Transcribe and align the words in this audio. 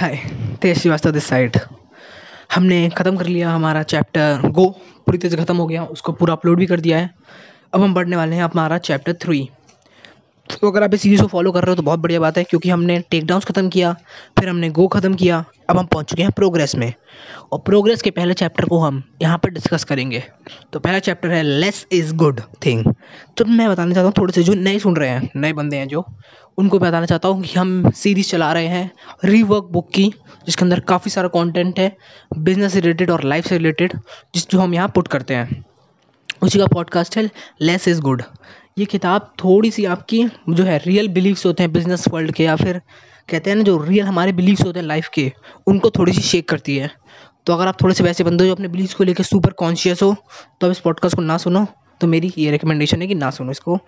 Hi 0.00 0.14
Tej 0.62 0.78
Shrivastava 0.78 1.10
this 1.10 1.24
side 1.24 1.56
हमने 2.54 2.78
ख़त्म 2.98 3.16
कर 3.16 3.26
लिया 3.26 3.50
हमारा 3.50 3.82
चैप्टर 3.84 4.48
गो 4.48 4.66
पूरी 5.06 5.18
तरह 5.18 5.30
से 5.30 5.36
ख़त्म 5.36 5.56
हो 5.56 5.66
गया, 5.66 5.84
उसको 5.84 6.12
पूरा 6.12 6.34
अपलोड 6.34 6.58
भी 6.58 6.66
कर 6.66 6.80
दिया 6.80 6.98
है। 6.98 7.10
अब 7.74 7.82
हम 7.82 7.94
बढ़ने 7.94 8.16
वाले 8.16 8.36
हैं 8.36 8.42
हमारा 8.44 8.78
चैप्टर 8.80 9.12
थ्री 9.22 9.48
तो 10.50 10.68
अगर 10.68 10.82
आप 10.82 10.94
इस 10.94 11.02
सीरीज़ 11.02 11.20
को 11.22 11.26
फॉलो 11.28 11.50
कर 11.52 11.62
रहे 11.62 11.70
हो 11.70 11.76
तो 11.76 11.82
बहुत 11.82 12.00
बढ़िया 12.00 12.20
बात 12.20 12.38
है, 12.38 12.42
क्योंकि 12.44 12.70
हमने 12.70 12.98
टेक 13.10 13.26
डाउन्स 13.26 13.44
ख़त्म 13.44 13.68
किया, 13.68 13.92
फिर 14.38 14.48
हमने 14.48 14.70
गो 14.70 14.86
ख़त्म 14.88 15.14
किया, 15.14 15.44
अब 15.70 15.78
हम 15.78 15.86
पहुँच 15.86 16.08
चुके 16.10 16.22
हैं 16.22 16.30
प्रोग्रेस 16.36 16.74
में। 16.76 16.92
और 17.52 17.58
प्रोग्रेस 17.60 18.02
के 18.02 18.10
पहले 18.10 18.34
चैप्टर 18.34 18.64
को 18.64 18.78
हम 18.78 19.02
यहाँ 19.22 19.38
पर 19.38 19.50
डिस्कस 19.50 19.84
करेंगे। 19.84 20.22
तो 20.72 20.78
पहला 20.80 20.98
चैप्टर 20.98 21.30
है 21.30 21.42
लेस 21.42 21.86
इज़ 21.92 22.14
गुड 22.14 22.40
थिंग 22.66 22.92
तो 23.36 23.44
मैं 23.44 23.68
बताना 23.68 23.94
चाहता 23.94 24.06
हूँ, 24.06 24.14
थोड़े 24.18 24.32
से 24.32 24.42
जो 24.42 24.54
नए 24.54 24.78
सुन 24.78 24.96
रहे 24.96 25.08
हैं, 25.08 25.30
नए 25.36 25.52
बंदे 25.52 25.76
हैं 25.76 25.88
जो 25.88 26.04
उनको 26.58 26.78
बताना 26.78 27.06
चाहता 27.06 27.28
हूँ 27.28 27.42
कि 27.42 27.58
हम 27.58 27.90
सीरीज़ 27.92 28.30
चला 28.30 28.52
रहे 28.52 28.66
हैं 28.66 28.90
रीवर्क 29.24 29.68
बुक 29.72 29.88
की, 29.90 30.04
जिसके 30.46 30.64
अंदर 30.64 30.80
काफ़ी 30.80 31.10
सारा 31.10 31.28
कंटेंट 31.28 31.78
है 31.78 31.96
बिज़नेस 32.38 32.72
से 32.72 32.80
रिलेटेड 32.80 33.10
और 33.10 33.24
लाइफ 33.24 33.46
से 33.46 33.58
रिलेटेड 33.58 33.92
जिस 34.34 34.48
जो 34.50 34.58
हम 34.60 34.74
यहाँ 34.74 34.88
पुट 34.88 35.08
करते 35.08 35.34
हैं। 35.34 35.64
उसी 36.42 36.58
का 36.58 36.66
पॉडकास्ट 36.66 37.16
है 37.16 37.28
लेस 37.60 37.88
इज़ 37.88 38.00
गुड 38.00 38.22
ये 38.78 38.84
किताब 38.86 39.32
थोड़ी 39.38 39.70
सी 39.70 39.84
आपकी 39.86 40.24
जो 40.50 40.64
है 40.64 40.78
रियल 40.78 41.08
बिलीव्स 41.08 41.46
होते 41.46 41.62
हैं 41.62 41.72
बिज़नेस 41.72 42.04
वर्ल्ड 42.08 42.32
के, 42.32 42.44
या 42.44 42.56
फिर 42.56 42.80
कहते 43.28 43.50
हैं 43.50 43.56
ना, 43.56 43.62
जो 43.62 43.76
रियल 43.78 44.06
हमारे 44.06 44.32
बिलीव्स 44.32 44.64
होते 44.64 44.80
हैं 44.80 44.86
लाइफ 44.86 45.08
के, 45.08 45.32
उनको 45.66 45.90
थोड़ी 45.90 46.12
सी 46.12 46.20
शेक 46.20 46.48
करती 46.48 46.76
है। 46.76 46.90
तो 47.46 47.52
अगर 47.52 47.66
आप 47.66 47.82
थोड़े 47.82 47.94
से 47.94 48.04
वैसे 48.04 48.24
बंदे 48.24 48.44
हो 48.44 48.48
जो 48.48 48.54
अपने 48.54 48.68
बिलीव्स 48.68 48.94
को 48.94 49.04
लेकर 49.04 49.24
सुपर 49.24 49.52
कॉन्शियस 49.52 50.02
हो 50.02 50.14
तो 50.60 50.66
आप 50.66 50.70
इस 50.70 50.80
पॉडकास्ट 50.80 51.16
को 51.16 51.22
ना 51.22 51.36
सुनो 51.38 51.66
तो 52.00 52.06
मेरी 52.06 52.32
ये 52.38 52.50
रिकमेंडेशन 52.50 53.02
है 53.02 53.06
कि 53.08 53.14
ना 53.14 53.30
सुनो 53.30 53.50
इसको। 53.50 53.78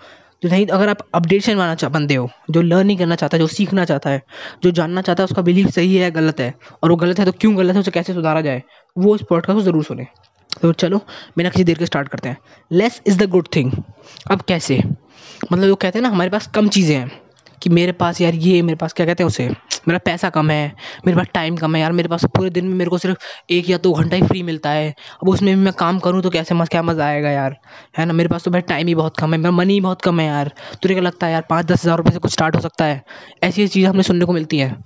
जो 0.45 0.49
नहीं, 0.49 0.67
अगर 0.67 0.89
आप 0.89 0.99
अपडेशन 1.15 1.57
माना 1.57 1.75
चाह 1.75 1.91
बंदे 1.91 2.15
हो, 2.15 2.31
जो 2.51 2.63
लर्निंग 2.63 2.99
करना 2.99 3.17
चाहता 3.17 3.37
है 3.37 3.39
जो 3.39 3.47
सीखना 3.47 3.85
चाहता 3.85 4.11
है, 4.11 4.23
जो 4.63 4.71
जानना 4.71 5.03
चाहता 5.03 5.23
है 5.23 5.25
उसका 5.25 5.43
बिलीव 5.43 5.67
सही 5.67 5.97
है 5.97 6.11
गलत 6.11 6.41
है, 6.41 6.55
और 6.83 6.91
वो 6.91 6.97
गलत 6.97 7.19
है 7.19 7.25
तो 7.25 7.33
क्यों 7.33 7.59
गलत 7.59 7.75
है, 7.75 7.81
उसे 7.81 7.91
कैसे 7.91 8.15
सुधारा 8.15 8.41
जाए, 8.41 8.63
वो 8.99 9.17
इस 9.17 9.23
पॉडकास्ट 9.31 9.57
को 9.57 9.63
ज़रूर 9.63 9.85
सुने। 9.85 10.07
तो 10.63 10.73
चलो, 10.73 11.01
बिना 11.37 11.49
किसी 11.49 11.65
देर 11.65 11.79
के 11.79 11.87
स्टार्ट 11.87 12.09
करते 12.09 12.29
हैं। 12.29 12.39
Less 12.73 13.03
is 13.07 13.19
the 13.19 13.31
good 13.31 13.49
thing 13.57 13.73
अब 14.31 14.43
कैसे? 14.43 14.83
मतलब 15.53 15.69
वो 15.69 15.75
कहते 15.75 15.99
हैं 15.99 16.03
ना, 16.03 16.09
हमारे 16.09 16.31
पास 16.31 16.47
कम 16.47 16.69
चीज़ें 16.69 16.97
हैं। 16.97 17.22
कि 17.63 17.71
मेरे 17.71 17.93
पास 17.93 18.21
यार 18.21 18.35
ये, 18.35 18.61
मेरे 18.63 18.77
पास 18.77 18.93
क्या 18.93 19.07
कहते 19.07 19.23
हैं 19.23 19.29
उसे? 19.29 19.49
मेरा 19.89 19.99
पैसा 19.99 20.29
कम 20.31 20.51
है, 20.51 20.73
मेरे 21.07 21.17
पास 21.19 21.27
टाइम 21.35 21.57
कम 21.57 21.75
है 21.75 21.81
यार, 21.81 21.93
मेरे 21.93 22.09
पास 22.09 22.25
पूरे 22.37 22.51
दिन 22.51 22.65
में 22.65 22.75
मेरे 22.75 22.91
को 22.91 22.99
सिर्फ़ 22.99 23.19
एक 23.51 23.71
या 23.71 23.79
दो 23.79 23.93
घंटा 23.93 24.17
ही 24.17 24.23
फ्री 24.23 24.43
मिलता 24.43 24.71
है। 24.71 24.89
अब 25.23 25.29
उसमें 25.29 25.55
भी 25.57 25.63
मैं 25.63 25.73
काम 25.73 25.99
करूँ 25.99 26.23
तो 26.23 26.31
कैसे 26.31 26.55
मज़ 26.55 26.69
क्या 26.69 26.83
मज़ा 26.83 27.07
आएगा 27.07 27.31
यार? 27.31 27.57
है 27.99 28.05
ना? 28.07 28.13
मेरे 28.13 28.29
पास 28.29 28.45
तो 28.45 28.51
भाई 28.51 28.61
टाइम 28.63 28.87
ही 28.87 28.95
बहुत 28.95 29.17
कम 29.17 29.33
है, 29.33 29.39
मेरा 29.39 29.51
मनी 29.51 29.75
ही 29.75 29.81
बहुत 29.81 30.03
कम 30.03 30.21
है 30.21 30.27
यार। 30.27 30.51
तुझे 30.83 30.95
क्या 30.95 31.03
लगता 31.03 31.27
है 31.27 31.33
यार, 31.33 31.45
पाँच 31.51 31.67
दस 31.67 31.85
हज़ार 31.85 31.97
रुपये 31.99 32.13
से 32.13 32.19
कुछ 32.19 32.33
स्टार्ट 32.33 32.57
हो 32.57 32.61
सकता 32.61 32.85
है? 32.85 33.03
ऐसी 33.45 33.63
ऐसी 33.63 33.69
चीज़ें 33.69 33.89
हमें 33.91 34.03
सुनने 34.03 34.25
को 34.25 34.33
मिलती 34.33 34.59
हैं 34.59 34.77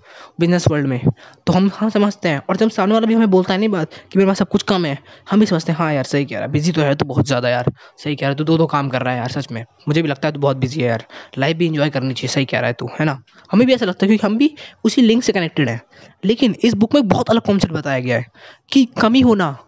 बिज़नेस 0.41 0.69
वर्ल्ड 0.71 0.87
में। 0.87 1.01
तो 1.47 1.53
हम 1.53 1.71
हाँ 1.75 1.91
समझते 1.91 2.29
हैं, 2.29 2.41
और 2.51 2.57
जब 2.57 2.71
सामने 2.71 2.95
वाला 2.95 3.07
भी 3.07 3.15
हमें 3.15 3.31
बोलता 3.31 3.53
है 3.53 3.59
नहीं 3.59 3.69
बात 3.69 3.93
कि 4.13 4.19
मेरे 4.19 4.27
पास 4.27 4.39
सब 4.39 4.49
कुछ 4.49 4.63
कम 4.63 4.85
है, 4.87 4.97
हम 5.31 5.41
भी 5.41 5.47
समझते 5.47 5.73
हैं 5.73 5.79
हाँ 5.79 5.93
यार, 5.95 6.05
सही 6.05 6.25
कह 6.25 6.37
रहा 6.37 6.45
है 6.47 6.53
बिज़ी 6.53 6.73
तो 6.73 6.83
है 6.83 6.95
तो 6.95 7.05
बहुत 7.07 7.27
ज़्यादा 7.27 7.49
यार, 7.49 7.73
सही 7.99 8.17
कह 8.17 8.27
रहा 8.27 8.31
है 8.31 8.37
तो 8.37 8.45
दो 8.45 8.57
दो 8.59 8.67
काम 8.67 8.89
कर 8.89 9.03
रहा 9.03 9.13
है 9.15 9.19
यार, 9.21 9.29
सच 9.31 9.51
में। 9.53 9.65
मुझे 9.89 10.03
भी 10.03 10.09
लगता 10.09 10.29
है 10.29 10.33
तो 10.33 10.41
बहुत 10.41 10.57
बिज़ी 10.57 10.81
है 10.81 10.89
यार 10.89 11.05
लाइफ 11.39 11.57
भी 11.57 11.67
इंजॉय 11.67 11.91
करनी 11.91 12.15
चाहिए, 12.15 12.29
सही 12.29 12.45
कह 12.45 12.59
रहा 12.59 12.66
है। 12.66 12.66
तू, 12.73 12.91
है 13.01 13.07
ना? 13.07 13.23
हमें 13.53 13.67
भी 13.67 13.75
ऐसा 13.75 13.87
लगता 13.87 14.07
है, 14.07 14.09
क्योंकि 14.09 14.27
हम 14.27 14.39
भी 14.39 14.55
उसी 14.85 15.03
लिंक 15.03 15.23
से 15.23 15.33
कनेक्टेड 15.33 15.69
हैं। 15.69 15.83
लेकिन 16.25 16.57
इस 16.63 16.75
बुक 16.75 16.95
में 16.95 17.09
बहुत 17.09 17.31
अलग 17.31 17.41
कॉन्सेप्ट 17.41 17.75
बताया 17.75 17.99
गया 17.99 18.17
है 18.17 18.27
कि 18.73 18.89
कमी 19.01 19.21
होना 19.21 19.59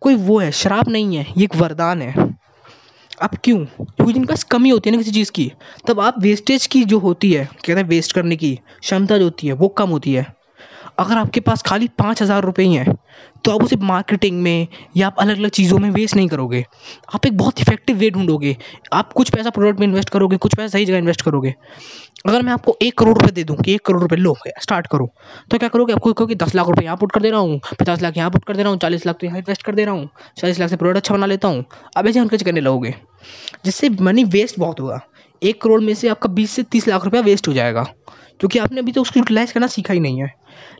कोई 0.00 0.14
वो 0.14 0.38
है, 0.38 0.52
शराब 0.52 0.88
नहीं 0.88 1.16
है, 1.16 1.26
ये 1.36 1.44
एक 1.44 1.56
वरदान 1.56 2.02
है। 2.02 2.38
अब 3.22 3.30
क्यों? 3.44 3.64
क्योंकि 3.64 4.12
जिनके 4.12 4.26
पास 4.26 4.44
कमी 4.44 4.68
होती 4.68 4.90
है 4.90 4.96
ना 4.96 5.02
किसी 5.02 5.10
चीज़ 5.10 5.32
की, 5.32 5.52
तब 5.88 6.00
आप 6.00 6.14
वेस्टेज 6.18 6.66
की 6.66 6.84
जो 6.84 6.98
होती 6.98 7.32
है, 7.32 7.44
कहते 7.44 7.80
हैं 7.80 7.88
वेस्ट 7.88 8.12
करने 8.12 8.36
की 8.36 8.60
क्षमता 8.80 9.18
जो 9.18 9.24
होती 9.24 9.46
है, 9.46 9.52
वो 9.52 9.68
कम 9.68 9.90
होती 9.90 10.12
है। 10.12 10.37
अगर 10.98 11.18
आपके 11.18 11.40
पास 11.40 11.62
खाली 11.62 11.88
पाँच 11.98 12.22
हज़ार 12.22 12.42
रुपये 12.42 12.66
ही 12.66 12.74
हैं 12.74 12.94
तो 13.44 13.50
आप 13.50 13.62
उसे 13.64 13.76
मार्केटिंग 13.78 14.40
में 14.42 14.66
या 14.96 15.06
आप 15.06 15.16
अलग 15.20 15.38
अलग 15.38 15.50
चीज़ों 15.50 15.78
में 15.78 15.90
वेस्ट 15.90 16.16
नहीं 16.16 16.28
करोगे। 16.28 16.64
आप 17.14 17.26
एक 17.26 17.36
बहुत 17.38 17.60
इफ़ेक्टिव 17.60 17.96
वे 17.96 18.10
ढूंढोगे। 18.10 18.56
आप 18.92 19.12
कुछ 19.12 19.30
पैसा 19.30 19.50
प्रोडक्ट 19.50 19.80
में 19.80 19.86
इन्वेस्ट 19.86 20.10
करोगे, 20.10 20.36
कुछ 20.36 20.54
पैसा 20.54 20.68
सही 20.68 20.84
जगह 20.84 20.98
इन्वेस्ट 20.98 21.22
करोगे। 21.22 21.54
अगर 22.26 22.42
मैं 22.42 22.52
आपको 22.52 22.76
एक 22.82 22.98
करोड़ 22.98 23.14
रुपये 23.14 23.30
दे 23.32 23.44
दूँ, 23.44 23.56
कि 23.56 23.74
एक 23.74 23.84
करोड़ 23.86 24.00
रुपये 24.02 24.18
लो 24.18 24.34
स्टार्ट 24.60 24.86
करो 24.86 25.08
तो 25.50 25.58
क्या 25.58 25.68
करोगे? 25.68 25.92
आपको 25.92 26.12
कहोगे, 26.12 26.34
दस 26.34 26.54
लाख 26.54 26.66
रुपये 26.66 26.84
यहाँ 26.84 26.96
पुट 26.96 27.12
कर 27.12 27.22
दे 27.22 27.30
रहा 27.30 27.40
हूँ, 27.40 27.60
पचास 27.80 28.02
लाख 28.02 28.16
यहाँ 28.16 28.30
पुट 28.30 28.44
कर 28.44 28.56
दे 28.56 28.62
रहा 28.62 28.70
हूँ, 28.70 28.78
चालीस 28.78 29.06
लाख 29.06 29.16
तो 29.20 29.26
यहाँ 29.26 29.38
इन्वेस्ट 29.38 29.62
कर 29.62 29.74
दे 29.74 29.84
रहा 29.84 29.94
हूँ, 29.94 30.08
चालीस 30.38 30.60
लाख 30.60 30.70
से 30.70 30.76
प्रोडक्ट 30.76 30.96
अच्छा 30.96 31.14
बना 31.14 31.26
लेता 31.26 31.48
हूँ। 31.48 31.64
अब 31.96 32.06
ऐसे 32.06 32.20
हल्के 32.20 32.38
करने 32.38 32.60
लगोगे, 32.60 32.94
जिससे 33.64 33.88
मनी 33.90 34.24
वेस्ट 34.26 34.58
बहुत 34.58 34.80
होगा 34.80 35.00
एक 35.42 35.60
करोड़ 35.62 35.80
में 35.82 35.94
से 35.94 36.08
आपका 36.08 36.28
बीस 36.30 36.50
से 36.50 36.62
तीस 36.62 36.88
लाख 36.88 37.04
रुपया 37.04 37.20
वेस्ट 37.22 37.48
हो 37.48 37.52
जाएगा। 37.52 37.86
क्योंकि 38.40 38.58
आपने 38.58 38.80
अभी 38.80 38.92
तो 38.92 39.02
उसको 39.02 39.20
यूटिलाइज़ 39.20 39.52
करना 39.54 39.66
सीखा 39.66 39.94
ही 39.94 40.00
नहीं 40.00 40.20
है। 40.22 40.32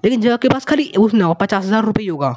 लेकिन 0.04 0.20
जब 0.20 0.30
आपके 0.32 0.48
पास 0.48 0.64
खाली 0.64 0.92
उस 0.98 1.14
ना, 1.14 1.32
पचास 1.32 1.64
हज़ार 1.64 1.84
रुपये 1.84 2.02
ही 2.02 2.08
होगा। 2.08 2.34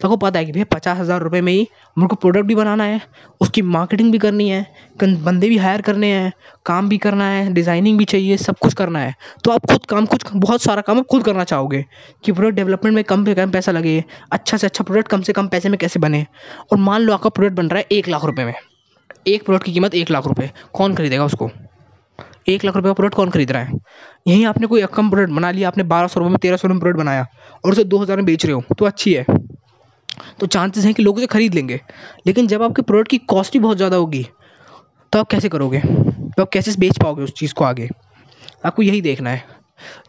तो 0.00 0.08
आपको 0.08 0.16
पता 0.16 0.38
है 0.38 0.44
कि 0.44 0.52
भैया 0.52 0.64
पचास 0.72 0.98
हज़ार 0.98 1.22
रुपये 1.22 1.40
में 1.40 1.52
ही 1.52 1.66
मेरे 1.96 2.08
को 2.08 2.16
प्रोडक्ट 2.16 2.46
भी 2.46 2.54
बनाना 2.54 2.84
है, 2.84 3.00
उसकी 3.40 3.62
मार्केटिंग 3.64 4.10
भी 4.12 4.18
करनी 4.18 4.48
है 4.48 4.66
बंदे 5.02 5.48
भी 5.48 5.56
हायर 5.58 5.80
करने 5.82 6.12
हैं, 6.12 6.32
काम 6.66 6.88
भी 6.88 6.98
करना 6.98 7.24
है 7.24 7.52
डिज़ाइनिंग 7.54 7.98
भी 7.98 8.04
चाहिए, 8.04 8.36
सब 8.36 8.58
कुछ 8.58 8.74
करना 8.74 8.98
है। 8.98 9.14
तो 9.44 9.50
आप 9.50 9.66
खुद 9.66 9.86
काम, 9.86 10.06
कुछ, 10.06 10.24
बहुत 10.34 10.62
सारा 10.62 10.82
काम 10.82 10.98
आप 10.98 11.06
खुद 11.10 11.24
करना 11.24 11.44
चाहोगे 11.44 11.84
कि 12.24 12.32
प्रोडक्ट 12.32 12.56
डेवलपमेंट 12.56 12.94
में 12.94 13.04
कम 13.04 13.24
से 13.24 13.34
कम 13.34 13.50
पैसा 13.50 13.72
लगे 13.72 14.02
अच्छा 14.32 14.56
से 14.56 14.66
अच्छा 14.66 14.84
प्रोडक्ट 14.84 15.08
कम 15.08 15.22
से 15.22 15.32
कम 15.32 15.48
पैसे 15.48 15.68
में 15.68 15.78
कैसे 15.78 16.00
बने। 16.00 16.26
और 16.72 16.78
मान 16.80 17.00
लो 17.00 17.14
आपका 17.14 17.30
प्रोडक्ट 17.30 17.56
बन 17.56 17.68
रहा 17.68 17.78
है 17.78 17.86
एक 17.92 18.08
लाख 18.08 18.24
रुपये 18.24 18.44
में। 18.44 18.54
एक 19.26 19.44
प्रोडक्ट 19.44 19.64
की 19.64 19.72
कीमत 19.72 19.94
एक 19.94 20.10
लाख 20.10 20.26
रुपये 20.26 20.50
कौन 20.74 20.94
खरीदेगा 20.94 21.24
उसको? 21.24 21.50
एक 22.48 22.64
लाख 22.64 22.74
रुपये 22.76 22.90
का 22.90 22.92
प्रोडक्ट 22.92 23.16
कौन 23.16 23.30
खरीद 23.30 23.52
रहा 23.52 23.62
है? 23.62 23.78
यहीं 24.28 24.44
आपने 24.46 24.66
कोई 24.66 24.84
कम 24.94 25.10
प्रोडक्ट 25.10 25.32
बना 25.32 25.50
लिया, 25.50 25.68
आपने 25.68 25.82
बारह 25.84 26.08
सौ 26.08 26.20
रुपये 26.20 26.30
में 26.30 26.38
तेरह 26.38 26.56
सौ 26.56 26.68
रुपये 26.68 26.74
में 26.74 26.80
प्रोडक्ट 26.80 26.98
बनाया 26.98 27.26
और 27.64 27.72
उसे 27.72 27.84
दो 27.84 27.98
हज़ार 27.98 28.16
में 28.16 28.26
बेच 28.26 28.44
रहे 28.46 28.54
हो 28.54 28.62
तो 28.78 28.84
अच्छी 28.84 29.14
है। 29.14 29.24
तो 30.40 30.46
चांसेस 30.46 30.84
हैं 30.84 30.94
कि 30.94 31.02
लोग 31.02 31.16
उसे 31.16 31.26
खरीद 31.26 31.54
लेंगे। 31.54 31.80
लेकिन 32.26 32.46
जब 32.46 32.62
आपके 32.62 32.82
प्रोडक्ट 32.82 33.10
की 33.10 33.18
कॉस्ट 33.28 33.54
ही 33.54 33.60
बहुत 33.60 33.76
ज़्यादा 33.76 33.96
होगी 33.96 34.26
तो 35.12 35.18
आप 35.18 35.28
कैसे 35.30 35.48
करोगे? 35.48 35.80
तो 35.80 36.42
आप 36.42 36.48
कैसे 36.48 36.74
बेच 36.78 36.98
पाओगे 37.02 37.22
उस 37.22 37.32
चीज़ 37.32 37.54
को 37.54 37.64
आगे? 37.64 37.88
आपको 38.64 38.82
यही 38.82 39.00
देखना 39.00 39.30
है। 39.30 39.44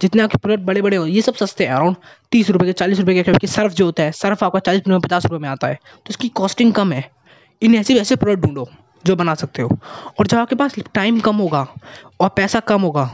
जितने 0.02 0.24
आपके 0.24 0.38
प्रोडक्ट 0.38 0.66
बड़े 0.66 0.82
बड़े 0.82 0.97
हो, 0.97 1.06
ये 1.06 1.22
सब 1.22 1.36
सस्ते 1.36 1.66
हैं। 1.66 1.74
अराउंड 1.74 1.96
तीस 2.32 2.50
रुपये 2.50 2.68
के, 2.68 2.74
चालीस 2.74 3.00
रुपये 3.00 3.24
के 3.24 3.47
सर्फ 3.47 3.74
जो 3.74 3.86
होता 3.86 4.03
है, 4.03 4.12
सर्फ 4.14 4.44
आपका 4.44 4.59
चालीस 4.59 4.80
रुपये 4.80 4.94
में 4.94 5.02
पचास 5.02 5.26
रुपये 5.26 5.40
में 5.40 5.50
आता 5.50 5.68
है 5.68 5.76
तो 5.76 6.09
इसकी 6.09 6.30
कॉस्टिंग 6.32 6.74
कम 6.74 6.92
है। 6.92 7.09
इन 7.62 7.76
ऐसे 7.76 7.94
वैसे 7.94 8.16
प्रोडक्ट 8.16 8.46
ढूंढो। 8.46 8.68
जो 9.06 9.16
बना 9.16 9.34
सकते 9.36 9.62
हो। 9.62 9.78
और 10.20 10.28
जब 10.28 10.38
आपके 10.38 10.56
पास 10.56 10.76
टाइम 10.96 11.20
कम 11.20 11.36
होगा 11.36 11.68
और 12.20 12.30
पैसा 12.30 12.60
कम 12.60 12.82
होगा, 12.82 13.10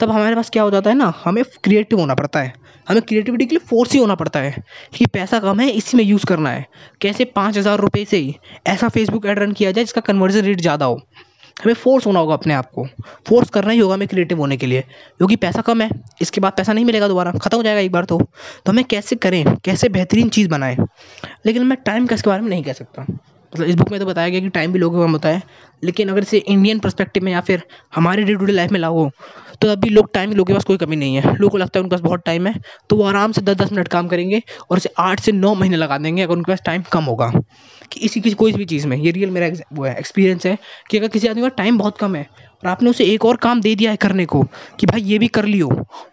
तब 0.00 0.10
हमारे 0.10 0.36
पास 0.36 0.50
क्या 0.50 0.62
हो 0.62 0.70
जाता 0.70 0.90
है 0.90 0.96
ना, 0.96 1.12
हमें 1.24 1.44
क्रिएटिव 1.64 2.00
होना 2.00 2.14
पड़ता 2.14 2.40
है। 2.40 2.52
हमें 2.88 3.02
क्रिएटिविटी 3.02 3.46
के 3.46 3.54
लिए 3.54 3.66
फोर्स 3.66 3.92
ही 3.92 3.98
होना 3.98 4.14
पड़ता 4.14 4.40
है 4.40 4.62
कि 4.94 5.06
पैसा 5.06 5.38
कम 5.38 5.60
है, 5.60 5.70
इसी 5.70 5.96
में 5.96 6.04
यूज़ 6.04 6.26
करना 6.26 6.50
है। 6.50 6.66
कैसे 7.00 7.24
पाँच 7.24 7.58
हज़ार 7.58 7.78
रुपये 7.78 8.04
से 8.04 8.16
ही 8.16 8.34
ऐसा 8.66 8.88
फेसबुक 8.88 9.26
ऐड 9.26 9.38
रन 9.38 9.52
किया 9.52 9.70
जाए 9.70 9.84
जिसका 9.84 10.00
कन्वर्जन 10.00 10.40
रेट 10.40 10.60
ज़्यादा 10.60 10.86
हो। 10.86 11.00
हमें 11.64 11.74
फोर्स 11.74 12.06
होना 12.06 12.20
होगा 12.20 12.34
अपने 12.34 12.54
आप 12.54 12.70
को। 12.70 12.86
फोर्स 13.28 13.50
करना 13.50 13.72
ही 13.72 13.78
होगा 13.78 13.94
हमें 13.94 14.08
क्रिएटिव 14.08 14.38
होने 14.38 14.56
के 14.56 14.66
लिए, 14.66 14.80
क्योंकि 15.18 15.36
पैसा 15.36 15.60
कम 15.60 15.80
है, 15.80 15.90
इसके 16.22 16.40
बाद 16.40 16.52
पैसा 16.52 16.72
नहीं 16.72 16.84
मिलेगा 16.84 17.08
दोबारा, 17.08 17.32
खत्म 17.32 17.56
हो 17.56 17.62
जाएगा 17.62 17.80
एक 17.80 17.92
बार 17.92 18.04
तो। 18.04 18.18
तो 18.18 18.72
हमें 18.72 18.84
कैसे 18.84 19.16
करें, 19.16 19.44
कैसे 19.56 19.88
बेहतरीन 19.88 20.28
चीज़ 20.28 20.48
बनाएँ? 20.48 20.76
लेकिन 21.46 21.66
मैं 21.66 21.78
टाइम 21.86 22.06
का 22.06 22.14
इसके 22.14 22.30
बारे 22.30 22.42
में 22.42 22.50
नहीं 22.50 22.62
कह 22.62 22.72
सकता। 22.72 23.06
मतलब 23.54 23.68
इस 23.68 23.74
बुक 23.74 23.90
में 23.90 23.98
तो 24.00 24.06
बताया 24.06 24.28
गया 24.28 24.40
कि 24.40 24.48
टाइम 24.48 24.72
भी 24.72 24.78
लोगों 24.78 24.98
का 24.98 25.06
कम 25.06 25.12
होता 25.12 25.28
है, 25.28 25.42
लेकिन 25.82 26.08
अगर 26.08 26.22
इसे 26.22 26.38
इंडियन 26.38 26.78
परस्पेक्टिव 26.78 27.24
में 27.24 27.32
या 27.32 27.40
फिर 27.40 27.62
हमारे 27.94 28.22
डे 28.24 28.34
टू 28.34 28.44
डे 28.44 28.52
लाइफ 28.52 28.70
में 28.70 28.80
लाओ 28.80 29.08
तो 29.60 29.68
अभी 29.68 29.88
लोग 29.90 30.12
टाइम 30.14 30.30
लोगों 30.30 30.44
के 30.44 30.52
पास 30.52 30.64
कोई 30.64 30.76
कमी 30.76 30.96
नहीं 30.96 31.16
है। 31.16 31.22
लोगों 31.30 31.48
को 31.48 31.58
लगता 31.58 31.78
है 31.78 31.82
उनके 31.82 31.94
पास 31.94 32.00
बहुत 32.00 32.22
टाइम 32.26 32.46
है 32.46 32.54
तो 32.90 32.96
वो 32.96 33.04
आराम 33.04 33.32
से 33.32 33.40
दस 33.40 33.56
दस 33.56 33.72
मिनट 33.72 33.88
काम 33.88 34.08
करेंगे 34.08 34.42
और 34.70 34.76
इसे 34.76 34.90
आठ 34.98 35.20
से 35.20 35.32
नौ 35.32 35.54
महीने 35.54 35.76
लगा 35.76 35.98
देंगे 35.98 36.22
अगर 36.22 36.34
उनके 36.34 36.52
पास 36.52 36.62
टाइम 36.66 36.82
कम 36.92 37.04
होगा। 37.04 37.30
कि 37.92 38.00
इसी 38.00 38.20
की, 38.20 38.30
कोई 38.32 38.52
भी 38.52 38.64
चीज़ 38.64 38.86
में, 38.86 38.96
ये 38.96 39.10
रियल 39.10 39.30
मेरा 39.30 39.48
वो 39.72 39.84
है 39.84 39.96
एक्सपीरियंस 39.98 40.46
है 40.46 40.56
कि 40.90 40.98
अगर 40.98 41.08
किसी 41.08 41.28
आदमी 41.28 41.42
का 41.42 41.48
टाइम 41.56 41.78
बहुत 41.78 41.98
कम 41.98 42.14
है 42.16 42.26
और 42.62 42.68
आपने 42.68 42.90
उसे 42.90 43.04
एक 43.04 43.24
और 43.24 43.36
काम 43.38 43.60
दे 43.60 43.74
दिया 43.74 43.90
है 43.90 43.96
करने 43.98 44.26
को, 44.26 44.42
कि 44.80 44.86
भाई 44.86 45.00
ये 45.02 45.18
भी 45.18 45.28
कर 45.28 45.44
लियो 45.44 45.68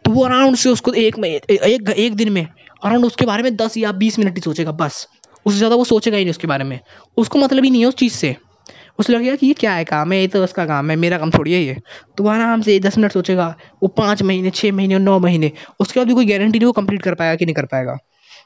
तो 0.05 0.11
वो 0.11 0.25
अराउंड 0.25 0.55
से 0.55 0.69
उसको 0.69 0.93
एक 0.93 1.19
एक 1.51 1.89
एक 1.89 2.15
दिन 2.15 2.31
में 2.31 2.45
अराउंड 2.45 3.05
उसके 3.05 3.25
बारे 3.25 3.43
में 3.43 3.55
दस 3.55 3.77
या 3.77 3.91
बीस 3.93 4.19
मिनट 4.19 4.35
ही 4.35 4.41
सोचेगा, 4.41 4.71
बस। 4.73 5.07
उससे 5.45 5.57
ज़्यादा 5.57 5.75
वो 5.75 5.85
सोचेगा 5.85 6.17
ही 6.17 6.23
नहीं 6.23 6.31
उसके 6.31 6.47
बारे 6.47 6.63
में। 6.63 6.79
उसको 7.17 7.39
मतलब 7.39 7.63
ही 7.63 7.69
नहीं 7.69 7.81
है 7.81 7.87
उस 7.87 7.95
चीज़ 7.95 8.13
से। 8.13 8.35
उसे 8.99 9.13
लगेगा 9.13 9.35
कि 9.35 9.47
ये 9.47 9.53
क्या 9.53 9.73
है 9.73 9.83
काम? 9.85 10.11
है 10.11 10.19
ये 10.19 10.27
तो 10.27 10.43
उसका 10.43 10.65
काम 10.65 10.89
है, 10.89 10.95
मेरा 10.95 11.17
काम 11.17 11.31
थोड़ी 11.31 11.53
है 11.53 11.61
ये। 11.61 11.77
तो 12.17 12.23
वो 12.23 12.29
आराम 12.29 12.61
से 12.61 12.79
दस 12.79 12.97
मिनट 12.97 13.11
सोचेगा, 13.11 13.55
वो 13.83 13.87
पाँच 13.87 14.21
महीने 14.21 14.49
छः 14.49 14.71
महीने 14.71 14.97
नौ 14.99 15.19
महीने, 15.19 15.51
उसके 15.79 15.99
बाद 15.99 16.07
भी 16.07 16.13
कोई 16.13 16.25
गारंटी 16.25 16.59
नहीं 16.59 16.65
वो 16.65 16.71
कंप्लीट 16.71 17.01
कर 17.01 17.15
पाएगा 17.15 17.35
कि 17.35 17.45
नहीं 17.45 17.55
कर 17.55 17.65
पाएगा। 17.65 17.97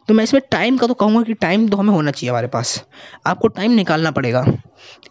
तो 0.07 0.13
मैं 0.13 0.23
इसमें 0.23 0.41
टाइम 0.51 0.77
का 0.77 0.87
तो 0.87 0.93
कहूँगा 0.93 1.21
कि 1.23 1.33
टाइम 1.33 1.67
तो 1.69 1.77
हमें 1.77 1.93
होना 1.93 2.11
चाहिए 2.11 2.29
हमारे 2.29 2.47
पास। 2.47 2.83
आपको 3.27 3.47
टाइम 3.47 3.71
निकालना 3.71 4.11
पड़ेगा। 4.11 4.45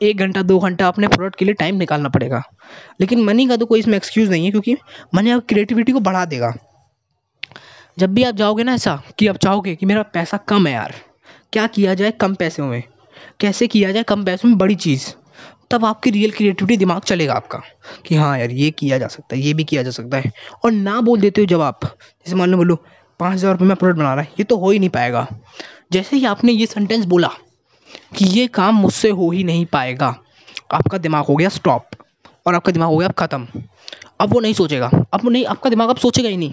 एक 0.02 0.18
घंटा, 0.18 0.42
दो 0.42 0.58
घंटा 0.58 0.88
अपने 0.88 1.08
प्रोडक्ट 1.08 1.38
के 1.38 1.44
लिए 1.44 1.54
टाइम 1.54 1.76
निकालना 1.76 2.08
पड़ेगा। 2.08 2.42
लेकिन 3.00 3.24
मनी 3.24 3.46
का 3.48 3.56
तो 3.56 3.66
कोई 3.66 3.80
इसमें 3.80 3.96
एक्सक्यूज़ 3.96 4.30
नहीं 4.30 4.44
है, 4.44 4.50
क्योंकि 4.50 4.76
मनी 5.14 5.30
आप 5.30 5.46
क्रिएटिविटी 5.48 5.92
को 5.92 6.00
बढ़ा 6.00 6.24
देगा। 6.24 6.52
जब 7.98 8.14
भी 8.14 8.22
आप 8.22 8.34
जाओगे 8.34 8.64
ना 8.64 8.74
ऐसा 8.74 9.02
कि 9.18 9.26
आप 9.26 9.36
चाहोगे 9.36 9.74
कि 9.76 9.86
मेरा 9.86 10.02
पैसा 10.02 10.36
कम 10.36 10.66
है 10.66 10.72
यार 10.72 10.94
क्या 11.52 11.66
किया 11.66 11.94
जाए 11.94 12.10
कम 12.10 12.34
पैसों 12.34 12.66
में? 12.66 12.82
कैसे 13.40 13.66
किया 13.66 13.90
जाए 13.92 14.02
कम 14.02 14.24
पैसों 14.24 14.48
में? 14.48 14.56
बड़ी 14.58 14.74
चीज़। 14.74 15.08
तब 15.70 15.84
आपकी 15.84 16.10
रियल 16.10 16.30
क्रिएटिविटी 16.30 16.76
दिमाग 16.76 17.02
चलेगा 17.02 17.34
आपका 17.34 17.60
कि 18.06 18.14
हाँ 18.14 18.38
यार, 18.38 18.50
ये 18.50 18.70
किया 18.70 18.98
जा 18.98 19.06
सकता 19.06 19.36
है, 19.36 19.42
ये 19.42 19.52
भी 19.54 19.64
किया 19.64 19.82
जा 19.82 19.90
सकता 19.90 20.16
है। 20.16 20.32
और 20.64 20.72
ना 20.72 21.00
बोल 21.00 21.20
देते 21.20 21.40
हो 21.40 21.46
जब 21.46 21.60
आप, 21.60 21.84
जैसे 21.84 22.36
मान 22.36 22.50
लो, 22.50 22.56
बोलो, 22.56 22.76
पाँच 23.20 23.34
हज़ार 23.34 23.52
रुपये 23.52 23.68
में 23.68 23.76
प्रोडक्ट 23.76 23.98
बना 23.98 24.14
रहा 24.14 24.24
है, 24.24 24.30
ये 24.30 24.44
तो 24.44 24.56
हो 24.56 24.70
ही 24.70 24.78
नहीं 24.78 24.90
पाएगा। 24.90 25.26
जैसे 25.92 26.16
ही 26.16 26.24
आपने 26.24 26.52
ये 26.52 26.66
सेंटेंस 26.66 27.04
बोला 27.04 27.30
कि 28.16 28.24
ये 28.30 28.46
काम 28.46 28.74
मुझसे 28.74 29.10
हो 29.10 29.30
ही 29.30 29.44
नहीं 29.44 29.66
पाएगा, 29.66 30.14
आपका 30.72 30.98
दिमाग 30.98 31.24
हो 31.24 31.36
गया 31.36 31.48
स्टॉप 31.48 31.88
और 32.46 32.54
आपका 32.54 32.72
दिमाग 32.72 32.88
हो 32.88 32.96
गया 32.96 33.08
अब 33.08 33.14
ख़त्म। 33.18 33.62
अब 34.20 34.32
वो 34.32 34.40
नहीं 34.40 34.54
सोचेगा। 34.54 34.90
अब 35.12 35.28
नहीं, 35.28 35.44
आपका 35.46 35.70
दिमाग 35.70 35.88
अब 35.88 35.96
सोचेगा 35.96 36.28
ही 36.28 36.36
नहीं। 36.36 36.52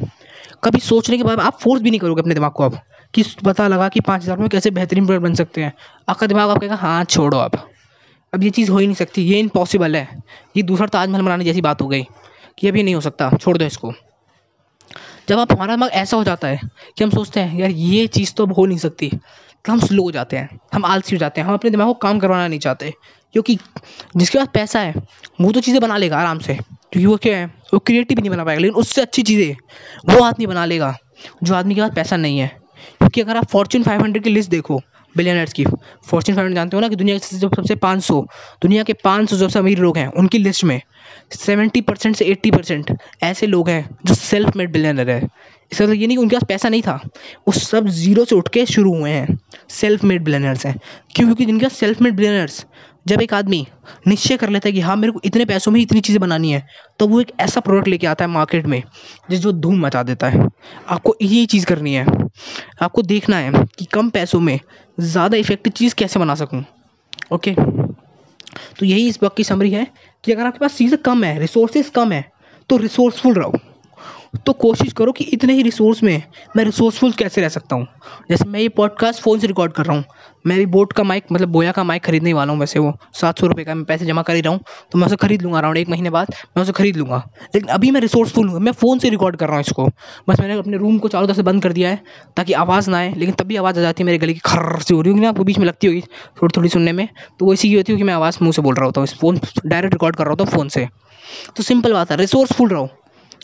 कभी 0.63 0.79
सोचने 0.79 1.17
के 1.17 1.23
बाद 1.23 1.39
आप 1.39 1.59
फोर्स 1.59 1.81
भी 1.81 1.89
नहीं 1.89 1.99
करोगे 1.99 2.21
अपने 2.21 2.33
दिमाग 2.33 2.51
को 2.51 2.63
अब 2.63 2.79
कि 3.13 3.23
पता 3.45 3.67
लगा 3.67 3.89
कि 3.89 3.99
पाँच 3.99 4.23
हज़ार 4.23 4.37
में 4.37 4.49
कैसे 4.49 4.71
बेहतरीन 4.71 5.05
प्रोडक्ट 5.05 5.23
बन 5.23 5.33
सकते 5.33 5.63
हैं। 5.63 5.73
आपका 6.09 6.27
दिमाग 6.27 6.49
आप 6.49 6.57
कहेगा 6.57 6.75
हाँ 6.75 7.03
छोड़ो 7.03 7.37
अब। 7.37 7.67
अब 8.33 8.43
ये 8.43 8.49
चीज़ 8.49 8.71
हो 8.71 8.77
ही 8.77 8.87
नहीं 8.87 8.95
सकती। 8.95 9.21
ये 9.21 9.39
इम्पॉसिबल 9.39 9.95
है। 9.95 10.23
ये 10.57 10.63
दूसरा 10.63 10.87
ताजमहल 10.87 11.21
बनाने 11.21 11.43
जैसी 11.43 11.61
बात 11.61 11.81
हो 11.81 11.87
गई 11.87 12.03
कि 12.57 12.67
अभी 12.67 12.83
नहीं 12.83 12.95
हो 12.95 13.01
सकता। 13.01 13.31
छोड़ 13.31 13.57
दो 13.57 13.65
इसको। 13.65 13.93
जब 15.29 15.39
आप 15.39 15.51
हमारा 15.51 15.75
दिमाग 15.75 15.89
ऐसा 15.91 16.17
हो 16.17 16.23
जाता 16.23 16.47
है 16.47 16.59
कि 16.97 17.03
हम 17.03 17.09
सोचते 17.09 17.39
हैं, 17.39 17.59
यार, 17.59 17.69
ये 17.69 18.07
चीज़ 18.07 18.33
तो 18.33 18.45
अब 18.45 18.53
हो 18.53 18.65
नहीं 18.65 18.77
सकती। 18.77 19.09
तो 19.65 19.71
हम 19.71 19.79
स्लो 19.79 20.03
हो 20.03 20.11
जाते 20.11 20.37
हैं। 20.37 20.59
हम 20.73 20.85
आलसी 20.85 21.15
हो 21.15 21.19
जाते 21.19 21.41
हैं। 21.41 21.47
हम 21.47 21.53
अपने 21.53 21.69
दिमाग 21.69 21.87
को 21.87 21.93
काम 21.93 22.19
करवाना 22.19 22.47
नहीं 22.47 22.59
चाहते। 22.59 22.93
क्योंकि 23.33 23.57
जिसके 24.17 24.37
पास 24.37 24.47
पैसा 24.53 24.79
है, 24.79 24.93
वो 25.41 25.51
तो 25.51 25.61
चीज़ें 25.61 25.81
बना 25.81 25.97
लेगा 25.97 26.17
आराम 26.17 26.39
से। 26.39 26.57
क्योंकि 26.91 27.05
वो 27.05 27.17
क्या 27.17 27.37
है? 27.37 27.45
वो 27.45 27.79
क्रिएटिव 27.79 28.19
नहीं 28.19 28.29
बना 28.29 28.43
पाएगा, 28.43 28.61
लेकिन 28.61 28.75
उससे 28.75 29.01
अच्छी 29.01 29.21
चीज़ें, 29.21 29.55
वो 30.09 30.23
आदमी 30.23 30.45
बना 30.45 30.65
लेगा, 30.65 30.95
जो 31.43 31.55
आदमी 31.55 31.75
के 31.75 31.81
पास 31.81 31.91
पैसा 31.95 32.17
नहीं 32.17 32.39
है। 32.39 32.47
क्योंकि 32.97 33.21
अगर 33.21 33.37
आप 33.37 33.45
फॉर्चून 33.45 33.83
फाइव 33.83 34.01
हंड्रेड 34.01 34.23
की 34.23 34.29
लिस्ट 34.29 34.49
देखो 34.49 34.81
बिलियनर्स 35.15 35.53
की 35.53 35.65
फॉर्चून 36.09 36.35
फाइव 36.35 36.53
जानते 36.53 36.77
हो 36.77 36.81
ना 36.81 36.87
कि 36.87 36.95
दुनिया 36.95 37.17
के 37.17 37.37
जो 37.37 37.49
सबसे 37.49 37.75
पाँच 37.75 38.03
सौ, 38.03 38.21
दुनिया 38.61 38.83
के 38.83 38.93
पाँच 38.93 39.29
सौ 39.29 39.37
सबसे 39.37 39.59
अमीर 39.59 39.79
लोग 39.79 39.97
हैं, 39.97 40.07
उनकी 40.07 40.37
लिस्ट 40.37 40.63
में 40.63 40.81
सेवेंटी 41.31 41.81
परसेंट 41.81 42.15
से 42.15 42.25
एट्टी 42.25 42.51
परसेंट 42.51 42.97
ऐसे 43.23 43.47
लोग 43.47 43.69
हैं 43.69 43.89
जो 44.05 44.13
सेल्फ 44.13 44.55
मेड 44.55 44.71
बिलियनर 44.71 45.09
है। 45.09 45.27
इसका 45.71 45.85
मतलब 45.85 45.95
ये 45.95 46.07
नहीं 46.07 46.17
कि 46.17 46.21
उनके 46.21 46.35
पास 46.35 46.43
पैसा 46.47 46.69
नहीं 46.69 46.81
था, 46.81 47.01
वो 47.47 47.51
सब 47.51 47.87
ज़ीरो 47.87 48.25
से 48.25 48.35
उठ 48.35 48.49
के 48.49 48.65
शुरू 48.65 48.95
हुए 48.95 49.11
हैं 49.11 49.39
सेल्फ 49.69 50.03
मेड 50.03 50.23
बिलियनर्स 50.23 50.65
हैं। 50.65 50.75
क्यों? 51.15 51.27
क्योंकि 51.27 51.45
जिनके 51.45 51.65
पास 51.65 51.77
सेल्फ 51.77 52.01
मेड 52.01 52.15
बिलियनर्स 52.15 52.65
जब 53.09 53.21
एक 53.21 53.33
आदमी 53.33 53.65
निश्चय 54.07 54.37
कर 54.37 54.49
लेता 54.49 54.67
है 54.67 54.73
कि 54.73 54.79
हाँ 54.81 54.95
मेरे 54.95 55.11
को 55.11 55.21
इतने 55.25 55.45
पैसों 55.45 55.71
में 55.71 55.79
इतनी 55.81 56.01
चीज़ें 56.01 56.19
बनानी 56.21 56.51
है 56.51 56.65
तो 56.99 57.07
वो 57.07 57.21
एक 57.21 57.31
ऐसा 57.39 57.61
प्रोडक्ट 57.61 57.87
लेके 57.87 58.07
आता 58.07 58.25
है 58.25 58.31
मार्केट 58.31 58.65
में 58.65 58.81
जिस 59.29 59.39
जो 59.39 59.51
धूम 59.53 59.79
मचा 59.85 60.03
देता 60.03 60.29
है। 60.29 60.47
आपको 60.87 61.15
यही 61.21 61.45
चीज़ 61.45 61.65
करनी 61.65 61.93
है, 61.93 62.05
आपको 62.81 63.01
देखना 63.03 63.37
है 63.37 63.63
कि 63.79 63.85
कम 63.85 64.09
पैसों 64.09 64.39
में 64.39 64.59
ज़्यादा 65.01 65.37
इफ़ेक्टिव 65.37 65.73
चीज़ 65.73 65.95
कैसे 65.95 66.19
बना 66.19 66.35
सकूँ 66.35 66.63
ओके 67.33 67.53
तो 68.79 68.85
यही 68.85 69.07
इस 69.07 69.21
वक्त 69.23 69.37
की 69.37 69.43
समरी 69.43 69.71
है 69.71 69.85
कि 70.23 70.31
अगर 70.31 70.45
आपके 70.45 70.59
पास 70.59 70.77
चीज़ें 70.77 71.01
कम 71.01 71.23
है 71.23 71.37
रिसोर्सेज 71.39 71.89
कम 71.95 72.11
है 72.11 72.23
तो 72.69 72.77
रिसोर्सफुल 72.77 73.33
रहो। 73.33 73.53
तो 74.45 74.53
कोशिश 74.53 74.93
करो 74.93 75.11
कि 75.11 75.23
इतने 75.23 75.53
ही 75.53 75.61
रिसोर्स 75.61 76.03
में 76.03 76.23
मैं 76.57 76.63
रिसोर्सफुल 76.63 77.11
कैसे 77.11 77.41
रह 77.41 77.49
सकता 77.49 77.75
हूँ? 77.75 77.87
जैसे 78.29 78.45
मैं 78.45 78.59
ये 78.59 78.69
पॉडकास्ट 78.69 79.21
फ़ोन 79.21 79.39
से 79.39 79.47
रिकॉर्ड 79.47 79.71
कर 79.71 79.85
रहा 79.85 79.97
हूँ। 79.97 80.03
मैं 80.47 80.57
भी 80.57 80.65
बोट 80.65 80.93
का 80.93 81.03
माइक 81.03 81.23
मतलब 81.31 81.49
बोया 81.49 81.71
का 81.71 81.83
माइक 81.83 82.03
खरीदने 82.03 82.33
वाला 82.33 82.53
हूँ 82.53 82.59
वैसे 82.59 82.79
वो। 82.79 82.97
सात 83.13 83.39
सौ 83.39 83.47
रुपये 83.47 83.65
का 83.65 83.75
मैं 83.75 83.85
पैसे 83.85 84.05
जमा 84.05 84.21
कर 84.21 84.35
ही 84.35 84.41
रहा 84.41 84.53
हूँ। 84.53 84.59
तो 84.91 84.99
मैं 84.99 85.07
उसे 85.07 85.15
खरीद 85.15 85.41
लूँगा 85.41 85.57
अराउंड 85.57 85.77
एक 85.77 85.89
महीने 85.89 86.09
बाद, 86.09 86.27
मैं 86.57 86.63
उसे 86.63 86.71
खरीद 86.71 86.95
लूँगा। 86.95 87.29
लेकिन 87.55 87.69
अभी 87.69 87.91
मैं 87.91 88.01
रिसोर्सफुल 88.01 88.49
हूँ। 88.49 88.59
मैं 88.59 88.71
फ़ोन 88.71 88.99
से 88.99 89.09
रिकॉर्ड 89.09 89.35
कर 89.35 89.45
रहा 89.45 89.55
हूँ 89.55 89.61
इसको। 89.61 89.89
बस 90.29 90.39
मैंने 90.39 90.53
अपने 90.53 90.77
रूम 90.77 90.97
को 90.97 91.07
चारों 91.07 91.27
तरफ़ 91.27 91.37
से 91.37 91.43
बंद 91.43 91.63
कर 91.63 91.73
दिया 91.73 91.89
है, 91.89 92.03
ताकि 92.37 92.53
आवाज़ 92.53 92.89
ना 92.89 92.97
आए। 92.97 93.13
लेकिन 93.17 93.35
तभी 93.35 93.55
आवाज़ 93.55 93.79
आ 93.79 93.81
जाती 93.81 94.03
है 94.03 94.05
मेरे 94.05 94.17
गले 94.17 94.33
की, 94.33 94.39
खर्र 94.39 94.81
से 94.81 94.93
हो 94.93 95.01
रही 95.01 95.11
होगी 95.11 95.21
ना, 95.21 95.29
आपको 95.29 95.43
बीच 95.43 95.57
में 95.57 95.65
लगती 95.65 95.87
होगी 95.87 96.01
थोड़ी 96.41 96.57
थोड़ी 96.57 96.69
सुनने 96.69 96.91
में। 96.91 97.09
तो 97.39 97.45
वो 97.45 97.53
इसी 97.53 97.69
की 97.69 97.75
होती 97.75 97.91
है 97.93 97.97
कि 97.97 98.03
मैं 98.03 98.13
आवाज़ 98.13 98.37
मुँह 98.41 98.53
से 98.53 98.61
बोल 98.61 98.75
रहा 98.75 98.85
होता 98.85 99.01
हूँ। 99.01 99.07
इस 99.07 99.13
फ़ोन 99.13 99.39
डायरेक्ट 99.65 99.93
रिकॉर्ड 99.93 100.15
कर 100.15 100.23
रहा 100.23 100.31
होता 100.31 100.43
हूँ 100.43 100.51
फ़ोन 100.51 100.69
से। 100.69 100.87
तो 101.55 101.63
सिंपल 101.63 101.93
बात 101.93 102.11
है 102.11 102.17
रिसोर्सफुल 102.17 102.69
रहो। 102.69 102.89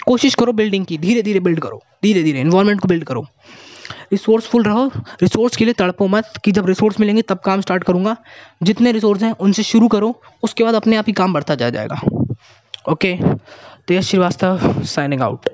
कोशिश 0.01 0.35
करो 0.35 0.51
बिल्डिंग 0.53 0.85
की, 0.85 0.97
धीरे 0.97 1.21
धीरे 1.21 1.39
बिल्ड 1.39 1.59
करो, 1.59 1.81
धीरे 2.03 2.23
धीरे 2.23 2.39
इन्वायरमेंट 2.41 2.81
को 2.81 2.87
बिल्ड 2.87 3.03
करो। 3.03 3.25
रिसोर्सफुल 4.11 4.63
रहो 4.63 4.85
रिसोर्स 5.21 5.55
के 5.55 5.65
लिए 5.65 5.73
तड़पो 5.73 6.07
मत 6.07 6.33
कि 6.45 6.51
जब 6.51 6.67
रिसोर्स 6.67 6.99
मिलेंगे 6.99 7.21
तब 7.21 7.39
काम 7.45 7.61
स्टार्ट 7.61 7.83
करूँगा। 7.83 8.15
जितने 8.63 8.91
रिसोर्स 8.91 9.23
हैं, 9.23 9.31
उनसे 9.31 9.63
शुरू 9.63 9.87
करो, 9.87 10.13
उसके 10.43 10.63
बाद 10.63 10.75
अपने 10.75 10.95
आप 10.95 11.05
ही 11.07 11.13
काम 11.13 11.33
बढ़ता 11.33 11.55
जा 11.55 11.69
जाएगा। 11.69 12.01
ओके 12.91 13.13
तो 13.87 13.93
Yash 13.93 14.07
Shrivastava 14.07 14.83
signing 14.85 15.21
out 15.21 15.49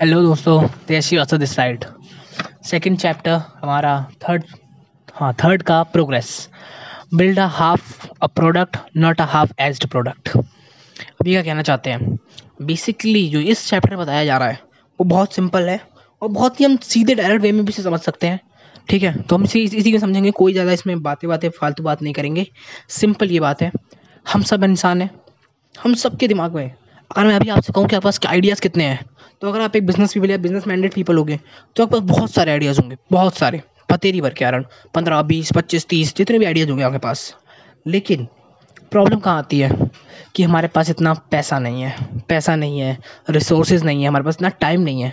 hello 0.00 0.20
दोस्तों 0.22 0.56
Tej 0.88 1.04
Shrivastava 1.04 1.36
this 1.36 1.54
side 1.56 1.84
second 2.64 2.98
chapter 2.98 3.40
हमारा 3.62 3.94
थर्ड 4.22 4.44
हाँ 5.14 5.32
थर्ड 5.34 5.62
का 5.62 5.82
progress 5.82 6.30
build 7.14 7.38
a 7.38 7.46
half 7.52 8.08
a 8.22 8.26
product 8.26 8.76
not 8.96 9.20
a 9.20 9.24
half 9.24 9.52
assed 9.60 9.86
product 9.86 10.36
अभी 10.96 11.30
क्या 11.30 11.42
कहना 11.42 11.62
चाहते 11.62 11.90
हैं? 11.90 12.18
बेसिकली 12.62 13.28
जो 13.28 13.40
इस 13.40 13.68
चैप्टर 13.70 13.90
में 13.90 13.98
बताया 13.98 14.24
जा 14.24 14.36
रहा 14.38 14.48
है, 14.48 14.58
वो 14.98 15.04
बहुत 15.06 15.34
सिंपल 15.34 15.68
है 15.68 15.80
और 16.22 16.28
बहुत 16.30 16.60
ही 16.60 16.64
हम 16.64 16.76
सीधे 16.84 17.14
डायरेक्ट 17.14 17.42
वे 17.42 17.52
में 17.52 17.64
भी 17.64 17.72
से 17.72 17.82
समझ 17.82 18.00
सकते 18.00 18.26
हैं, 18.26 18.40
ठीक 18.88 19.02
है? 19.02 19.12
तो 19.14 19.36
हम 19.36 19.44
इसी 19.44 19.62
इसी 19.62 19.92
को 19.92 19.98
समझेंगे, 19.98 20.30
कोई 20.32 20.52
ज़्यादा 20.52 20.72
इसमें 20.72 21.02
बातें 21.02 21.28
बातें 21.30 21.48
फालतू 21.50 21.82
बात 21.82 22.02
नहीं 22.02 22.14
करेंगे। 22.14 22.46
सिंपल 22.90 23.30
ये 23.30 23.40
बात 23.40 23.62
है, 23.62 23.70
हम 24.26 24.42
सब 24.44 24.64
इंसान 24.64 25.02
हैं, 25.02 25.10
हम 25.74 25.94
सब 25.96 26.16
के 26.16 26.28
दिमाग 26.28 26.54
में 26.54 26.70
अगर 27.10 27.26
मैं 27.26 27.34
अभी 27.36 27.48
आपसे 27.50 27.72
कहूँ 27.72 27.86
कि 27.88 27.96
आपके 27.96 28.04
पास 28.04 28.20
आइडियाज़ 28.26 28.60
कितने 28.60 28.84
हैं 28.84 29.04
तो 29.42 29.48
अगर 29.48 29.60
आप 29.60 29.76
एक 29.76 29.86
बिज़नेस 29.86 30.12
पीपल 30.14 30.30
या 30.30 30.36
बिज़नेस 30.38 30.66
माइंडेड 30.68 30.92
पीपल 30.94 31.16
होंगे 31.16 31.38
तो 31.76 31.82
आपके 31.82 31.92
पास 31.92 32.08
बहुत 32.08 32.30
सारे 32.32 32.52
आइडियाज़ 32.52 32.80
होंगे, 32.80 32.96
बहुत 33.12 33.36
सारे। 33.36 33.62
पतेरी 33.90 34.20
भर 34.20 34.30
के 34.30 34.44
कारण 34.44 34.64
पंद्रह, 34.94 35.22
बीस, 35.22 35.52
पच्चीस, 35.52 35.86
तीस, 35.86 36.14
जितने 36.16 36.38
भी 36.38 36.44
आइडियाज़ 36.44 36.70
होंगे 36.70 36.84
आपके 36.84 36.98
पास। 36.98 37.34
लेकिन 37.86 38.26
प्रॉब्लम 38.92 39.18
कहाँ 39.18 39.38
आती 39.38 39.58
है? 39.60 39.70
कि 40.34 40.42
हमारे 40.42 40.68
पास 40.68 40.90
इतना 40.90 41.12
पैसा 41.14 41.58
नहीं 41.58 41.82
है, 41.82 41.96
पैसा 42.28 42.56
नहीं 42.56 42.78
है 42.80 42.98
रिसोर्सेज 43.30 43.84
नहीं 43.84 44.02
है, 44.02 44.08
हमारे 44.08 44.24
पास 44.24 44.34
इतना 44.34 44.48
टाइम 44.48 44.80
नहीं 44.80 45.02
है 45.02 45.12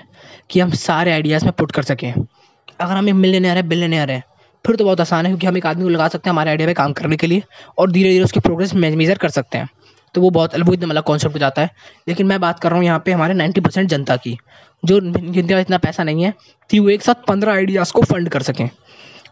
कि 0.49 0.59
हम 0.59 0.71
सारे 0.71 1.11
आइडियाज़ 1.11 1.45
में 1.45 1.53
पुट 1.53 1.71
कर 1.71 1.83
सकें। 1.83 2.11
अगर 2.11 2.93
हम 2.93 3.09
एक 3.09 3.15
मिलियनर 3.15 3.55
है 3.55 3.63
बिलियनर 3.63 4.11
है, 4.11 4.23
फिर 4.65 4.75
तो 4.75 4.85
बहुत 4.85 5.01
आसान 5.01 5.25
है 5.25 5.31
क्योंकि 5.31 5.47
हम 5.47 5.57
एक 5.57 5.65
आदमी 5.65 5.83
को 5.83 5.89
लगा 5.89 6.07
सकते 6.07 6.29
हैं 6.29 6.33
हमारे 6.33 6.49
आइडिया 6.49 6.67
पे 6.67 6.73
काम 6.73 6.93
करने 6.93 7.17
के 7.17 7.27
लिए 7.27 7.43
और 7.77 7.91
धीरे 7.91 8.09
धीरे 8.09 8.23
उसकी 8.23 8.39
प्रोग्रेस 8.39 8.73
मेजर 8.73 9.17
कर 9.17 9.29
सकते 9.29 9.57
हैं। 9.57 9.69
तो 10.15 10.21
वो 10.21 10.29
बहुत, 10.29 10.59
वो 10.59 10.73
इतना 10.73 10.87
मतलब 10.87 11.03
कॉन्सेप्ट 11.03 11.35
हो 11.35 11.39
जाता 11.39 11.61
है। 11.61 11.69
लेकिन 12.07 12.27
मैं 12.27 12.39
बात 12.41 12.59
कर 12.59 12.69
रहा 12.69 12.77
हूँ 12.77 12.85
यहाँ 12.85 13.01
पे 13.05 13.11
हमारे 13.11 13.33
नाइन्टी 13.33 13.61
परसेंट 13.61 13.89
जनता 13.89 14.15
की, 14.15 14.37
जो 14.85 14.99
जिनके 14.99 15.53
पास 15.53 15.61
इतना 15.61 15.77
पैसा 15.77 16.03
नहीं 16.03 16.23
है, 16.23 16.33
कि 16.69 16.79
वो 16.79 16.89
एक 16.89 17.01
साथ 17.01 17.25
पंद्रह 17.27 17.53
आइडियाज़ 17.53 17.93
को 17.93 18.01
फंड 18.01 18.29
कर 18.29 18.41
सकें। 18.41 18.69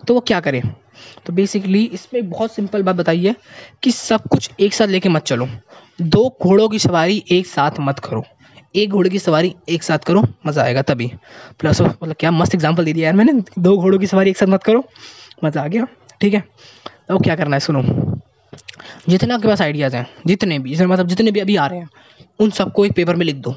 तो 0.07 0.13
वो 0.13 0.19
क्या 0.19 0.39
करें? 0.39 0.61
तो 1.25 1.33
बेसिकली 1.33 1.83
इसमें 1.83 2.29
बहुत 2.29 2.53
सिंपल 2.53 2.83
बात 2.83 2.95
बताइए 2.95 3.35
कि 3.83 3.91
सब 3.91 4.27
कुछ 4.31 4.49
एक 4.59 4.73
साथ 4.73 4.87
लेके 4.87 5.09
मत 5.09 5.23
चलो। 5.23 5.47
दो 6.01 6.37
घोड़ों 6.43 6.67
की 6.69 6.79
सवारी 6.79 7.23
एक 7.31 7.47
साथ 7.47 7.79
मत 7.79 7.99
करो। 7.99 8.23
एक 8.75 8.89
घोड़े 8.89 9.09
की 9.09 9.19
सवारी 9.19 9.55
एक 9.69 9.83
साथ 9.83 9.99
करो, 9.99 10.23
मज़ा 10.47 10.63
आएगा 10.63 10.81
तभी। 10.81 11.11
प्लस 11.59 11.81
मतलब 11.81 12.15
क्या 12.19 12.31
मस्त 12.31 12.55
एग्जांपल 12.55 12.85
दे 12.85 12.93
दिया 12.93 13.05
यार 13.05 13.15
मैंने। 13.15 13.33
दो 13.59 13.77
घोड़ों 13.77 13.99
की 13.99 14.07
सवारी 14.07 14.29
एक 14.29 14.37
साथ 14.37 14.47
मत 14.47 14.63
करो। 14.63 14.83
मज़ा 15.43 15.63
आ 15.63 15.67
गया, 15.67 15.87
ठीक 16.21 16.33
है? 16.33 16.39
अब 16.39 17.17
तो 17.17 17.19
क्या 17.19 17.35
करना 17.35 17.55
है 17.55 17.59
सुनो। 17.59 17.83
जितने 19.09 19.33
आपके 19.33 19.47
पास 19.47 19.61
आइडियाज़ 19.61 19.95
हैं, 19.95 20.05
जितने 20.27 20.59
भी 20.59 20.69
जितने 20.69 20.87
मतलब 20.87 21.07
जितने 21.07 21.31
भी 21.31 21.39
अभी 21.39 21.55
आ 21.55 21.65
रहे 21.67 21.79
हैं, 21.79 21.89
उन 22.39 22.49
सबको 22.49 22.85
एक 22.85 22.93
पेपर 22.93 23.15
में 23.15 23.25
लिख 23.25 23.35
दो। 23.35 23.55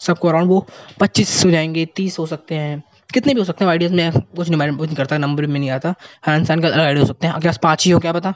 सबको 0.00 0.28
अराउंड 0.28 0.48
वो 0.48 0.66
पच्चीस 1.00 1.44
हो 1.44 1.50
जाएँगे, 1.50 1.84
तीस 1.86 2.18
हो 2.18 2.26
सकते 2.26 2.54
हैं। 2.54 2.82
कितने 3.10 3.34
भी 3.34 3.40
हो 3.40 3.44
सकते 3.44 3.64
हैं 3.64 3.70
आइडियाज़ 3.70 3.92
में, 3.94 4.12
कुछ 4.12 4.48
नहीं 4.48 4.70
कुछ 4.70 4.86
नहीं 4.86 4.96
करता 4.96 5.18
नंबर 5.18 5.46
में 5.46 5.58
नहीं 5.58 5.70
आता। 5.70 5.94
हर 6.26 6.38
इंसान 6.38 6.60
का 6.60 6.68
अलग 6.68 6.78
आइडिया 6.78 7.02
हो 7.02 7.06
सकते 7.06 7.26
हैं। 7.26 7.34
आपके 7.34 7.48
पास 7.48 7.58
पाँच 7.62 7.84
ही 7.86 7.90
हो, 7.90 7.98
क्या 8.00 8.12
पता? 8.12 8.34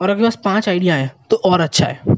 और 0.00 0.10
आपके 0.10 0.22
पास 0.22 0.38
पाँच 0.44 0.68
आइडिया 0.68 0.94
हैं 0.94 1.10
तो 1.30 1.36
और 1.44 1.60
अच्छा 1.60 1.86
है। 1.86 2.16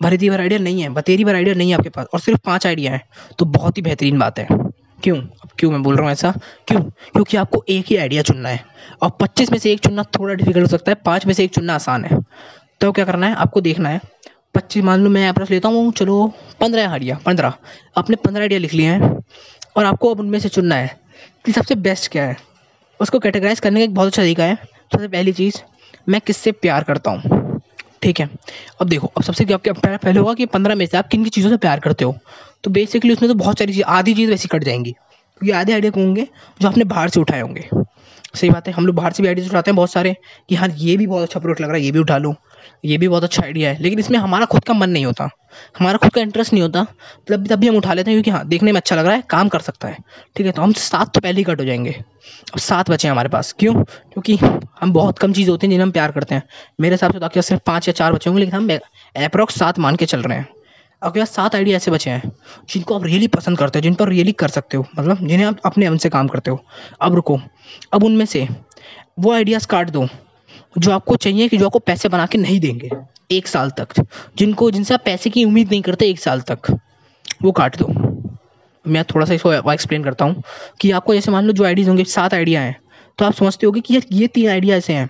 भरी 0.00 0.30
भर 0.30 0.40
आइडिया 0.40 0.58
नहीं 0.60 0.82
है, 0.82 0.88
बतेरी 0.90 1.24
भर 1.24 1.34
आइडिया 1.34 1.54
नहीं 1.54 1.70
है 1.70 1.76
आपके 1.76 1.88
पास, 1.88 2.06
और 2.14 2.20
सिर्फ़ 2.20 2.40
पाँच 2.46 2.66
आइडिया 2.66 2.92
हैं 2.92 3.02
तो 3.38 3.44
बहुत 3.46 3.76
ही 3.76 3.82
बेहतरीन 3.82 4.18
बात 4.18 4.38
है। 4.38 4.46
क्यों? 5.02 5.16
अब 5.16 5.48
क्यों 5.58 5.70
मैं 5.70 5.82
बोल 5.82 5.96
रहा 5.96 6.04
हूँ 6.04 6.12
ऐसा? 6.12 6.30
क्यों? 6.68 6.80
क्योंकि 6.80 7.36
आपको 7.36 7.64
एक 7.68 7.86
ही 7.88 7.96
आइडिया 7.96 8.22
चुनना 8.22 8.48
है, 8.48 8.64
और 9.02 9.10
पच्चीस 9.20 9.50
में 9.52 9.58
से 9.58 9.72
एक 9.72 9.80
चुनना 9.80 10.02
थोड़ा 10.18 10.34
डिफ़िकल्ट 10.34 10.62
हो 10.62 10.68
सकता 10.68 10.90
है, 10.90 10.96
पाँच 11.04 11.26
में 11.26 11.34
से 11.34 11.44
एक 11.44 11.54
चुनना 11.54 11.74
आसान 11.74 12.04
है। 12.04 12.18
तो 12.80 12.92
क्या 12.92 13.04
करना 13.04 13.26
है? 13.26 13.34
आपको 13.34 13.60
देखना 13.60 13.88
है। 13.88 14.00
पच्चीस, 14.54 14.84
मान 14.84 15.00
लो 15.00 15.10
मैं 15.10 15.28
अप्रोच 15.28 15.50
लेता 15.50 15.68
हूँ, 15.68 15.92
चलो, 15.92 16.26
पंद्रह 16.60 16.90
आइडिया 16.90 17.18
पंद्रह। 17.26 17.54
आपने 17.98 18.16
पंद्रह 18.16 18.42
आइडिया 18.42 18.60
लिख 18.60 18.74
लिए 18.74 18.86
हैं, 18.86 19.16
और 19.76 19.84
आपको 19.84 20.14
अब 20.14 20.20
उनमें 20.20 20.38
से 20.38 20.48
चुनना 20.48 20.74
है। 20.74 21.03
कि 21.46 21.52
सबसे 21.52 21.74
बेस्ट 21.74 22.12
क्या 22.12 22.24
है? 22.24 22.36
उसको 23.00 23.18
कैटेगराइज 23.18 23.60
करने 23.60 23.80
का 23.80 23.84
एक 23.84 23.94
बहुत 23.94 24.06
अच्छा 24.06 24.22
तरीका 24.22 24.44
है। 24.44 24.54
सबसे 24.92 25.08
पहली 25.08 25.32
चीज़, 25.32 25.62
मैं 26.08 26.20
किससे 26.20 26.52
प्यार 26.52 26.84
करता 26.84 27.10
हूँ? 27.10 27.60
ठीक 28.02 28.20
है? 28.20 28.30
अब 28.80 28.88
देखो, 28.88 29.06
अब 29.06 29.22
सबसे 29.22 29.44
क्या 29.44 29.72
पहले 29.96 30.20
होगा 30.20 30.34
कि 30.34 30.46
पंद्रह 30.46 30.74
में 30.74 30.86
से 30.86 30.96
आप 30.96 31.08
किन 31.08 31.24
की 31.24 31.30
चीज़ों 31.30 31.50
से 31.50 31.56
प्यार 31.56 31.80
करते 31.80 32.04
हो? 32.04 32.18
तो 32.64 32.70
बेसिकली 32.70 33.12
उसमें 33.12 33.28
तो 33.30 33.34
बहुत 33.34 33.58
सारी 33.58 33.72
चीज़, 33.72 33.82
आधी 33.82 34.14
चीज़ 34.14 34.30
वैसी 34.30 34.48
कट 34.48 34.64
जाएँगी। 34.64 34.90
क्योंकि 34.90 35.50
आधे 35.50 35.72
आइडिया 35.72 35.92
होंगे? 35.96 36.28
जो 36.60 36.68
आपने 36.68 36.84
बाहर 36.84 37.08
से 37.08 37.20
उठाए 37.20 37.40
होंगे। 37.40 37.68
सही 38.34 38.50
बात 38.50 38.68
है, 38.68 38.74
हम 38.74 38.86
लोग 38.86 38.96
बाहर 38.96 39.12
से 39.12 39.22
भी 39.22 39.28
आइडियाज़ 39.28 39.50
उठाते 39.50 39.70
हैं 39.70 39.76
बहुत 39.76 39.92
सारे 39.92 40.16
कि 40.48 40.54
हाँ 40.54 40.68
ये 40.76 40.96
भी 40.96 41.06
बहुत 41.06 41.22
अच्छा 41.22 41.40
प्रोडक्ट 41.40 41.60
लग 41.60 41.68
रहा 41.68 41.76
है, 41.76 41.82
ये 41.82 41.92
भी 41.92 41.98
उठा 41.98 42.18
लो। 42.18 42.34
ये 42.84 42.98
भी 42.98 43.08
बहुत 43.08 43.24
अच्छा 43.24 43.42
आइडिया 43.42 43.70
है। 43.70 43.82
लेकिन 43.82 43.98
इसमें 43.98 44.18
हमारा 44.18 44.44
खुद 44.44 44.64
का 44.64 44.74
मन 44.74 44.90
नहीं 44.90 45.06
होता। 45.06 45.28
हमारा 45.78 45.98
खुद 45.98 46.10
का 46.10 46.20
इंटरेस्ट 46.20 46.52
नहीं 46.52 46.62
होता। 46.62 46.82
मतलब 46.82 47.46
तब 47.46 47.56
भी 47.56 47.68
हम 47.68 47.76
उठा 47.76 47.94
लेते 47.94 48.10
हैं 48.10 48.16
क्योंकि 48.16 48.30
हाँ 48.30 48.48
देखने 48.48 48.72
में 48.72 48.80
अच्छा 48.80 48.96
लग 48.96 49.06
रहा 49.06 49.14
है, 49.14 49.22
काम 49.30 49.48
कर 49.48 49.60
सकता 49.60 49.88
है। 49.88 49.96
ठीक 50.36 50.46
है 50.46 50.52
तो 50.52 50.62
हम 50.62 50.72
सात 50.72 51.14
तो 51.14 51.20
पहले 51.20 51.38
ही 51.38 51.44
कट 51.44 51.60
हो 51.60 51.64
जाएँगे। 51.64 51.92
अब 52.52 52.58
सात 52.58 52.90
बचे 52.90 53.08
हैं 53.08 53.12
हमारे 53.12 53.28
पास। 53.28 53.54
क्यों? 53.58 53.74
क्योंकि 53.74 54.36
हम 54.80 54.92
बहुत 54.92 55.18
कम 55.18 55.32
चीज़ 55.32 55.50
होती 55.50 55.66
हैं 55.66 55.70
जिन्हें 55.70 55.86
हम 55.86 55.92
प्यार 55.92 56.12
करते 56.12 56.34
हैं। 56.34 56.42
मेरे 56.80 56.94
हिसाब 56.94 57.12
से 57.12 57.18
तो 57.18 57.24
आपके 57.24 57.42
सिर्फ़ 57.42 57.62
पाँच 57.66 57.88
या 57.88 57.92
चार 57.92 58.12
बचे 58.12 58.30
होंगे, 58.30 58.44
लेकिन 58.44 58.56
हम 58.56 58.78
अप्रोक्स 59.24 59.58
सात 59.58 59.78
मान 59.78 59.96
के 59.96 60.06
चल 60.06 60.22
रहे 60.22 60.38
हैं। 60.38 60.48
आपके 61.02 61.20
पास 61.20 61.30
सात 61.30 61.54
आइडिया 61.54 61.76
ऐसे 61.76 61.90
बचे 61.90 62.10
हैं, 62.10 62.32
जिनको 62.70 62.94
आप 62.94 63.04
रियली 63.04 63.28
पसंद 63.28 63.58
करते 63.58 63.78
हो, 63.78 63.82
जिन 63.82 63.94
पर 63.94 64.08
रियली 64.08 64.32
कर 64.32 64.48
सकते 64.48 64.76
हो। 64.76 64.86
मतलब 64.98 65.18
जिन्हें 65.18 65.44
आप 65.44 65.56
अपने 65.66 65.90
मन 65.90 65.96
से 65.96 66.08
काम 66.08 66.28
करते 66.28 66.50
हो। 66.50 66.64
अब 67.00 67.14
रुको। 67.14 67.40
अब 67.92 68.04
उनमें 68.04 68.26
से 68.26 68.48
वो 69.18 69.32
आइडियाज़ 69.32 69.66
काट 69.66 69.90
दो। 69.90 70.08
जो 70.78 70.90
आपको 70.90 71.16
चाहिए 71.16 71.48
कि 71.48 71.58
जो 71.58 71.66
आपको 71.66 71.78
पैसे 71.78 72.08
बना 72.08 72.26
के 72.26 72.38
नहीं 72.38 72.58
देंगे, 72.60 72.90
एक 73.30 73.46
साल 73.46 73.70
तक। 73.70 74.00
जिनको, 74.38 74.70
जिनसे 74.70 74.94
आप 74.94 75.02
पैसे 75.04 75.30
की 75.30 75.44
उम्मीद 75.44 75.70
नहीं 75.70 75.82
करते, 75.82 76.08
एक 76.08 76.18
साल 76.20 76.40
तक। 76.40 76.70
वो 77.42 77.52
काट 77.52 77.76
दो। 77.76 77.86
मैं 78.84 79.04
थोड़ा 79.04 79.26
सा 79.26 79.34
इसको 79.34 79.52
एक्सप्लेन 79.72 80.04
करता 80.04 80.24
हूँ 80.24 80.42
कि 80.80 80.90
आपको 80.90 81.14
जैसे 81.14 81.30
मान 81.30 81.44
लो 81.44 81.52
जो 81.52 81.64
आइडियाज़ 81.64 81.88
होंगे, 81.88 82.04
सात 82.04 82.34
आइडिया 82.34 82.60
हैं 82.60 82.76
तो 83.18 83.24
आप 83.24 83.32
समझते 83.32 83.66
होगे 83.66 83.80
कि 83.80 83.94
यार 83.94 84.02
ये 84.12 84.26
तीन 84.26 84.48
आइडिया 84.50 84.76
ऐसे 84.76 84.92
हैं, 84.92 85.08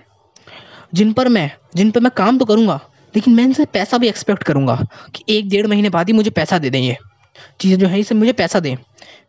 जिन 0.93 1.13
पर 1.13 1.29
मैं, 1.29 1.51
जिन 1.75 1.91
पर 1.91 2.01
मैं 2.01 2.11
काम 2.17 2.37
तो 2.37 2.45
करूँगा, 2.45 2.79
लेकिन 3.15 3.33
मैं 3.33 3.43
इनसे 3.43 3.65
पैसा 3.65 3.97
भी 3.97 4.07
एक्सपेक्ट 4.07 4.43
करूँगा 4.43 4.75
कि 5.15 5.23
एक 5.29 5.49
डेढ़ 5.49 5.67
महीने 5.67 5.89
बाद 5.89 6.07
ही 6.07 6.13
मुझे 6.13 6.29
पैसा 6.29 6.57
दे 6.59 6.69
दें 6.69 6.79
ये। 6.79 6.97
चीज़ें 7.61 7.77
जो 7.79 7.87
है 7.87 7.99
इसे 7.99 8.15
मुझे 8.15 8.33
पैसा 8.33 8.59
दें। 8.59 8.75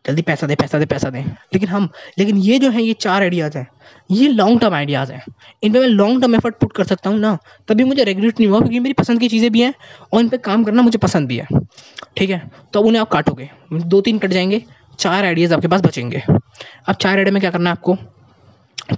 जल्दी 0.06 0.22
पैसा 0.22 0.46
दे 0.46 0.54
पैसा 0.54 0.78
दे, 0.78 0.86
पैसा 0.86 1.10
दें। 1.10 1.24
लेकिन 1.24 1.68
हम, 1.68 1.88
लेकिन 2.18 2.36
ये 2.36 2.58
जो 2.58 2.70
है, 2.70 2.82
ये 2.82 2.92
चार 2.92 3.22
आइडियाज़ 3.22 3.58
हैं। 3.58 3.68
ये 4.10 4.28
लॉन्ग 4.28 4.60
टर्म 4.60 4.74
आइडियाज़ 4.74 5.12
हैं। 5.12 5.24
इन 5.62 5.72
पर 5.72 5.80
मैं 5.80 5.86
लॉन्ग 5.86 6.22
टर्म 6.22 6.34
एफर्ट 6.34 6.54
पुट 6.54 6.72
कर 6.72 6.84
सकता 6.84 7.10
हूँ 7.10 7.18
ना, 7.18 7.38
तभी 7.68 7.84
मुझे 7.84 8.04
रेगुलेट 8.04 8.40
नहीं 8.40 8.50
हुआ, 8.50 8.58
क्योंकि 8.58 8.80
मेरी 8.80 8.92
पसंद 8.92 9.20
की 9.20 9.28
चीज़ें 9.28 9.50
भी 9.52 9.60
हैं 9.60 9.74
और 10.12 10.20
इन 10.20 10.28
पर 10.28 10.36
काम 10.36 10.64
करना 10.64 10.82
मुझे 10.82 10.98
पसंद 10.98 11.28
भी 11.28 11.36
है। 11.36 11.46
ठीक 12.16 12.30
है? 12.30 12.50
तो 12.72 12.80
अब 12.80 12.86
उन्हें 12.86 13.00
आप 13.00 13.08
काटोगे। 13.08 13.50
दो 13.72 14.00
तीन 14.00 14.18
कट 14.18 14.30
जाएँगे, 14.30 14.62
चार 14.98 15.24
आइडियाज़ 15.24 15.54
आपके 15.54 15.68
पास 15.68 15.80
बचेंगे। 15.80 16.22
अब 16.86 16.94
चार 16.94 17.16
आइडिया 17.16 17.32
में 17.32 17.40
क्या 17.40 17.50
करना 17.50 17.70
है 17.70 17.72
आपको? 17.72 17.96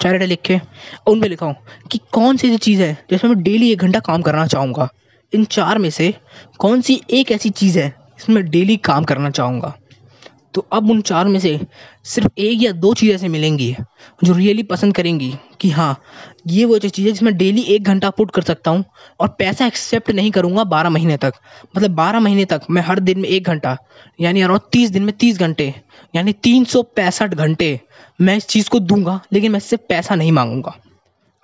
चार 0.03 0.13
आइडिया 0.13 0.29
लिख 0.29 0.41
के 0.45 0.57
और 0.57 1.13
उनमें 1.13 1.29
लिखाऊँ 1.29 1.55
कि 1.91 2.01
कौन 2.13 2.37
सी 2.37 2.49
ऐसी 2.49 2.57
चीज़ 2.57 2.83
है 2.83 3.05
जिसमें 3.11 3.35
मैं 3.35 3.43
डेली 3.43 3.71
एक 3.73 3.79
घंटा 3.79 3.99
काम 3.99 4.23
करना 4.23 4.47
चाहूँगा। 4.47 4.89
इन 5.33 5.45
चार 5.45 5.79
में 5.79 5.91
से 5.91 6.15
कौन 6.59 6.81
सी 6.81 7.01
एक 7.11 7.31
ऐसी 7.33 7.51
चीज़ 7.51 7.79
है 7.79 7.95
इसमें 8.19 8.45
डेली 8.51 8.77
काम 8.77 9.05
करना 9.05 9.31
चाहूँगा? 9.31 9.77
तो 10.55 10.67
अब 10.73 10.91
उन 10.91 11.01
चार 11.01 11.29
में 11.29 11.39
से 11.41 11.59
सिर्फ़ 12.05 12.29
एक 12.39 12.63
या 12.63 12.71
दो 12.75 12.93
चीज़ें 12.95 13.15
ऐसे 13.15 13.29
मिलेंगी 13.29 13.75
जो 14.25 14.33
रियली 14.35 14.63
पसंद 14.63 14.95
करेंगी 14.95 15.33
कि 15.61 15.71
हाँ 15.71 15.97
ये 16.47 16.65
वो 16.65 16.79
जो 16.79 16.89
चीज़ 16.89 17.07
जिसमें 17.09 17.37
डेली 17.37 17.63
एक 17.75 17.85
घंटा 17.85 18.11
पुट 18.11 18.31
कर 18.31 18.43
सकता 18.43 18.71
हूँ 18.71 18.85
और 19.21 19.29
पैसा 19.29 19.67
एक्सेप्ट 19.67 20.11
नहीं 20.11 20.31
करूँगा 20.31 20.65
बारह 20.65 20.91
महीने 20.91 21.17
तक। 21.17 21.33
मतलब 21.77 21.91
बारह 21.91 22.21
महीने 22.21 22.45
तक 22.45 22.63
मैं 22.71 22.83
हर 22.83 23.01
दिन 23.01 23.19
में 23.21 23.29
एक 23.29 23.47
घंटा, 23.47 23.77
यानी 24.21 24.43
अराउंड 24.43 24.61
तीस 24.73 24.91
दिन 24.91 25.03
में 25.03 25.17
तीस 25.17 25.39
घंटे, 25.39 25.75
यानी 26.15 26.33
तीन 26.33 26.65
सौ 26.65 26.83
पैंसठ 26.97 27.35
घंटे 27.35 27.81
मैं 28.21 28.37
इस 28.37 28.47
चीज़ 28.47 28.69
को 28.71 28.79
दूँगा, 28.81 29.21
लेकिन 29.33 29.53
मैं 29.53 29.59
इससे 29.59 29.77
पैसा 29.79 30.15
नहीं 30.15 30.33
मांगूँगा। 30.33 30.75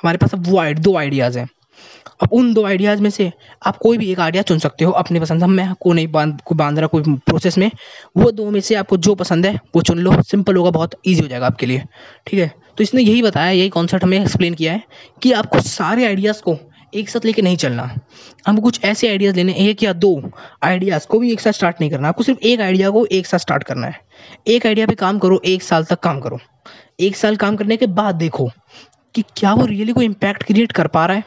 हमारे 0.00 0.18
पास 0.18 0.34
अब 0.34 0.46
वो 0.46 0.72
दो 0.74 0.96
आइडियाज़ 0.96 1.38
हैं। 1.38 1.48
अब 2.22 2.28
उन 2.32 2.54
दो 2.54 2.66
आइडियाज़ 2.66 3.02
में 3.02 3.10
से 3.10 3.32
आप 3.66 3.76
कोई 3.76 3.98
भी 3.98 4.12
एक 4.12 4.20
आइडिया 4.20 4.42
चुन 4.42 4.58
सकते 4.58 4.84
हो 4.84 4.92
अपनी 4.92 5.20
पसंद 5.20 5.42
हम 5.42 5.50
मैं 5.50 5.74
को 5.80 5.92
नहीं 5.92 6.08
बाँध, 6.08 6.40
को 6.44 6.54
बाँध 6.54 6.78
रहा 6.78 6.86
कोई 6.86 7.02
प्रोसेस 7.02 7.58
में। 7.58 7.70
वो 8.16 8.30
दो 8.30 8.50
में 8.50 8.60
से 8.60 8.74
आपको 8.74 8.96
जो 8.96 9.14
पसंद 9.14 9.46
है, 9.46 9.60
वो 9.76 9.82
चुन 9.82 9.98
लो। 9.98 10.22
सिंपल 10.22 10.56
होगा, 10.56 10.70
बहुत 10.70 10.90
ईजी 11.06 11.22
हो 11.22 11.28
जाएगा 11.28 11.46
आपके 11.46 11.66
लिए। 11.66 11.82
ठीक 12.26 12.40
है? 12.40 12.54
तो 12.76 12.84
इसने 12.84 13.02
यही 13.02 13.22
बताया, 13.22 13.50
यही 13.50 13.68
कॉन्सेप्ट 13.68 14.04
हमें 14.04 14.20
एक्सप्लेन 14.20 14.54
किया 14.54 14.72
है 14.72 14.82
कि 15.22 15.32
आपको 15.32 15.60
सारे 15.60 16.06
आइडियाज़ 16.06 16.42
को 16.42 16.56
एक 16.94 17.08
साथ 17.08 17.24
लेके 17.24 17.42
नहीं 17.42 17.56
चलना। 17.56 17.94
हमको 18.46 18.62
कुछ 18.62 18.84
ऐसे 18.84 19.08
आइडियाज़ 19.08 19.36
लेने, 19.36 19.54
एक 19.54 19.82
या 19.82 19.92
दो 19.92 20.30
आइडियाज़ 20.62 21.06
को 21.06 21.18
भी 21.18 21.32
एक 21.32 21.40
साथ 21.40 21.52
स्टार्ट 21.52 21.76
नहीं 21.80 21.90
करना। 21.90 22.08
आपको 22.08 22.22
सिर्फ़ 22.22 22.40
एक 22.40 22.60
आइडिया 22.60 22.90
को 22.90 23.06
एक 23.06 23.26
साथ 23.26 23.38
स्टार्ट 23.38 23.64
करना 23.64 23.86
है। 23.86 24.00
एक 24.48 24.66
आइडिया 24.66 24.86
पे 24.86 24.94
काम 24.94 25.18
करो, 25.18 25.42
एक 25.44 25.62
साल 25.62 25.84
तक 25.84 26.00
काम 26.00 26.20
करो। 26.20 26.38
एक 27.00 27.16
साल 27.16 27.36
काम 27.36 27.56
करने 27.56 27.76
के 27.76 27.86
बाद 27.86 28.14
देखो 28.14 28.50
कि 29.14 29.22
क्या 29.36 29.54
वो 29.54 29.66
रियली 29.66 29.92
कोई 29.92 30.04
इम्पैक्ट 30.04 30.42
क्रिएट 30.42 30.72
कर 30.72 30.86
पा 30.86 31.06
रहा 31.06 31.16
है। 31.16 31.24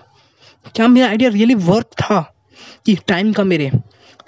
क्या 0.76 0.88
मेरा 0.88 1.08
आइडिया 1.08 1.30
रियली 1.30 1.56
वर्थ 1.56 1.86
था 1.86 2.36
कि 2.86 2.96
टाइम 3.08 3.34
का 3.34 3.44
मेरे? 3.44 3.72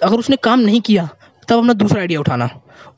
अगर 0.02 0.16
उसने 0.16 0.36
काम 0.36 0.60
नहीं 0.60 0.80
किया, 0.80 1.08
तब 1.48 1.58
अपना 1.58 1.72
दूसरा 1.72 2.00
आइडिया 2.00 2.20
उठाना। 2.20 2.48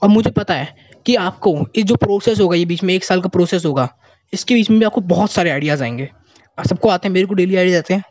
और 0.02 0.08
मुझे 0.08 0.30
पता 0.30 0.54
है 0.54 0.76
कि 1.06 1.14
आपको 1.14 1.66
इस 1.76 1.84
जो 1.84 1.94
प्रोसेस 1.94 2.40
होगा, 2.40 2.56
ये 2.56 2.64
बीच 2.64 2.82
में 2.82 2.94
एक 2.94 3.04
साल 3.04 3.20
का 3.20 3.28
प्रोसेस 3.28 3.64
होगा, 3.64 3.96
इसके 4.32 4.54
बीच 4.54 4.70
में 4.70 4.78
भी 4.78 4.86
आपको 4.86 5.00
बहुत 5.00 5.30
सारे 5.30 5.50
आइडियाज़ 5.50 5.82
आएँगे। 5.82 6.10
सबको 6.68 6.88
आते 6.88 7.08
हैं, 7.08 7.14
मेरे 7.14 7.26
को 7.26 7.34
डेली 7.34 7.56
आइडिया 7.56 7.78
आते 7.78 7.94
हैं, 7.94 8.04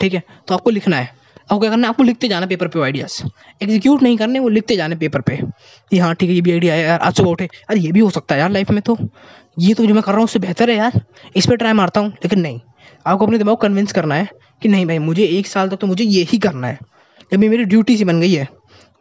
ठीक 0.00 0.14
है? 0.14 0.22
तो 0.48 0.54
आपको 0.54 0.70
लिखना 0.70 0.96
है। 0.96 1.04
आपको 1.38 1.58
क्या 1.58 1.70
करना 1.70 1.82
है? 1.82 1.88
आपको 1.88 2.02
लिखते 2.02 2.28
जाना 2.28 2.46
पेपर 2.46 2.68
पे 2.68 2.82
आइडियाज़ 2.82 3.22
एग्जीक्यूट 3.62 4.02
नहीं 4.02 4.16
करने, 4.16 4.38
वो 4.38 4.48
लिखते 4.48 4.76
जाने 4.76 4.96
पेपर 4.96 5.20
पे। 5.20 5.40
कि 5.90 5.98
हाँ 5.98 6.14
ठीक 6.14 6.28
है, 6.28 6.34
ये 6.34 6.40
भी 6.40 6.52
आइडिया 6.52 6.74
है 6.74 6.82
यार, 6.82 7.00
आज 7.00 7.14
सुबह 7.14 7.30
उठे। 7.30 7.48
अरे, 7.68 7.80
ये 7.80 7.92
भी 7.92 8.00
हो 8.00 8.10
सकता 8.10 8.34
है 8.34 8.40
यार 8.40 8.50
लाइफ 8.50 8.70
में 8.70 8.82
तो। 8.82 8.98
ये 9.58 9.74
तो 9.74 9.86
जो 9.86 9.94
मैं 9.94 10.02
कर 10.02 10.12
रहा 10.12 10.18
हूँ, 10.18 10.24
उससे 10.24 10.38
बेहतर 10.38 10.70
है 10.70 10.76
यार। 10.76 11.02
इस 11.36 11.46
पर 11.46 11.56
ट्राई 11.56 11.72
मारता 11.72 12.00
हूँ, 12.00 12.08
लेकिन 12.08 12.40
नहीं। 12.40 12.60
आपको 13.06 13.26
अपने 13.26 13.38
दिमाग 13.38 13.56
को 13.56 13.62
कन्विंस 13.62 13.92
करना 13.92 14.14
है 14.14 14.28
कि 14.62 14.68
नहीं 14.68 14.86
भाई, 14.86 14.98
मुझे 14.98 15.24
एक 15.24 15.46
साल 15.46 15.68
तक 15.68 15.76
तो 15.76 15.86
मुझे 15.86 16.04
ये 16.04 16.22
ही 16.22 16.38
करना 16.38 16.66
है। 16.66 16.78
जब 17.32 17.38
मेरी 17.38 17.64
ड्यूटी 17.64 17.96
सी 17.96 18.04
बन 18.04 18.20
गई 18.20 18.32
है, 18.32 18.48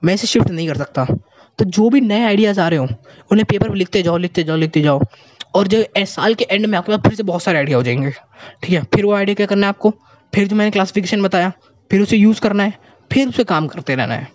मैं 0.04 0.14
इसे 0.14 0.28
शिफ्ट 0.28 0.50
नहीं 0.50 0.68
कर 0.68 0.78
सकता। 0.78 1.06
तो 1.58 1.66
जो 1.66 1.90
भी 1.90 2.02
नए 2.02 2.24
आइडियाज़ 2.24 2.60
आ 2.60 2.68
रहे 2.68 2.80
हो, 2.80 2.88
उन्हें 3.32 3.46
पेपर 3.46 3.70
पर 3.70 3.76
लिखते 3.76 4.02
जाओ 4.02 4.18
लिखते 4.18 4.44
जाओ 4.44 4.58
लिखते 4.58 4.82
जाओ। 4.82 5.02
और 5.56 5.68
जो 5.68 5.84
साल 5.98 6.34
के 6.34 6.48
एंड 6.52 6.66
में 6.66 6.78
आपके 6.78 6.92
पास 6.92 7.02
फिर 7.02 7.14
से 7.14 7.24
बहुत 7.24 7.44
सारे 7.44 7.58
आइडिया 7.58 7.78
हो 7.78 7.84
जाएँगे। 7.84 8.12
ठीक 8.64 8.72
है? 8.72 8.84
फिर 8.84 9.06
वो 9.06 9.14
आइडिया 9.14 9.36
क्या 9.36 9.46
करना 9.46 9.68
है 9.68 9.70
आपको? 9.70 9.94
फिर 10.36 10.48
जो 10.48 10.56
मैंने 10.56 10.72
क्लासिफिकेशन 10.72 11.22
बताया, 11.22 11.52
फिर 11.92 12.02
उसे 12.02 12.18
यूज़ 12.18 12.42
करना 12.42 12.64
है, 12.64 12.74
फिर 13.12 13.28
उसे 13.28 13.44
काम 13.44 13.68
करते 13.68 13.96
रहना 13.96 14.14
है। 14.14 14.28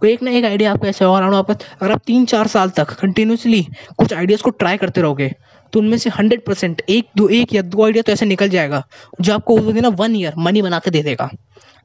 कोई 0.00 0.12
एक 0.12 0.22
ना 0.22 0.30
एक 0.30 0.44
आइडिया 0.44 0.72
आपको 0.72 0.86
ऐसे 0.86 1.04
और 1.04 1.22
आना 1.22 1.32
वापस। 1.32 1.56
अगर 1.82 1.92
आप 1.92 2.02
तीन 2.06 2.24
चार 2.24 2.46
साल 2.46 2.70
तक 2.70 2.90
कंटिन्यूसली 2.90 3.66
कुछ 3.98 4.12
आइडियाज़ 4.12 4.42
को 4.42 4.50
ट्राई 4.50 4.76
करते 4.76 5.00
रहोगे 5.00 5.34
तो 5.74 5.80
उनमें 5.80 5.98
से 5.98 6.10
हंड्रेड 6.10 6.44
परसेंट 6.44 6.82
एक 6.88 7.06
दो, 7.16 7.28
एक 7.28 7.54
या 7.54 7.62
दो 7.62 7.84
आइडिया 7.84 8.02
तो 8.02 8.12
ऐसे 8.12 8.26
निकल 8.26 8.48
जाएगा, 8.48 8.86
जो 9.20 9.34
आपको 9.34 9.60
उस 9.60 9.74
दिन 9.74 9.86
वन 9.86 10.16
ईयर 10.16 10.32
मनी 10.38 10.62
बना 10.62 10.78
के 10.78 10.90
दे 10.90 11.02
देगा। 11.02 11.30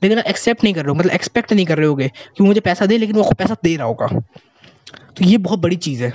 लेकिन 0.03 0.19
आप 0.19 0.25
एक्सेप्ट 0.25 0.63
नहीं 0.63 0.74
कर 0.74 0.81
रहे 0.81 0.89
हो 0.89 0.96
मतलब 0.96 1.12
एक्सपेक्ट 1.12 1.53
नहीं 1.53 1.65
कर 1.65 1.77
रहे 1.77 1.88
होगे 1.88 2.12
कि 2.38 2.43
मुझे 2.43 2.60
पैसा 2.60 2.86
दे, 2.86 2.98
लेकिन 2.98 3.15
वो 3.15 3.31
पैसा 3.38 3.55
दे 3.63 3.75
रहा 3.75 3.88
होगा। 3.88 4.08
तो 5.17 5.25
ये 5.25 5.38
बहुत 5.38 5.60
बड़ी 5.60 5.75
चीज़ 5.75 6.03
है। 6.03 6.13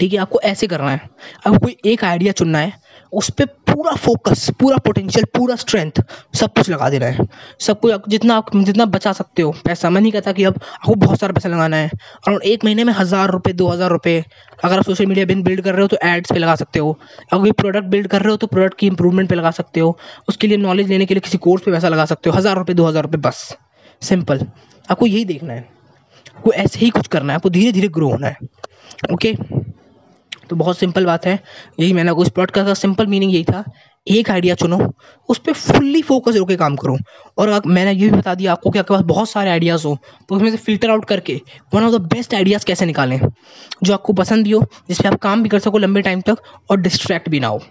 ठीक 0.00 0.12
है, 0.12 0.18
आपको 0.18 0.40
ऐसे 0.40 0.66
करना 0.66 0.90
है। 0.90 1.00
आपको 1.46 1.58
कोई 1.58 1.76
एक 1.84 2.04
आइडिया 2.04 2.32
चुनना 2.32 2.58
है, 2.58 2.72
उस 3.12 3.30
पर 3.30 3.44
पूरा 3.76 3.92
फोकस 3.94 4.48
पूरा 4.60 4.76
पोटेंशियल 4.84 5.24
पूरा 5.34 5.54
स्ट्रेंथ 5.56 6.00
सब 6.34 6.52
कुछ 6.52 6.68
लगा 6.70 6.88
देना 6.90 7.06
है। 7.06 7.26
सब 7.60 7.80
कुछ 7.80 8.08
जितना 8.08 8.36
आप, 8.36 8.56
जितना 8.56 8.84
बचा 8.86 9.12
सकते 9.12 9.42
हो 9.42 9.50
पैसा। 9.64 9.90
मैं 9.90 10.00
नहीं 10.00 10.12
कहता 10.12 10.32
कि 10.32 10.44
अब 10.44 10.60
आपको 10.64 10.94
बहुत 10.96 11.20
सारा 11.20 11.32
पैसा 11.32 11.48
लगाना 11.48 11.76
है। 11.76 11.90
और 12.28 12.42
एक 12.44 12.64
महीने 12.64 12.84
में 12.84 12.92
हज़ार 12.92 13.30
रुपये 13.30 13.52
दो 13.54 13.66
हज़ार 13.68 13.90
रुपये 13.90 14.24
अगर 14.64 14.78
आप 14.78 14.84
सोशल 14.84 15.06
मीडिया 15.06 15.26
बिन 15.26 15.42
बिल्ड 15.42 15.60
कर 15.60 15.72
रहे 15.72 15.82
हो 15.82 15.88
तो 15.88 15.96
एड्स 16.04 16.32
पे 16.32 16.38
लगा 16.38 16.54
सकते 16.56 16.78
हो। 16.78 16.98
अगर 17.32 17.52
प्रोडक्ट 17.52 17.86
बिल्ड 17.88 18.06
कर 18.06 18.22
रहे 18.22 18.30
हो 18.30 18.36
तो 18.36 18.46
प्रोडक्ट 18.46 18.78
की 18.78 18.86
इंप्रूवमेंट 18.86 19.28
पे 19.28 19.34
लगा 19.34 19.50
सकते 19.52 19.80
हो। 19.80 19.96
उसके 20.28 20.46
लिए 20.46 20.56
नॉलेज 20.58 20.88
लेने 20.88 21.06
के 21.06 21.14
लिए 21.14 21.20
किसी 21.20 21.38
कोर्स 21.38 21.62
पे 21.62 21.72
पैसा 21.72 21.88
लगा 21.88 22.04
सकते 22.06 22.30
हो। 22.30 22.36
हज़ार 22.36 22.56
रुपये 22.56 22.74
दो 22.74 22.86
हज़ार 22.86 23.02
रुपये 23.02 23.20
बस। 23.20 23.56
सिंपल 24.02 24.46
आपको 24.88 25.06
यही 25.06 25.24
देखना 25.24 25.52
है। 25.52 25.68
आपको 26.36 26.52
ऐसे 26.54 26.78
ही 26.78 26.90
कुछ 26.90 27.06
करना 27.08 27.32
है। 27.32 27.36
आपको 27.36 27.50
धीरे 27.50 27.72
धीरे 27.72 27.88
ग्रो 27.90 28.10
होना 28.10 28.26
है। 28.26 28.36
ओके 29.12 29.32
तो 30.50 30.56
बहुत 30.56 30.78
सिंपल 30.78 31.04
बात 31.06 31.26
है। 31.26 31.38
यही 31.80 31.92
मैंने 31.92 32.10
उस 32.12 32.28
पॉडकास्ट 32.28 32.66
का 32.66 32.74
सिंपल 32.76 33.06
मीनिंग 33.06 33.34
यही 33.34 33.44
था। 33.44 33.64
एक 34.06 34.30
आइडिया 34.30 34.54
चुनो, 34.54 34.78
उस 35.28 35.38
पर 35.38 35.52
फुल्ली 35.52 36.02
फोकस 36.02 36.38
होकर 36.38 36.56
काम 36.56 36.76
करो। 36.76 36.96
और 37.38 37.48
अगर 37.48 37.68
मैंने 37.68 37.92
ये 37.92 38.08
भी 38.08 38.16
बता 38.16 38.34
दिया 38.34 38.52
आपको 38.52 38.70
कि 38.70 38.78
आपके 38.78 38.94
पास 38.94 39.02
बहुत 39.04 39.30
सारे 39.30 39.50
आइडियाज़ 39.50 39.86
हो 39.86 39.96
तो 40.28 40.34
उसमें 40.34 40.50
से 40.50 40.56
फ़िल्टर 40.56 40.90
आउट 40.90 41.04
करके 41.04 41.40
one 41.74 41.84
of 41.84 41.94
the 41.94 42.00
best 42.12 42.34
ideas 42.34 42.64
कैसे 42.64 42.86
निकालें। 42.86 43.20
जो 43.82 43.94
आपको 43.94 44.12
पसंद 44.12 44.44
भी 44.44 44.50
हो 44.50 44.62
जिस 44.88 45.00
पर 45.00 45.06
आप 45.06 45.18
काम 45.20 45.42
भी 45.42 45.48
कर 45.48 45.58
सको 45.58 45.78
लंबे 45.78 46.02
टाइम 46.02 46.20
तक 46.20 46.38
और 46.70 46.80
डिस्ट्रैक्ट 46.80 47.28
भी 47.28 47.40
ना 47.40 47.48
हो। 47.48 47.62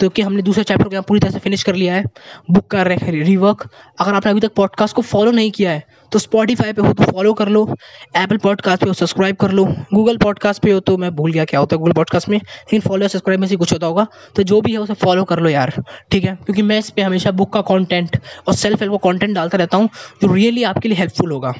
तो 0.00 0.08
कि 0.08 0.22
हमने 0.22 0.42
दूसरे 0.42 0.64
चैप्टर 0.64 0.84
को 0.84 0.92
यहाँ 0.92 1.04
पूरी 1.08 1.20
तरह 1.20 1.30
से 1.30 1.38
फिनिश 1.38 1.62
कर 1.62 1.74
लिया 1.74 1.94
है। 1.94 2.04
बुक 2.50 2.66
कर 2.70 2.86
रहे 2.86 2.96
हैं 2.96 3.12
रिवर्क 3.24 3.68
अगर 4.00 4.14
आपने 4.14 4.30
अभी 4.30 4.40
तक 4.40 4.54
पॉडकास्ट 4.56 4.96
को 4.96 5.02
फॉलो 5.02 5.30
नहीं 5.30 5.50
किया 5.50 5.70
है 5.70 5.82
तो 6.12 6.18
स्पॉटीफाई 6.18 6.72
पे 6.72 6.82
हो 6.82 6.92
तो 6.92 7.04
फॉलो 7.04 7.32
कर 7.34 7.48
लो 7.48 7.62
एप्पल 8.16 8.36
पॉडकास्ट 8.38 8.82
पे 8.82 8.88
हो 8.88 8.94
सब्सक्राइब 8.94 9.36
कर 9.36 9.52
लो 9.52 9.64
गूगल 9.94 10.16
पॉडकास्ट 10.18 10.62
पे 10.62 10.72
हो 10.72 10.80
तो 10.80 10.96
मैं 10.96 11.10
भूल 11.16 11.32
गया 11.32 11.44
क्या 11.44 11.60
होता 11.60 11.76
है 11.76 11.80
गूगल 11.80 11.92
पॉडकास्ट 11.92 12.28
में, 12.28 12.36
लेकिन 12.36 12.80
फॉलो 12.80 13.02
या 13.02 13.08
सब्सक्राइब 13.08 13.40
में 13.40 13.46
से 13.48 13.56
कुछ 13.56 13.72
होता 13.72 13.86
होगा। 13.86 14.06
तो 14.36 14.42
जो 14.42 14.60
भी 14.60 14.72
है 14.72 14.78
उसे 14.78 14.94
फॉलो 14.94 15.24
कर 15.24 15.40
लो 15.40 15.48
यार, 15.48 15.72
ठीक 16.10 16.24
है? 16.24 16.34
क्योंकि 16.36 16.62
मैं 16.62 16.78
इस 16.78 16.90
पर 16.90 17.02
हमेशा 17.02 17.30
बुक 17.32 17.52
का 17.52 17.60
कॉन्टेंट 17.62 18.18
और 18.48 18.54
सेल्फ 18.54 18.80
हेल्प 18.80 18.92
का 18.92 18.98
कॉन्टेंट 18.98 19.34
डालता 19.34 19.58
रहता 19.58 19.76
हूँ, 19.76 19.88
जो 20.22 20.32
रियली 20.32 20.62
आपके 20.64 20.88
लिए 20.88 20.98
हेल्पफुल 20.98 21.32
होगा। 21.32 21.54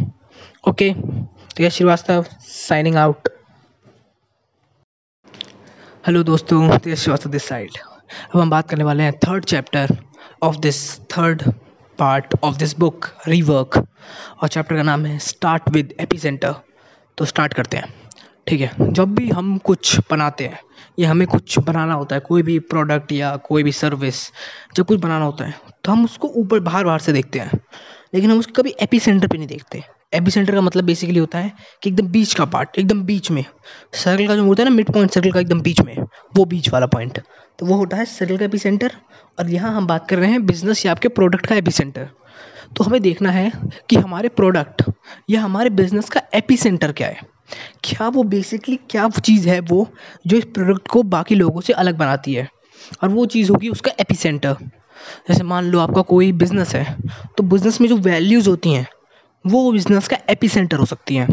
ओके 0.68 0.92
तो 0.92 1.62
यह 1.62 1.68
श्रीवास्तव 1.70 2.24
साइनिंग 2.40 2.96
आउट 2.96 3.28
हेलो 6.04 6.22
दोस्तों 6.22 6.68
तो 6.70 6.94
श्रीवास्तव 6.94 7.30
दिस 7.30 7.44
साइड 7.44 7.78
अब 8.34 8.40
हम 8.40 8.50
बात 8.50 8.68
करने 8.70 8.84
वाले 8.84 9.02
हैं 9.02 9.12
third 9.18 9.44
chapter 9.44 9.96
of 10.42 10.56
this 10.56 10.98
third 11.08 11.42
part 11.98 12.34
of 12.42 12.56
this 12.56 12.78
book 12.78 13.06
rework 13.28 13.76
और 14.42 14.48
चैप्टर 14.48 14.76
का 14.76 14.82
नाम 14.82 15.06
है 15.06 15.18
स्टार्ट 15.18 15.70
विद 15.70 15.94
एपी 16.00 16.18
सेंटर 16.18 16.54
तो 17.18 17.24
स्टार्ट 17.24 17.54
करते 17.54 17.76
हैं। 17.76 17.92
ठीक 18.46 18.60
है? 18.60 18.92
जब 18.92 19.14
भी 19.14 19.28
हम 19.28 19.56
कुछ 19.58 19.98
बनाते 20.10 20.44
हैं, 20.44 20.58
या 20.98 21.10
हमें 21.10 21.26
कुछ 21.28 21.58
बनाना 21.58 21.94
होता 21.94 22.16
है, 22.16 22.20
कोई 22.20 22.42
भी 22.42 22.58
प्रोडक्ट 22.58 23.12
या 23.12 23.36
कोई 23.36 23.62
भी 23.62 23.72
सर्विस 23.72 24.20
जब 24.76 24.86
कुछ 24.86 25.00
बनाना 25.00 25.24
होता 25.24 25.44
है 25.44 25.54
तो 25.84 25.92
हम 25.92 26.04
उसको 26.04 26.28
ऊपर 26.36 26.60
बाहर 26.60 26.84
बाहर 26.84 26.98
से 26.98 27.12
देखते 27.12 27.38
हैं। 27.38 27.60
लेकिन 28.14 28.30
हम 28.30 28.38
उसको 28.38 28.52
कभी 28.52 28.74
एपी 28.80 28.98
सेंटर 29.00 29.26
पर 29.26 29.38
नहीं 29.38 29.48
देखते। 29.48 29.82
एपी 30.14 30.30
सेंटर 30.30 30.54
का 30.54 30.60
मतलब 30.60 30.84
बेसिकली 30.84 31.18
होता 31.18 31.38
है 31.38 31.52
कि 31.82 31.90
एकदम 31.90 32.08
बीच 32.08 32.34
का 32.34 32.44
पार्ट 32.44 32.78
एकदम 32.78 33.02
बीच 33.02 33.30
में। 33.30 33.44
सर्कल 33.94 34.26
का 34.28 34.36
जो 34.36 34.44
होता 34.44 34.62
है 34.62 34.68
ना 34.68 34.74
मिड 34.74 34.92
पॉइंट 34.92 35.10
सर्कल 35.10 35.32
का 35.32 35.40
एकदम 35.40 35.60
बीच 35.60 35.80
में, 35.80 35.96
वो 36.36 36.44
बीच 36.44 36.68
वाला 36.70 36.86
पॉइंट 36.86 37.20
तो 37.58 37.66
वो 37.66 37.74
होता 37.74 37.96
है 37.96 38.04
सर्कल 38.04 38.36
का 38.36 38.44
एपी 38.44 38.58
सेंटर 38.58 38.92
और 39.38 39.50
यहाँ 39.50 39.72
हम 39.74 39.86
बात 39.86 40.08
कर 40.08 40.18
रहे 40.18 40.30
हैं 40.30 40.44
बिज़नेस 40.46 40.84
या 40.86 40.92
आपके 40.92 41.08
प्रोडक्ट 41.08 41.46
का 41.46 41.54
एपी 41.54 41.70
सेंटर 41.70 42.08
तो 42.76 42.84
हमें 42.84 43.00
देखना 43.02 43.30
है 43.30 43.50
कि 43.90 43.96
हमारे 43.96 44.28
प्रोडक्ट 44.30 44.82
या 45.30 45.40
हमारे 45.42 45.70
बिज़नेस 45.70 46.08
का 46.10 46.20
एपी 46.34 46.56
सेंटर 46.56 46.92
क्या 46.92 47.08
है। 47.08 47.20
क्या 47.84 48.08
वो 48.08 48.22
बेसिकली 48.24 48.78
क्या 48.90 49.08
चीज़ 49.10 49.48
है 49.48 49.58
वो 49.62 49.86
जो 50.26 50.36
इस 50.36 50.44
प्रोडक्ट 50.44 50.88
को 50.88 51.02
बाकी 51.04 51.34
लोगों 51.34 51.60
से 51.60 51.72
अलग 51.74 51.96
बनाती 51.98 52.34
है? 52.34 52.48
और 53.02 53.08
वो 53.08 53.26
चीज़ 53.26 53.50
होगी 53.52 53.68
उसका 53.68 53.92
एपी 54.00 54.14
सेंटर 54.14 54.56
जैसे 55.28 55.44
मान 55.44 55.64
लो 55.64 55.78
आपका 55.80 56.02
कोई 56.02 56.32
बिज़नेस 56.34 56.74
है 56.74 56.96
तो 57.36 57.42
बिज़नेस 57.44 57.80
में 57.80 57.88
जो 57.88 57.96
वैल्यूज़ 57.98 58.48
होती 58.48 58.72
हैं, 58.72 58.86
वो 59.44 59.70
बिज़नेस 59.72 60.08
का 60.08 60.16
एपी 60.30 60.48
सेंटर 60.48 60.76
हो 60.76 60.86
सकती 60.86 61.16
हैं। 61.16 61.28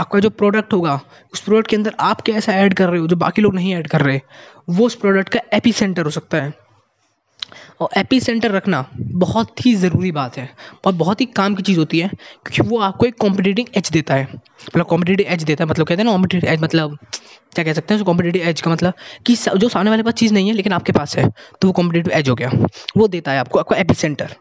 आपका 0.00 0.20
जो 0.20 0.30
प्रोडक्ट 0.30 0.72
होगा, 0.72 1.00
उस 1.34 1.40
प्रोडक्ट 1.40 1.70
के 1.70 1.76
अंदर 1.76 1.94
आप 2.00 2.20
क्या 2.20 2.36
ऐसा 2.36 2.52
ऐड 2.54 2.74
कर 2.74 2.88
रहे 2.88 3.00
हो, 3.00 3.06
जो 3.06 3.16
बाकी 3.16 3.42
लोग 3.42 3.54
नहीं 3.54 3.74
ऐड 3.74 3.88
कर 3.88 4.00
रहे, 4.00 4.20
वो 4.70 4.86
उस 4.86 4.94
प्रोडक्ट 4.94 5.28
का 5.28 5.40
एपी 5.54 5.72
सेंटर 5.72 6.04
हो 6.04 6.10
सकता 6.10 6.38
है। 6.38 6.52
और 7.80 7.88
एपी 7.96 8.18
सेंटर 8.20 8.50
रखना 8.50 8.84
बहुत 8.96 9.64
ही 9.66 9.74
ज़रूरी 9.74 10.10
बात 10.12 10.36
है, 10.38 10.48
और 10.84 10.92
बहुत 10.94 11.20
ही 11.20 11.26
काम 11.36 11.54
की 11.54 11.62
चीज़ 11.62 11.78
होती 11.78 11.98
है, 12.00 12.08
क्योंकि 12.08 12.68
वो 12.70 12.78
आपको 12.80 13.06
एक 13.06 13.16
कॉम्पिटेटिव 13.20 13.66
एज 13.76 13.90
देता 13.92 14.14
है। 14.14 14.28
मतलब 14.32 14.86
कॉम्पिटेटिव 14.86 15.26
एज 15.26 15.42
देता 15.42 15.64
है 15.64 15.70
मतलब 15.70 15.86
कहते 15.86 16.00
हैं 16.00 16.04
ना 16.04 16.12
कॉम्पिटेटिव 16.12 16.50
एज 16.50 16.62
मतलब 16.62 16.98
क्या 17.54 17.64
कह 17.64 17.72
सकते 17.72 17.94
हैं 17.94 18.00
उस 18.00 18.06
कॉम्पिटेटिव 18.06 18.42
एज 18.48 18.60
का 18.60 18.70
मतलब 18.70 18.92
कि 19.26 19.34
जो 19.34 19.68
सामने 19.68 19.90
वाले 19.90 20.02
पास 20.02 20.14
चीज़ 20.14 20.34
नहीं 20.34 20.48
है, 20.48 20.54
लेकिन 20.54 20.72
आपके 20.72 20.92
पास 20.92 21.16
है 21.16 21.28
तो 21.28 21.68
वो 21.68 21.72
कॉम्पिटेटिव 21.72 22.12
एज 22.12 22.28
हो 22.28 22.34
गया। 22.34 22.50
वो 22.96 23.08
देता 23.08 23.32
है 23.32 23.38
आपको, 23.38 23.58
आपका 23.58 23.76
एपी 23.76 23.94
सेंटर 23.94 24.34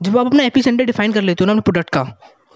जब 0.00 0.18
आप 0.18 0.26
अपना 0.26 0.42
एपी 0.44 0.62
सेंटर 0.62 0.84
डिफाइन 0.84 1.12
कर 1.12 1.22
लेते 1.22 1.44
हो 1.44 1.46
ना 1.46 1.52
अपने 1.52 1.62
प्रोडक्ट 1.62 1.90
का 1.90 2.02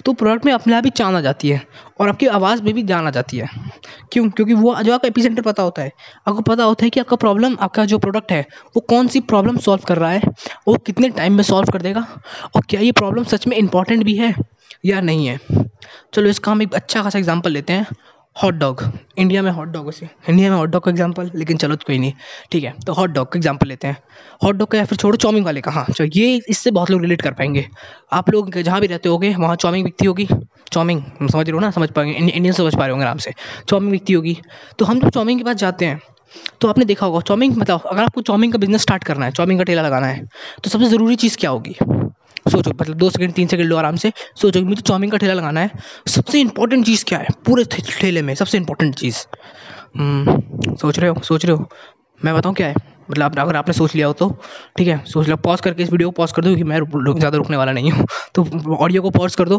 तो 0.05 0.13
प्रोडक्ट 0.13 0.45
में 0.45 0.53
अपने 0.53 0.75
आप 0.75 0.85
ही 0.85 0.91
चाँद 0.91 1.17
आ 1.17 1.21
जाती 1.21 1.49
है 1.49 1.61
और 2.01 2.09
आपकी 2.09 2.27
आवाज़ 2.29 2.63
में 2.63 2.73
भी 2.75 2.83
जान 2.83 3.07
आ 3.07 3.11
जाती 3.11 3.37
है। 3.37 3.49
क्यों? 4.13 4.29
क्योंकि 4.31 4.55
वो, 4.55 4.75
जो 4.75 4.95
आपका 4.95 5.09
एपी 5.09 5.23
सेंटर 5.23 5.43
पता 5.43 5.63
होता 5.63 5.83
है, 5.83 5.93
आपको 6.29 6.43
पता 6.43 6.65
होता 6.65 6.85
है 6.85 6.91
कि 6.91 7.01
आपका 7.01 7.17
प्रॉब्लम 7.17 7.57
आपका 7.61 7.85
जो 7.85 7.99
प्रोडक्ट 7.99 8.33
है, 8.33 8.47
वो 8.77 8.81
कौन 8.81 9.09
सी 9.09 9.21
प्रॉब्लम 9.23 9.57
सॉल्व 9.59 9.83
कर 9.89 9.99
रहा 9.99 10.11
है, 10.11 10.23
वो 10.69 10.75
कितने 10.77 11.09
टाइम 11.11 11.37
में 11.37 11.43
सॉल्व 11.45 11.71
कर 11.73 11.83
देगा 11.83 12.07
और 12.57 12.63
क्या 12.69 12.81
ये 12.81 12.93
प्रॉब्लम 12.93 13.25
सच 13.25 13.47
में 13.47 13.57
इंपॉर्टेंट 13.57 14.05
भी 14.05 14.17
है 14.17 14.35
या 14.85 15.01
नहीं 15.01 15.27
है। 15.27 15.39
चलो, 16.15 16.29
इसका 16.29 16.53
हम 16.53 16.63
एक 16.63 16.75
अच्छा 16.75 17.03
खासा 17.03 17.19
एग्ज़ाम्पल 17.19 17.51
लेते 17.51 17.73
हैं। 17.73 17.87
हॉट 18.37 18.55
डॉग 18.55 18.83
इंडिया 19.19 19.43
में 19.43 19.51
हॉट 19.53 19.69
डॉग 19.69 19.91
से 19.93 20.09
इंडिया 20.29 20.51
में 20.51 20.57
हॉट 20.57 20.69
डॉग 20.71 20.83
का 20.85 20.91
एग्ज़ाम्पल 20.91 21.31
लेकिन 21.35 21.57
चलो 21.57 21.77
तो 21.77 21.85
कोई 21.87 21.99
नहीं। 21.99 22.13
ठीक 22.53 22.65
है 22.65 22.73
तो 22.87 22.93
हॉट 22.93 23.11
डॉग 23.11 23.31
का 23.33 23.39
एग्ज़ाम्पल 23.39 23.69
लेते 23.69 23.89
हैं। 23.89 23.97
हॉट 24.45 24.57
डॉग 24.57 24.69
का 24.71 24.79
या 24.79 24.85
फिर 24.85 24.99
छोड़ो 24.99 25.17
चाउमिन 25.17 25.45
वाले 25.45 25.61
का 25.61 25.71
हाँ। 25.71 25.85
चलो 25.89 26.07
ये 26.15 26.41
इससे 26.49 26.71
बहुत 26.71 26.91
लोग 26.91 27.03
रिलेट 27.03 27.23
कर 27.23 27.33
पाएँगे। 27.33 27.67
आप 28.13 28.31
लोग 28.31 28.51
जहाँ 28.53 28.81
भी 28.81 28.87
रहते 28.87 29.09
होगे, 29.09 29.35
वहाँ 29.35 29.57
चाउमिन 29.57 29.85
बिकती 29.85 30.07
होगी। 30.07 30.29
चाउमिन 30.73 31.03
समझ 31.23 31.47
रहे 31.47 31.53
हो 31.53 31.61
ना? 31.61 31.71
समझ 31.71 31.91
पाएँगे 31.91 32.15
इंडियन 32.15 32.53
समझ 32.53 32.75
पा 32.75 32.81
रहे 32.81 32.91
होंगे 32.91 33.05
आराम 33.05 33.19
से। 33.19 33.33
चाउमिन 33.69 33.91
बिकती 33.91 34.13
होगी। 34.13 34.37
तो 34.79 34.85
हम 34.85 35.01
जब 35.01 35.11
चाउमिन 35.11 35.39
के 35.39 35.45
पास 35.45 35.57
जाते 35.57 35.87
हैं। 35.87 36.01
तो 36.61 36.69
आपने 36.69 36.85
देखा 36.85 37.07
होगा 37.07 37.21
चाउमिन 37.21 37.55
मतलब 37.59 37.81
अगर 37.87 38.03
आपको 38.03 38.21
चाउमिन 38.23 38.53
का 38.53 38.59
बिज़नेस 38.59 38.83
स्टार्ट 38.83 39.05
करना 39.05 39.27
है 39.27 39.33
चाउमिन 39.33 39.59
का 39.59 39.65
ठेला 39.65 39.83
लगाना 39.83 40.07
है 40.07 40.25
तो 40.65 40.71
सबसे 40.71 40.87
ज़रूरी 40.87 41.17
चीज़ 41.17 41.37
क्या 41.39 41.51
होगी? 41.51 41.77
सोचो 42.51 42.71
मतलब 42.71 42.97
दो 42.97 43.11
सेकंड 43.11 43.35
तीन 43.35 43.49
सेकंड 43.49 43.67
लो 43.67 43.77
आराम 43.77 43.97
से। 43.97 44.13
सोचो 44.37 44.61
कि 44.61 44.67
मुझे 44.67 44.83
चाउमीन 44.83 45.11
का 45.11 45.19
ठेला 45.19 45.35
लगाना 45.35 45.61
है। 45.61 45.71
सबसे 46.09 46.41
इंपॉर्टेंट 46.41 46.87
चीज़ 46.87 47.05
क्या 47.05 47.19
है? 47.19 47.29
पूरे 47.47 47.65
ठेले 48.01 48.23
में 48.23 48.35
सबसे 48.35 48.59
इंपॉर्टेंट 48.59 48.95
चीज़। 48.95 49.25
हम्म, 49.99 50.75
सोच 50.77 50.99
रहे 50.99 51.11
हो? 51.11 51.21
सोच 51.23 51.45
रहे 51.45 51.57
हो? 51.57 51.69
मैं 52.25 52.35
बताऊँ 52.35 52.55
क्या 52.55 52.67
है? 52.67 52.75
मतलब 53.11 53.39
अगर 53.39 53.57
आपने 53.57 53.75
सोच 53.75 53.95
लिया 53.95 54.07
हो 54.07 54.13
तो। 54.13 54.29
ठीक 54.79 54.89
है? 54.89 54.99
सोच 55.05 55.27
लिया 55.27 55.37
पॉज 55.37 55.61
करके 55.61 55.83
इस 55.83 55.91
वीडियो 55.93 56.11
को 56.11 56.15
पॉज 56.17 56.33
कर 56.33 56.43
दो 56.43 56.49
क्योंकि 56.49 56.65
मैं 56.65 56.79
रुक, 56.79 57.19
ज़्यादा 57.19 57.39
रुकने 57.39 57.57
वाला 57.57 57.73
नहीं 57.73 57.91
हूँ। 57.91 58.07
तो 58.35 58.45
ऑडियो 58.77 59.03
को 59.03 59.11
पॉज 59.11 59.35
कर 59.35 59.49
दो 59.49 59.59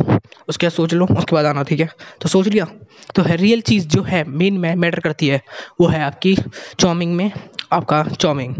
उसके 0.49 0.65
बाद 0.67 0.71
सोच 0.71 0.93
लो 0.93 1.05
उसके 1.07 1.35
बाद 1.35 1.45
आना 1.45 1.63
ठीक 1.63 1.79
है? 1.79 1.89
तो 2.21 2.29
सोच 2.29 2.47
लिया। 2.47 2.65
तो 3.15 3.23
है 3.23 3.35
रियल 3.35 3.61
चीज़ 3.61 3.87
जो 3.87 4.01
है 4.03 4.23
मेन 4.29 4.59
मैटर 4.79 4.99
करती 4.99 5.27
है 5.27 5.41
वो 5.81 5.87
है 5.87 6.01
आपकी 6.03 6.35
चाउमिंग 6.79 7.15
में 7.15 7.31
आपका 7.71 8.03
चाउमिंग 8.03 8.55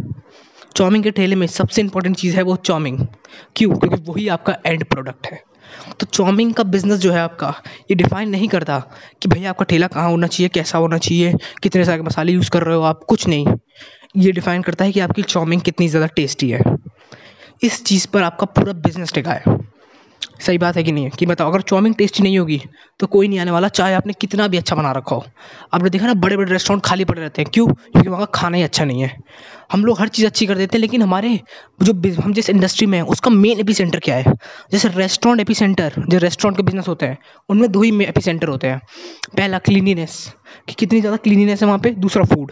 चाउमिन 0.76 1.04
के 1.04 1.12
ठेले 1.12 1.36
में 1.36 1.48
सबसे 1.48 1.82
इंपॉर्टेंट 1.82 2.16
चीज़ 2.18 2.36
है 2.36 2.44
वो 2.44 2.56
चाउमिन। 2.56 3.08
क्यों? 3.56 3.76
क्योंकि 3.76 4.12
वही 4.12 4.28
आपका 4.28 4.58
एंड 4.66 4.86
प्रोडक्ट 4.86 5.28
है। 5.28 5.44
तो 6.00 6.06
चाउमिन 6.06 6.52
का 6.52 6.64
बिज़नेस 6.64 7.00
जो 7.00 7.12
है 7.12 7.20
आपका, 7.20 7.54
ये 7.82 7.96
डिफ़ाइन 7.96 8.30
नहीं 8.30 8.48
करता 8.48 8.80
कि 9.22 9.30
भैया 9.30 9.50
आपका 9.50 9.66
ठेला 9.66 9.88
कहाँ 9.88 10.10
होना 10.10 10.28
चाहिए, 10.28 10.50
कैसा 10.50 10.78
होना 10.78 10.98
चाहिए, 10.98 11.34
कितने 11.64 11.86
सारे 11.86 12.02
मसाले 12.02 12.32
यूज़ 12.32 12.50
कर 12.50 12.64
रहे 12.64 12.76
हो 12.76 12.82
आप, 12.82 13.04
कुछ 13.04 13.28
नहीं। 13.28 13.48
ये 14.18 14.32
डिफ़ाइन 14.32 14.62
करता 14.62 14.86
है 14.86 14.92
कि 14.92 15.00
आपकी 15.00 15.22
चाउमिन 15.22 15.60
कितनी 15.60 15.88
ज़्यादा 15.88 16.08
टेस्टी 16.08 16.50
है। 16.50 16.62
इस 17.64 17.84
चीज़ 17.84 18.08
पर 18.08 18.24
आपका 18.24 18.46
पूरा 18.46 18.74
बिज़नेस 18.74 19.14
टिका 19.14 19.32
है। 19.32 19.73
सही 20.40 20.58
बात 20.58 20.76
है 20.78 20.84
कि 20.84 20.92
नहीं? 20.92 21.10
कि 21.10 21.26
बताओ, 21.26 21.50
अगर 21.52 21.62
चाउमिन 21.62 21.94
टेस्टी 21.94 22.24
नहीं 22.24 22.38
होगी 22.40 22.60
तो 23.00 23.08
कोई 23.08 23.28
नहीं 23.28 23.40
आने 23.40 23.52
वाला। 23.52 23.68
चाहे 23.68 23.94
आपने 23.94 24.14
कितना 24.14 24.48
भी 24.48 24.58
अच्छा 24.58 24.76
बना 24.76 24.92
रखा 24.92 25.16
हो। 25.16 25.24
आपने 25.74 25.90
देखा 25.90 26.08
ना 26.08 26.14
बड़े 26.14 26.38
बड़े 26.38 26.52
रेस्टोरेंट 26.52 26.84
खाली 26.86 27.06
पड़े 27.06 27.22
रहते 27.22 27.42
हैं। 27.42 27.50
क्यों? 27.54 27.66
क्योंकि 27.68 28.10
वहाँ 28.10 28.26
का 28.26 28.40
खाना 28.40 28.58
ही 28.58 28.64
अच्छा 28.64 28.86
नहीं 28.86 29.02
है। 29.02 29.16
हम 29.72 29.86
लोग 29.86 30.00
हर 30.00 30.08
चीज़ 30.08 30.26
अच्छी 30.26 30.46
कर 30.46 30.58
देते 30.58 30.78
हैं, 30.78 30.82
लेकिन 30.82 31.02
हमारे 31.02 31.40
जो 31.84 32.22
हम 32.22 32.34
जिस 32.34 32.50
इंडस्ट्री 32.50 32.88
में 32.88 32.98
हैं, 32.98 33.06
उसका 33.06 33.32
मेन 33.32 33.60
एपी 33.60 33.74
सेंटर 33.74 34.00
क्या 34.00 34.16
है? 34.16 34.34
जैसे 34.72 34.90
रेस्टोरेंट 34.90 35.42
एपी 35.42 35.54
सेंटर 35.54 35.94
जो 36.10 36.18
रेस्टोरेंट 36.18 36.58
के 36.58 36.64
बिज़नेस 36.64 36.88
होते 36.88 37.06
हैं, 37.06 37.18
उनमें 37.50 37.72
दो 37.72 37.82
ही 37.82 38.04
एपी 38.04 38.22
सेंटर 38.22 38.48
होते 38.48 38.68
हैं। 38.68 38.82
पहला 39.38 39.58
क्लिनिनेस 39.60 40.18
कि 40.68 40.74
कितनी 40.74 41.00
ज़्यादा 41.00 41.18
क्लिनिनेस 41.18 41.62
है 41.62 41.68
वहाँ 41.68 41.80
पर 41.80 41.94
दूसरा 42.00 42.24
फ़ूड 42.26 42.52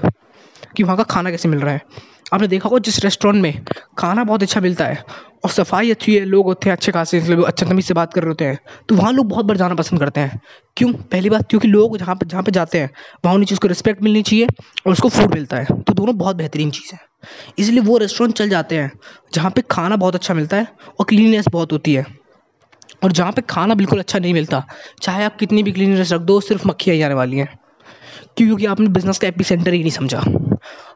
कि 0.77 0.83
वहाँ 0.83 0.97
का 0.97 1.03
खाना 1.03 1.31
कैसे 1.31 1.49
मिल 1.49 1.59
रहा 1.59 1.73
है। 1.73 2.09
आपने 2.31 2.47
देखा 2.47 2.69
होगा 2.69 2.79
जिस 2.79 2.99
रेस्टोरेंट 3.03 3.41
में 3.43 3.63
खाना 3.97 4.23
बहुत 4.23 4.43
अच्छा 4.43 4.61
मिलता 4.61 4.85
है, 4.85 5.03
और 5.45 5.49
सफ़ाई 5.51 5.91
अच्छी 5.91 6.15
है, 6.15 6.23
लोग 6.25 6.45
होते 6.45 6.69
हैं 6.69 6.75
अच्छे 6.75 6.91
खासे 6.91 7.19
लोग 7.21 7.43
अच्छे 7.45 7.65
तमीज़ 7.65 7.85
से 7.85 7.93
बात 7.93 8.13
कर 8.13 8.21
रहे 8.21 8.29
होते 8.29 8.45
हैं 8.45 8.59
तो 8.89 8.95
वहाँ 8.95 9.11
लोग 9.13 9.27
बहुत 9.29 9.45
बार 9.45 9.57
जाना 9.57 9.75
पसंद 9.75 9.99
करते 9.99 10.19
हैं। 10.21 10.39
क्यों? 10.77 10.91
पहली 10.93 11.29
बात, 11.29 11.47
क्योंकि 11.49 11.67
लोग 11.67 11.97
जहाँ 11.97 12.15
पर 12.15 12.27
जहाँ 12.27 12.43
पर 12.43 12.51
जाते 12.51 12.79
हैं, 12.79 12.89
वहाँ 13.25 13.35
उन्हें 13.35 13.47
चीज़ 13.47 13.59
को 13.59 13.67
रिस्पेक्ट 13.67 14.03
मिलनी 14.03 14.21
चाहिए, 14.23 14.47
और 14.87 14.91
उसको 14.91 15.09
फ़ूड 15.09 15.33
मिलता 15.35 15.57
है 15.57 15.81
तो 15.81 15.93
दोनों 15.93 16.17
बहुत 16.17 16.35
बेहतरीन 16.35 16.71
चीज़ 16.71 16.93
है। 16.93 16.99
इसलिए 17.59 17.79
वो 17.81 17.97
रेस्टोरेंट 17.97 18.35
चल 18.35 18.49
जाते 18.49 18.77
हैं, 18.77 18.91
जहाँ 19.33 19.51
पर 19.51 19.61
खाना 19.71 19.95
बहुत 19.97 20.15
अच्छा 20.15 20.33
मिलता 20.33 20.57
है, 20.57 20.67
और 20.99 21.05
क्लीननेस 21.05 21.47
बहुत 21.51 21.71
होती 21.71 21.93
है। 21.93 22.05
और 23.03 23.11
जहाँ 23.11 23.31
पे 23.31 23.41
खाना 23.49 23.75
बिल्कुल 23.75 23.99
अच्छा 23.99 24.19
नहीं 24.19 24.33
मिलता, 24.33 24.63
चाहे 25.01 25.23
आप 25.23 25.37
कितनी 25.37 25.63
भी 25.63 25.71
क्लीननेस 25.71 26.11
रख 26.11 26.21
दो, 26.21 26.39
सिर्फ़ 26.41 26.67
मक्खियाँ 26.67 26.95
ही 26.95 27.01
आने 27.01 27.13
वाली 27.13 27.37
हैं, 27.37 27.47
क्योंकि 28.37 28.65
आपने 28.65 28.87
बिज़नेस 28.89 29.17
का 29.17 29.27
एपी 29.27 29.43
सेंटर 29.43 29.73
ही 29.73 29.79
नहीं 29.79 29.91
समझा। 29.91 30.23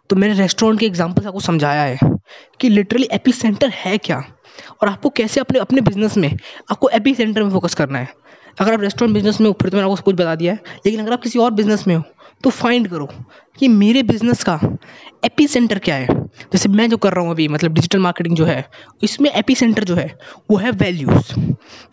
तो 0.09 0.15
मैंने 0.15 0.33
रेस्टोरेंट 0.33 0.79
के 0.79 0.85
एग्ज़ाम्पल 0.85 1.21
से 1.21 1.27
आपको 1.27 1.39
समझाया 1.39 1.81
है 1.81 2.17
कि 2.59 2.69
लिटरली 2.69 3.07
एपी 3.13 3.31
सेंटर 3.31 3.69
है 3.75 3.97
क्या? 3.97 4.23
और 4.81 4.89
आपको 4.89 5.09
कैसे 5.09 5.39
अपने 5.39 5.59
अपने 5.59 5.81
बिज़नेस 5.81 6.17
में, 6.17 6.31
आपको 6.71 6.89
एपी 6.89 7.13
सेंटर 7.15 7.43
में 7.43 7.49
फोकस 7.51 7.73
करना 7.73 7.99
है? 7.99 8.07
अगर 8.59 8.73
आप 8.73 8.81
रेस्टोरेंट 8.81 9.13
बिज़नेस 9.13 9.39
में 9.41 9.47
हो, 9.47 9.53
फिर 9.61 9.69
तो 9.69 9.77
मैंने 9.77 9.89
आपको 9.89 10.03
कुछ 10.03 10.15
बता 10.15 10.35
दिया 10.35 10.53
है। 10.53 10.59
लेकिन 10.85 11.01
अगर 11.01 11.13
आप 11.13 11.21
किसी 11.21 11.39
और 11.39 11.51
बिज़नेस 11.53 11.87
में 11.87 11.95
हो 11.95 12.03
तो 12.43 12.49
फाइंड 12.51 12.87
करो। 12.87 13.09
कि 13.57 13.67
मेरे 13.67 14.03
बिज़नेस 14.03 14.43
का 14.43 14.59
एपी 15.25 15.47
सेंटर 15.47 15.79
क्या 15.79 15.95
है? 15.95 16.07
जैसे 16.53 16.69
मैं 16.69 16.89
जो 16.89 16.97
कर 16.97 17.13
रहा 17.13 17.23
हूँ 17.23 17.31
अभी 17.31 17.47
मतलब 17.47 17.73
डिजिटल 17.73 17.99
मार्केटिंग 17.99 18.35
जो 18.35 18.45
है, 18.45 18.65
इसमें 19.03 19.29
एपी 19.31 19.55
सेंटर 19.55 19.83
जो 19.83 19.95
है, 19.95 20.05
वो 20.51 20.57
है 20.57 20.71
वैल्यूज़ 20.73 21.33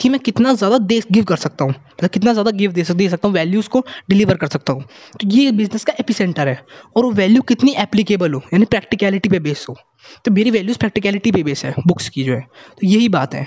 कि 0.00 0.08
मैं 0.08 0.20
कितना 0.20 0.52
ज़्यादा 0.54 0.78
दे 0.78 1.00
गिव 1.12 1.24
कर 1.24 1.36
सकता 1.36 1.64
हूँ 1.64 1.72
मतलब 1.72 2.10
कितना 2.10 2.32
ज़्यादा 2.32 2.50
गिव 2.50 2.72
दे 2.72 2.84
दे 2.92 3.08
सकता 3.08 3.28
हूँ 3.28 3.34
वैल्यूज़ 3.34 3.68
को 3.68 3.84
डिलीवर 4.10 4.36
कर 4.36 4.46
सकता 4.46 4.72
हूँ। 4.72 4.82
तो 5.20 5.28
ये 5.28 5.50
बिज़नेस 5.52 5.84
का 5.84 5.92
एपी 6.00 6.12
सेंटर 6.12 6.48
है। 6.48 6.60
और 6.96 7.04
वो 7.04 7.10
वैल्यू 7.12 7.42
कितनी 7.42 7.74
एप्लीकेबल 7.78 8.34
हो, 8.34 8.42
यानी 8.52 8.64
प्रैक्टिकलिटी 8.64 9.28
पे 9.28 9.38
बेस 9.40 9.66
हो। 9.68 9.76
तो 10.24 10.30
मेरी 10.30 10.50
वैल्यूज़ 10.50 10.78
प्रैक्टिकलिटी 10.78 11.32
पे 11.32 11.42
बेस 11.42 11.64
है 11.64 11.74
बुक्स 11.86 12.08
की 12.08 12.22
जो 12.24 12.34
है। 12.34 12.40
तो 12.40 12.86
यही 12.86 13.08
बात 13.08 13.34
है। 13.34 13.44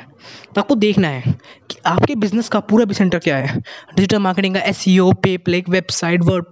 तो 0.56 0.62
आपको 0.62 0.76
देखना 0.76 1.08
है 1.08 1.34
कि 1.72 1.78
आपके 1.86 2.16
बिज़नेस 2.16 2.50
का 2.50 2.60
पूरा 2.62 2.86
भी 2.86 2.94
सेंटर 2.94 3.20
क्या 3.20 3.38
है? 3.38 3.58
डिजिटल 3.96 4.20
मार्केटिंग 4.20 4.56
का 4.56 4.62
एस 4.62 4.78
सी 4.78 4.98
ओ 5.00 5.12
पे 5.24 5.36
प्लेक 5.38 5.70
वेबसाइट 5.70 6.22
वर्ड 6.24 6.46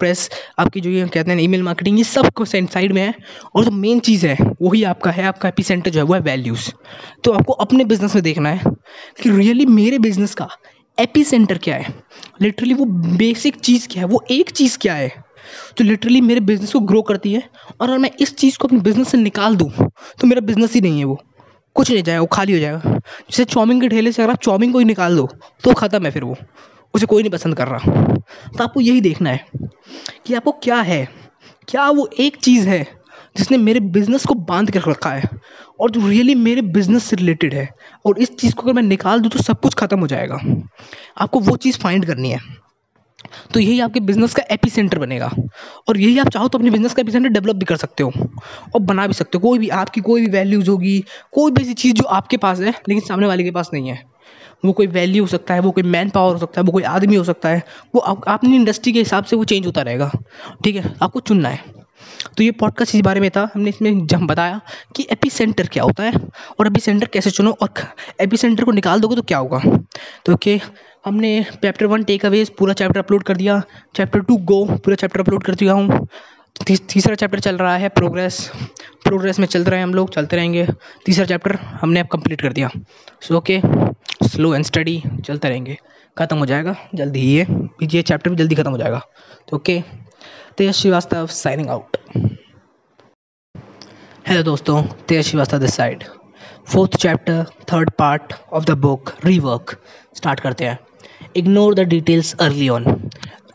आपकी 0.59 0.81
जो 0.81 0.89
ये 0.89 1.07
कहते 1.07 1.31
हैं 1.31 1.37
ईमेल 1.53 1.63
मार्केटिंग 1.63 1.97
ये 1.97 2.03
सबको 2.03 2.45
साइड 2.45 2.91
में 2.93 3.01
है 3.01 3.13
और 3.55 3.63
जो 3.63 3.69
तो 3.69 3.75
मेन 3.77 3.99
चीज़ 3.99 4.25
है, 4.27 4.37
वही 4.61 4.83
आपका 4.83 5.11
है, 5.11 5.23
आपका 5.23 5.49
एपी 5.49 5.63
सेंटर 5.63 5.91
जो 5.91 5.99
है, 5.99 6.05
वो 6.05 6.13
है 6.13 6.19
वैल्यूज़ 6.21 6.69
तो 7.23 7.31
आपको 7.31 7.53
अपने 7.65 7.83
बिज़नेस 7.85 8.15
में 8.15 8.23
देखना 8.23 8.49
है 8.49 8.71
कि 9.21 9.29
रियली 9.29 9.65
मेरे 9.67 9.99
बिज़नेस 9.99 10.33
का 10.35 10.47
एपी 10.97 11.23
सेंटर 11.23 11.57
क्या 11.57 11.75
है. 11.75 11.93
लिटरली 12.41 12.73
वो 12.73 12.85
बेसिक 13.17 13.55
चीज़ 13.57 13.87
क्या 13.87 14.01
है, 14.01 14.07
वो 14.07 14.23
एक 14.31 14.49
चीज़ 14.51 14.77
क्या 14.77 14.93
है. 14.95 15.09
जो 15.77 15.85
लिटरली 15.85 16.21
मेरे 16.21 16.39
बिज़नेस 16.41 16.73
को 16.73 16.79
ग्रो 16.81 17.01
करती 17.01 17.33
है 17.33 17.43
और 17.81 17.89
अगर 17.89 17.97
मैं 17.97 18.11
इस 18.21 18.35
चीज़ 18.37 18.57
को 18.57 18.67
अपने 18.67 18.79
बिज़नेस 18.81 19.07
से 19.09 19.17
निकाल 19.17 19.55
दूँ 19.55 19.69
तो 20.19 20.27
मेरा 20.27 20.41
बिज़नेस 20.41 20.73
ही 20.73 20.81
नहीं 20.81 20.99
है 20.99 21.05
वो. 21.05 21.19
कुछ 21.75 21.89
नहीं 21.91 22.03
जाएगा, 22.03 22.21
वो 22.21 22.27
खाली 22.33 22.53
हो 22.53 22.59
जाएगा. 22.59 22.99
जैसे 22.99 23.45
चाउमिन 23.45 23.81
के 23.81 23.87
ठेले 23.89 24.11
से 24.11 24.21
अगर 24.23 24.31
आप 24.31 24.41
चाउमिन 24.43 24.71
को 24.71 24.79
ही 24.79 24.85
निकाल 24.85 25.15
दो 25.15 25.27
तो 25.63 25.73
ख़त्म 25.73 26.05
है 26.05 26.11
फिर 26.11 26.23
वो. 26.23 26.35
उसे 26.93 27.05
कोई 27.05 27.23
नहीं 27.23 27.31
पसंद 27.31 27.55
कर 27.57 27.67
रहा. 27.67 27.93
तो 28.57 28.63
आपको 28.63 28.81
यही 28.81 29.01
देखना 29.01 29.29
है 29.29 29.45
कि 30.25 30.33
आपको 30.33 30.51
क्या 30.63 30.81
है 30.81 31.07
क्या 31.67 31.89
वो 31.89 32.09
एक 32.19 32.35
चीज़ 32.35 32.67
है 32.69 32.83
जिसने 33.37 33.57
मेरे 33.57 33.79
बिज़नेस 33.79 34.25
को 34.25 34.33
बाँध 34.33 34.71
कर 34.71 34.81
रखा 34.81 35.09
है 35.09 35.29
और 35.79 35.91
जो 35.91 36.07
रियली 36.07 36.35
मेरे 36.35 36.61
बिज़नेस 36.61 37.03
से 37.03 37.15
रिलेटेड 37.15 37.53
है? 37.53 37.69
और 38.05 38.19
इस 38.19 38.35
चीज़ 38.35 38.53
को 38.53 38.61
अगर 38.61 38.73
मैं 38.73 38.83
निकाल 38.83 39.19
दूँ 39.19 39.29
तो 39.31 39.39
सब 39.39 39.59
कुछ 39.59 39.73
ख़त्म 39.73 39.99
हो 39.99 40.07
जाएगा। 40.07 40.39
आपको 41.17 41.39
वो 41.39 41.57
चीज़ 41.57 41.77
फाइंड 41.77 42.05
करनी 42.05 42.29
है। 42.29 42.39
तो 43.53 43.59
यही 43.59 43.79
आपके 43.79 43.99
बिज़नेस 43.99 44.33
का 44.35 44.43
एपी 44.51 44.69
सेंटर 44.69 44.99
बनेगा। 44.99 45.31
और 45.89 45.97
यही 45.97 46.19
आप 46.19 46.29
चाहो 46.29 46.47
तो 46.47 46.57
अपने 46.57 46.69
बिज़नेस 46.69 46.93
का 46.93 47.01
एपी 47.01 47.11
सेंटर 47.11 47.29
डेवलप 47.29 47.55
भी 47.55 47.65
कर 47.65 47.75
सकते 47.75 48.03
हो 48.03 48.11
और 48.75 48.81
बना 48.81 49.07
भी 49.07 49.13
सकते 49.13 49.37
हो। 49.37 49.47
कोई 49.49 49.59
भी 49.59 49.69
आपकी 49.69 50.01
कोई 50.01 50.21
भी 50.21 50.27
वैल्यूज़ 50.27 50.69
होगी, 50.69 51.03
कोई 51.31 51.51
भी 51.51 51.61
ऐसी 51.61 51.73
चीज़ 51.73 51.93
जो 51.93 52.03
आपके 52.03 52.37
पास 52.37 52.59
है, 52.59 52.71
लेकिन 52.71 52.99
सामने 52.99 53.27
वाले 53.27 53.43
के 53.43 53.51
पास 53.51 53.69
नहीं 53.73 53.89
है। 53.89 54.12
वो 54.65 54.71
कोई 54.73 54.87
वैल्यू 54.87 55.23
हो 55.23 55.27
सकता 55.27 55.53
है, 55.53 55.59
वो 55.59 55.71
कोई 55.71 55.83
मैन 55.83 56.09
पावर 56.09 56.33
हो 56.33 56.39
सकता 56.39 56.61
है, 56.61 56.65
वो 56.65 56.71
कोई 56.71 56.83
आदमी 56.83 57.15
हो 57.15 57.23
सकता 57.23 57.49
है, 57.49 57.63
वो 57.95 58.01
अपनी 58.01 58.55
इंडस्ट्री 58.55 58.93
के 58.93 58.99
हिसाब 58.99 59.23
से 59.23 59.35
वो 59.35 59.43
चेंज 59.43 59.65
होता 59.65 59.81
रहेगा। 59.81 60.11
ठीक 60.63 60.75
है? 60.75 60.93
आपको 61.01 61.19
चुनना 61.19 61.49
है। 61.49 61.83
तो 62.37 62.43
ये 62.43 62.51
पॉडकास्ट 62.51 62.95
इस 62.95 63.01
बारे 63.01 63.19
में 63.19 63.29
था। 63.31 63.49
हमने 63.53 63.69
इसमें 63.69 64.05
जब 64.07 64.21
बताया 64.27 64.59
कि 64.95 65.07
एपी 65.11 65.29
सेंटर 65.29 65.67
क्या 65.67 65.83
होता 65.83 66.03
है 66.03 66.13
और 66.59 66.67
एपी 66.67 66.79
सेंटर 66.79 67.07
कैसे 67.07 67.31
चुनो 67.31 67.51
और 67.61 67.69
एपी 68.21 68.37
सेंटर 68.37 68.63
को 68.63 68.71
निकाल 68.71 68.99
दोगे 68.99 69.15
तो 69.15 69.21
क्या 69.21 69.37
होगा? 69.37 69.61
तो 70.25 70.33
ओके 70.33 70.59
हमने 71.05 71.31
चैप्टर 71.53 71.85
वन 71.85 72.03
टेक 72.03 72.25
अवेज 72.25 72.49
पूरा 72.49 72.73
चैप्टर 72.73 72.99
अपलोड 72.99 73.23
कर 73.23 73.37
दिया। 73.37 73.61
चैप्टर 73.95 74.19
टू 74.19 74.37
गो 74.43 74.63
पूरा 74.65 74.95
चैप्टर 74.95 75.19
अपलोड 75.19 75.43
कर 75.43 75.55
दिया 75.55 75.73
हूँ। 75.73 76.07
तीसरा 76.67 77.15
चैप्टर 77.15 77.39
चल 77.39 77.57
रहा 77.57 77.75
है 77.77 77.89
प्रोग्रेस 77.89 78.39
प्रोग्रेस 79.03 79.39
में 79.39 79.45
चल 79.47 79.63
रहे 79.63 79.79
हैं 79.79 79.85
हम 79.85 79.93
लोग, 79.93 80.09
चलते 80.09 80.35
रहेंगे। 80.35 80.67
तीसरा 81.05 81.25
चैप्टर 81.25 81.55
हमने 81.81 81.99
अब 81.99 82.07
कंप्लीट 82.07 82.41
कर 82.41 82.53
दिया। 82.53 82.69
So 83.21 83.37
okay 83.37 83.59
slow 84.13 84.53
and 84.55 84.65
steady, 84.65 85.01
चलते 85.25 85.49
रहेंगे। 85.49 85.77
ख़त्म 86.17 86.37
हो 86.37 86.45
जाएगा, 86.45 86.75
जल्दी 86.95 87.19
ही 87.19 87.35
ये 87.35 87.45
ये 87.83 88.01
चैप्टर 88.01 88.29
भी 88.29 88.35
जल्दी 88.35 88.55
ख़त्म 88.55 88.71
हो 88.71 88.77
जाएगा। 88.77 89.01
तो 89.49 89.55
okay 89.57 89.81
Tej 90.57 90.71
Shrivastava 90.75 91.27
signing 91.27 91.69
out 91.69 91.97
hello 94.27 94.43
दोस्तों 94.43 94.81
Tej 95.07 95.25
Shrivastava 95.25 95.59
this 95.59 95.75
side 95.75 96.03
fourth 96.65 96.95
chapter 96.97 97.45
third 97.71 97.89
part 97.89 98.33
of 98.53 98.65
the 98.65 98.71
book 98.79 99.11
rework 99.25 99.75
start 100.15 100.39
करते 100.39 100.65
हैं। 100.65 100.77
Ignore 101.37 101.73
the 101.75 101.79
details 101.89 102.33
early 102.41 102.69
on 102.69 102.85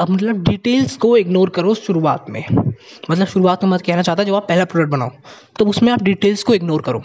अब 0.00 0.10
मतलब 0.10 0.42
डिटेल्स 0.44 0.96
को 0.96 1.16
इग्नोर 1.16 1.50
करो 1.50 1.74
शुरुआत 1.74 2.26
में। 2.30 2.44
मतलब 2.50 3.26
शुरुआत 3.26 3.64
में 3.64 3.70
मत 3.70 3.82
कहना 3.82 4.02
चाहता 4.02 4.24
जब 4.24 4.34
आप 4.34 4.48
पहला 4.48 4.64
प्रोडक्ट 4.64 4.92
बनाओ। 4.92 5.10
तो 5.58 5.66
उसमें 5.66 5.92
आप 5.92 6.02
डिटेल्स 6.02 6.42
को 6.42 6.54
इग्नोर 6.54 6.82
करो। 6.82 7.02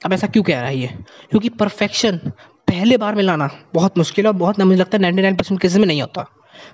अब 0.00 0.12
ऐसा 0.12 0.26
क्यों 0.26 0.42
कह 0.42 0.60
रहा 0.60 0.68
है 0.68 0.76
ये? 0.76 0.86
क्योंकि 1.30 1.48
परफेक्शन 1.50 2.20
पहले 2.68 2.96
बार 2.96 3.14
में 3.14 3.22
लाना 3.22 3.48
बहुत 3.74 3.98
मुश्किल 3.98 4.24
है 4.24 4.30
और 4.30 4.38
बहुत 4.38 4.60
मुझे 4.60 4.78
लगता 4.80 4.96
है 4.96 5.02
नाइन्टी 5.02 5.22
नाइन 5.22 5.36
परसेंट 5.36 5.60
केसेस 5.60 5.78
में 5.78 5.86
नहीं 5.86 6.00
होता। 6.02 6.26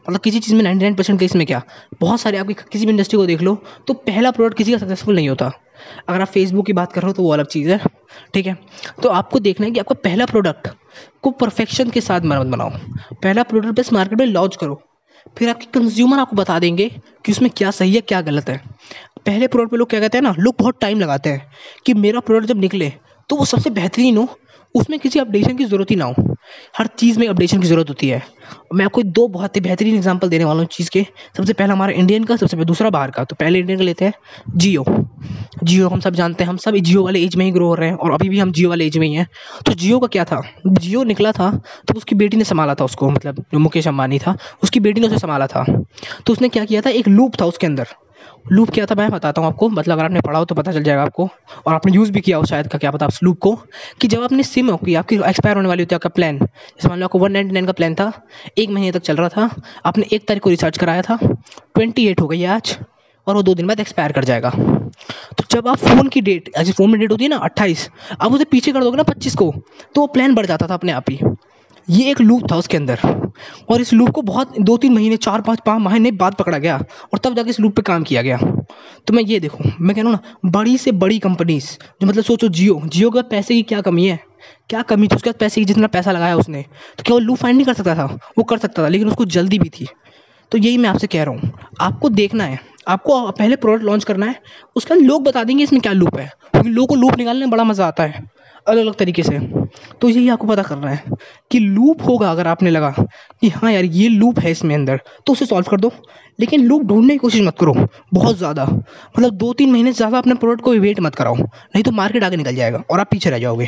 मतलब 0.09 0.21
किसी 0.21 0.41
चीज़ 0.41 0.55
में 0.55 0.63
नाइन्टी 0.63 0.85
नाइन 0.85 0.95
परसेंट 0.95 1.19
केस 1.21 1.35
में 1.37 1.47
क्या? 1.47 1.63
बहुत 2.01 2.21
सारे 2.21 2.39
आपकी 2.39 2.55
किसी 2.73 2.87
भी 2.87 2.93
इंडस्ट्री 2.93 3.17
को 3.19 3.27
देख 3.27 3.41
लो 3.43 3.55
तो 3.87 3.95
पहला 3.95 4.31
प्रोडक्ट 4.31 4.57
किसी 4.59 4.73
का 4.73 4.79
सक्सेसफुल 4.79 5.15
नहीं 5.15 5.29
होता। 5.29 5.51
अगर 6.09 6.21
आप 6.21 6.29
फेसबुक 6.29 6.67
की 6.67 6.73
बात 6.73 6.93
कर 6.93 7.03
रहे 7.03 7.09
हो 7.09 7.13
तो 7.13 7.23
वो 7.23 7.33
अलग 7.33 7.47
चीज़ 7.47 7.71
है, 7.71 7.79
ठीक 8.35 8.47
है? 8.47 8.57
तो 9.03 9.09
आपको 9.09 9.39
देखना 9.39 9.67
है 9.67 9.73
कि 9.73 9.81
आपका 9.81 9.95
पहला 9.95 10.27
प्रोडक्ट 10.27 10.69
को 11.23 11.31
परफेक्शन 11.33 11.91
के 11.91 12.01
साथ 12.01 12.21
मत 12.23 12.47
बनाओ। 12.47 12.71
पहला 13.15 13.43
प्रोडक्ट 13.43 13.81
बस 13.81 13.93
मार्केट 13.93 14.19
में 14.19 14.27
लॉन्च 14.27 14.57
करो। 14.57 14.81
फिर 15.39 15.49
आपके 15.49 15.67
कंज्यूमर 15.75 16.19
आपको 16.19 16.37
बता 16.37 16.59
देंगे 16.59 16.89
कि 17.25 17.33
उसमें 17.33 17.51
क्या 17.51 17.71
सही 17.71 17.95
है, 17.95 18.01
क्या 18.01 18.21
गलत 18.21 18.49
है। 18.49 18.63
पहले 19.27 19.47
प्रोडक्ट 19.47 19.71
पे 19.71 19.77
लोग 19.77 19.91
क्या 19.91 20.01
कहते 20.01 20.19
हैं 20.19 20.23
ना, 20.23 20.35
लोग 20.39 20.55
बहुत 20.59 20.81
टाइम 20.81 21.01
लगाते 21.01 21.31
हैं 21.31 21.51
कि 21.87 21.95
मेरा 21.95 22.21
प्रोडक्ट 22.21 22.49
जब 22.49 22.61
निकले 22.61 22.93
तो 23.31 23.37
वो 23.37 23.45
सबसे 23.45 23.71
बेहतरीन 23.71 24.17
हो 24.17 24.29
उसमें 24.75 24.99
किसी 25.01 25.19
अपडेशन 25.19 25.57
की 25.57 25.65
ज़रूरत 25.65 25.91
ही 25.91 25.97
ना 25.97 26.05
हो। 26.05 26.37
हर 26.79 26.87
चीज़ 26.99 27.19
में 27.19 27.27
अपडेशन 27.29 27.61
की 27.61 27.69
ज़रूरत 27.69 27.89
होती 27.89 28.09
है। 28.09 28.23
मैं 28.75 28.85
आपको 28.85 29.03
दो 29.03 29.27
बहुत 29.29 29.57
ही 29.57 29.61
बेहतरीन 29.61 29.95
एग्जांपल 29.95 30.29
देने 30.29 30.45
वाला 30.45 30.61
हूँ 30.61 30.69
चीज़ 30.73 30.91
के। 30.91 31.07
सबसे 31.37 31.53
पहला 31.53 31.73
हमारा 31.73 31.93
इंडियन 31.93 32.25
का, 32.25 32.37
सबसे 32.37 32.57
पहले 32.57 32.67
दूसरा 32.67 32.91
बाहर 32.91 33.11
का। 33.11 33.25
तो 33.25 33.37
पहले 33.41 33.59
इंडियन 33.59 33.79
का 33.79 33.85
लेते 33.85 34.05
हैं 34.05 34.13
जियो 34.57 34.85
जियो 35.65 35.89
हम 35.89 36.01
सब 36.01 36.15
जानते 36.15 36.45
हैं। 36.45 36.49
हम 36.49 36.57
सब 36.57 36.77
जियो 36.77 37.03
वाले 37.05 37.23
एज 37.23 37.37
में 37.37 37.45
ही 37.45 37.51
ग्रो 37.53 37.67
हो 37.69 37.75
रहे 37.75 37.89
हैं 37.89 37.97
और 37.97 38.13
अभी 38.13 38.29
भी 38.29 38.39
हम 38.39 38.53
जियो 38.53 38.69
वाले 38.69 38.87
एज 38.87 38.99
में 38.99 39.07
ही 39.07 39.15
हैं। 39.15 39.27
तो 39.67 39.73
जियो 39.73 39.99
का 39.99 40.07
क्या 40.07 40.25
था? 40.25 40.43
जियो 40.69 41.03
निकला 41.05 41.33
था 41.33 41.51
तो 41.89 41.95
उसकी 41.95 42.15
बेटी 42.17 42.37
ने 42.37 42.45
संभाला 42.45 42.75
था 42.75 42.85
उसको 42.85 43.11
मतलब 43.11 43.45
जो 43.53 43.59
मुकेश 43.59 43.89
अम्बानी 43.89 44.19
था, 44.19 44.37
उसकी 44.63 44.81
बेटी 44.81 45.01
ने 45.01 45.07
उसे 45.07 45.19
संभाला 45.19 45.47
था। 45.47 45.65
तो 46.27 46.33
उसने 46.33 46.49
क्या 46.49 46.65
किया 46.65 46.81
था? 46.81 46.91
एक 46.91 47.09
लूप 47.09 47.41
था 47.41 47.47
उसके 47.47 47.67
अंदर। 47.67 47.87
लूप 48.45 48.71
क्या 48.71 48.87
था 48.87 48.95
मैं, 48.95 49.09
बताता 49.11 49.41
हूँ 49.41 49.49
आपको। 49.49 49.69
मतलब 49.69 49.95
अगर 49.95 50.05
आपने 50.05 50.21
पढ़ा 50.21 50.39
हो 50.39 50.45
तो 50.45 50.55
पता 50.55 50.73
चल 50.73 50.83
जाएगा 50.83 51.03
आपको। 51.03 51.29
और 51.67 51.75
आपने 51.75 51.93
यूज़ 51.93 52.11
भी 52.13 52.21
किया 52.21 52.37
हो 52.37 52.45
शायद 52.45 52.69
का 52.69 52.79
क्या 52.79 52.91
पता 52.91 53.07
उस 53.07 53.23
लूप 53.23 53.39
को। 53.39 53.55
कि 54.01 54.09
जब 54.09 54.23
आपने 54.23 54.43
सिम 54.43 54.77
की 54.77 54.95
आपकी 54.95 55.17
एक्सपायर 55.19 55.57
होने 55.57 55.69
वाली 55.69 55.83
होती 55.83 55.95
है, 55.95 55.97
आपका 55.97 56.09
प्लान 56.09 56.39
जैसे 56.39 56.89
मान 56.89 56.99
लो 56.99 57.05
आपको 57.05 57.19
वन 57.19 57.33
नाइन्टी 57.33 57.53
नाइन 57.53 57.67
का 57.67 57.73
प्लान 57.73 57.95
था, 57.95 58.13
एक 58.59 58.71
महीने 58.71 58.93
तक 58.93 59.03
चल 59.03 59.17
रहा 59.17 59.29
था। 59.29 59.51
आपने 59.87 60.07
एक 60.13 60.27
तारीख 60.29 60.43
को 60.43 60.51
रिचार्ज 60.51 60.79
कराया 60.79 61.03
था 61.03 61.19
ट्वेंटी 61.75 62.07
एट 62.09 62.21
हो 62.21 62.29
गई 62.29 62.45
आज, 62.47 62.77
और 63.27 63.35
वो 63.35 63.43
दो 63.43 63.55
दिन 63.55 63.67
बाद 63.67 63.81
एक्सपायर 63.81 64.13
कर 64.13 64.25
जाएगा। 64.25 64.51
तो 64.51 65.45
जब 65.51 65.69
आप 65.69 65.79
फ़ोन 65.79 66.09
की 66.09 66.21
डेट 66.21 66.51
ऐसे 66.57 66.73
फ़ोन 66.73 66.91
में 66.91 66.99
डेट 67.01 67.11
होती 67.13 67.25
है 67.25 67.31
ना, 67.31 67.37
अट्ठाईस, 67.39 67.89
आप 68.21 68.33
उसे 68.33 68.45
पीछे 68.45 68.73
कर 68.73 68.85
दोगे 68.85 68.97
ना, 68.97 69.03
पच्चीस 69.03 69.35
को 69.35 69.53
तो 69.95 70.01
वो 70.01 70.07
प्लान 70.07 70.35
बढ़ 70.35 70.47
जाता 70.47 70.67
था 70.67 70.75
अपने 70.75 70.93
आप 70.93 71.11
ही। 71.11 71.19
ये 71.91 72.11
एक 72.11 72.21
लूप 72.21 72.51
था 72.51 72.57
उसके 72.57 72.77
अंदर। 72.77 72.99
और 73.71 73.81
इस 73.81 73.93
लूप 73.93 74.11
को 74.11 74.23
बहुत 74.23 74.59
दो 74.61 74.77
तीन 74.77 74.93
महीने 74.93 75.17
चार 75.17 75.41
पाँच 75.41 75.61
पाँच 75.67 75.83
महीने 75.83 76.11
बाद 76.13 76.35
पकड़ा 76.35 76.59
गया 76.59 76.77
और 76.77 77.19
तब 77.19 77.35
जाके 77.37 77.51
इस 77.51 77.61
लूप 77.61 77.77
पे 77.77 77.83
काम 77.83 78.03
किया 78.03 78.23
गया। 78.23 78.39
तो 79.07 79.13
मैं 79.13 79.23
ये 79.23 79.41
देखूँ, 79.41 79.73
मैं 79.81 79.95
कह 79.97 80.03
रहा 80.03 80.11
हूँ 80.11 80.19
ना, 80.19 80.51
बड़ी 80.51 80.77
से 80.79 80.93
बड़ी 80.95 81.19
कंपनीज़ 81.19 81.71
जो 82.01 82.07
मतलब 82.07 82.25
सोचो 82.25 82.49
जियो 82.51 82.81
जियो 82.87 83.11
का 83.11 83.23
पैसे 83.23 83.55
की 83.55 83.63
क्या 83.63 83.81
कमी 83.81 84.07
है? 84.07 84.19
क्या 84.71 84.83
कमी 84.83 85.09
थी 85.09 85.17
उसके 85.17 85.31
बाद 85.31 85.39
पैसे 85.41 85.61
की 85.61 85.65
जितना 85.65 85.87
पैसा 85.87 86.13
लगाया 86.13 86.37
उसने? 86.37 86.63
तो 86.99 87.03
क्या 87.03 87.15
वो 87.15 87.19
लूप 87.19 87.39
फाइंड 87.39 87.57
नहीं 87.57 87.67
कर 87.67 87.75
सकता 87.75 87.95
था? 87.95 88.05
वो 88.39 88.45
कर 88.45 88.59
सकता 88.59 88.83
था, 88.83 88.89
लेकिन 88.89 89.09
उसको 89.09 89.25
जल्दी 89.27 89.59
भी 89.59 89.69
थी। 89.71 89.87
तो 90.53 90.59
यही 90.59 90.79
मैं 90.79 90.89
आपसे 90.91 91.07
कह 91.07 91.23
रहा 91.23 91.35
हूँ, 91.35 91.53
आपको 91.81 92.09
देखना 92.11 92.45
है, 92.45 92.59
आपको 92.89 93.31
पहले 93.31 93.57
प्रोडक्ट 93.57 93.85
लॉन्च 93.85 94.05
करना 94.05 94.27
है, 94.27 94.41
उसके 94.77 94.95
बाद 94.95 95.03
लोग 95.03 95.25
बता 95.25 95.45
देंगे 95.45 95.65
इसमें 95.65 95.81
क्या 95.83 95.93
लूप 95.93 96.17
है। 96.19 96.27
क्योंकि 96.53 96.69
लोगों 96.69 96.87
को 96.87 96.95
लूप 96.95 97.19
निकालने 97.19 97.41
में 97.41 97.51
बड़ा 97.51 97.65
मज़ा 97.65 97.87
आता 97.87 98.03
है 98.03 98.25
अलग 98.67 98.79
अलग 98.79 98.95
तरीके 98.95 99.23
से। 99.23 99.39
तो 100.01 100.09
यही 100.09 100.29
आपको 100.29 100.47
पता 100.47 100.63
करना 100.63 100.91
है 100.91 101.03
कि 101.51 101.59
लूप 101.59 102.03
होगा 102.03 102.31
अगर 102.31 102.47
आपने 102.47 102.71
लगा 102.71 102.95
कि 103.41 103.49
हाँ 103.49 103.73
यार 103.73 103.85
ये 103.85 104.09
लूप 104.09 104.39
है 104.39 104.51
इसमें 104.51 104.75
अंदर 104.75 105.01
तो 105.27 105.33
उसे 105.33 105.47
सॉल्व 105.47 105.67
कर 105.71 105.81
दो। 105.81 105.93
लेकिन 106.41 106.65
लूप 106.67 106.83
ढूँढने 106.83 107.13
की 107.13 107.19
कोशिश 107.19 107.41
मत 107.43 107.57
करो, 107.61 107.75
बहुत 108.15 108.37
ज़्यादा। 108.39 108.65
मतलब 108.65 109.31
दो 109.33 109.53
तीन 109.53 109.73
महीने 109.73 109.93
से 109.93 109.97
ज़्यादा 109.97 110.19
अपने 110.19 110.35
प्रोडक्ट 110.37 110.65
को 110.65 110.73
वेट 110.73 111.01
मत 111.01 111.15
कराओ, 111.15 111.37
नहीं 111.37 111.83
तो 111.83 111.91
मार्केट 111.93 112.25
आगे 112.25 112.37
निकल 112.37 112.55
जाएगा 112.55 112.83
और 112.91 113.01
आप 113.01 113.11
पीछे 113.11 113.31
रह 113.31 113.39
जाओगे। 113.39 113.67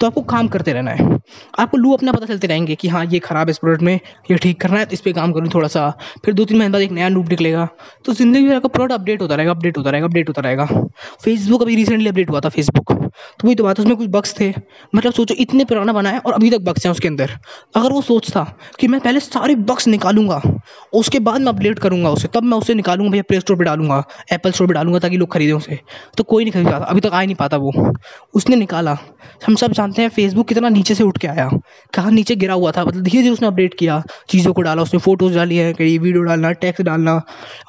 तो 0.00 0.06
आपको 0.06 0.22
काम 0.24 0.48
करते 0.48 0.72
रहना 0.72 0.90
है। 0.90 1.18
आपको 1.58 1.76
लूप 1.76 1.92
अपना 1.94 2.12
पता 2.12 2.26
चलते 2.26 2.46
रहेंगे 2.46 2.74
कि 2.74 2.88
हाँ 2.88 3.04
ये 3.06 3.18
ख़राब 3.20 3.46
है 3.46 3.50
इस 3.50 3.58
प्रोडक्ट 3.58 3.82
में, 3.82 3.94
ये 4.30 4.36
ठीक 4.36 4.60
करना 4.60 4.78
है 4.78 4.84
तो 4.86 4.92
इस 4.92 5.00
पर 5.00 5.12
काम 5.12 5.32
करूँ 5.32 5.48
थोड़ा 5.54 5.68
सा। 5.68 5.90
फिर 6.24 6.34
दो 6.34 6.44
तीन 6.44 6.58
महीने 6.58 6.72
बाद 6.72 6.82
एक 6.82 6.92
नया 6.92 7.08
लूप 7.08 7.28
निकलेगा। 7.30 7.68
तो 8.04 8.12
ज़िंदगी 8.14 8.42
में 8.42 8.54
आपका 8.56 8.68
प्रोडक्ट 8.68 9.00
अपडेट 9.00 9.22
होता 9.22 9.34
रहेगा 9.34 9.50
अपडेट 9.50 9.78
होता 9.78 9.90
रहेगा 9.90 10.06
अपडेट 10.06 10.28
होता 10.28 10.42
रहेगा। 10.42 10.66
फेसबुक 11.24 11.62
अभी 11.62 11.76
रिसेंटली 11.76 12.08
अपडेट 12.08 12.30
हुआ 12.30 12.40
था 12.40 12.48
फेसबुक 12.50 12.92
तो 12.92 13.46
वही 13.46 13.54
तो 13.54 13.64
बात 13.64 13.78
उसमें 13.80 13.96
कुछ 13.96 14.08
बक्स 14.10 14.34
थे। 14.38 14.48
मतलब 14.94 15.12
सोचो, 15.12 15.34
इतने 15.34 15.64
पुराना 15.64 15.92
बना 15.92 16.10
है 16.10 16.18
और 16.18 16.32
अभी 16.32 16.50
तक 16.50 16.60
बक्स 16.60 16.84
हैं 16.86 16.90
उसके 16.92 17.08
अंदर। 17.08 17.30
अगर 17.76 17.92
वो 17.92 18.00
सोचता 18.02 18.42
कि 18.80 18.88
मैं 18.88 19.00
पहले 19.00 19.20
सारे 19.20 19.54
बक्स 19.64 19.86
निकालूँगा, 19.88 20.40
उसके 20.92 21.18
बाद 21.20 21.40
मैं 21.40 21.48
अपडेट 21.48 21.78
करूँगा 21.78 22.05
उसे। 22.10 22.28
तब 22.28 22.42
मैं 22.42 22.58
उसे 22.58 22.74
निकालूँगा, 22.74 23.10
भैया 23.10 23.22
प्ले 23.22 23.40
स्टोर 23.40 23.56
पर 23.56 23.64
डालूँगा 23.64 24.02
एप्पल 24.32 24.50
स्टोर 24.50 24.66
पर 24.68 24.74
डालूँगा 24.74 24.98
ताकि 24.98 25.16
लोग 25.16 25.32
खरीदें 25.32 25.52
उसे। 25.52 25.78
तो 26.18 26.24
कोई 26.24 26.44
नहीं 26.44 26.52
खरीद 26.52 26.66
पाता 26.66 26.84
अभी 26.84 27.00
तक 27.00 27.12
आ 27.12 27.20
ही 27.20 27.26
नहीं 27.26 27.36
पाता 27.36 27.56
वो। 27.56 27.72
उसने 28.34 28.56
निकाला। 28.56 28.96
हम 29.46 29.54
सब 29.54 29.72
जानते 29.72 30.02
हैं 30.02 30.08
फेसबुक 30.08 30.48
कितना 30.48 30.68
नीचे 30.68 30.94
से 30.94 31.04
उठ 31.04 31.18
के 31.18 31.28
आया। 31.28 31.48
कहाँ 31.94 32.10
नीचे 32.10 32.36
गिरा 32.36 32.54
हुआ 32.54 32.72
था 32.72 32.84
मतलब 32.84 33.02
धीरे 33.02 33.22
धीरे 33.22 33.32
उसने 33.32 33.48
अपडेट 33.48 33.74
किया। 33.74 34.02
चीज़ों 34.28 34.52
को 34.52 34.62
डाला, 34.62 34.82
उसने 34.82 35.00
फ़ोटोज़ 35.00 35.34
डाली 35.34 35.56
है 35.56 35.72
कहीं, 35.72 35.98
वीडियो 35.98 36.22
डालना 36.22 36.52
टैक्स 36.54 36.82
डालना। 36.82 37.20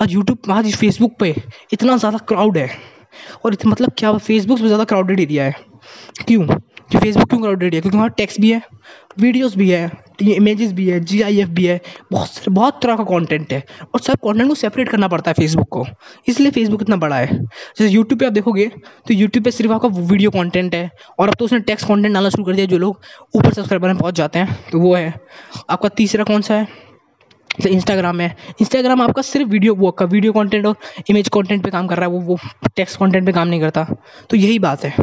आज 0.02 0.14
यूट्यूब 0.14 0.52
आज 0.52 0.76
फेसबुक 0.76 1.16
पे 1.20 1.36
इतना 1.74 1.98
ज़्यादा 1.98 2.18
क्राउड 2.28 2.58
है। 2.58 2.70
और 3.46 3.58
मतलब 3.66 3.92
क्या 3.98 4.18
फेसबुक 4.18 4.60
से 4.60 4.66
ज़्यादा 4.66 4.84
क्राउडेड 4.84 5.20
एरिया 5.20 5.44
है। 5.44 5.56
क्यों? 6.28 6.48
कि 6.92 6.98
फेसबुक 6.98 7.30
क्यों 7.30 7.40
क्राउडेड 7.42 7.74
है? 7.76 7.82
क्योंकि 7.82 7.98
वहाँ 7.98 8.10
टेक्स्ट 8.18 8.42
भी 8.42 8.52
है 8.52 8.62
वीडियोस 9.20 9.56
भी 9.58 9.70
है 9.70 9.90
इमेजेस 10.22 10.72
भी 10.74 10.88
है 10.90 11.00
जी 11.02 11.22
आई 11.22 11.40
एफ़ 11.40 11.50
भी 11.50 11.66
है, 11.66 11.80
बहुत 12.12 12.28
सारे 12.30 12.52
बहुत 12.54 12.80
तरह 12.84 12.96
का 12.98 13.04
कंटेंट 13.04 13.54
है। 13.54 13.64
और 13.94 14.00
सब 14.00 14.16
कंटेंट 14.24 14.50
को 14.50 14.56
सेपरेट 14.56 14.90
करना 14.90 15.08
पड़ता 15.08 15.32
है 15.32 15.34
फेसबुक 15.34 15.68
को। 15.72 15.86
इसलिए 16.28 16.52
फेसबुक 16.52 16.82
इतना 16.82 16.96
बड़ा 16.96 17.16
है। 17.16 17.38
जैसे 17.38 17.88
यूट्यूब 17.90 18.20
पे 18.20 18.26
आप 18.26 18.34
देखोगे 18.34 18.68
तो 19.08 19.14
यूट्यूब 19.14 19.44
पे 19.46 19.52
सिर्फ़ 19.52 19.74
आपका 19.74 19.88
वीडियो 19.90 20.32
कंटेंट 20.32 20.76
है। 20.76 20.90
और 21.20 21.28
अब 21.30 21.36
तो 21.40 21.46
उसने 21.46 21.60
टेक्स्ट 21.62 21.88
कंटेंट 21.88 22.14
डालना 22.14 22.30
शुरू 22.30 22.44
कर 22.44 22.56
दिया 22.56 22.66
जो 22.66 22.78
लोग 22.78 23.02
ऊपर 23.36 23.54
सब्सक्राइबर 23.54 23.88
में 23.88 23.98
पहुँच 23.98 24.16
जाते 24.16 24.40
हैं। 24.40 24.58
तो 24.72 24.80
वो 24.80 24.96
है। 24.96 25.14
आपका 25.70 25.90
तीसरा 25.90 26.24
कौन 26.24 26.42
सा 26.42 26.56
है? 26.56 26.68
जैसे 27.58 27.70
इंस्टाग्राम 27.70 28.20
है। 28.22 28.36
इंस्टाग्राम 28.62 29.02
आपका 29.02 29.22
सिर्फ़ 29.22 29.50
वीडियो 29.50 29.74
वो 29.76 29.92
का 29.92 30.06
वीडियो 30.06 30.34
कंटेंट 30.34 30.66
और 30.66 30.76
इमेज 31.10 31.30
कंटेंट 31.30 31.64
पे 31.64 31.70
काम 31.70 31.88
कर 31.88 31.98
रहा 31.98 32.06
है, 32.06 32.12
वो 32.12 32.20
वो 32.20 32.38
टेक्स्ट 32.76 33.00
कंटेंट 33.00 33.26
पे 33.26 33.32
काम 33.32 33.48
नहीं 33.48 33.60
करता। 33.62 33.86
तो 34.30 34.38
यही 34.38 34.60
बात 34.60 34.84
है। 34.86 34.94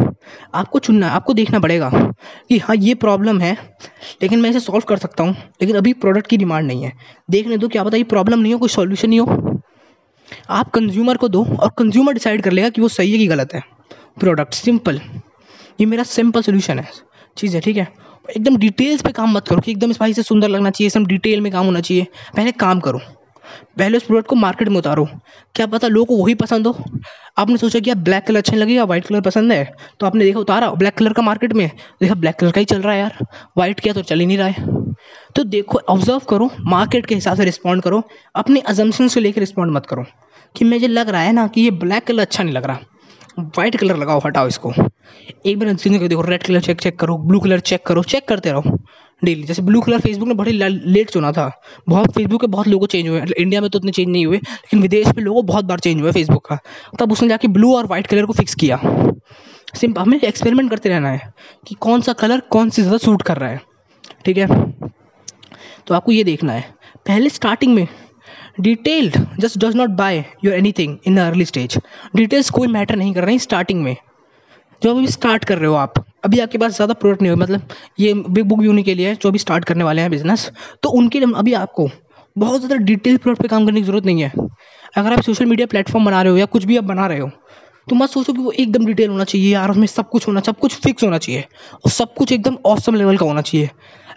आपको 0.54 0.78
चुनना 0.78 1.06
है 1.06 1.12
आपको 1.12 1.34
देखना 1.34 1.58
पड़ेगा 1.58 1.90
कि 2.48 2.58
हाँ 2.58 2.76
ये 2.76 2.94
प्रॉब्लम 2.94 3.40
है, 3.40 3.56
लेकिन 4.22 4.40
मैं 4.40 4.50
इसे 4.50 4.60
सॉल्व 4.60 4.84
कर 4.88 4.96
सकता 4.96 5.24
हूँ, 5.24 5.36
लेकिन 5.62 5.76
अभी 5.76 5.92
प्रोडक्ट 5.92 6.26
की 6.26 6.36
डिमांड 6.36 6.66
नहीं 6.66 6.82
है। 6.82 6.92
देखने 7.30 7.56
दो, 7.56 7.68
क्या 7.68 7.84
पता 7.84 7.96
ये 7.96 8.04
प्रॉब्लम 8.04 8.38
नहीं 8.38 8.52
हो, 8.52 8.58
कोई 8.58 8.68
सॉल्यूशन 8.68 9.08
नहीं 9.08 9.20
हो। 9.20 9.60
आप 10.50 10.70
कंज्यूमर 10.70 11.16
को 11.16 11.28
दो 11.28 11.44
और 11.44 11.70
कंज्यूमर 11.78 12.12
डिसाइड 12.12 12.42
कर 12.42 12.52
लेगा 12.52 12.68
कि 12.68 12.80
वो 12.80 12.88
सही 12.88 13.12
है 13.12 13.18
कि 13.18 13.26
गलत 13.26 13.54
है। 13.54 13.62
प्रोडक्ट 14.20 14.54
सिंपल 14.54 15.00
ये 15.80 15.86
मेरा 15.86 16.02
सिंपल 16.02 16.42
सोल्यूशन 16.42 16.78
है। 16.78 16.88
चीज़ 17.36 17.54
है, 17.54 17.60
ठीक 17.60 17.76
है? 17.76 17.88
एकदम 18.24 18.56
डिटेल्स 18.58 19.02
पे 19.02 19.12
काम 19.12 19.32
मत 19.32 19.48
करो 19.48 19.60
कि 19.60 19.70
एकदम 19.70 19.90
इस 19.90 19.98
भाई 20.00 20.14
से 20.14 20.22
सुंदर 20.22 20.48
लगना 20.48 20.70
चाहिए, 20.70 20.88
एकदम 20.88 21.06
डिटेल 21.06 21.40
में 21.40 21.50
काम 21.52 21.66
होना 21.66 21.80
चाहिए। 21.80 22.06
पहले 22.36 22.52
काम 22.54 22.80
करो, 22.80 23.00
पहले 23.78 23.96
उस 23.96 24.02
प्रोडक्ट 24.02 24.28
को 24.28 24.36
मार्केट 24.36 24.68
में 24.68 24.76
उतारो। 24.78 25.04
क्या 25.54 25.66
पता 25.66 25.88
लोगों 25.88 26.06
को 26.06 26.22
वही 26.22 26.34
पसंद 26.36 26.66
हो। 26.66 26.84
आपने 27.38 27.56
सोचा 27.56 27.80
कि 27.80 27.90
आप 27.90 27.96
ब्लैक 27.98 28.24
कलर 28.24 28.38
अच्छा 28.38 28.56
लगेगा 28.56 28.84
व्हाइट 28.84 29.06
कलर 29.06 29.20
पसंद 29.20 29.52
है 29.52 29.72
तो 30.00 30.06
आपने 30.06 30.24
देखा 30.24 30.40
उतारा 30.40 30.70
ब्लैक 30.72 30.94
कलर 30.94 31.12
का 31.12 31.22
मार्केट 31.22 31.52
में। 31.52 31.68
देखा 32.00 32.14
ब्लैक 32.14 32.36
कलर 32.36 32.50
का 32.50 32.60
ही 32.60 32.64
चल 32.64 32.82
रहा 32.82 32.92
है 32.92 32.98
यार 32.98 33.16
व्हाइट 33.56 33.80
किया 33.80 33.94
तो 33.94 34.02
चल 34.02 34.20
ही 34.20 34.26
नहीं 34.26 34.38
रहा 34.38 34.48
है। 34.48 34.92
तो 35.36 35.44
देखो 35.44 35.78
ऑब्ज़र्व 35.88 36.18
करो 36.28 36.50
मार्केट 36.62 37.06
के 37.06 37.14
हिसाब 37.14 37.36
से 37.36 37.44
रिस्पॉन्ड 37.44 37.82
करो, 37.82 38.02
अपने 38.34 38.60
अजम्पन 38.62 39.08
से 39.08 39.20
लेकर 39.20 39.40
रिस्पॉन्ड 39.40 39.72
मत 39.72 39.86
करो 39.86 40.04
कि 40.56 40.64
मुझे 40.64 40.88
लग 40.88 41.08
रहा 41.08 41.22
है 41.22 41.32
ना 41.32 41.46
कि 41.46 41.60
ये 41.60 41.70
ब्लैक 41.72 42.04
कलर 42.04 42.22
अच्छा 42.22 42.42
नहीं 42.42 42.54
लग 42.54 42.66
रहा। 42.66 42.78
वाइट 43.38 43.76
कलर 43.76 43.96
लगाओ, 43.96 44.20
हटाओ 44.24 44.46
इसको। 44.48 44.72
एक 45.46 45.58
बार 45.58 45.68
ज़िंदगी 45.70 46.08
देखो 46.08 46.22
रेड 46.22 46.42
कलर 46.42 46.60
चेक 46.60 46.80
चेक 46.80 46.98
करो 46.98 47.16
ब्लू 47.20 47.40
कलर 47.40 47.60
चेक 47.62 47.86
करो 47.86 48.02
चेक 48.04 48.28
करते 48.28 48.52
रहो 48.52 48.78
डेली 49.22 49.42
जैसे 49.44 49.62
ब्लू 49.62 49.80
कलर 49.80 50.00
फेसबुक 50.00 50.28
ने 50.28 50.34
बड़े 50.34 50.52
लेट 50.52 51.10
चुना 51.10 51.30
था। 51.32 51.50
बहुत 51.88 52.12
फेसबुक 52.14 52.40
के 52.40 52.46
बहुत 52.46 52.68
लोगों 52.68 52.86
चेंज 52.86 53.08
हुए 53.08 53.22
इंडिया 53.38 53.60
में 53.60 53.68
तो 53.70 53.78
उतने 53.78 53.92
चेंज 53.92 54.08
नहीं 54.08 54.24
हुए, 54.26 54.36
लेकिन 54.36 54.80
विदेश 54.82 55.06
में 55.08 55.22
लोगों 55.24 55.44
बहुत 55.46 55.64
बार 55.64 55.78
चेंज 55.78 56.00
हुआ 56.00 56.06
है 56.06 56.12
फेसबुक 56.12 56.46
का। 56.46 56.58
तब 57.00 57.12
उसने 57.12 57.28
जाके 57.28 57.48
ब्लू 57.48 57.74
और 57.76 57.86
वाइट 57.86 58.06
कलर 58.06 58.26
को 58.26 58.32
फिक्स 58.32 58.54
किया। 58.54 58.80
सिंपल 59.74 60.00
हमें 60.00 60.20
एक्सपेरिमेंट 60.20 60.70
करते 60.70 60.88
रहना 60.88 61.10
है 61.10 61.32
कि 61.66 61.74
कौन 61.80 62.00
सा 62.00 62.12
कलर 62.14 62.40
कौन 62.50 62.70
से 62.70 62.82
ज़्यादा 62.82 62.98
सूट 62.98 63.22
कर 63.22 63.36
रहा 63.36 63.50
है। 63.50 63.60
ठीक 64.24 64.38
है? 64.38 64.46
तो 65.86 65.94
आपको 65.94 66.12
ये 66.12 66.24
देखना 66.24 66.52
है। 66.52 66.74
पहले 67.06 67.28
स्टार्टिंग 67.30 67.74
में 67.74 67.86
detailed 68.58 69.16
just 69.40 69.58
does 69.58 69.76
not 69.76 69.90
buy 69.92 70.24
your 70.44 70.54
any 70.54 70.72
thing 70.72 70.96
in 71.06 71.18
early 71.20 71.44
stage 71.44 71.78
details 72.16 72.50
कोई 72.50 72.68
मैटर 72.68 72.96
नहीं 72.96 73.14
कर 73.14 73.24
रहे 73.24 73.38
स्टार्टिंग 73.40 73.82
में। 73.82 73.96
जो 74.82 74.90
अभी 74.90 75.06
स्टार्ट 75.08 75.44
कर 75.44 75.58
रहे 75.58 75.68
हो 75.68 75.74
आप, 75.74 75.94
अभी 76.24 76.38
आपके 76.40 76.58
पास 76.58 76.74
ज़्यादा 76.74 76.94
प्रोडक्ट 76.94 77.22
नहीं 77.22 77.30
हो 77.30 77.36
मतलब 77.36 77.68
ये 78.00 78.12
बिग 78.16 78.44
बुक 78.44 78.62
यूनी 78.64 78.82
के 78.82 78.94
लिए 78.94 79.14
जो 79.14 79.28
अभी 79.28 79.38
स्टार्ट 79.38 79.64
करने 79.64 79.84
वाले 79.84 80.02
हैं 80.02 80.10
बिज़नेस 80.10 80.50
तो 80.82 80.88
उनके 80.92 81.20
लिए 81.20 81.32
अभी 81.36 81.52
आपको 81.54 81.88
बहुत 82.36 82.60
ज़्यादा 82.60 82.76
डिटेल 82.84 83.16
प्रोडक्ट 83.16 83.42
पे 83.42 83.48
काम 83.48 83.66
करने 83.66 83.80
की 83.80 83.86
ज़रूरत 83.86 84.04
नहीं 84.04 84.22
है। 84.22 84.32
अगर 84.96 85.12
आप 85.12 85.20
सोशल 85.22 85.46
मीडिया 85.46 85.66
प्लेटफॉर्म 85.66 86.04
बना 86.06 86.22
रहे 86.22 86.32
हो 86.32 86.38
या 86.38 86.44
कुछ 86.46 86.64
भी 86.64 86.76
आप 86.76 86.84
बना 86.84 87.06
रहे 87.06 87.18
हो 87.18 87.30
तो 87.88 87.96
मत 87.96 88.10
सोचो 88.10 88.32
कि 88.32 88.40
वो 88.40 88.50
एकदम 88.52 88.86
डिटेल 88.86 89.10
होना 89.10 89.24
चाहिए 89.24 89.52
यार, 89.52 89.70
उसमें 89.70 89.86
सब 89.86 90.08
कुछ 90.08 90.26
होना, 90.28 90.40
सब 90.40 90.58
कुछ 90.58 90.74
फिक्स 90.76 91.04
होना 91.04 91.18
चाहिए, 91.18 91.44
और 91.84 91.90
सब 91.90 92.14
कुछ 92.14 92.32
एकदम 92.32 92.54
औसम 92.66 92.94
लेवल 92.94 93.16
का 93.16 93.26
होना 93.26 93.40
चाहिए। 93.40 93.68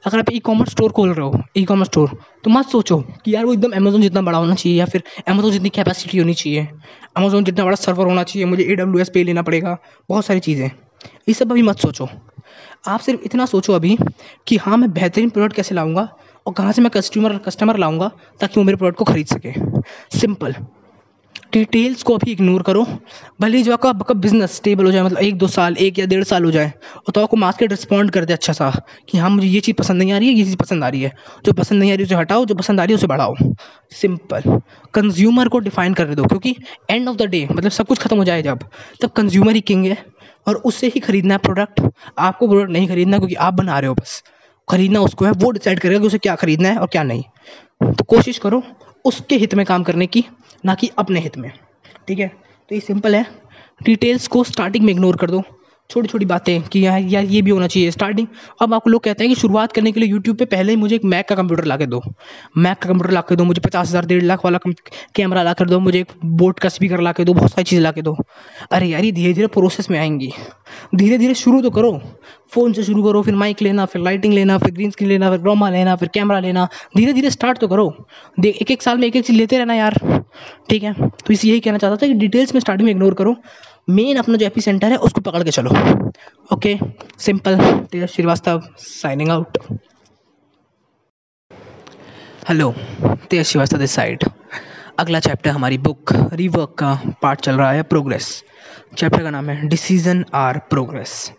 अगर 0.05 0.19
आप 0.19 0.29
ई 0.31 0.39
कॉमर्स 0.39 0.71
स्टोर 0.71 0.91
खोल 0.91 1.13
रहे 1.13 1.25
हो 1.25 1.41
ई 1.57 1.63
कॉमर्स 1.65 1.89
स्टोर 1.89 2.09
तो 2.43 2.49
मत 2.49 2.65
सोचो 2.65 2.97
कि 3.25 3.33
यार 3.35 3.45
वो 3.45 3.53
एकदम 3.53 3.71
अमेजोन 3.71 4.01
जितना 4.01 4.21
बड़ा 4.21 4.37
होना 4.37 4.55
चाहिए 4.55 4.77
या 4.79 4.85
फिर 4.85 5.03
अमेजोन 5.27 5.51
जितनी 5.51 5.69
कैपेसिटी 5.69 6.17
होनी 6.17 6.33
चाहिए। 6.33 6.67
अमेजोन 7.17 7.43
जितना 7.43 7.65
बड़ा 7.65 7.75
सर्वर 7.75 8.07
होना 8.07 8.23
चाहिए, 8.23 8.45
मुझे 8.45 8.63
ए 8.63 8.75
डब्ल्यू 8.75 9.01
एस 9.01 9.09
पे 9.09 9.23
लेना 9.23 9.41
पड़ेगा, 9.41 9.77
बहुत 10.09 10.25
सारी 10.25 10.39
चीज़ें। 10.39 10.69
ये 11.29 11.33
सब 11.33 11.51
अभी 11.51 11.61
मत 11.61 11.79
सोचो। 11.79 12.07
आप 12.87 12.99
सिर्फ़ 12.99 13.21
इतना 13.25 13.45
सोचो 13.45 13.73
अभी 13.73 13.97
कि 14.47 14.57
हाँ 14.57 14.77
मैं 14.77 14.91
बेहतरीन 14.93 15.29
प्रोडक्ट 15.29 15.55
कैसे 15.55 15.75
लाऊँगा 15.75 16.07
और 16.45 16.53
कहाँ 16.53 16.71
से 16.71 16.81
मैं 16.81 16.91
कस्टमर 16.91 17.37
कस्टमर 17.37 17.77
लाऊँगा 17.77 18.11
ताकि 18.39 18.59
वो 18.59 18.63
मेरे 18.63 18.77
प्रोडक्ट 18.77 18.99
को 18.99 19.05
खरीद 19.05 19.27
सके। 19.27 19.53
सिंपल 20.19 20.55
डिटेल्स 21.57 22.03
को 22.03 22.13
अभी 22.13 22.31
इग्नोर 22.31 22.61
करो। 22.61 22.85
भले 23.41 23.57
ही 23.57 23.63
जो 23.63 23.73
आपका 23.73 23.89
आपका 23.89 24.13
बिज़नेस 24.15 24.55
स्टेबल 24.55 24.85
हो 24.85 24.91
जाए 24.91 25.03
मतलब 25.03 25.19
एक, 25.19 25.37
दो 25.37 25.47
साल, 25.47 25.75
एक 25.77 25.99
या 25.99 26.05
डेढ़ 26.05 26.23
साल 26.23 26.45
हो 26.45 26.51
जाए, 26.51 26.71
और 26.97 27.11
तो 27.11 27.21
आपको 27.21 27.37
मार्केट 27.37 27.71
रिस्पॉन्ड 27.71 28.11
कर 28.11 28.25
दे 28.25 28.33
अच्छा 28.33 28.53
सा, 28.53 28.69
कि 29.09 29.17
हाँ 29.17 29.29
मुझे 29.29 29.47
ये 29.47 29.59
चीज़ 29.59 29.75
पसंद 29.75 29.99
नहीं 29.99 30.13
आ 30.13 30.17
रही 30.17 30.27
है, 30.27 30.33
ये 30.33 30.43
चीज़ 30.45 30.55
पसंद 30.55 30.83
आ 30.83 30.87
रही 30.87 31.01
है। 31.01 31.11
जो 31.45 31.53
पसंद 31.53 31.79
नहीं 31.79 31.91
आ 31.91 31.95
रही 31.95 32.03
है, 32.03 32.07
उसे 32.07 32.15
हटाओ, 32.15 32.45
जो 32.45 32.55
पसंद 32.55 32.79
आ 32.79 32.83
रही 32.83 32.93
है, 32.93 32.97
उसे 32.97 33.07
बढ़ाओ। 33.07 33.35
सिंपल 33.91 34.61
कंज्यूमर 34.93 35.47
को 35.47 35.59
डिफाइन 35.59 35.93
कर 35.93 36.13
दो, 36.15 36.25
क्योंकि 36.25 36.55
एंड 36.89 37.09
ऑफ़ 37.09 37.17
द 37.17 37.21
डे 37.21 37.47
मतलब 37.51 37.71
सब 37.71 37.87
कुछ 37.87 37.99
खत्म 37.99 38.17
हो 38.17 38.23
जाए 38.23 38.41
जब, 38.41 38.59
तब 39.01 39.09
कंज्यूमर 39.09 39.55
ही 39.55 39.61
किंग 39.61 39.85
है, 39.85 39.97
और 40.47 40.55
उससे 40.55 40.87
ही 40.87 40.99
खरीदना 40.99 41.33
है 41.33 41.37
प्रोडक्ट 41.37 41.81
आपको 42.19 42.47
प्रोडक्ट 42.47 42.71
नहीं 42.71 42.87
खरीदना, 42.87 43.17
क्योंकि 43.17 43.35
आप 43.35 43.53
बना 43.53 43.79
रहे 43.79 43.87
हो 43.87 43.95
बस। 43.95 44.23
खरीदना 44.67 44.99
उसको 44.99 45.25
है, 45.25 45.31
वो 45.31 45.51
डिसाइड 45.51 45.79
करेगा 45.79 45.99
कि 45.99 46.07
उसे 46.07 46.17
क्या 46.17 46.35
खरीदना 46.35 46.69
है 46.69 46.77
और 46.77 46.87
क्या 46.87 47.03
नहीं। 47.03 47.23
तो 47.83 48.03
कोशिश 48.03 48.37
करो 48.37 48.61
उसके 49.07 49.35
हित 49.35 49.55
में 49.55 49.65
काम 49.65 49.83
करने 49.83 50.07
की, 50.07 50.25
ना 50.65 50.75
कि 50.75 50.91
अपने 50.97 51.19
हित 51.19 51.37
में। 51.37 51.51
ठीक 52.07 52.19
है? 52.19 52.27
तो 52.69 52.75
ये 52.75 52.81
सिंपल 52.81 53.15
है। 53.15 53.25
डिटेल्स 53.83 54.27
को 54.27 54.43
स्टार्टिंग 54.43 54.85
में 54.85 54.93
इग्नोर 54.93 55.17
कर 55.17 55.29
दो। 55.29 55.43
छोटी 55.89 56.07
छोटी 56.07 56.25
बातें 56.25 56.61
कि 56.61 56.85
यार 56.85 57.01
यार 57.01 57.25
ये 57.25 57.41
भी 57.41 57.51
होना 57.51 57.67
चाहिए 57.67 57.91
स्टार्टिंग 57.91 58.27
अब 58.61 58.73
आपको 58.73 58.89
लोग 58.89 59.03
कहते 59.03 59.23
हैं 59.23 59.33
कि 59.33 59.39
शुरुआत 59.41 59.71
करने 59.71 59.91
के 59.91 59.99
लिए 59.99 60.09
यूट्यूब 60.09 60.37
पे 60.37 60.45
पहले 60.45 60.71
ही 60.71 60.77
मुझे 60.77 60.95
एक 60.95 61.03
मैक 61.05 61.27
का 61.29 61.35
कंप्यूटर 61.35 61.65
ला 61.65 61.77
के 61.77 61.85
दो। 61.85 62.01
मैक 62.57 62.77
का 62.77 62.89
कंप्यूटर 62.89 63.13
ला 63.13 63.21
के 63.21 63.35
दो, 63.35 63.43
मुझे 63.43 63.61
पचास 63.61 63.87
हज़ार, 63.87 64.05
डेढ़ 64.05 64.23
लाख 64.23 64.45
वाला 64.45 64.59
कैमरा 65.15 65.43
ला 65.43 65.53
कर 65.53 65.69
दो, 65.69 65.79
मुझे 65.79 65.99
एक 65.99 66.11
बोट 66.25 66.59
का 66.59 66.69
स्पीकर 66.69 67.01
ला 67.01 67.11
के 67.11 67.25
दो, 67.25 67.33
बहुत 67.33 67.51
सारी 67.51 67.63
चीज़ें 67.63 67.83
ला 67.83 67.91
के 67.91 68.01
दो। 68.01 68.15
अरे 68.71 68.87
यार, 68.87 69.05
ये 69.05 69.11
धीरे 69.11 69.33
धीरे 69.33 69.47
प्रोसेस 69.47 69.89
में 69.89 69.99
आएँगी। 69.99 70.31
धीरे 70.95 71.17
धीरे 71.17 71.33
शुरू 71.33 71.61
तो 71.61 71.69
करो। 71.69 71.99
फ़ोन 72.51 72.73
से 72.73 72.83
शुरू 72.83 73.03
करो, 73.03 73.21
फिर 73.21 73.35
माइक 73.35 73.61
लेना, 73.61 73.85
फिर 73.85 74.01
लाइटिंग 74.01 74.33
लेना, 74.33 74.57
फिर 74.57 74.71
ग्रीन 74.71 74.91
स्क्रीन 74.91 75.09
लेना, 75.09 75.29
फिर 75.29 75.39
ग्रोमा 75.39 75.69
लेना, 75.69 75.95
फिर 75.95 76.09
कैमरा 76.13 76.39
लेना। 76.39 76.67
धीरे 76.97 77.13
धीरे 77.13 77.29
स्टार्ट 77.29 77.57
तो 77.57 77.67
करो। 77.67 77.87
देख 78.39 78.61
एक 78.61 78.71
एक 78.71 78.81
साल 78.81 78.97
में 78.97 79.07
एक 79.07 79.15
एक 79.15 79.25
चीज़ 79.25 79.37
लेते 79.37 79.57
रहना 79.57 79.73
यार। 79.73 79.97
ठीक 80.69 80.83
है? 80.83 80.93
तो 80.93 81.33
इस 81.33 81.45
यही 81.45 81.59
कहना 81.59 81.77
चाहता 81.77 81.95
था 81.95 82.07
कि 82.07 82.13
डिटेल्स 82.13 82.53
में 82.53 82.61
स्टार्टिंग 82.61 82.85
में 82.85 82.93
इग्नोर 82.93 83.13
करो। 83.13 83.35
मेन 83.87 84.17
अपना 84.17 84.37
जो 84.37 84.45
एपी 84.45 84.61
सेंटर 84.61 84.91
है, 84.91 84.97
उसको 84.97 85.21
पकड़ 85.21 85.43
के 85.43 85.51
चलो। 85.51 85.71
Okay 86.53 86.77
simple 87.19 87.57
Tej 87.91 88.05
Shrivastava 88.05 88.61
signing 88.77 89.29
out 89.29 89.57
hello 92.49 92.73
Tej 93.29 93.45
Shrivastava 93.45 93.77
this 93.77 93.91
side 93.91 94.23
अगला 94.99 95.19
चैप्टर 95.19 95.49
हमारी 95.49 95.77
बुक 95.77 96.13
रिवर्क 96.33 96.75
का 96.79 96.93
पार्ट 97.21 97.39
चल 97.39 97.55
रहा 97.55 97.71
है 97.71 97.83
प्रोग्रेस 97.83 98.43
चैप्टर 98.97 99.23
का 99.23 99.29
नाम 99.29 99.49
है 99.49 99.67
डिसीज़न 99.67 100.25
आर 100.33 100.57
प्रोग्रेस 100.69 101.31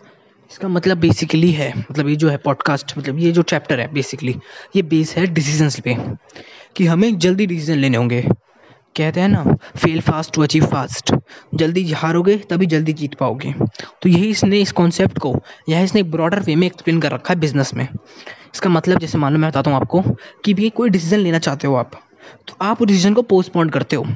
इसका 0.51 0.69
मतलब 0.69 0.99
बेसिकली 0.99 1.51
है 1.53 1.73
मतलब 1.79 2.09
ये 2.09 2.17
जो 2.17 2.29
है 2.29 2.37
पॉडकास्ट 2.37 2.99
मतलब 2.99 3.19
ये 3.19 3.33
जो 3.33 3.43
चैप्टर 3.43 3.81
है 3.81 3.93
बेसिकली 3.93 4.37
ये 4.77 4.83
बेस 4.83 5.17
है 5.17 5.27
डिसीजंस 5.27 5.81
पे। 5.81 5.97
कि 6.77 6.87
हमें 6.87 7.19
जल्दी 7.19 7.47
डिसीज़न 7.47 7.79
लेने 7.79 7.97
होंगे। 7.97 8.25
कहते 8.97 9.21
हैं 9.21 9.29
ना 9.29 9.45
fail 9.77 10.01
fast 10.01 10.35
to 10.35 10.43
achieve 10.43 10.65
fast 10.67 11.15
जल्दी 11.55 11.85
हारोगे, 11.93 12.37
तभी 12.51 12.67
जल्दी 12.67 12.93
जीत 12.93 13.15
पाओगे। 13.15 13.53
तो 14.03 14.09
यही 14.09 14.31
इसने 14.31 14.61
इस 14.61 14.73
कॉन्सेप्ट 14.73 15.19
को, 15.19 15.35
यह 15.69 15.83
इसने 15.83 16.03
ब्रॉडर 16.05 16.41
वे 16.41 16.57
में 16.57 16.67
एक्सप्लेन 16.67 17.01
कर 17.01 17.13
रखा 17.13 17.35
है 17.35 17.41
बिज़नेस 17.41 17.75
में। 17.75 17.87
इसका 18.55 18.71
मतलब 18.71 18.99
जैसे 18.99 19.19
मान 19.19 19.33
लो 19.33 19.39
मैं 19.39 19.51
बताता 19.51 19.71
हूँ 19.71 19.81
आपको, 19.81 20.03
कि 20.45 20.55
भी 20.55 20.71
कोई 20.71 20.91
डिसीज़न 20.91 21.19
लेना 21.19 21.39
चाहते 21.39 21.67
हो 21.67 21.75
आप 21.75 21.91
तो 22.49 22.57
आप 22.63 22.81
उस 22.83 22.89
डिसीज़न 22.89 23.15
को 23.15 23.23
पोस्टपोन 23.23 23.69
करते 23.71 23.97
हो। 23.97 24.07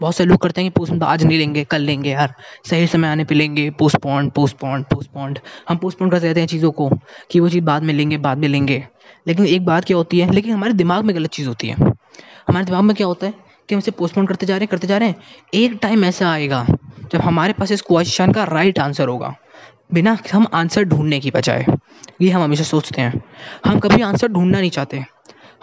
बहुत 0.00 0.14
से 0.14 0.24
लोग 0.24 0.40
करते 0.42 0.60
हैं 0.60 0.70
कि 0.70 0.78
पोस्टपोन 0.78 1.02
आज 1.02 1.24
नहीं 1.24 1.38
लेंगे, 1.38 1.64
कल 1.64 1.82
लेंगे 1.82 2.10
यार। 2.10 2.34
सही 2.70 2.86
समय 2.86 3.08
आने 3.08 3.24
पे 3.24 3.34
लेंगे 3.34 3.68
पोस्टपोन 3.70 4.28
पोस्टपोन 4.30 4.82
पोस्टपोन 4.82 5.36
हम 5.68 5.76
पोस्टपोन 5.76 6.10
करते 6.10 6.26
रहते 6.26 6.40
हैं 6.40 6.46
चीज़ों 6.46 6.70
को, 6.72 6.90
कि 7.30 7.40
वो 7.40 7.48
चीज़ 7.48 7.64
बाद 7.64 7.82
में 7.82 7.94
लेंगे, 7.94 8.16
बाद 8.18 8.38
में 8.38 8.48
लेंगे। 8.48 8.84
लेकिन 9.26 9.46
एक 9.46 9.64
बात 9.66 9.84
क्या 9.84 9.96
होती 9.96 10.20
है, 10.20 10.30
लेकिन 10.32 10.52
हमारे 10.52 10.72
दिमाग 10.72 11.04
में 11.04 11.14
गलत 11.16 11.30
चीज़ 11.30 11.48
होती 11.48 11.68
है। 11.68 11.76
हमारे 12.48 12.64
दिमाग 12.64 12.82
में 12.82 12.96
क्या 12.96 13.06
होता 13.06 13.26
है? 13.26 13.47
कि 13.68 13.74
हम 13.74 13.78
इसे 13.78 13.90
पोस्टपोन 13.90 14.26
करते 14.26 14.46
जा 14.46 14.54
रहे 14.54 14.60
हैं, 14.60 14.68
करते 14.68 14.86
जा 14.86 14.98
रहे 14.98 15.08
हैं। 15.08 15.16
एक 15.54 15.78
टाइम 15.82 16.04
ऐसा 16.04 16.30
आएगा, 16.30 16.66
जब 17.12 17.20
हमारे 17.20 17.52
पास 17.52 17.72
इस 17.72 17.82
क्वेश्चन 17.82 18.32
का 18.32 18.44
राइट 18.44 18.78
आंसर 18.78 19.08
होगा, 19.08 19.34
बिना 19.92 20.18
हम 20.32 20.46
आंसर 20.54 20.84
ढूँढने 20.84 21.20
की 21.20 21.30
बजाय। 21.30 21.66
ये 22.22 22.30
हम 22.30 22.42
हमेशा 22.42 22.64
सोचते 22.64 23.02
हैं। 23.02 23.24
हम 23.66 23.78
कभी 23.78 24.02
आंसर 24.02 24.28
ढूंढना 24.28 24.60
नहीं 24.60 24.70
चाहते। 24.70 25.04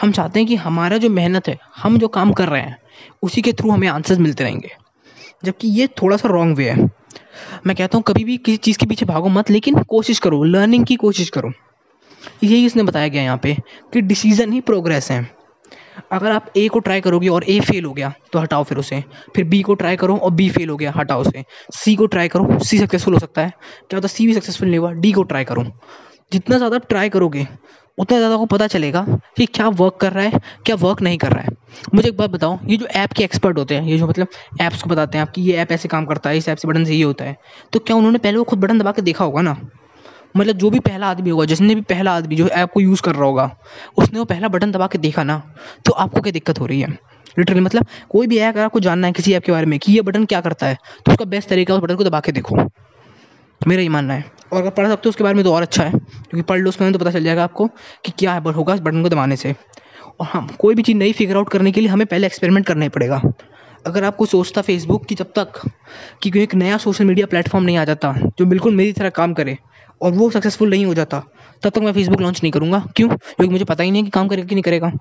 हम 0.02 0.12
चाहते 0.12 0.40
हैं 0.40 0.48
कि 0.48 0.56
हमारा 0.56 0.98
जो 0.98 1.10
मेहनत 1.10 1.48
है, 1.48 1.60
हम 1.78 1.98
जो 1.98 2.08
काम 2.08 2.32
कर 2.32 2.48
रहे 2.48 2.62
हैं, 2.62 2.78
उसी 3.24 3.42
के 3.42 3.54
थ्रू 3.54 3.72
हमें 3.72 3.88
आंसर्स 3.88 4.20
मिलते 4.20 4.44
रहेंगे। 4.44 4.72
जबकि 5.44 5.68
ये 5.68 5.88
थोड़ा 5.88 6.18
सा 6.18 6.30
रॉन्ग 6.30 6.58
वे 6.58 6.70
है। 6.70 6.90
मैं 7.68 7.76
कहता 7.76 7.98
हूँ, 7.98 8.04
कभी 8.04 8.24
भी 8.24 8.38
किसी 8.38 8.58
चीज़ 8.58 8.78
के 8.78 8.86
पीछे 8.86 9.06
भागो 9.06 9.30
मत, 9.30 9.50
लेकिन 9.50 9.84
कोशिश 9.84 10.20
करो 10.20 10.44
लर्निंग 10.44 10.86
की 10.86 10.96
कोशिश 10.96 11.30
करो। 11.30 11.52
यही 12.44 12.66
इसने 12.66 12.84
बताया 12.84 13.08
गया 13.08 13.24
यहाँ 13.24 13.38
पे 13.38 13.58
कि 13.94 14.02
डिसीज़न 14.02 14.54
ही 14.54 14.62
प्रोग्रेस 14.62 15.12
है। 15.12 15.35
अगर 16.12 16.32
आप 16.32 16.52
ए 16.58 16.68
को 16.68 16.80
ट्राई 16.80 17.02
करोगे 17.02 17.28
और 17.30 17.44
ए 17.44 17.60
फेल 17.62 17.86
हो 17.86 17.94
गया 17.94 18.14
तो 18.34 18.40
हटाओ 18.40 18.64
फिर 18.64 18.78
उसे। 18.78 19.04
फिर 19.36 19.46
बी 19.46 19.62
को 19.62 19.74
ट्राई 19.76 19.96
करो 19.96 20.18
और 20.18 20.32
बी 20.32 20.50
फेल 20.50 20.70
हो 20.70 20.76
गया, 20.78 20.94
हटाओ 20.96 21.22
उसे। 21.22 21.44
सी 21.74 21.96
को 21.96 22.06
ट्राई 22.08 22.28
करो 22.28 22.60
सी 22.60 22.78
सक्सेसफुल 22.78 23.14
हो 23.14 23.20
सकता 23.20 23.42
है। 23.42 23.50
क्या 23.50 23.98
होता 23.98 24.06
है 24.06 24.14
सी 24.14 24.28
भी 24.28 24.34
सक्सेसफुल 24.34 24.68
नहीं 24.68 24.80
हुआ 24.80 24.92
डी 24.94 25.12
को 25.12 25.24
ट्राई 25.24 25.44
करो। 25.46 25.64
जितना 26.32 26.58
ज़्यादा 26.58 26.78
ट्राई 26.80 27.10
करोगे, 27.10 27.48
उतना 27.98 28.18
ज़्यादा 28.18 28.38
को 28.38 28.46
पता 28.48 28.68
चलेगा 28.68 29.06
कि 29.38 29.46
क्या 29.48 29.68
वर्क 29.70 29.98
कर 30.02 30.14
रहा 30.14 30.24
है, 30.24 30.40
क्या 30.66 30.76
वर्क 30.78 31.02
नहीं 31.02 31.18
कर 31.18 31.32
रहा 31.32 31.42
है। 31.42 31.56
मुझे 31.96 32.08
एक 32.10 32.18
बात 32.18 32.30
बताओ, 32.30 32.58
ये 32.66 32.78
जो 32.78 32.86
ऐप 32.96 33.14
के 33.14 33.24
एक्सपर्ट 33.24 33.58
होते 33.58 33.76
हैं, 33.76 33.84
ये 33.84 33.98
जो 33.98 34.08
मतलब 34.08 34.28
ऐप्स 34.62 34.82
को 34.84 34.90
बताते 34.90 35.18
हैं 35.18 35.26
आपकी, 35.26 35.42
ये 35.42 35.56
ऐप 35.58 35.72
ऐसे 35.72 35.88
काम 35.88 36.06
करता 36.06 36.30
है, 36.30 36.38
इस 36.38 36.50
ऐप 36.50 36.58
से 36.58 36.68
बटन 36.68 36.86
से 36.86 36.94
ये 36.94 37.04
होता 37.04 37.26
है 37.26 37.38
तो 37.74 37.80
क्या 37.80 37.96
उन्होंने 37.96 38.18
पहले 38.20 38.38
वो 38.38 38.44
खुद 38.44 38.60
बटन 38.60 38.80
दबा 38.80 38.92
के 38.92 39.02
देखा 39.02 39.26
होगा 39.26 39.42
ना? 39.42 39.58
मतलब 40.38 40.56
जो 40.56 40.70
भी 40.70 40.80
पहला 40.80 41.08
आदमी 41.08 41.30
होगा, 41.30 41.46
जिसने 41.46 41.76
भी 41.76 41.82
पहला 41.82 42.16
आदमी 42.16 42.36
जो 42.36 42.48
ऐप 42.48 42.72
को 42.74 42.82
यूज़ 42.82 43.02
कर 43.02 43.16
रहा 43.16 43.26
होगा, 43.26 43.50
उसने 43.98 44.20
वो 44.20 44.26
पहला 44.26 44.48
बटन 44.48 44.72
दबा 44.72 44.88
के 44.88 44.98
देखा 44.98 45.24
ना 45.24 45.42
तो 45.86 45.92
आपको 45.94 46.22
क्या 46.22 46.32
दिक्कत 46.32 46.60
हो 46.60 46.66
रही 46.66 46.82
है? 46.82 46.88
लिटरली 47.40 47.60
मतलब 47.60 47.86
कोई 48.10 48.28
भी 48.28 48.38
ऐप 48.38 48.54
अगर 48.54 48.64
आपको 48.66 48.80
जानना 48.80 49.08
है 49.08 49.14
किसी 49.14 49.34
ऐप 49.34 49.44
के 49.44 49.52
बारे 49.52 49.66
में 49.66 49.78
कि 49.80 49.94
ये 49.94 50.02
बटन 50.02 50.26
क्या 50.26 50.42
करता 50.42 50.68
है 50.68 50.78
तो 51.06 51.12
उसका 51.12 51.26
बेस्ट 51.26 51.50
तरीका 51.50 51.74
उस 51.74 51.82
बटन 51.82 51.96
को 51.96 52.04
दबा 52.04 52.20
के 52.20 52.32
देखो। 52.32 52.58
मेरा 53.62 53.82
ये 53.82 53.90
मानना 53.90 54.14
है। 54.14 54.26
और 54.54 54.62
अगर 54.62 54.70
पढ़ 54.70 54.88
सकते 54.88 55.02
हो, 55.06 55.10
उसके 55.10 55.24
बारे 55.24 55.36
में 55.36 55.44
तो 55.44 55.54
और 55.54 55.62
अच्छा 55.62 55.84
है, 55.84 55.92
क्योंकि 55.92 56.42
पढ़ 56.42 56.60
लो 56.60 56.70
उसके 56.70 56.84
बारे 56.84 56.92
में 56.92 57.00
तो 57.00 57.06
पता 57.06 57.12
चल 57.12 57.24
जाएगा 57.24 57.44
आपको 57.44 57.68
कि 58.06 58.12
क्या 58.12 58.34
है 58.34 58.52
होगा 58.52 58.74
इस 58.74 58.80
बटन 58.80 59.04
को 59.04 59.10
दबाने 59.10 59.36
से। 59.36 59.56
और 60.20 60.28
हम, 60.28 60.48
कोई 60.60 60.76
भी 60.76 60.82
चीज़ 60.82 60.98
नई 60.98 61.12
फिगर 61.14 61.38
आउट 61.38 61.50
करने 61.50 61.72
के 61.72 61.82
लिए 61.82 61.90
हमें 61.90 62.06
पहले 62.08 62.28
एक्सपेरिमेंट 62.28 62.66
करना 62.66 62.84
ही 62.84 62.90
पड़ेगा। 62.90 63.22
अगर 63.86 64.04
आपको 64.04 64.26
सोचता 64.26 64.62
फेसबुक 64.62 65.06
कि 65.06 65.16
जब 65.16 65.32
तक 65.36 65.60
कि 66.24 66.30
कोई 66.32 66.42
एक 66.44 66.56
नया 66.56 66.78
सोशल 66.78 67.06
मीडिया 67.06 67.28
प्लेटफॉर्म 67.28 67.66
नहीं 67.66 67.78
आ 67.78 67.86
जाता, 67.86 68.14
जो 68.40 68.46
बिल्कुल 68.46 68.76
मेरी 68.76 68.94
तरह 68.94 69.10
काम 69.10 69.34
करे 69.34 69.58
और 70.02 70.12
वो 70.12 70.30
सक्सेसफुल 70.30 70.70
नहीं 70.70 70.86
हो 70.86 70.94
जाता, 70.94 71.20
तब 71.64 71.70
तक 71.70 71.78
मैं 71.78 71.94
फेसबुक 71.94 72.22
लॉन्च 72.22 72.40
नहीं 72.44 72.52
करूँगा। 72.52 72.80
क्यों? 72.96 73.08
क्योंकि 73.08 73.50
मुझे 73.50 73.66
पता 73.66 73.84
ही 73.84 73.92
नहीं 73.92 74.02
है 74.02 74.06
कि 74.06 74.12
काम 74.12 74.28
करेगा 74.28 74.48
कि 74.48 74.56
नहीं 74.56 74.64
करेगा। 74.64 74.92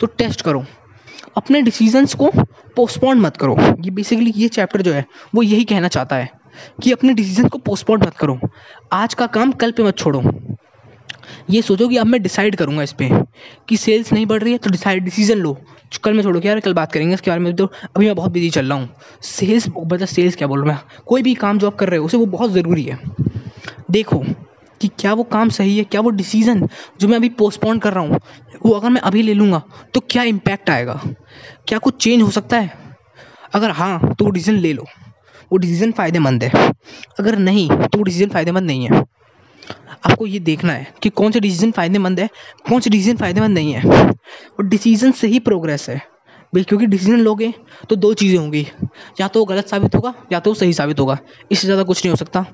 तो 0.00 0.06
टेस्ट 0.08 0.42
करो। 0.42 0.64
अपने 1.36 1.60
डिसीजंस 1.62 2.14
को 2.14 2.30
पोस्टपोन 2.76 3.20
मत 3.20 3.36
करो। 3.36 3.56
ये 3.80 3.90
बेसिकली 3.90 4.32
ये 4.36 4.48
चैप्टर 4.48 4.82
जो 4.82 4.92
है, 4.92 5.04
वो 5.34 5.42
यही 5.42 5.64
कहना 5.64 5.88
चाहता 5.88 6.16
है 6.16 6.30
कि 6.82 6.92
अपने 6.92 7.14
डिसीज़न 7.14 7.48
को 7.48 7.58
पोस्टपोन 7.58 8.00
मत 8.00 8.16
करो। 8.16 8.38
आज 8.92 9.14
का 9.14 9.26
काम 9.26 9.52
कल 9.52 9.72
पे 9.72 9.82
मत 9.82 9.98
छोड़ो। 9.98 10.22
ये 11.50 11.60
सोचो 11.62 11.88
कि 11.88 11.96
अब 11.96 12.06
मैं 12.06 12.22
डिसाइड 12.22 12.56
करूँगा 12.56 12.82
इस 12.82 12.92
पर 12.92 13.24
कि 13.68 13.76
सेल्स 13.76 14.12
नहीं 14.12 14.26
बढ़ 14.26 14.42
रही 14.42 14.52
है 14.52 14.58
तो 14.58 14.70
डिसाइड 14.70 15.04
डिसीज़न 15.04 15.38
लो। 15.38 15.56
कल 16.04 16.14
मैं 16.14 16.22
छोड़ो 16.22 16.40
यार, 16.44 16.60
कल 16.60 16.74
बात 16.74 16.92
करेंगे 16.92 17.14
इसके 17.14 17.30
बारे 17.30 17.40
में 17.42 17.54
तो 17.56 17.66
अभी 17.66 18.06
मैं 18.06 18.14
बहुत 18.14 18.32
बिज़ी 18.32 18.50
चल 18.50 18.66
रहा 18.66 18.78
हूँ। 18.78 18.88
सेल्स 19.22 19.68
मतलब 19.68 20.06
सेल्स 20.06 20.36
क्या 20.36 20.48
बोल 20.48 20.64
रहा 20.64 20.74
हूँ 20.74 20.82
मैं? 20.84 21.02
कोई 21.06 21.22
भी 21.22 21.34
काम 21.34 21.58
जो 21.58 21.66
आप 21.66 21.76
कर 21.76 21.88
रहे 21.88 21.98
हो, 21.98 22.06
उसे 22.06 22.16
वो 22.16 22.26
बहुत 22.26 22.50
ज़रूरी 22.50 22.82
है। 22.82 22.98
देखो 23.90 24.22
कि 24.80 24.88
क्या 24.88 25.12
वो 25.14 25.22
काम 25.22 25.48
सही 25.48 25.76
है, 25.78 25.84
क्या 25.84 26.00
वो 26.00 26.10
डिसीज़न 26.10 26.66
जो 27.00 27.08
मैं 27.08 27.16
अभी 27.16 27.28
पोस्टपोन 27.28 27.78
कर 27.78 27.92
रहा 27.92 28.04
हूँ, 28.04 28.18
वो 28.66 28.72
अगर 28.72 28.90
मैं 28.90 29.00
अभी 29.00 29.22
ले 29.22 29.34
लूँगा 29.34 29.62
तो 29.94 30.00
क्या 30.00 30.22
इम्पैक्ट 30.22 30.70
आएगा? 30.70 31.00
क्या 31.68 31.78
कुछ 31.78 32.02
चेंज 32.02 32.22
हो 32.22 32.30
सकता 32.30 32.58
है? 32.60 32.72
अगर 33.54 33.70
हाँ 33.70 34.14
तो 34.14 34.24
वो 34.24 34.30
डिसीज़न 34.30 34.58
ले 34.58 34.72
लो। 34.72 34.84
वो 35.52 35.58
डिसीज़न 35.58 35.92
फ़ायदेमंद 35.92 36.44
है। 36.44 36.72
अगर 37.20 37.38
नहीं 37.38 37.68
तो 37.68 37.98
वो 37.98 38.02
डिसीज़न 38.02 38.28
फ़ायदेमंद 38.28 38.66
नहीं 38.66 38.88
है। 38.88 39.00
आपको 40.06 40.26
ये 40.26 40.38
देखना 40.38 40.72
है 40.72 40.94
कि 41.02 41.08
कौन 41.08 41.32
सा 41.32 41.38
डिसीज़न 41.38 41.70
फ़ायदेमंद 41.70 42.20
है, 42.20 42.28
कौन 42.68 42.80
सा 42.80 42.90
डिसीज़न 42.90 43.16
फ़ायदेमंद 43.16 43.54
नहीं 43.54 43.72
है। 43.72 43.84
और 43.84 44.64
डिसीज़न 44.64 45.12
से 45.12 45.28
ही 45.28 45.38
प्रोग्रेस 45.38 45.88
है। 45.88 46.00
भाई, 46.52 46.62
क्योंकि 46.62 46.86
डिसीज़न 46.86 47.20
लोगे 47.20 47.52
तो 47.90 47.96
दो 47.96 48.12
चीज़ें 48.14 48.38
होंगी। 48.38 48.66
या 49.20 49.28
तो 49.28 49.40
वो 49.40 49.44
गलत 49.46 49.68
साबित 49.68 49.94
होगा, 49.94 50.12
या 50.32 50.40
तो 50.40 50.50
वो 50.50 50.54
सही 50.54 50.72
साबित 50.72 51.00
होगा। 51.00 51.18
इससे 51.52 51.66
ज़्यादा 51.66 51.82
कुछ 51.82 52.04
नहीं 52.04 52.10
हो 52.10 52.16
सकता। 52.16 52.44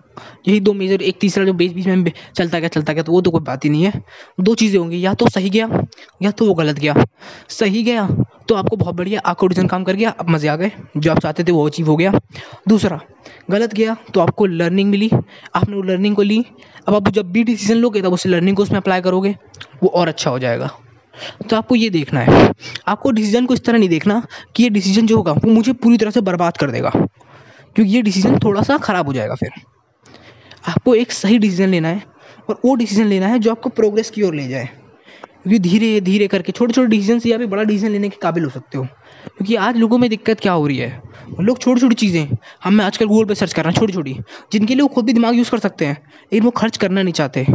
यही 0.48 0.60
दो 0.60 0.72
मेजर 0.72 1.02
एक 1.02 1.18
तीसरा 1.20 1.44
जो 1.44 1.52
बीच 1.52 1.72
बीच 1.72 1.86
में 1.86 2.12
चलता 2.36 2.58
गया 2.58 2.68
चलता 2.68 2.92
गया 2.92 3.02
तो 3.02 3.12
वो 3.12 3.20
तो 3.20 3.30
कोई 3.30 3.40
बात 3.40 3.64
ही 3.64 3.70
नहीं 3.70 3.84
है। 3.84 4.02
दो 4.40 4.54
चीज़ें 4.54 4.78
होंगी, 4.78 5.04
या 5.04 5.14
तो 5.14 5.28
सही 5.28 5.50
गया, 5.50 5.68
या 6.22 6.30
तो 6.30 6.46
वो 6.46 6.54
गलत 6.54 6.78
गया। 6.78 6.94
सही 7.50 7.82
गया 7.82 8.08
तो 8.48 8.54
आपको 8.54 8.76
बहुत 8.76 8.94
बढ़िया 8.94 9.20
आपको 9.26 9.46
डिसीज़न 9.46 9.68
काम 9.68 9.84
कर 9.84 9.96
गया 9.96 10.10
आप 10.10 10.30
मज़े 10.30 10.48
आ 10.48 10.56
गए। 10.56 10.70
जो 10.96 11.10
आप 11.10 11.18
चाहते 11.18 11.44
थे, 11.44 11.52
वो 11.52 11.66
अचीव 11.66 11.86
हो 11.86 11.96
गया। 11.96 12.12
दूसरा, 12.68 13.00
गलत 13.50 13.74
गया 13.74 13.96
तो 14.14 14.20
आपको 14.20 14.46
लर्निंग 14.46 14.90
मिली। 14.90 15.10
आपने 15.54 15.76
वो 15.76 15.82
लर्निंग 15.82 16.16
को 16.16 16.22
ली। 16.22 16.44
अब 16.88 16.94
आप 16.94 17.08
जब 17.10 17.32
भी 17.32 17.44
डिसीज़न 17.44 17.76
लोगे, 17.76 18.02
तब 18.02 18.12
उस 18.12 18.26
लर्निंग 18.26 18.56
को 18.56 18.62
उसमें 18.62 18.78
अप्लाई 18.78 19.00
करोगे। 19.00 19.34
वो 19.82 19.88
और 19.88 20.08
अच्छा 20.08 20.30
हो 20.30 20.38
जाएगा। 20.38 20.70
तो 21.50 21.56
आपको 21.56 21.74
ये 21.74 21.90
देखना 21.90 22.20
है। 22.20 22.52
आपको 22.88 23.10
डिसीज़न 23.10 23.46
को 23.46 23.54
इस 23.54 23.64
तरह 23.64 23.78
नहीं 23.78 23.88
देखना 23.88 24.26
कि 24.56 24.62
ये 24.62 24.70
डिसीज़न 24.70 25.06
जो 25.06 25.16
होगा, 25.16 25.32
वो 25.32 25.50
मुझे 25.50 25.72
पूरी 25.72 25.96
तरह 25.96 26.10
से 26.10 26.20
बर्बाद 26.20 26.56
कर 26.56 26.70
देगा। 26.70 26.90
क्योंकि 27.74 27.92
ये 27.92 28.02
डिसीज़न 28.02 28.38
थोड़ा 28.38 28.62
सा 28.62 28.78
ख़राब 28.78 29.06
हो 29.06 29.12
जाएगा 29.12 29.34
फिर। 29.34 29.50
आपको 30.68 30.94
एक 30.94 31.12
सही 31.12 31.38
डिसीज़न 31.38 31.68
लेना 31.68 31.88
है 31.88 32.02
और 32.48 32.60
वो 32.64 32.74
डिसीज़न 32.74 33.06
लेना 33.06 33.26
है 33.26 33.38
जो 33.38 33.50
आपको 33.50 33.68
प्रोग्रेस 33.68 34.10
की 34.10 34.22
ओर 34.22 34.34
ले 34.34 34.48
जाए। 34.48 34.68
क्योंकि 35.42 35.58
धीरे 35.58 36.00
धीरे 36.00 36.26
करके 36.26 36.52
छोटे 36.52 36.72
छोटे 36.72 36.88
डिसीज़न 36.88 37.18
से 37.18 37.28
या 37.28 37.36
भी 37.38 37.46
बड़ा 37.46 37.62
डिसीज़न 37.62 37.88
लेने 37.88 38.08
के 38.08 38.16
काबिल 38.22 38.44
हो 38.44 38.50
सकते 38.50 38.78
हो। 38.78 38.84
क्योंकि 38.84 39.54
आज 39.54 39.76
लोगों 39.76 39.98
में 39.98 40.10
दिक्कत 40.10 40.40
क्या 40.40 40.52
हो 40.52 40.66
रही 40.66 40.76
है? 40.76 41.02
लोग 41.40 41.58
छोटी 41.58 41.80
छोटी 41.80 41.94
चीज़ें 41.94 42.28
हम 42.64 42.80
आजकल 42.80 43.06
गूगल 43.06 43.24
पे 43.24 43.34
सर्च 43.34 43.52
कर 43.52 43.64
रहे 43.64 43.72
हैं, 43.72 43.80
छोटी 43.80 43.92
छोटी, 43.92 44.16
जिनके 44.52 44.74
लिए 44.74 44.82
वो 44.82 44.88
खुद 44.88 45.04
भी 45.04 45.12
दिमाग 45.12 45.34
यूज़ 45.34 45.50
कर 45.50 45.58
सकते 45.58 45.84
हैं। 45.84 45.94
लेकिन 46.02 46.42
वो 46.42 46.50
खर्च 46.50 46.76
करना 46.76 47.02
नहीं 47.02 47.12
चाहते। 47.12 47.46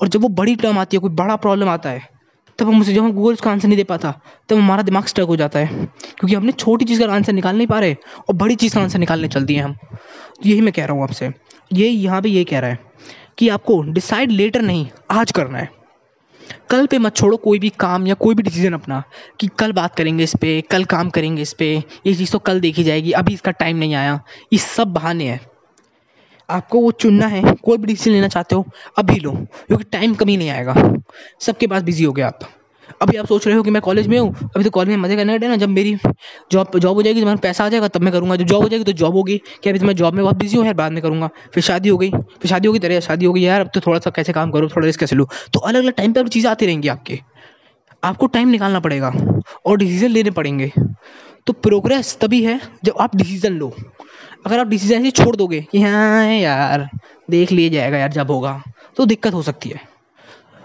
और 0.00 0.08
जब 0.08 0.22
वो 0.22 0.28
बड़ी 0.28 0.56
टर्म 0.56 0.78
आती 0.78 0.96
है, 0.96 1.00
कोई 1.00 1.10
बड़ा 1.10 1.36
प्रॉब्लम 1.36 1.68
आता 1.68 1.90
है 1.90 2.21
तब 2.58 2.68
हम 2.68 2.80
उसे 2.80 2.94
जब 2.94 3.02
हम 3.02 3.12
गूगल 3.12 3.32
उसका 3.32 3.50
आंसर 3.50 3.68
नहीं 3.68 3.76
दे 3.76 3.84
पाता, 3.84 4.14
तब 4.48 4.56
हमारा 4.56 4.82
दिमाग 4.82 5.06
स्टक 5.06 5.22
हो 5.22 5.36
जाता 5.36 5.58
है। 5.58 5.66
क्योंकि 5.66 6.34
हमने 6.34 6.52
छोटी 6.52 6.84
चीज़ 6.84 7.02
का 7.02 7.12
आंसर 7.14 7.32
निकाल 7.32 7.56
नहीं 7.56 7.66
पा 7.66 7.78
रहे 7.80 7.96
और 8.28 8.34
बड़ी 8.34 8.54
चीज़ 8.54 8.74
का 8.74 8.80
आंसर 8.80 8.98
निकालने 8.98 9.28
चल 9.28 9.44
दिए 9.44 9.58
हम। 9.58 9.76
यही 10.46 10.60
मैं 10.60 10.72
कह 10.72 10.84
रहा 10.84 10.94
हूँ 10.94 11.02
आपसे। 11.02 11.30
ये 11.72 11.88
यहाँ 11.88 12.22
पे 12.22 12.28
ये 12.28 12.44
कह 12.44 12.58
रहा 12.58 12.70
है 12.70 12.78
कि 13.38 13.48
आपको 13.48 13.80
डिसाइड 13.82 14.30
लेटर 14.30 14.62
नहीं, 14.62 14.86
आज 15.10 15.32
करना 15.32 15.58
है। 15.58 15.70
कल 16.70 16.86
पे 16.86 16.98
मत 16.98 17.16
छोड़ो 17.16 17.36
कोई 17.36 17.58
भी 17.58 17.68
काम 17.80 18.06
या 18.06 18.14
कोई 18.14 18.34
भी 18.34 18.42
डिसीज़न 18.42 18.72
अपना 18.72 19.02
कि 19.40 19.48
कल 19.58 19.72
बात 19.72 19.94
करेंगे 19.94 20.24
इस 20.24 20.34
पर 20.36 20.60
कल 20.70 20.84
काम 20.84 21.10
करेंगे 21.10 21.42
इस 21.42 21.52
पर 21.52 21.64
ये 22.06 22.14
चीज़ 22.14 22.32
तो 22.32 22.38
कल 22.38 22.60
देखी 22.60 22.84
जाएगी, 22.84 23.12
अभी 23.12 23.34
इसका 23.34 23.50
टाइम 23.52 23.76
नहीं 23.76 23.94
आया। 23.94 24.20
ये 24.52 24.58
सब 24.58 24.92
बहाने 24.92 25.24
हैं। 25.24 25.40
आपको 26.50 26.80
वो 26.80 26.90
चुनना 26.90 27.26
है, 27.26 27.54
कोई 27.54 27.78
भी 27.78 27.86
डिसीज़न 27.86 28.12
लेना 28.12 28.28
चाहते 28.28 28.54
हो, 28.54 28.66
अभी 28.98 29.20
लो, 29.20 29.32
क्योंकि 29.32 29.84
टाइम 29.84 30.14
कभी 30.14 30.36
नहीं 30.36 30.50
आएगा। 30.50 30.94
सबके 31.40 31.66
पास 31.66 31.82
बिज़ी 31.82 32.04
हो 32.04 32.12
गया 32.12 32.26
आप। 32.26 32.38
अभी 33.02 33.16
आप 33.16 33.26
सोच 33.26 33.46
रहे 33.46 33.56
हो 33.56 33.62
कि 33.62 33.70
मैं 33.70 33.82
कॉलेज 33.82 34.06
में 34.06 34.18
हूँ, 34.18 34.34
अभी 34.34 34.64
तो 34.64 34.70
कॉलेज 34.70 34.88
में 34.88 34.96
मज़े 34.96 35.16
करने 35.16 35.38
ना, 35.38 35.56
जब 35.56 35.68
मेरी 35.68 35.96
जॉब 36.52 36.78
जॉब 36.78 36.96
हो 36.96 37.02
जाएगी, 37.02 37.20
जब 37.20 37.26
मेरा 37.26 37.36
पैसा 37.36 37.64
आ 37.64 37.68
जाएगा, 37.68 37.88
तब 37.88 38.00
मैं 38.00 38.12
करूँगा। 38.12 38.36
जब 38.36 38.44
जॉब 38.44 38.62
हो 38.62 38.68
जाएगी 38.68 38.84
तो 38.84 38.92
जॉब 38.92 39.14
होगी। 39.14 39.40
कि 39.62 39.70
अभी 39.70 39.78
तो 39.78 39.86
मैं 39.86 39.96
जॉब 39.96 40.14
में 40.14 40.24
बहुत 40.24 40.36
बिज़ी 40.36 40.56
हूँ, 40.56 40.64
यार, 40.64 40.74
बाद 40.74 40.92
में 40.92 41.02
करूँगा। 41.02 41.30
फिर 41.54 41.62
शादी 41.62 41.88
हो 41.88 41.98
गई, 41.98 42.10
फिर 42.10 42.46
शादी 42.46 42.68
होगी 42.68 42.78
तरह 42.78 43.00
शादी 43.00 43.26
होगी 43.26 43.46
यार, 43.46 43.60
अब 43.60 43.70
तो 43.74 43.80
थोड़ा 43.80 43.98
सा 43.98 44.10
कैसे 44.10 44.32
काम 44.32 44.50
करो, 44.50 44.68
थोड़ा 44.68 44.86
रिस्क 44.86 45.00
कैसे 45.00 45.16
लूँ? 45.16 45.26
तो 45.52 45.60
अलग 45.60 45.82
अलग 45.82 45.92
टाइम 45.92 46.12
पर 46.12 46.28
चीज़ें 46.28 46.50
आती 46.50 46.66
रहेंगी 46.66 46.88
आपके। 46.88 47.20
आपको 48.04 48.26
टाइम 48.26 48.48
निकालना 48.48 48.80
पड़ेगा 48.80 49.12
और 49.66 49.76
डिसीज़न 49.76 50.08
लेने 50.08 50.30
पड़ेंगे। 50.30 50.72
तो 51.46 51.52
प्रोग्रेस 51.52 52.18
तभी 52.20 52.44
है 52.44 52.60
जब 52.84 52.94
आप 53.00 53.16
डिसीज़न 53.16 53.52
लो। 53.52 53.76
अगर 54.44 54.58
आप 54.58 54.66
डिसीज़न 54.66 55.00
ऐसे 55.00 55.10
छोड़ 55.12 55.34
दोगे 55.36 55.60
कि 55.62 55.82
हाँ 55.82 56.26
यार, 56.26 56.88
देख 57.30 57.52
लिया 57.52 57.68
जाएगा 57.70 57.98
यार 57.98 58.12
जब 58.12 58.30
होगा 58.30 58.62
तो 58.96 59.04
दिक्कत 59.06 59.34
हो 59.34 59.42
सकती 59.42 59.68
है। 59.68 59.80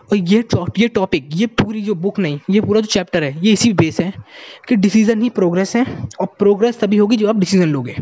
और 0.10 0.18
ये 0.18 0.44
ये 0.80 0.88
टॉपिक 0.88 1.30
ये 1.34 1.46
पूरी 1.48 1.82
जो 1.82 1.94
बुक 1.96 2.20
नहीं, 2.20 2.40
ये 2.50 2.62
पूरा 2.62 2.82
जो 2.82 2.88
चैप्टर 2.88 3.24
है, 3.24 3.46
ये 3.46 3.54
इसी 3.54 3.72
बेस 3.74 4.00
है 4.00 4.14
कि 4.68 4.76
डिसीज़न 4.76 5.22
ही 5.22 5.30
प्रोग्रेस 5.30 5.76
है 5.76 5.86
और 6.20 6.28
प्रोग्रेस 6.40 6.80
तभी 6.80 6.98
होगी 6.98 7.18
जब 7.18 7.28
आप 7.28 7.36
डिसीज़न 7.36 7.68
लोगे। 7.68 7.96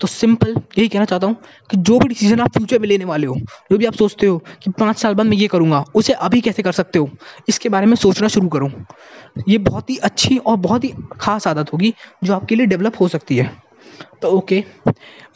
तो 0.00 0.06
सिंपल 0.06 0.54
यही 0.78 0.88
कहना 0.88 1.04
चाहता 1.04 1.26
हूँ 1.26 1.36
कि 1.70 1.76
जो 1.76 1.98
भी 1.98 2.08
डिसीज़न 2.08 2.40
आप 2.40 2.52
फ्यूचर 2.52 2.78
में 2.78 2.86
लेने 2.88 3.04
वाले 3.04 3.26
हो, 3.26 3.34
जो 3.70 3.78
भी 3.78 3.86
आप 3.86 3.94
सोचते 3.94 4.26
हो 4.26 4.38
कि 4.62 4.70
पाँच 4.70 4.98
साल 4.98 5.14
बाद 5.14 5.26
मैं 5.26 5.36
ये 5.36 5.46
करूँगा, 5.46 5.84
उसे 5.94 6.12
अभी 6.12 6.40
कैसे 6.40 6.62
कर 6.62 6.72
सकते 6.72 6.98
हो, 6.98 7.10
इसके 7.48 7.68
बारे 7.68 7.86
में 7.86 7.96
सोचना 7.96 8.28
शुरू 8.28 8.48
करो। 8.48 8.70
ये 9.48 9.58
बहुत 9.58 9.90
ही 9.90 9.96
अच्छी 9.96 10.36
और 10.36 10.56
बहुत 10.58 10.84
ही 10.84 10.92
खास 11.20 11.46
आदत 11.46 11.72
होगी 11.72 11.94
जो 12.24 12.34
आपके 12.34 12.54
लिए 12.54 12.66
डेवलप 12.66 13.00
हो 13.00 13.08
सकती 13.08 13.36
है। 13.36 13.50
तो 14.22 14.30
ओके। 14.30 14.62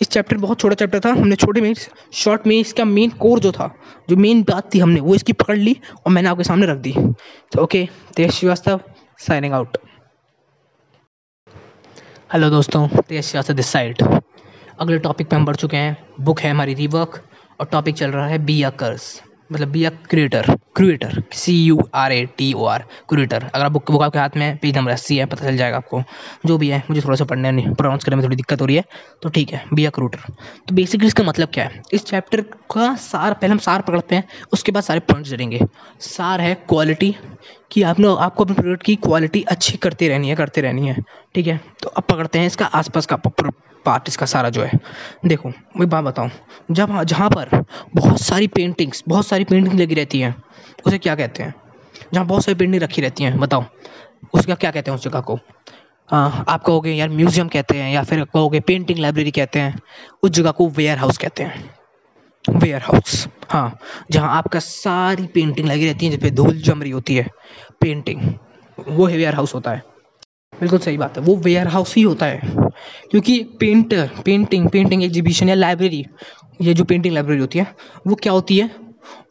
इस 0.00 0.08
चैप्टर 0.08 0.36
बहुत 0.36 0.60
छोटा 0.60 0.74
चैप्टर 0.74 1.00
था, 1.00 1.10
हमने 1.10 1.36
छोटे 1.36 1.60
में 1.60 1.72
शॉर्ट 2.14 2.46
में 2.46 2.56
इसका 2.56 2.84
मेन 2.84 3.10
कोर 3.18 3.40
जो 3.40 3.52
था, 3.52 3.70
जो 4.08 4.16
मेन 4.16 4.42
बात 4.42 4.74
थी 4.74 4.78
हमने, 4.78 5.00
वो 5.00 5.14
इसकी 5.14 5.32
पकड़ 5.34 5.56
ली 5.56 5.76
और 5.96 6.12
मैंने 6.12 6.28
आपके 6.28 6.44
सामने 6.44 6.66
रख 6.66 6.78
दी। 6.78 6.94
तो 7.52 7.62
okay, 7.62 7.88
Tej 8.16 8.30
Shrivastava 8.30 8.80
signing 9.18 9.54
out 9.54 9.76
hello 12.30 12.48
दोस्तों, 12.50 12.86
तेज 12.88 13.24
श्रीवास्तव 13.24 13.54
दिस 13.54 13.66
साइड 13.66 14.02
अगले 14.80 14.98
टॉपिक 14.98 15.28
पे 15.28 15.36
हम 15.36 15.44
बढ़ 15.46 15.56
चुके 15.56 15.76
हैं 15.76 15.96
बुक 16.20 16.40
है 16.40 16.50
हमारी 16.50 16.74
रिवर्क 16.74 17.22
और 17.60 17.66
टॉपिक 17.66 17.94
चल 17.96 18.10
रहा 18.10 18.26
है 18.26 18.38
बी 18.44 18.62
अकर्स 18.62 19.22
मतलब 19.50 19.68
be 19.68 19.84
a 19.84 19.90
creator 20.10 20.46
creator 20.76 21.22
C 21.32 21.54
U 21.64 21.78
R 21.94 22.12
A 22.12 22.24
T 22.38 22.52
O 22.52 22.64
R 22.66 22.84
creator 23.08 23.44
अगर 23.44 23.64
आप 23.64 23.72
बुक 23.72 23.90
बुक 23.90 24.02
आपके 24.02 24.18
हाथ 24.18 24.36
में 24.36 24.46
है 24.46 24.54
पेज 24.56 24.76
नंबर 24.76 24.92
अस्सी 24.92 25.16
है, 25.16 25.26
पता 25.26 25.44
चल 25.44 25.56
जाएगा 25.56 25.76
आपको। 25.76 26.02
जो 26.46 26.56
भी 26.58 26.68
है, 26.68 26.82
मुझे 26.90 27.00
थोड़ा 27.00 27.16
सा 27.16 27.24
पढ़ने 27.24 27.52
में 27.52 27.74
प्रोनाउंस 27.74 28.04
करने 28.04 28.16
में 28.16 28.24
थोड़ी 28.24 28.36
दिक्कत 28.36 28.60
हो 28.60 28.66
रही 28.66 28.76
है 28.76 28.84
तो 29.22 29.28
ठीक 29.28 29.52
है 29.52 29.62
बी 29.74 29.84
अ 29.84 29.90
क्रूटर 29.90 30.32
तो 30.68 30.74
बेसिकली 30.74 31.06
इसका 31.06 31.24
मतलब 31.24 31.48
क्या 31.48 31.64
है? 31.64 31.82
इस 31.92 32.04
चैप्टर 32.04 32.40
का 32.72 32.94
सार, 32.96 33.34
पहले 33.34 33.52
हम 33.52 33.58
सार 33.58 33.82
पकड़ते 33.82 34.14
हैं, 34.14 34.24
उसके 34.52 34.72
बाद 34.72 34.82
सारे 34.82 35.00
पॉइंट्स 35.00 35.30
जड़ेंगे 35.30 35.60
सार 36.00 36.40
है 36.40 36.54
क्वालिटी 36.68 37.14
कि 37.70 37.82
आपने, 37.82 38.08
आपको 38.18 38.44
अपने 38.44 38.54
प्रोडक्ट 38.54 38.82
की 38.82 38.96
क्वालिटी 38.96 39.42
अच्छी 39.42 39.76
करती 39.76 40.08
रहनी 40.08 40.28
है, 40.28 40.34
करती 40.36 40.60
रहनी 40.60 40.88
है। 40.88 40.96
ठीक 41.34 41.46
है? 41.46 41.60
तो 41.82 41.88
अब 41.88 42.02
पकड़ते 42.02 42.38
हैं 42.38 42.46
इसका 42.46 42.66
आसपास 42.66 43.06
का 43.06 43.16
पार्ट 43.86 44.08
इसका 44.08 44.26
सारा 44.26 44.50
जो 44.50 44.62
है। 44.62 44.78
देखो, 45.26 45.48
मैं 45.48 45.88
बात 45.88 46.04
बताऊँ। 46.04 46.30
जब 46.70 47.02
जहाँ 47.04 47.28
पर 47.30 47.64
बहुत 47.94 48.20
सारी 48.20 48.46
पेंटिंग्स 48.46 49.02
बहुत 49.08 49.26
सारी 49.26 49.44
पेंटिंग 49.44 49.80
लगी 49.80 49.94
रहती 49.94 50.20
हैं, 50.20 50.34
उसे 50.86 50.98
क्या 50.98 51.14
कहते 51.14 51.42
हैं? 51.42 51.54
जहाँ 52.14 52.26
बहुत 52.26 52.44
सारी 52.44 52.54
पेंटिंग 52.54 52.82
रखी 52.82 53.02
रहती 53.02 53.24
हैं, 53.24 53.38
बताओ। 53.40 53.64
उसका 54.34 54.54
क्या 54.54 54.70
कहते 54.70 54.90
हैं 54.90 54.98
उस 54.98 55.04
जगह 55.04 55.20
को? 55.20 55.38
आप 56.08 56.62
कहोगे, 56.66 56.92
यार 56.92 57.08
म्यूज़ियम 57.08 57.48
कहते 57.48 57.76
हैं, 57.76 57.92
या 57.92 58.02
फिर 58.02 58.24
कहोगे 58.24 58.60
पेंटिंग 58.60 58.98
लाइब्रेरी 58.98 59.30
कहते 59.30 59.58
हैं। 59.58 59.80
उस 60.22 60.30
जगह 60.30 60.50
को 60.50 60.68
वेयर 60.68 60.98
हाउस 60.98 61.18
कहते 61.18 61.42
हैं। 61.42 61.70
वेयर 62.44 62.82
हाउस 62.82 63.26
हाँ। 63.50 63.78
जहाँ 64.10 64.36
आपका 64.36 64.58
सारी 64.58 65.26
पेंटिंग 65.26 65.68
लगी 65.68 65.86
रहती 65.86 66.06
है 66.06 66.12
जिस 66.12 66.20
पे 66.20 66.30
धूल 66.30 66.60
जम 66.60 66.82
रही 66.82 66.90
होती 66.90 67.16
है। 67.16 67.26
पेंटिंग 67.80 68.20
वो 68.88 69.06
वेयर 69.06 69.34
हाउस 69.34 69.54
होता 69.54 69.70
है। 69.70 69.82
बिल्कुल 70.60 70.78
सही 70.78 70.96
बात 70.96 71.18
है। 71.18 71.24
वो 71.24 71.36
वेयर 71.36 71.68
हाउस 71.68 71.94
ही 71.96 72.02
होता 72.02 72.26
है। 72.26 72.40
क्योंकि 73.10 73.44
पेंटर 73.60 74.10
पेंटिंग 74.24 74.68
पेंटिंग 74.68 75.04
एग्जीबिशन 75.04 75.48
या 75.48 75.54
लाइब्रेरी 75.54 76.06
ये 76.62 76.74
जो 76.74 76.84
पेंटिंग 76.84 77.14
लाइब्रेरी 77.14 77.40
होती 77.40 77.58
है, 77.58 77.74
वो 78.06 78.14
क्या 78.14 78.32
होती 78.32 78.58
है? 78.58 78.70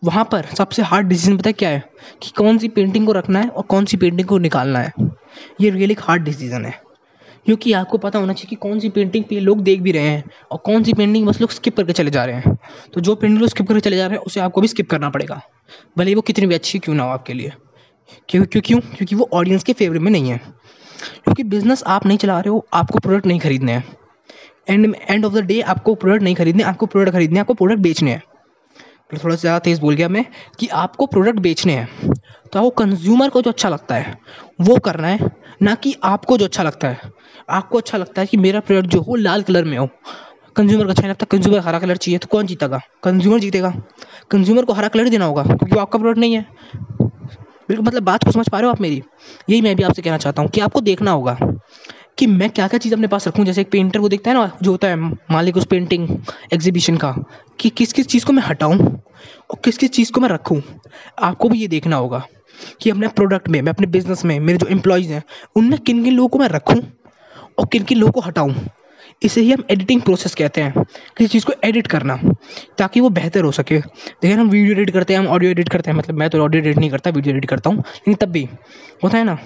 वहाँ 0.04 0.30
पर 0.32 0.46
सबसे 0.46 0.82
हार्ड 0.82 1.08
डिसीज़न 1.08 1.38
पता 1.38 1.50
है 1.50 1.54
क्या 1.54 1.70
है? 1.70 1.84
कि 2.24 2.32
कौन 2.38 2.58
सी 2.58 2.68
पेंटिंग 2.68 3.06
को 3.06 3.12
रखना 3.12 3.40
है 3.40 3.48
और 3.48 3.64
कौन 3.64 3.86
सी 3.86 3.98
पेंटिंग 3.98 4.28
को 4.28 4.38
निकालना 4.38 4.80
है। 4.80 4.94
ये 5.62 5.70
रियली 5.70 5.96
हार्ड 6.00 6.24
डिसीज़न 6.24 6.66
है। 6.66 6.82
क्योंकि 7.46 7.74
आपको 7.74 7.98
पता 7.98 8.20
होना 8.20 8.34
चाहिए 8.34 8.50
कि 8.50 8.56
कौन 8.56 8.80
सी 8.80 8.90
पेंटिंग 8.90 9.24
पे 9.24 9.40
लोग 9.40 9.62
देख 9.62 9.82
भी 9.82 9.92
रहे 9.92 10.04
हैं 10.04 10.24
और 10.52 10.58
कौन 10.58 10.84
सी 10.84 10.94
पेंटिंग 10.94 11.28
बस 11.28 11.42
लोग 11.42 11.52
स्किप 11.52 11.78
करके 11.78 11.94
चले 11.94 12.12
जा 12.12 12.26
रहे 12.26 12.36
हैं। 12.36 12.58
तो 12.94 13.02
जो 13.02 13.16
पेंटिंग 13.16 13.40
लोग 13.40 13.50
स्किप 13.50 13.68
करके 13.68 13.80
चले 13.80 13.98
जा 13.98 14.08
रहे 14.08 14.18
हैं, 14.18 14.24
उसे 14.24 14.40
आपको 14.40 14.62
भी 14.62 14.68
स्किप 14.68 14.90
करना 14.90 15.10
पड़ेगा। 15.10 15.42
भले 15.98 16.16
वो 16.16 16.22
कितनी 16.22 16.46
भी 16.46 16.56
अच्छी 16.56 16.80
क्यों 16.80 16.96
ना 16.96 17.04
हो 17.04 17.10
आपके 17.10 17.34
लिए। 17.34 17.52
क्यों 18.30 18.46
क्यों 18.46 18.62
क्यों? 18.62 18.80
क्योंकि 18.80 19.16
वो 19.16 19.30
ऑडियंस 19.34 19.64
के 19.64 19.74
फेवर 19.74 20.00
में 20.00 20.12
नहीं 20.12 20.30
है। 20.30 20.42
क्योंकि 21.16 21.44
बिज़नेस 21.46 21.84
आप 21.88 22.06
नहीं 22.06 22.18
चला 22.18 22.40
रहे 22.40 22.50
हो, 22.50 22.66
आपको 22.74 23.00
प्रोडक्ट 23.00 23.26
नहीं 23.26 23.40
खरीदने 23.40 23.72
हैं। 23.72 23.84
And 24.70 24.96
end 25.02 25.26
of 25.26 25.34
the 25.34 25.44
day 25.46 25.60
आपको 25.64 25.96
प्रोडक्ट 25.96 26.24
नहीं 26.24 26.36
खरीदने, 26.36 26.64
आपको 26.64 26.86
प्रोडक्ट 26.86 27.14
खरीदने 27.14 27.40
आपको 27.40 27.54
प्रोडक्ट 27.54 27.82
बेचने 27.82 28.12
हैं। 28.12 28.24
तो 29.12 29.18
थोड़ा 29.24 29.36
सा 29.36 29.40
ज़्यादा 29.40 29.60
तेज़ 29.60 29.82
बोल 29.82 29.96
गया 29.96 30.08
मैं 30.10 30.26
कि 30.60 30.68
आपको 30.76 31.06
प्रोडक्ट 31.06 31.40
बेचने 31.40 31.74
हैं 31.74 32.12
तो 32.46 32.60
आपको 32.60 32.70
कंज्यूमर 32.78 33.30
को 33.30 33.42
जो 33.42 33.52
अच्छा 33.52 33.70
लगता 33.70 33.96
है, 33.96 34.18
वो 34.62 34.78
करना 34.80 35.08
है, 35.08 35.30
ना 35.62 35.74
कि 35.76 35.96
आपको 36.04 36.38
जो 36.38 36.46
अच्छा 36.46 36.64
लगता 36.64 36.88
है। 36.88 37.12
आपको 37.50 37.78
अच्छा 37.78 37.98
लगता 37.98 38.22
है 38.22 38.28
कि 38.28 38.38
मेरा 38.38 38.60
प्रोडक्ट 38.60 38.90
जो 38.90 39.02
हो 39.02 39.16
लाल 39.16 39.42
कलर 39.44 39.64
में 39.64 39.78
हो। 39.78 39.88
कंज्यूमर 40.56 40.86
को 40.86 40.90
अच्छा 40.90 41.02
नहीं 41.02 41.10
लगता 41.10 41.26
कंज्यूमर 41.32 41.60
हरा 41.60 41.80
कलर 41.80 41.98
चाहिए 41.98 42.18
तो 42.18 42.28
कौन 42.32 42.46
जीतेगा? 42.46 42.80
कंज्यूमर 43.04 43.40
जीतेगा। 43.40 43.74
कंज्यूमर 44.32 44.66
को 44.66 44.74
हरा 44.74 44.88
कलर 44.88 45.10
देना 45.10 45.26
होगा, 45.26 45.44
क्योंकि 45.44 45.76
वो 45.76 45.82
आपका 45.82 46.00
प्रोडक्ट 46.00 46.20
नहीं 46.20 46.36
है। 46.36 46.46
बिल्कुल 47.70 47.86
मतलब 47.86 48.04
बात 48.04 48.24
को 48.24 48.32
समझ 48.32 48.48
पा 48.50 48.60
रहे 48.60 48.66
हो 48.66 48.72
आप 48.72 48.82
मेरी? 48.82 49.02
यही 49.50 49.62
मैं 49.62 49.76
भी 49.76 49.84
आपसे 49.84 50.02
कहना 50.02 50.18
चाहता 50.18 50.42
हूँ 50.42 50.50
कि 50.50 50.62
आपको 50.62 50.82
देखना 50.82 51.12
होगा 51.12 51.38
कि 52.18 52.28
मैं 52.28 52.50
क्या 52.50 52.68
क्या 52.68 52.80
चीज़ 52.80 52.94
अपने 52.94 53.08
पास 53.08 53.28
रखूँ। 53.28 53.46
जैसे 53.46 53.62
एक 53.62 53.72
पेंटर 53.72 54.00
को 54.00 54.10
देखता 54.10 54.32
है 54.32 54.38
ना, 54.38 54.52
जो 54.62 54.72
होता 54.72 54.88
है 54.88 54.96
मालिक 54.96 55.58
उस 55.58 55.66
पेंटिंग 55.66 56.08
एग्जीबिशन 56.54 56.98
का, 56.98 57.16
कि 57.60 57.70
किस 57.70 57.94
किस 57.94 58.08
चीज़ 58.08 58.26
को 58.26 58.34
मैं 58.34 58.44
हटाऊँ 58.44 58.78
और 58.78 59.60
किस 59.66 59.78
किस 59.78 59.92
चीज़ 59.92 60.12
को 60.12 60.22
मैं 60.22 60.30
रखूँ। 60.30 60.62
आपको 61.20 61.50
भी 61.50 61.60
ये 61.60 61.68
देखना 61.68 61.96
होगा 61.96 62.26
कि 62.82 62.90
अपने 62.90 63.08
प्रोडक्ट 63.08 63.50
में, 63.50 63.62
मैं 63.62 63.72
अपने 63.74 63.88
बिज़नेस 63.88 64.26
में, 64.26 64.40
मेरे 64.40 64.58
जो 64.58 64.68
एम्प्लॉयज़ 64.68 65.12
हैं, 65.12 65.24
उनमें 65.56 65.80
किन 65.80 66.04
किन 66.04 66.14
लोगों 66.14 66.30
को 66.30 66.40
मैं 66.40 66.48
रखूँ 66.50 66.82
और 67.60 67.66
किन 67.66 67.84
किन 67.84 67.98
लोगों 67.98 68.12
को 68.12 68.22
हटाऊँ। 68.22 68.56
इसे 69.24 69.42
ही 69.42 69.52
हम 69.52 69.64
एडिटिंग 69.72 70.02
प्रोसेस 70.02 70.36
कहते 70.36 70.62
हैं। 70.62 70.74
किसी 71.18 71.28
चीज़ 71.28 71.46
को 71.46 71.54
एडिट 71.64 71.88
करना, 71.88 72.20
ताकि 72.78 73.02
वो 73.02 73.10
बेहतर 73.10 73.44
हो 73.44 73.52
सके। 73.52 73.80
देखिए, 73.80 74.34
हम 74.34 74.50
वीडियो 74.50 74.72
एडिट 74.72 74.90
करते 74.90 75.14
हैं, 75.14 75.20
हम 75.20 75.28
ऑडियो 75.28 75.52
एडिट 75.52 75.70
करते 75.70 75.92
हैं। 75.92 75.98
मतलब 75.98 76.16
मैं 76.16 76.30
तो 76.30 76.44
ऑडियो 76.44 76.64
एडिट 76.64 76.78
नहीं 76.78 76.90
करता 76.90 77.10
वीडियो 77.10 77.36
एडिट 77.36 77.50
करता 77.50 77.70
हूँ। 77.70 77.78
लेकिन 77.78 78.14
तब 78.14 78.28
भी 78.28 78.48
होता 79.04 79.18
है 79.18 79.24
ना 79.24 79.38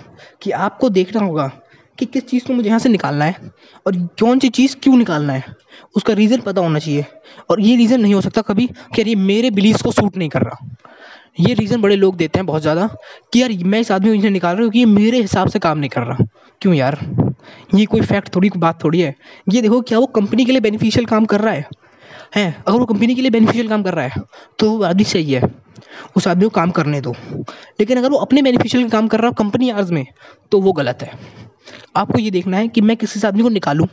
कि 0.42 0.52
आपको 0.52 0.90
देखना 0.90 1.26
होगा 1.26 1.52
कि 2.00 2.06
किस 2.06 2.28
चीज़ 2.28 2.46
को 2.46 2.54
मुझे 2.54 2.68
यहाँ 2.70 2.80
से 2.80 2.90
निकालना 2.90 3.26
है 3.26 3.52
और 3.88 3.96
कौन 4.20 4.40
सी 4.40 4.50
चीज़ 4.50 4.76
क्यों 4.84 4.98
निकालना 4.98 5.34
है। 5.34 5.44
उसका 5.96 6.14
रीज़न 6.14 6.38
पता 6.38 6.62
होना 6.62 6.80
चाहिए। 6.80 7.06
और 7.50 7.62
ये 7.62 7.76
रीज़न 7.76 8.02
नहीं 8.02 8.14
हो 8.14 8.22
सकता 8.22 8.42
कभी 8.42 8.68
कि 8.96 9.02
ये 9.02 9.16
मेरे 9.16 9.52
बिलीव्स 9.52 9.82
को 9.82 9.92
सूट 9.92 10.18
नहीं 10.18 10.30
कर 10.30 10.42
रहा। 10.42 10.70
ये 11.40 11.54
रीज़न 11.54 11.82
बड़े 11.82 11.96
लोग 11.96 12.16
देते 12.18 12.40
हैं 12.40 12.46
बहुत 12.46 12.62
ज़्यादा 12.62 12.88
कि 13.34 13.42
यार 13.42 13.52
मैं 13.66 13.80
इस 13.80 13.92
आदमी 13.92 14.10
को 14.10 14.16
इसे 14.16 14.30
निकाल 14.30 14.56
रहा 14.56 14.64
हूँ 14.64 14.72
क्योंकि 14.72 14.80
ये 14.80 14.96
मेरे 14.96 15.22
हिसाब 15.22 15.48
से 15.48 15.60
काम 15.60 15.78
नहीं 15.78 15.90
कर 15.90 16.02
रहा। 16.02 16.26
क्यों 16.62 16.74
यार? 16.74 16.98
ये 17.76 17.86
कोई 17.86 18.02
फैक्ट 18.02 18.36
थोड़ी, 18.36 18.50
बात 18.58 18.84
थोड़ी 18.84 19.02
है। 19.02 19.16
ये 19.54 19.62
देखो 19.62 19.82
क्या 19.82 20.00
वो 20.00 20.06
कंपनी 20.06 20.46
के 20.46 20.52
लिए 20.52 20.62
बेनिफिशियल 20.62 21.06
काम 21.06 21.26
कर 21.26 21.42
रहा 21.42 21.54
है। 21.54 21.66
हैं, 22.32 22.64
अगर 22.68 22.78
वो 22.80 22.86
कंपनी 22.86 23.16
के 23.16 23.22
लिए 23.22 23.32
बेनिफिशियल 23.32 23.68
काम 23.70 23.84
कर 23.84 23.94
रहा 23.94 24.06
है 24.06 24.22
तो 24.60 24.72
वो 24.72 24.84
आदमी 24.84 25.04
सही 25.06 25.34
है। 25.34 25.42
उस 26.18 26.28
आदमी 26.28 26.44
को 26.44 26.50
काम 26.50 26.72
करने 26.72 27.02
दो। 27.02 27.14
लेकिन 27.80 27.98
अगर 27.98 28.10
वो 28.10 28.18
अपने 28.18 28.42
बेनिफिशियल 28.42 28.90
काम 28.90 29.08
कर 29.08 29.20
रहा 29.20 29.28
हो 29.28 29.34
कंपनी 29.36 29.70
आर्ज 29.70 29.92
में 29.92 30.06
तो 30.52 30.60
वो 30.62 30.72
गलत 30.74 31.04
है। 31.04 31.12
आपको 31.96 32.20
ये 32.20 32.32
देखना 32.32 32.58
है 32.58 32.68
कि 32.68 32.82
मैं 32.82 32.98
किसी 32.98 33.28
आदमी 33.28 33.44
को 33.44 33.50
निकालूँ 33.50 33.88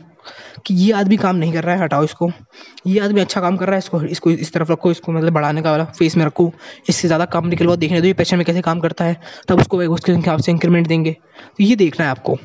कि 0.65 0.73
ये 0.73 0.91
आदमी 0.93 1.17
काम 1.17 1.35
नहीं 1.35 1.53
कर 1.53 1.63
रहा 1.63 1.75
है, 1.75 1.81
हटाओ 1.81 2.03
इसको। 2.03 2.29
ये 2.87 2.99
आदमी 2.99 3.21
अच्छा 3.21 3.41
काम 3.41 3.57
कर 3.57 3.65
रहा 3.65 3.73
है, 3.73 3.79
इसको 3.79 4.01
इसको, 4.01 4.31
इस 4.31 4.53
तरफ़ 4.53 4.71
रखो, 4.71 4.91
इसको 4.91 5.11
मतलब 5.11 5.33
बढ़ाने 5.33 5.61
का 5.61 5.71
वाला 5.71 5.85
फेस 5.89 6.17
में 6.17 6.25
रखो। 6.25 6.51
इससे 6.89 7.07
ज़्यादा 7.07 7.25
काम 7.27 7.47
निकलवा, 7.47 7.75
देखने 7.75 8.01
दो 8.01 8.07
ये 8.07 8.13
पैसे 8.13 8.35
में 8.35 8.45
कैसे 8.45 8.61
काम 8.61 8.79
करता 8.79 9.05
है, 9.05 9.19
तब 9.47 9.59
उसको 9.59 9.77
उसके 9.77 10.11
हिसाब 10.11 10.39
से 10.39 10.51
इंक्रीमेंट 10.51 10.87
देंगे। 10.87 11.11
तो 11.11 11.63
ये 11.63 11.75
देखना 11.75 12.05
है 12.05 12.11
आपको। 12.11 12.37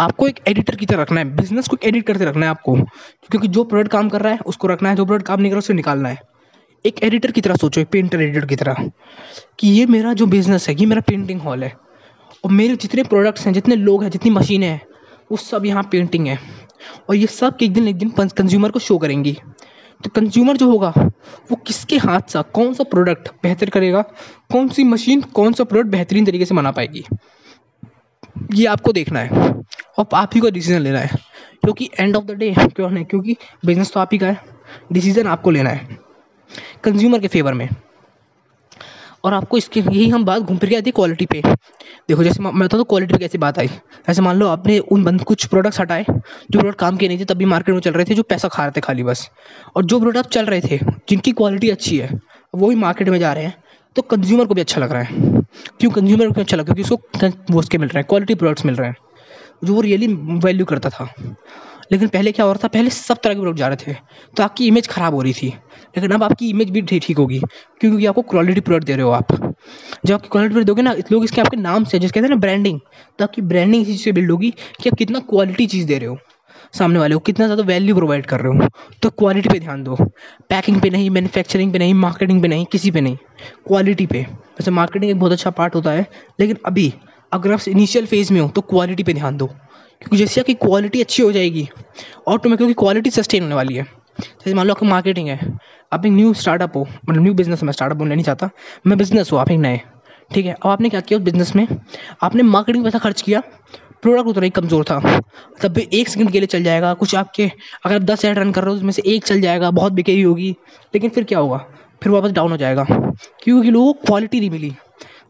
आपको 0.00 0.28
एक 0.28 0.40
एडिटर 0.48 0.76
की 0.76 0.86
तरह 0.86 1.02
रखना 1.02 1.20
है 1.20 1.36
बिज़नेस 1.36 1.68
को 1.68 1.76
एडिट 1.84 2.06
करते 2.06 2.24
रखना 2.24 2.46
है 2.46 2.50
आपको। 2.50 2.74
क्योंकि 3.30 3.48
जो 3.48 3.64
प्रोडक्ट 3.64 3.92
काम 3.92 4.08
कर 4.08 4.20
रहा 4.20 4.32
है, 4.32 4.38
उसको 4.46 4.68
रखना 4.68 4.88
है, 4.90 4.96
जो 4.96 5.04
प्रोडक्ट 5.04 5.26
काम 5.26 5.40
नहीं 5.40 5.50
कर 5.50 5.54
रहा 5.54 5.56
है, 5.56 5.58
उसे 5.58 5.74
निकालना 5.74 6.08
है। 6.08 6.20
एक 6.86 7.02
एडिटर 7.02 7.30
की 7.30 7.40
तरह 7.40 7.54
सोचो, 7.54 7.80
एक 7.80 7.86
पेंटर 7.86 8.20
एडिटर 8.20 8.46
की 8.46 8.56
तरह, 8.56 8.74
कि 9.58 9.68
ये 9.68 9.86
मेरा 9.86 10.12
जो 10.12 10.26
बिज़नेस 10.26 10.68
है, 10.68 10.74
ये 10.74 10.86
मेरा 10.86 11.00
पेंटिंग 11.00 11.40
हॉल 11.40 11.64
है। 11.64 11.76
और 12.44 12.50
मेरे 12.50 12.76
जितने 12.76 13.02
प्रोडक्ट्स 13.02 13.46
हैं, 13.46 13.52
जितने 13.52 13.76
लोग 13.76 14.02
हैं, 14.02 14.10
जितनी 14.10 14.30
मशीनें 14.30 14.66
हैं, 14.66 14.82
वो 15.30 15.36
सब 15.36 15.66
यहाँ 15.66 15.88
पेंटिंग 15.92 16.26
है। 16.26 16.38
और 17.08 17.16
ये 17.16 17.26
सब 17.26 17.56
एक 17.62 17.72
दिन 17.72 17.88
एक 17.88 17.96
दिन 17.96 18.10
कंज्यूमर 18.10 18.70
को 18.70 18.78
शो 18.78 18.98
करेंगी। 18.98 19.38
तो 20.04 20.10
कंज्यूमर 20.10 20.56
जो 20.56 20.70
होगा, 20.70 20.94
वो 21.50 21.56
किसके 21.56 21.98
हाथ 21.98 22.20
सा, 22.28 22.42
कौन 22.42 22.74
सा 22.74 22.84
प्रोडक्ट 22.84 23.28
बेहतर 23.42 23.70
करेगा, 23.70 24.02
कौन 24.52 24.68
सी 24.68 24.84
मशीन 24.84 25.20
कौन 25.20 25.52
सा 25.52 25.64
प्रोडक्ट 25.64 25.90
बेहतरीन 25.90 26.24
तरीके 26.24 26.44
से 26.44 26.54
बना 26.54 26.70
पाएगी? 26.70 27.04
ये 28.54 28.66
आपको 28.66 28.92
देखना 28.92 29.20
है। 29.20 29.28
और 29.98 30.06
आप 30.14 30.30
ही 30.34 30.40
को 30.40 30.50
डिसीज़न 30.50 30.80
लेना 30.80 30.98
है। 30.98 31.08
क्योंकि 31.62 31.90
एंड 32.00 32.16
ऑफ़ 32.16 32.24
द 32.24 32.30
डे 32.30 32.54
क्यों 32.58 32.90
नहीं? 32.90 33.04
क्योंकि 33.04 33.36
बिज़नेस 33.64 33.92
तो 33.92 34.00
आप 34.00 34.08
ही 34.12 34.18
का 34.18 34.26
है। 34.26 34.40
डिसीज़न 34.92 35.26
आपको 35.26 35.50
लेना 35.50 35.70
है। 35.70 35.98
कंज्यूमर 36.84 37.18
के 37.18 37.28
फेवर 37.28 37.54
में। 37.54 37.68
और 39.24 39.34
आपको 39.34 39.58
इसके 39.58 39.80
यही 39.80 40.08
हम 40.08 40.24
बात 40.24 40.42
घूम 40.42 40.58
फिर 40.58 40.70
के 40.70 40.76
आती 40.76 40.90
क्वालिटी 40.90 41.26
पे। 41.26 41.42
देखो, 42.08 42.24
जैसे 42.24 42.42
मैं 42.42 42.58
बता 42.58 42.76
तो 42.76 42.84
क्वालिटी 42.84 43.12
पे 43.12 43.18
कैसी 43.18 43.38
बात 43.38 43.58
आई। 43.58 43.70
ऐसे 44.08 44.22
मान 44.22 44.36
लो 44.36 44.48
आपने 44.48 44.78
उन 44.78 45.04
बंद 45.04 45.24
कुछ 45.24 45.46
प्रोडक्ट्स 45.46 45.80
हटाए, 45.80 46.04
जो 46.50 46.58
प्रोडक्ट 46.58 46.78
काम 46.78 46.96
के 46.96 47.08
नहीं 47.08 47.18
थे, 47.18 47.24
तब 47.24 47.34
भी 47.34 47.44
मार्केट 47.44 47.74
में 47.74 47.82
चल 47.82 47.90
रहे 47.90 48.04
थे, 48.04 48.14
जो 48.14 48.22
पैसा 48.22 48.48
खा 48.48 48.62
रहे 48.62 48.72
थे 48.76 48.80
खाली 48.80 49.02
बस। 49.02 49.30
और 49.76 49.84
जो 49.84 50.00
प्रोडक्ट 50.00 50.30
चल 50.30 50.46
रहे 50.46 50.60
थे, 50.60 50.78
जिनकी 51.08 51.32
क्वालिटी 51.32 51.70
अच्छी 51.70 51.98
है, 51.98 52.20
वो 52.54 52.70
ही 52.70 52.76
मार्केट 52.76 53.08
में 53.08 53.18
जा 53.18 53.32
रहे 53.32 53.44
हैं। 53.44 53.61
तो 53.96 54.02
कंज्यूमर 54.02 54.46
को 54.46 54.54
भी 54.54 54.60
अच्छा 54.60 54.80
लग 54.80 54.92
रहा 54.92 55.02
है। 55.02 55.42
क्यों 55.80 55.90
कंज्यूमर 55.90 56.30
को 56.30 56.40
अच्छा 56.40 56.56
लग 56.56 56.60
रहा 56.60 56.72
है? 56.72 56.74
क्योंकि 56.74 56.94
उसको 56.94 57.52
वो 57.52 57.58
उसके 57.58 57.78
मिल 57.78 57.88
रहे 57.88 58.00
हैं 58.00 58.06
क्वालिटी 58.08 58.34
प्रोडक्ट्स 58.34 58.64
मिल 58.66 58.74
रहे 58.74 58.88
हैं, 58.88 58.96
जो 59.64 59.74
वो 59.74 59.80
रियली 59.80 60.06
वैल्यू 60.44 60.64
करता 60.66 60.90
था। 60.90 61.08
लेकिन 61.92 62.08
पहले 62.08 62.32
क्या 62.32 62.44
हो 62.46 62.52
रहा 62.52 62.60
था? 62.64 62.68
पहले 62.68 62.90
सब 62.90 63.18
तरह 63.22 63.34
के 63.34 63.40
प्रोडक्ट 63.40 63.58
जा 63.58 63.68
रहे 63.68 63.76
थे 63.86 63.96
तो 64.36 64.42
आपकी 64.42 64.66
इमेज 64.66 64.88
ख़राब 64.88 65.14
हो 65.14 65.22
रही 65.22 65.32
थी। 65.32 65.48
लेकिन 65.48 66.10
अब 66.10 66.22
आपकी 66.22 66.48
इमेज 66.50 66.70
भी 66.70 66.82
ठीक 66.82 67.18
होगी, 67.18 67.40
क्योंकि 67.80 68.06
आपको 68.06 68.22
क्वालिटी 68.24 68.60
प्रोडक्ट 68.60 68.86
दे 68.86 68.94
रहे 68.94 69.04
हो 69.04 69.10
आप। 69.10 69.32
जब 70.06 70.14
आपकी 70.14 70.28
क्वालिटी 70.28 70.52
प्रोडक्ट 70.52 70.66
दोगे 70.66 70.82
ना 70.82 70.94
लोग 71.12 71.24
इसके 71.24 71.40
आपके 71.40 71.56
नाम 71.58 71.84
से 71.84 71.98
जिसके 71.98 72.20
कहते 72.20 72.26
हैं 72.26 72.34
ना 72.34 72.40
ब्रांडिंग 72.40 72.80
तो 73.18 73.24
आपकी 73.24 73.42
ब्रांडिंग 73.44 73.82
इसी 73.82 73.96
से 73.98 74.12
बिल्ड 74.12 74.30
होगी 74.30 74.50
कि 74.80 74.88
आप 74.88 74.96
कितना 74.98 75.18
क्वालिटी 75.30 75.66
चीज़ 75.66 75.86
दे 75.86 75.98
रहे 75.98 76.08
हो। 76.08 76.18
सामने 76.74 76.98
वाले 76.98 77.14
को 77.14 77.20
कितना 77.20 77.46
ज़्यादा 77.46 77.62
वैल्यू 77.62 77.94
प्रोवाइड 77.94 78.26
कर 78.26 78.40
रहे 78.40 78.56
हो? 78.56 78.68
तो 79.02 79.10
क्वालिटी 79.10 79.48
पे 79.48 79.58
ध्यान 79.60 79.82
दो। 79.84 79.96
पैकिंग 80.48 80.80
पे 80.80 80.90
नहीं 80.90 81.10
मैन्युफैक्चरिंग 81.10 81.72
पे 81.72 81.78
नहीं 81.78 81.94
मार्केटिंग 81.94 82.42
पे 82.42 82.48
नहीं, 82.48 82.64
किसी 82.66 82.90
पे 82.90 83.00
नहीं। 83.00 83.16
क्वालिटी 83.66 84.06
पे। 84.06 84.22
वैसे 84.22 84.70
मार्केटिंग 84.70 85.10
एक 85.10 85.18
बहुत 85.18 85.32
अच्छा 85.32 85.50
पार्ट 85.50 85.74
होता 85.74 85.90
है, 85.90 86.06
लेकिन 86.40 86.56
अभी 86.66 86.92
अगर 87.32 87.52
आप 87.52 87.68
इनिशियल 87.68 88.06
फ़ेज़ 88.06 88.32
में 88.32 88.40
हो 88.40 88.48
तो 88.48 88.60
क्वालिटी 88.60 89.02
पे 89.02 89.14
ध्यान 89.14 89.36
दो। 89.36 89.46
क्योंकि 89.46 90.16
जैसे 90.16 90.40
आपकी 90.40 90.54
क्वालिटी 90.54 91.00
अच्छी 91.00 91.22
हो 91.22 91.32
जाएगी 91.32 91.68
ऑटोमेटिकली 92.28 92.74
क्वालिटी 92.74 93.10
सस्टेन 93.10 93.42
होने 93.42 93.54
वाली 93.54 93.74
है। 93.74 93.82
जैसे 94.20 94.54
मान 94.54 94.66
लो 94.66 94.74
आपकी 94.74 94.86
मार्केटिंग 94.86 95.28
है, 95.28 95.38
आप 95.92 96.06
एक 96.06 96.12
न्यू 96.12 96.32
स्टार्टअप 96.34 96.76
हो 96.76 96.86
मतलब 97.08 97.22
न्यू 97.22 97.34
बिज़नेस 97.34 97.62
में 97.62 97.72
स्टार्टअप 97.72 97.98
बोलना 97.98 98.14
नहीं 98.14 98.24
चाहता। 98.24 98.50
मैं 98.86 98.98
बिज़नेस 98.98 99.32
हूँ, 99.32 99.38
आप 99.40 99.50
एक 99.50 99.58
नए। 99.58 99.80
ठीक 100.30 100.46
है, 100.46 100.52
अब 100.54 100.70
आपने 100.70 100.88
क्या 100.88 101.00
किया 101.00 101.18
उस 101.18 101.24
बिज़नेस 101.24 101.54
में? 101.56 101.66
आपने 102.22 102.42
मार्केटिंग 102.42 102.84
पैसा 102.84 102.98
खर्च 102.98 103.20
किया 103.22 103.42
प्रोडक्ट 104.02 104.26
उतना 104.26 104.44
ही 104.44 104.50
कमज़ोर 104.50 104.84
था। 104.84 105.20
तब 105.62 105.68
भी 105.68 105.88
एक 105.92 106.08
सेकंड 106.08 106.30
के 106.30 106.40
लिए 106.40 106.46
चल 106.46 106.62
जाएगा, 106.62 106.94
कुछ 106.94 107.14
आपके, 107.14 107.50
अगर 107.84 107.94
आप 107.94 108.02
दस 108.02 108.24
एड 108.24 108.38
रन 108.38 108.52
कर 108.52 108.62
रहे 108.62 108.70
हो, 108.70 108.76
उसमें 108.76 108.90
से 108.90 109.02
एक 109.06 109.24
चल 109.24 109.40
जाएगा, 109.40 109.70
बहुत 109.70 109.92
बिकेगी 109.92 110.22
होगी। 110.22 110.50
लेकिन 110.94 111.10
फिर 111.10 111.24
क्या 111.24 111.38
होगा? 111.38 111.66
फिर 112.02 112.12
वापस 112.12 112.30
डाउन 112.30 112.50
हो 112.50 112.56
जाएगा। 112.56 112.86
क्योंकि 113.42 113.70
लोगों 113.70 113.92
को 113.92 114.06
क्वालिटी 114.06 114.40
नहीं 114.40 114.50
मिली। 114.50 114.72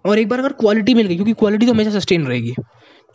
और 0.05 0.19
एक 0.19 0.29
बार 0.29 0.39
अगर 0.39 0.53
क्वालिटी 0.53 0.95
मिल 0.95 1.07
गई, 1.07 1.15
क्योंकि 1.15 1.33
क्वालिटी 1.33 1.67
तो 1.67 1.73
हमेशा 1.73 1.91
सस्टेन 1.91 2.27
रहेगी। 2.27 2.55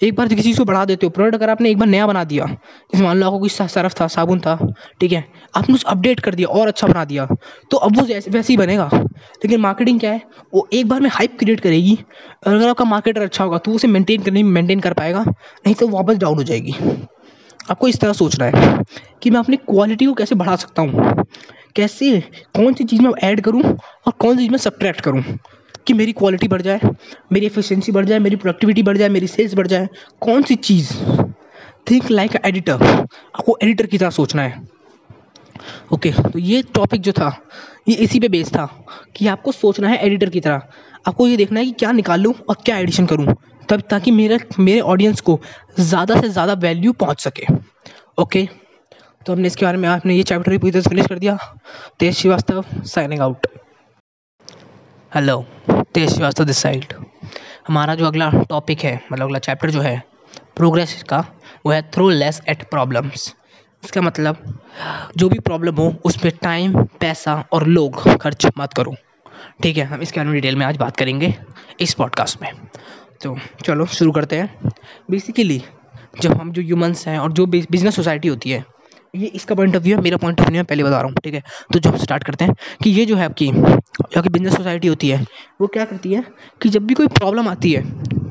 एक 0.02 0.16
बार 0.16 0.28
किसी 0.28 0.42
चीज़ 0.42 0.58
को 0.58 0.66
बढ़ा 0.66 0.84
देते 0.86 1.06
हो 1.06 1.10
प्रोडक्ट 1.10 1.36
अगर 1.36 1.50
आपने 1.50 1.70
एक 1.70 1.78
बार 1.78 1.88
नया 1.88 2.08
बना 2.08 2.24
दिया, 2.24 2.46
जैसे 2.46 3.04
मान 3.04 3.18
लो 3.18 3.26
आपको 3.26 3.40
कोई 3.40 3.50
सरफ 3.50 3.94
था, 4.02 4.08
साबुन 4.08 4.40
था, 4.40 4.56
ठीक 5.02 5.12
है, 5.12 5.24
आपने 5.56 5.76
उसे 5.76 5.90
अपडेट 5.90 6.20
कर 6.20 6.36
दिया 6.36 6.48
और 6.50 6.68
अच्छा 6.68 6.88
बना 6.88 7.06
दिया 7.06 7.28
तो 7.72 7.78
अब 7.78 7.98
वो 7.98 8.06
जैसे, 8.06 8.32
वैसे 8.32 8.54
ही 8.54 8.58
बनेगा। 8.58 8.90
लेकिन 8.94 9.60
मार्केटिंग 9.62 10.00
क्या 10.00 10.12
है, 10.12 10.22
वो 10.54 10.68
एक 10.74 10.88
बार 10.88 11.02
में 11.02 11.10
हाइप 11.10 11.38
क्रिएट 11.40 11.60
करेगी, 11.60 11.98
और 12.48 12.54
अगर 12.54 12.68
आपका 12.70 12.86
मार्केटर 12.86 13.22
अच्छा 13.22 13.44
होगा 13.44 13.58
तो 13.58 13.72
उसे 13.72 13.88
मेंटेन 13.88 14.22
करने 14.24 14.44
में 14.44 14.52
मेंटेन 14.52 14.80
कर 14.80 14.94
पाएगा, 14.94 15.24
नहीं 15.24 15.76
तो 15.76 15.88
वापस 15.90 16.18
डाउन 16.18 16.38
हो 16.38 16.44
जाएगी। 16.44 16.76
आपको 17.70 17.88
इस 17.88 18.00
तरह 18.00 18.14
सोचना 18.14 18.46
है 18.46 18.84
कि 19.22 19.30
मैं 19.30 19.40
अपनी 19.40 19.58
क्वालिटी 19.60 20.06
को 20.06 20.14
कैसे 20.14 20.36
बढ़ा 20.36 20.56
सकता 20.56 20.82
हूँ, 20.82 21.24
कैसे, 21.76 22.20
कौन 22.56 22.74
सी 22.74 22.84
चीज़ 22.84 23.02
में 23.02 23.12
ऐड 23.24 23.42
करूँ, 23.42 23.64
और 23.64 24.12
कौन 24.12 24.36
सी 24.36 24.42
चीज़ 24.42 24.52
में 24.52 24.58
सब्ट्रैक्ट 24.60 25.02
करूँ। 25.02 25.24
कि 25.88 25.94
मेरी 25.94 26.14
क्वालिटी 26.14 26.48
बढ़ 26.48 26.62
जाए 26.62 26.90
मेरी 27.32 27.46
एफिशिएंसी 27.46 27.92
बढ़ 27.92 28.06
जाए 28.06 28.20
मेरी 28.20 28.36
प्रोडक्टिविटी 28.36 28.84
बढ़ 28.84 28.98
जाए 28.98 29.10
मेरी 29.10 29.28
सेल्स 29.28 29.54
बढ़ 29.56 29.68
जाए 29.68 29.88
कौन 30.22 30.44
सी 30.44 30.56
चीज़? 30.58 30.94
थिंक 31.92 32.10
लाइक 32.12 32.36
एडिटर 32.46 32.84
आपको 32.84 33.58
एडिटर 33.64 33.86
की 33.86 33.98
तरह 33.98 34.10
सोचना 34.10 34.42
है। 34.42 34.62
ओके 35.94 36.12
okay, 36.12 36.32
तो 36.34 36.40
ये 36.40 36.62
टॉपिक 36.76 37.02
जो 37.02 37.12
था 37.12 37.32
ये 37.90 37.96
इसी 37.96 38.20
पे 38.20 38.28
बेस 38.30 38.50
था 38.50 38.66
कि 39.16 39.28
आपको 39.28 39.52
सोचना 39.52 39.88
है 39.90 39.98
एडिटर 40.06 40.30
की 40.30 40.40
तरह। 40.40 40.62
आपको 41.08 41.28
ये 41.28 41.38
देखना 41.38 41.60
है 41.60 41.66
कि 41.66 41.72
क्या 41.72 41.92
निकालूं 41.92 42.34
और 42.50 42.56
क्या 42.66 42.78
एडिशन 42.78 43.06
करूँ 43.06 43.36
तब 43.70 43.82
ताकि 43.90 44.12
मेरे 44.12 44.40
मेरे 44.60 44.80
ऑडियंस 44.82 45.22
को 45.22 45.40
ज़्यादा 45.80 46.20
से 46.22 46.30
ज़्यादा 46.30 46.54
वैल्यू 46.62 46.94
पहुँच 46.96 47.22
सके। 47.22 47.46
Okay 48.18 48.44
okay? 48.44 48.56
तो 49.26 49.34
हमने 49.34 49.48
इसके 49.48 49.66
बारे 49.66 49.78
में 49.78 49.88
आपने 49.90 50.16
ये 50.16 50.24
चैप्टर 50.24 50.52
भी 50.52 50.58
पूरी 50.58 50.72
तरह 50.72 50.90
फिनिश 50.90 51.08
कर 51.08 51.20
दिया। 51.20 51.38
Tej 52.00 52.16
Shrivastava 52.16 52.64
signing 52.86 53.22
out 53.22 53.48
hello 55.18 55.46
Tej 55.94 56.10
Shrivastava 56.10 56.44
this 56.44 56.58
side 56.58 56.94
हमारा 57.68 57.94
जो 57.96 58.06
अगला 58.06 58.30
टॉपिक 58.50 58.80
है 58.80 58.94
मतलब 59.12 59.26
अगला 59.26 59.40
चैप्टर 59.40 59.70
जो 59.70 59.82
है 59.82 60.04
प्रोग्रेस 60.56 61.04
का, 61.04 61.20
वो 61.66 61.72
है 61.72 61.82
थ्रू 61.92 62.10
लेस 62.10 62.42
एट 62.50 62.70
प्रॉब्लम्स 62.70 63.36
इसका 63.84 64.02
मतलब 64.02 64.60
जो 65.18 65.30
भी 65.30 65.40
प्रॉब्लम 65.40 65.76
हो 65.76 65.96
उस 66.06 66.18
पर 66.18 66.30
टाइम 66.30 66.84
पैसा 67.00 67.36
और 67.52 67.68
लोग 67.68 68.20
खर्च 68.22 68.48
मत 68.58 68.74
करो. 68.74 68.96
ठीक 69.64 69.78
है, 69.78 69.84
हम 69.84 70.02
इसके 70.02 70.20
बारे 70.20 70.30
में 70.30 70.36
डिटेल 70.36 70.56
में 70.56 70.66
आज 70.66 70.78
बात 70.78 70.98
करेंगे 70.98 71.36
इस 71.80 71.94
पॉडकास्ट 71.94 72.42
में. 72.42 72.52
तो 73.24 73.38
चलो, 73.66 73.86
शुरू 73.86 74.12
करते 74.12 74.36
हैं. 74.36 74.72
बेसिकली 75.12 75.64
जब 76.22 76.42
हम 76.42 76.52
जो 76.52 76.62
ह्यूमंस 76.62 77.08
हैं 77.08 77.20
और 77.20 77.32
जो 77.32 77.46
बिज़नेस 77.46 77.96
सोसाइटी 77.96 78.28
होती 78.28 78.52
है 78.52 78.66
ये 79.18 79.28
इसका 79.28 79.56
पॉइंट 79.56 79.76
ऑफ़ 79.76 79.84
व्यू 79.84 79.96
है, 79.96 80.02
मेरा 80.02 80.18
पॉइंट 80.18 80.42
ऑफ़ 80.42 80.48
व्यू 80.48 80.58
है 80.58 80.64
पहले 80.64 80.84
बता 80.84 80.98
रहा 80.98 81.02
हूँ, 81.02 81.14
ठीक 81.24 81.34
है? 81.34 81.42
तो 81.74 81.80
जो 81.80 81.90
हम 81.90 81.98
स्टार्ट 81.98 82.24
करते 82.24 82.46
हैं 82.46 82.56
कि 82.84 82.90
ये 82.90 83.06
जो 83.06 83.16
है 83.16 83.26
आपकी 83.26 83.52
जो 83.52 84.22
कि 84.22 84.30
बिज़नेस 84.30 84.56
सोसाइटी 84.56 84.88
होती 84.88 85.10
है, 85.10 85.26
वो 85.62 85.68
क्या 85.68 85.86
करती 85.86 86.14
है 86.14 86.24
कि 86.62 86.70
जब 86.70 86.86
भी 86.86 86.94
कोई 86.94 87.08
प्रॉब्लम 87.08 87.48
आती 87.48 87.72
है, 87.72 87.84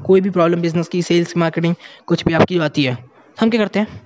कोई 0.07 0.21
भी 0.21 0.31
प्रॉब्लम 0.31 0.61
बिज़नेस 0.61 0.89
की 0.89 1.03
सेल्स 1.03 1.37
मार्केटिंग 1.37 1.75
कुछ 2.07 2.25
भी 2.25 2.35
आपकी 2.35 2.59
आती 2.59 2.85
है, 2.85 2.97
हम 3.41 3.51
क्या 3.51 3.61
करते 3.61 3.79
हैं? 3.79 4.01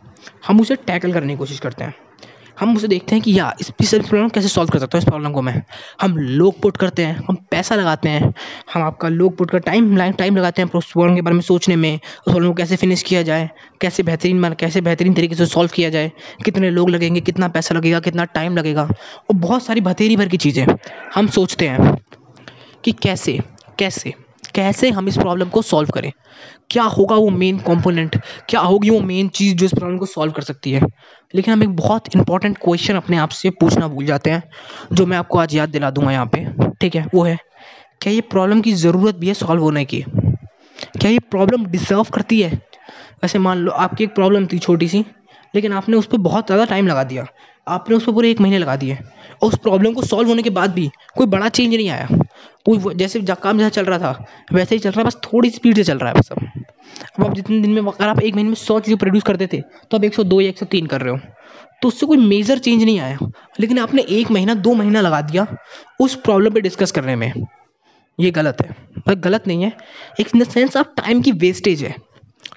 हम 0.46 0.60
उसे 0.60 0.76
टैकल 0.76 1.12
करने 1.12 1.32
की 1.32 1.38
कोशिश 1.38 1.58
करते 1.58 1.84
हैं। 1.84 1.94
हम 2.60 2.76
उसे 2.76 2.88
देखते 2.88 3.14
हैं 3.14 3.24
कि 3.24 3.38
या, 3.38 3.54
इस 3.60 3.72
इस 3.80 3.94
प्रॉब्लम 3.94 4.28
कैसे 4.28 4.48
सॉल्व 4.48 4.70
कर 4.70 4.78
सकता 4.78 4.98
हूँ? 4.98 5.02
इस 5.02 5.08
प्रॉब्लम 5.08 5.32
को 5.32 5.42
मैं। 5.42 5.62
हम 6.00 6.16
लोग 6.16 6.60
पुट 6.60 6.76
करते 6.76 7.04
हैं, 7.04 7.16
हम 7.28 7.34
पैसा 7.50 7.74
लगाते 7.74 8.08
हैं, 8.08 8.34
हम 8.74 8.82
आपका 8.82 9.08
लोग 9.08 9.36
पुट 9.36 9.50
कर 9.50 9.58
टाइम 9.58 9.96
लाइन 9.96 10.12
टाइम 10.12 10.36
लगाते 10.36 10.62
हैं 10.62 10.70
उस 10.70 10.92
प्रॉब्लम 10.92 11.14
के 11.14 11.22
बारे 11.22 11.34
में 11.34 11.42
सोचने 11.42 11.76
में, 11.76 11.94
उस 11.96 12.32
प्रॉब्लम 12.32 12.48
को 12.48 12.54
कैसे 12.54 12.76
फिनिश 12.76 13.02
किया 13.02 13.22
जाए, 13.22 13.50
कैसे 13.80 14.02
बेहतरीन 14.02 14.40
मान 14.40 14.54
कैसे 14.54 14.80
बेहतरीन 14.80 15.14
तरीके 15.14 15.34
से 15.34 15.46
सॉल्व 15.46 15.70
किया 15.74 15.90
जाए, 15.90 16.12
कितने 16.44 16.70
लोग 16.70 16.90
लगेंगे, 16.90 17.20
कितना 17.20 17.48
पैसा 17.48 17.74
लगेगा, 17.74 18.00
कितना 18.00 18.24
टाइम 18.24 18.56
लगेगा, 18.56 18.82
और 18.82 19.34
बहुत 19.34 19.64
सारी 19.64 19.80
बतेरी 19.80 20.16
भर 20.16 20.28
की 20.28 20.36
चीज़ें 20.36 20.66
हम 21.14 21.26
सोचते 21.28 21.68
हैं 21.68 21.94
कि 22.84 22.92
कैसे 22.92 23.40
कैसे 23.78 24.14
कैसे 24.54 24.90
हम 24.90 25.08
इस 25.08 25.16
प्रॉब्लम 25.16 25.48
को 25.48 25.62
सॉल्व 25.62 25.90
करें? 25.90 26.10
क्या 26.70 26.82
होगा 26.84 27.16
वो 27.16 27.28
मेन 27.30 27.58
कंपोनेंट 27.58 28.16
क्या 28.48 28.60
होगी 28.60 28.90
वो 28.90 29.00
मेन 29.00 29.28
चीज़ 29.28 29.54
जो 29.56 29.66
इस 29.66 29.74
प्रॉब्लम 29.74 29.98
को 29.98 30.06
सॉल्व 30.06 30.32
कर 30.32 30.42
सकती 30.42 30.72
है? 30.72 30.80
लेकिन 31.34 31.54
हम 31.54 31.62
एक 31.62 31.76
बहुत 31.76 32.14
इंपॉर्टेंट 32.16 32.58
क्वेश्चन 32.58 32.94
अपने 32.94 33.16
आप 33.16 33.30
से 33.30 33.50
पूछना 33.50 33.88
भूल 33.88 34.06
जाते 34.06 34.30
हैं, 34.30 34.42
जो 34.92 35.06
मैं 35.06 35.16
आपको 35.16 35.38
आज 35.38 35.54
याद 35.54 35.68
दिला 35.68 35.90
दूँगा 35.90 36.12
यहाँ 36.12 36.26
पे। 36.26 36.46
ठीक 36.80 36.94
है? 36.94 37.06
वो 37.14 37.22
है, 37.22 37.36
क्या 38.00 38.12
ये 38.12 38.20
प्रॉब्लम 38.20 38.60
की 38.60 38.72
ज़रूरत 38.72 39.14
भी 39.14 39.28
है 39.28 39.34
सॉल्व 39.34 39.62
होने 39.62 39.84
की? 39.84 40.04
क्या 41.00 41.10
ये 41.10 41.18
प्रॉब्लम 41.20 41.66
डिज़र्व 41.66 42.02
करती 42.04 42.40
है? 42.40 42.50
वैसे 43.22 43.38
मान 43.38 43.58
लो, 43.58 43.72
आपकी 43.72 44.04
एक 44.04 44.14
प्रॉब्लम 44.14 44.46
थी 44.46 44.58
छोटी 44.58 44.88
सी, 44.88 45.04
लेकिन 45.54 45.72
आपने 45.72 45.96
उस 45.96 46.06
पर 46.06 46.18
बहुत 46.18 46.46
ज़्यादा 46.46 46.64
टाइम 46.64 46.86
लगा 46.86 47.04
दिया। 47.04 47.26
आपने 47.66 47.96
उस 47.96 48.04
पर 48.04 48.12
पूरे 48.12 48.30
एक 48.30 48.40
महीने 48.40 48.58
लगा 48.58 48.76
दिए। 48.76 48.98
और 49.42 49.48
उस 49.48 49.58
प्रॉब्लम 49.58 49.92
को 49.92 50.02
सॉल्व 50.02 50.28
होने 50.28 50.42
के 50.42 50.50
बाद 50.50 50.72
भी 50.72 50.90
कोई 51.16 51.26
बड़ा 51.26 51.48
चेंज 51.48 51.74
नहीं 51.74 51.88
आया। 51.90 52.08
कोई 52.66 52.94
जैसे 52.94 53.20
काम 53.32 53.58
जैसा 53.58 53.68
चल 53.70 53.84
रहा 53.84 53.98
था, 53.98 54.24
वैसे 54.52 54.74
ही 54.74 54.78
चल 54.78 54.90
रहा 54.90 55.00
है 55.00 55.06
बस 55.06 55.16
थोड़ी 55.24 55.50
स्पीड 55.50 55.76
से 55.76 55.84
चल 55.84 55.98
रहा 55.98 56.08
है 56.08 56.18
बस 56.18 56.32
अब 56.32 56.38
अब 57.18 57.24
आप 57.26 57.34
जितने 57.34 57.60
दिन 57.60 57.70
में 57.70 57.82
अगर 57.82 58.08
आप 58.08 58.20
एक 58.20 58.34
महीने 58.34 58.48
में 58.48 58.54
सौ 58.56 58.78
चीज़ें 58.80 58.98
प्रोड्यूस 58.98 59.22
करते 59.22 59.46
थे 59.46 59.60
तो 59.60 59.96
आप 59.96 60.04
एक 60.04 60.14
सौ 60.14 60.24
दो 60.24 60.40
या 60.40 60.48
एक 60.48 60.58
सौ 60.58 60.66
तीन 60.66 60.86
कर 60.86 61.00
रहे 61.00 61.12
हो। 61.12 61.18
तो 61.82 61.88
उससे 61.88 62.06
कोई 62.06 62.16
मेजर 62.18 62.58
चेंज 62.58 62.82
नहीं 62.82 62.98
आया। 63.00 63.18
लेकिन 63.60 63.78
आपने 63.78 64.02
एक 64.10 64.30
महीना, 64.30 64.54
दो 64.56 64.74
महीना 64.74 65.00
लगा 65.00 65.20
दिया 65.20 65.46
उस 66.00 66.14
प्रॉब्लम 66.14 66.54
पे 66.54 66.60
डिस्कस 66.60 66.90
करने 66.92 67.16
में। 67.16 67.32
ये 68.18 68.30
गलत 68.30 68.56
है। 68.62 68.70
मतलब 68.98 69.20
गलत 69.20 69.46
नहीं 69.46 69.62
है। 69.62 69.72
एक 70.20 70.28
in 70.34 70.42
the 70.42 70.48
sense 70.48 70.76
of 70.76 70.86
time 70.96 71.22
की 71.22 71.32
वेस्टेज 71.34 71.82
है। 71.82 71.94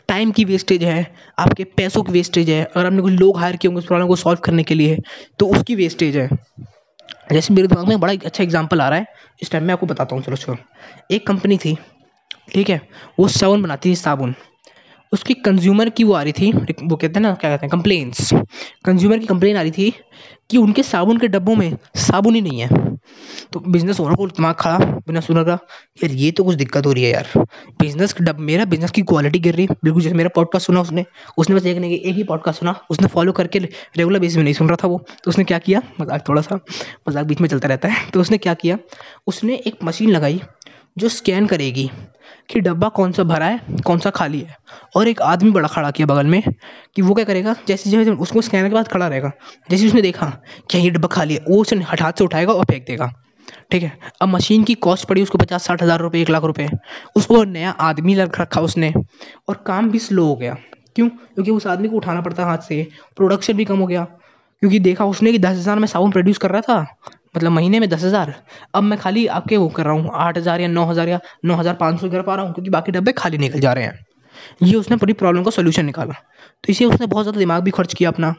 टाइम 0.08 0.32
की 0.32 0.46
वेस्टेज 0.46 0.84
है। 0.84 1.06
आपके 1.40 1.64
पैसों 1.78 2.04
की 2.04 2.12
वेस्टेज 2.12 2.50
है। 2.50 2.64
अगर 2.66 2.86
आपने 2.86 3.02
कुछ 3.02 3.14
लोग 3.14 3.38
हायर 3.40 3.56
किए 3.56 3.70
होंगे 3.70 3.80
उस 3.80 3.86
प्रॉब्लम 3.86 4.08
को 4.08 4.16
सॉल्व 4.16 4.40
करने 4.40 4.64
के 4.64 4.76
लिए 4.76 4.98
तो 5.40 5.48
उसकी 5.48 5.76
वेस्टेज 5.76 6.18
है। 6.18 6.30
जैसे 7.28 7.54
मेरे 7.54 7.68
दिमाग 7.68 7.88
में 7.88 8.00
बड़ा 8.00 8.14
अच्छा 8.16 8.44
एग्ज़ाम्पल 8.44 8.82
आ 8.82 8.88
रहा 8.90 9.00
है, 9.00 9.06
इस 9.42 9.52
टाइम 9.52 9.64
मैं 9.64 9.74
आपको 9.74 9.86
बताता 9.86 10.16
हूँ, 10.16 10.24
चलो 10.24 10.36
छोड़ो 10.36 10.58
एक 11.12 11.28
कंपनी 11.28 11.58
थी, 11.58 11.76
ठीक 12.54 12.70
है? 12.70 12.82
वो 13.20 13.28
साबुन 13.30 13.62
बनाती 13.64 13.90
थी, 13.90 13.96
साबुन। 13.96 14.34
उसकी 15.12 15.34
कंज्यूमर 15.36 15.90
की 15.90 16.04
वो 16.04 16.14
आ 16.14 16.22
रही 16.24 16.32
थी 16.32 16.52
वो 16.52 16.96
कहते 16.96 17.14
हैं 17.14 17.22
ना, 17.22 17.34
क्या 17.34 17.50
कहते 17.50 17.66
हैं 17.66 17.70
कंप्लेंट्स 17.72 18.34
कंज्यूमर 18.86 19.18
की 19.18 19.26
कंप्लेन 19.26 19.58
आ 19.58 19.62
रही 19.62 19.72
थी 19.72 19.94
कि 20.50 20.58
उनके 20.58 20.84
साबुन 20.84 21.18
के 21.18 21.28
डब्बों 21.28 21.56
में 21.56 21.78
साबुन 21.98 22.36
ही 22.36 22.42
नहीं 22.42 22.60
है। 22.60 22.70
तो 23.54 23.60
बिज़नेस 23.62 24.00
ओनर 24.00 24.16
को 24.16 24.28
दिमाग 24.28 24.56
खड़ा 24.56 24.78
बिज़नेस 24.78 25.30
ओनर 25.32 25.44
का, 25.44 25.58
यार, 26.04 26.12
ये 26.12 26.32
तो 26.32 26.44
कुछ 26.44 26.56
दिक्कत 26.56 26.86
हो 26.86 26.92
रही 26.92 27.04
है 27.04 27.12
यार। 27.12 27.28
बिज़नेस 27.80 28.16
डब, 28.22 28.40
मेरा 28.42 28.66
बिज़नेस 28.66 28.92
की 28.92 29.02
क्वालिटी 29.04 29.40
गिर 29.40 29.56
रही 29.56 29.66
है। 29.66 29.76
बिल्कुल, 29.84 30.02
जैसे 30.02 30.16
मेरा 30.16 30.30
पॉडकास्ट 30.36 30.68
सुना 30.68 30.82
उसने 30.82 31.06
उसने 31.38 31.56
बस 31.56 31.66
एक 31.66 31.78
नहीं, 31.78 31.98
एक 31.98 32.16
ही 32.16 32.24
पॉडकास्ट 32.24 32.60
सुना, 32.60 32.76
उसने 32.90 33.08
फॉलो 33.08 33.32
करके 33.32 33.60
रेगुलर 33.60 34.20
बेसिस 34.20 34.38
में 34.38 34.44
नहीं 34.44 34.54
सुन 34.54 34.70
रहा 34.70 34.78
था 34.84 34.88
वो। 34.88 34.98
तो 35.24 35.32
उसने 35.32 35.44
क्या 35.44 35.60
किया? 35.60 35.82
मज़ाक 36.02 36.28
थोड़ा 36.30 36.42
सा, 36.42 36.60
मज़ाक 37.10 37.26
बीच 37.26 37.42
में 37.42 37.50
चलता 37.50 37.68
रहता 37.68 37.88
है। 37.88 38.10
तो 38.10 38.22
उसने 38.22 38.38
क्या 38.38 38.54
किया? 38.56 38.78
उसने 39.28 39.56
एक 39.68 39.84
मशीन 39.84 40.10
लगाई, 40.10 40.42
जो 40.98 41.10
स्कैन 41.10 41.48
करेगी 41.48 41.90
कि 42.50 42.60
डब्बा 42.60 42.88
कौन 42.90 43.12
सा 43.12 43.24
भरा 43.24 43.46
है, 43.46 43.60
कौन 43.86 44.00
सा 44.00 44.10
खाली 44.10 44.40
है। 44.40 44.56
और 44.96 45.08
एक 45.08 45.22
आदमी 45.22 45.52
बड़ा 45.52 45.68
खड़ा 45.68 45.92
किया 45.92 46.08
बगल 46.08 46.28
में, 46.28 46.42
कि 46.96 47.02
वो 47.02 47.14
क्या 47.14 47.26
करेगा? 47.26 47.56
जैसे 47.68 47.90
जैसे 47.90 48.12
उसको 48.12 48.42
स्कैनर 48.42 48.70
के 48.70 48.76
बाद 48.76 48.88
खड़ा 48.88 49.08
रहेगा। 49.08 49.32
जैसे 49.72 49.88
उसने 49.88 50.02
देखा, 50.02 50.26
क्या 50.70 50.82
ये 50.82 50.90
डब्बा 50.90 51.08
खाली 51.08 51.34
है? 51.34 51.46
वो 51.50 51.62
उसे 51.62 51.76
हठात 51.92 52.18
से 52.18 52.24
उठाएगा 52.24 52.54
और 52.54 52.66
फेंक 52.66 52.86
देगा। 52.88 53.12
ठीक 53.72 53.84
है? 53.84 53.92
अब 54.22 54.30
मशीन 54.30 54.64
की 54.64 54.74
कॉस्ट 54.76 55.08
पड़ी 55.08 55.22
उसको 55.24 55.38
पचास 55.38 55.64
साठ 55.64 55.84
हज़ार 55.84 56.00
रुपये 56.00 56.22
एक 56.22 56.30
लाख 56.30 56.44
रुपए। 56.44 56.68
उसको 57.16 57.44
नया 57.44 57.70
आदमी 57.70 58.16
लग 58.16 58.40
रखा 58.42 58.62
उसने। 58.62 58.94
और 59.50 59.64
काम 59.68 59.92
भी 59.92 60.00
स्लो 60.00 60.26
हो 60.26 60.36
गया। 60.36 60.58
क्यों? 60.96 61.10
क्योंकि 61.10 61.52
उस 61.52 61.68
आदमी 61.68 61.88
को 61.88 61.96
उठाना 61.96 62.22
पड़ता 62.22 62.46
हाथ 62.46 62.58
से। 62.58 62.88
प्रोडक्शन 63.16 63.54
भी 63.54 63.66
कम 63.66 63.80
हो 63.80 63.88
गया। 63.88 64.04
क्योंकि 64.04 64.80
देखा 64.80 65.06
उसने 65.06 65.32
कि 65.32 65.40
दस 65.40 65.58
हज़ार 65.58 65.80
में 65.80 65.88
साबुन 65.88 66.12
प्रोड्यूस 66.12 66.38
कर 66.38 66.52
रहा 66.52 66.62
था। 66.62 66.98
मतलब 67.38 67.52
महीने 67.52 67.80
में 67.80 67.90
दस 67.90 68.04
हज़ार। 68.04 68.34
अब 68.76 68.84
मैं 68.84 69.00
खाली 69.00 69.26
आपके 69.28 69.58
वो 69.58 69.68
कर 69.68 69.84
रहा 69.84 69.94
हूँ, 69.94 70.12
आठ 70.14 70.38
हज़ार 70.38 70.62
या 70.62 70.68
नौ 70.68 70.86
हज़ार 70.86 71.10
या 71.10 71.20
नौ 71.46 71.56
हज़ार 71.56 71.74
पाँच 71.74 72.00
सौ 72.02 72.10
कर 72.10 72.22
पा 72.22 72.36
रहा 72.36 72.46
हूँ, 72.46 72.54
क्योंकि 72.54 72.70
बाकी 72.70 72.92
डब्बे 72.92 73.12
खाली 73.12 73.38
निकल 73.38 73.60
जा 73.60 73.74
रहे 73.74 73.84
हैं। 73.84 74.06
ये 74.64 74.76
उसने 74.76 74.98
पूरी 74.98 75.14
प्रॉब्लम 75.14 75.44
का 75.44 75.52
सोल्यूशन 75.52 75.86
निकाला। 75.86 76.14
तो 76.14 76.72
इसे 76.72 76.86
उसने 76.86 77.08
बहुत 77.08 77.24
ज़्यादा 77.24 77.40
दिमाग 77.40 77.64
भी 77.64 77.72
खर्च 77.72 77.94
किया 77.94 78.10
अपना। 78.10 78.34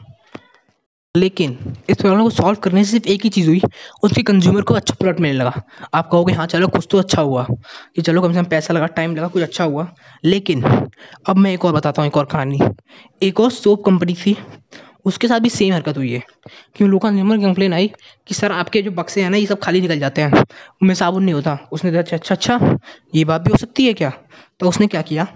लेकिन 1.15 1.73
इस 1.89 1.97
प्रॉब्लम 1.97 2.23
को 2.23 2.29
सॉल्व 2.29 2.59
करने 2.59 2.83
से 2.83 2.91
सिर्फ़ 2.91 3.07
एक 3.07 3.21
ही 3.23 3.29
चीज़ 3.29 3.47
हुई, 3.47 3.61
उसके 4.03 4.23
कंज्यूमर 4.23 4.61
को 4.61 4.73
अच्छा 4.73 4.95
प्रोडक्ट 4.99 5.21
मिलने 5.21 5.37
लगा। 5.37 5.61
आप 5.93 6.09
कहोगे 6.11 6.33
हाँ 6.33 6.45
चलो, 6.47 6.67
कुछ 6.67 6.87
तो 6.91 6.97
अच्छा 6.97 7.21
हुआ। 7.21 7.47
कि 7.95 8.01
चलो, 8.01 8.21
कम 8.21 8.33
से 8.33 8.39
कम 8.39 8.45
पैसा 8.45 8.73
लगा 8.73 8.85
टाइम 8.85 9.15
लगा, 9.15 9.27
कुछ 9.27 9.43
अच्छा 9.43 9.63
हुआ। 9.63 9.93
लेकिन 10.23 10.63
अब 11.29 11.35
मैं 11.37 11.53
एक 11.53 11.65
और 11.65 11.73
बताता 11.73 12.01
हूँ, 12.01 12.07
एक 12.07 12.17
और 12.17 12.25
कहानी। 12.25 12.59
एक 13.23 13.39
और 13.39 13.51
सोप 13.51 13.85
कंपनी 13.85 14.13
थी, 14.13 14.37
उसके 15.05 15.27
साथ 15.27 15.39
भी 15.39 15.49
सेम 15.49 15.73
हरकत 15.73 15.97
हुई 15.97 16.11
है। 16.11 16.23
कि 16.75 16.85
लोगों 16.85 17.09
कंज्यूमर 17.09 17.37
की 17.37 17.43
कंप्लेन 17.43 17.73
आई 17.73 17.91
कि, 18.27 18.33
सर, 18.33 18.51
आपके 18.51 18.81
जो 18.81 18.91
बक्से 18.91 19.23
हैं 19.23 19.29
ना, 19.29 19.37
ये 19.37 19.45
सब 19.45 19.59
खाली 19.59 19.81
निकल 19.81 19.99
जाते 19.99 20.21
हैं। 20.21 20.33
उनमें 20.81 20.95
साबुन 20.95 21.23
नहीं 21.23 21.33
होता। 21.33 21.57
उसने 21.71 21.91
कहा 21.91 21.99
अच्छा 21.99 22.35
अच्छा 22.35 22.77
ये 23.15 23.25
बात 23.25 23.41
भी 23.41 23.49
हो 23.51 23.57
सकती 23.57 23.85
है 23.85 23.93
क्या? 23.93 24.13
तो 24.59 24.69
उसने 24.69 24.87
क्या 24.87 25.01
किया? 25.01 25.27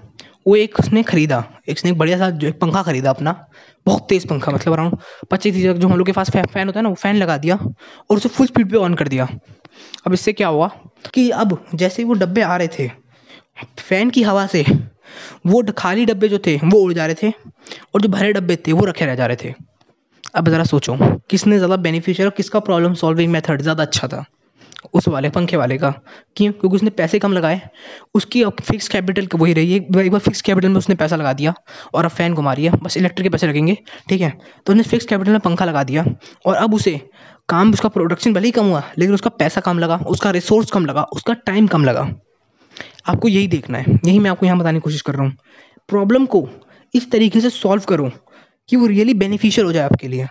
वो 0.47 0.55
एक 0.55 0.79
उसने 0.79 1.03
खरीदा, 1.03 1.43
एक 1.69 1.77
उसने 1.77 1.91
एक 1.91 1.97
बढ़िया 1.97 2.17
सा 2.17 2.29
जो 2.29 2.47
एक 2.47 2.59
पंखा 2.59 2.83
खरीदा 2.83 3.09
अपना। 3.09 3.48
बहुत 3.89 4.07
तेज़ 4.09 4.27
पंखा 4.27 4.51
मतलब 4.51 4.73
अराउंड 4.73 4.97
पच्चीस 5.31 5.53
तीस 5.53 5.65
जो 5.65 5.87
हम 5.87 5.97
लोग 5.97 6.05
के 6.07 6.11
पास 6.13 6.29
फ़ैन 6.31 6.65
होता 6.65 6.79
है 6.79 6.83
ना, 6.83 6.89
वो 6.89 6.95
फ़ैन 6.95 7.15
लगा 7.15 7.37
दिया 7.37 7.55
और 7.55 8.17
उसे 8.17 8.29
फुल 8.29 8.47
स्पीड 8.47 8.71
पे 8.71 8.77
ऑन 8.77 8.93
कर 8.95 9.07
दिया। 9.07 9.27
अब 10.07 10.13
इससे 10.13 10.33
क्या 10.33 10.47
हुआ 10.47 10.67
कि 11.13 11.29
अब 11.41 11.57
जैसे 11.75 12.03
वो 12.03 12.13
डब्बे 12.15 12.41
आ 12.43 12.55
रहे 12.57 12.67
थे 12.79 12.87
फ़ैन 13.79 14.09
की 14.09 14.23
हवा 14.23 14.45
से 14.47 14.63
वो 15.47 15.61
खाली 15.77 16.05
डब्बे 16.05 16.27
जो 16.29 16.37
थे, 16.45 16.55
वो 16.57 16.79
उड़ 16.79 16.93
जा 16.93 17.05
रहे 17.05 17.15
थे 17.21 17.29
और 17.93 18.01
जो 18.01 18.09
भरे 18.09 18.31
डब्बे 18.33 18.55
थे, 18.67 18.71
वो 18.71 18.85
रखे 18.85 19.05
रह 19.05 19.15
जा 19.15 19.25
रहे 19.25 19.37
थे। 19.43 19.53
अब 20.35 20.49
ज़रा 20.49 20.63
सोचो, 20.63 20.95
किसने 21.29 21.57
ज़्यादा 21.57 21.75
बेनिफिशियल 21.77 22.27
और 22.27 22.33
किसका 22.37 22.59
प्रॉब्लम 22.61 22.93
सॉल्विंग 22.93 23.31
मेथड 23.31 23.61
ज़्यादा 23.61 23.83
अच्छा 23.83 24.07
था? 24.07 24.23
उस 24.93 25.07
वाले, 25.07 25.29
पंखे 25.29 25.57
वाले 25.57 25.77
का। 25.77 25.89
क्यों? 26.35 26.51
क्योंकि 26.51 26.75
उसने 26.75 26.89
पैसे 26.89 27.19
कम 27.19 27.33
लगाए। 27.33 27.61
उसकी 28.15 28.43
अब 28.43 28.53
फिक्स 28.63 28.87
कैपिटल 28.87 29.27
वही 29.35 29.53
रही। 29.53 29.71
है 29.71 29.77
एक 29.77 30.11
बार 30.11 30.19
फिक्स 30.19 30.41
कैपिटल 30.41 30.69
में 30.69 30.75
उसने 30.75 30.95
पैसा 30.95 31.15
लगा 31.15 31.33
दिया 31.33 31.53
और 31.93 32.05
अब 32.05 32.11
फ़ैन 32.11 32.33
घुमा 32.33 32.53
रही 32.53 32.65
है। 32.65 32.71
बस 32.71 32.97
इलेक्ट्रिक 32.97 33.25
के 33.25 33.29
पैसे 33.29 33.47
लगेंगे, 33.47 33.77
ठीक 34.09 34.21
है? 34.21 34.29
तो 34.65 34.73
उसने 34.73 34.83
फिक्स 34.83 35.05
कैपिटल 35.05 35.31
में 35.31 35.39
पंखा 35.39 35.65
लगा 35.65 35.83
दिया 35.83 36.05
और 36.45 36.55
अब 36.55 36.73
उसे 36.73 37.09
काम, 37.49 37.73
उसका 37.73 37.89
प्रोडक्शन 37.89 38.33
भले 38.33 38.45
ही 38.45 38.51
कम 38.51 38.65
हुआ, 38.65 38.83
लेकिन 38.97 39.15
उसका 39.15 39.29
पैसा 39.29 39.61
कम 39.61 39.79
लगा, 39.79 39.97
उसका 39.97 40.31
रिसोर्स 40.31 40.71
कम 40.71 40.85
लगा, 40.85 41.03
उसका 41.03 41.33
टाइम 41.33 41.67
कम 41.67 41.85
लगा। 41.85 42.13
आपको 43.07 43.27
यही 43.27 43.47
देखना 43.47 43.77
है। 43.77 43.85
यही 44.05 44.19
मैं 44.19 44.31
आपको 44.31 44.45
यहाँ 44.45 44.57
बताने 44.57 44.77
की 44.77 44.81
कोशिश 44.81 45.01
कर 45.01 45.13
रहा 45.13 45.23
हूँ। 45.23 45.35
प्रॉब्लम 45.87 46.25
को 46.25 46.49
इस 46.95 47.11
तरीके 47.11 47.41
से 47.41 47.49
सॉल्व 47.49 47.83
करो 47.83 48.11
कि 48.69 48.75
वो 48.75 48.85
रियली 48.85 49.13
बेनिफिशियल 49.13 49.67
हो 49.67 49.73
जाए 49.73 49.83
आपके 49.83 50.07
लिए। 50.07 50.27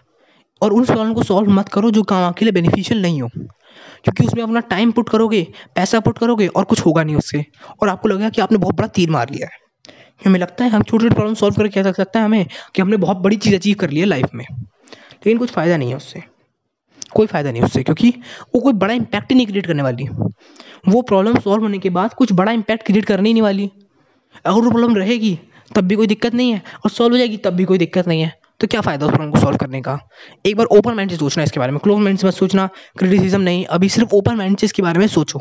और 0.63 0.73
उन 0.73 0.85
प्रॉब्लम 0.85 1.13
को 1.13 1.23
सॉल्व 1.23 1.51
मत 1.51 1.69
करो 1.69 1.91
जो 1.91 2.03
काम 2.03 2.23
आपके 2.25 2.45
लिए 2.45 2.53
बेनिफिशियल 2.53 3.03
नहीं 3.03 3.23
हो। 3.23 3.31
क्योंकि 4.05 4.25
उसमें 4.25 4.43
अपना 4.43 4.61
टाइम 4.61 4.91
पुट 4.91 5.09
करोगे, 5.09 5.47
पैसा 5.75 6.01
पुट 6.01 6.19
करोगे 6.19 6.47
और 6.47 6.65
कुछ 6.65 6.81
होगा 6.81 7.05
नहीं 7.05 7.17
उससे। 7.17 7.45
और 7.83 7.89
आपको 7.89 8.09
लगेगा 8.09 8.29
कि 8.29 8.43
आपने 8.43 8.59
बहुत 8.59 8.75
बड़ा 8.75 8.89
तीर 8.89 9.11
मार 9.11 9.31
लिया 9.31 9.47
है। 9.47 9.69
हमें 10.27 10.41
लगता 10.41 10.65
है 10.65 10.71
हम 10.71 10.83
छोटे 10.83 11.05
छोटे 11.05 11.15
प्रॉब्लम 11.15 11.35
सॉल्व 11.35 11.55
करके 11.55 11.83
कह 11.83 11.93
सकता 11.93 12.19
है 12.19 12.25
हमें 12.25 12.47
कि 12.75 12.83
हमने 12.83 12.97
बहुत 12.97 13.17
बड़ी 13.17 13.37
चीज़ 13.37 13.55
अचीव 13.55 13.77
कर 13.77 13.91
ली 13.91 14.01
है 14.01 14.07
लाइफ 14.07 14.27
में। 14.35 14.45
लेकिन 14.93 15.39
कुछ 15.39 15.51
फ़ायदा 15.51 15.77
नहीं 15.77 15.91
है 15.91 15.97
उससे। 15.97 16.23
कोई 17.15 17.27
फ़ायदा 17.27 17.53
नहीं 17.53 17.63
उससे, 17.63 17.83
क्योंकि 17.83 18.15
वो 18.55 18.61
कोई 18.61 18.73
बड़ा 18.73 18.95
इम्पैक्ट 18.95 19.31
ही 19.31 19.37
नहीं 19.37 19.47
क्रिएट 19.47 19.67
करने 19.67 19.83
वाली। 19.83 20.09
वो 20.89 21.03
प्रॉब्लम 21.03 21.39
सॉल्व 21.39 21.63
होने 21.63 21.79
के 21.79 21.91
बाद 21.91 22.15
कुछ 22.15 22.33
बड़ा 22.33 22.53
इम्पैक्ट 22.53 22.87
क्रिएट 22.87 23.05
करने 23.05 23.29
ही 23.29 23.33
नहीं 23.33 23.43
वाली। 23.43 23.71
अगर 24.45 24.61
वो 24.61 24.71
प्रॉब्लम 24.71 24.97
रहेगी, 24.97 25.39
तब 25.75 25.85
भी 25.85 25.95
कोई 25.95 26.07
दिक्कत 26.07 26.35
नहीं 26.35 26.53
है। 26.53 26.63
और 26.85 26.91
सॉल्व 26.91 27.15
हो 27.15 27.19
जाएगी, 27.19 27.37
तब 27.37 27.51
भी 27.51 27.65
कोई 27.65 27.79
दिक्कत 27.79 28.09
नहीं 28.09 28.23
है। 28.23 28.38
तो 28.61 28.67
क्या 28.67 28.81
फ़ायदा 28.81 29.07
उस 29.07 29.13
प्रॉब्लम 29.13 29.31
को 29.33 29.41
सॉल्व 29.41 29.57
करने 29.57 29.81
का? 29.83 29.99
एक 30.47 30.57
बार 30.57 30.67
ओपन 30.67 30.95
माइंड 30.95 31.11
से 31.11 31.17
सोचना 31.17 31.43
इसके 31.43 31.61
बारे 31.61 31.73
में। 31.73 31.79
क्लोज 31.81 31.99
माइंड 31.99 32.19
से 32.19 32.27
मत 32.27 32.35
सोचना। 32.35 32.69
क्रिटिसिज्म 32.99 33.41
नहीं। 33.41 33.65
अभी 33.67 33.89
सिर्फ़ 33.89 34.15
ओपन 34.15 34.37
माइंड 34.37 34.57
से 34.59 34.67
इसके 34.67 34.83
बारे 34.83 34.99
में 34.99 35.07
सोचो 35.07 35.41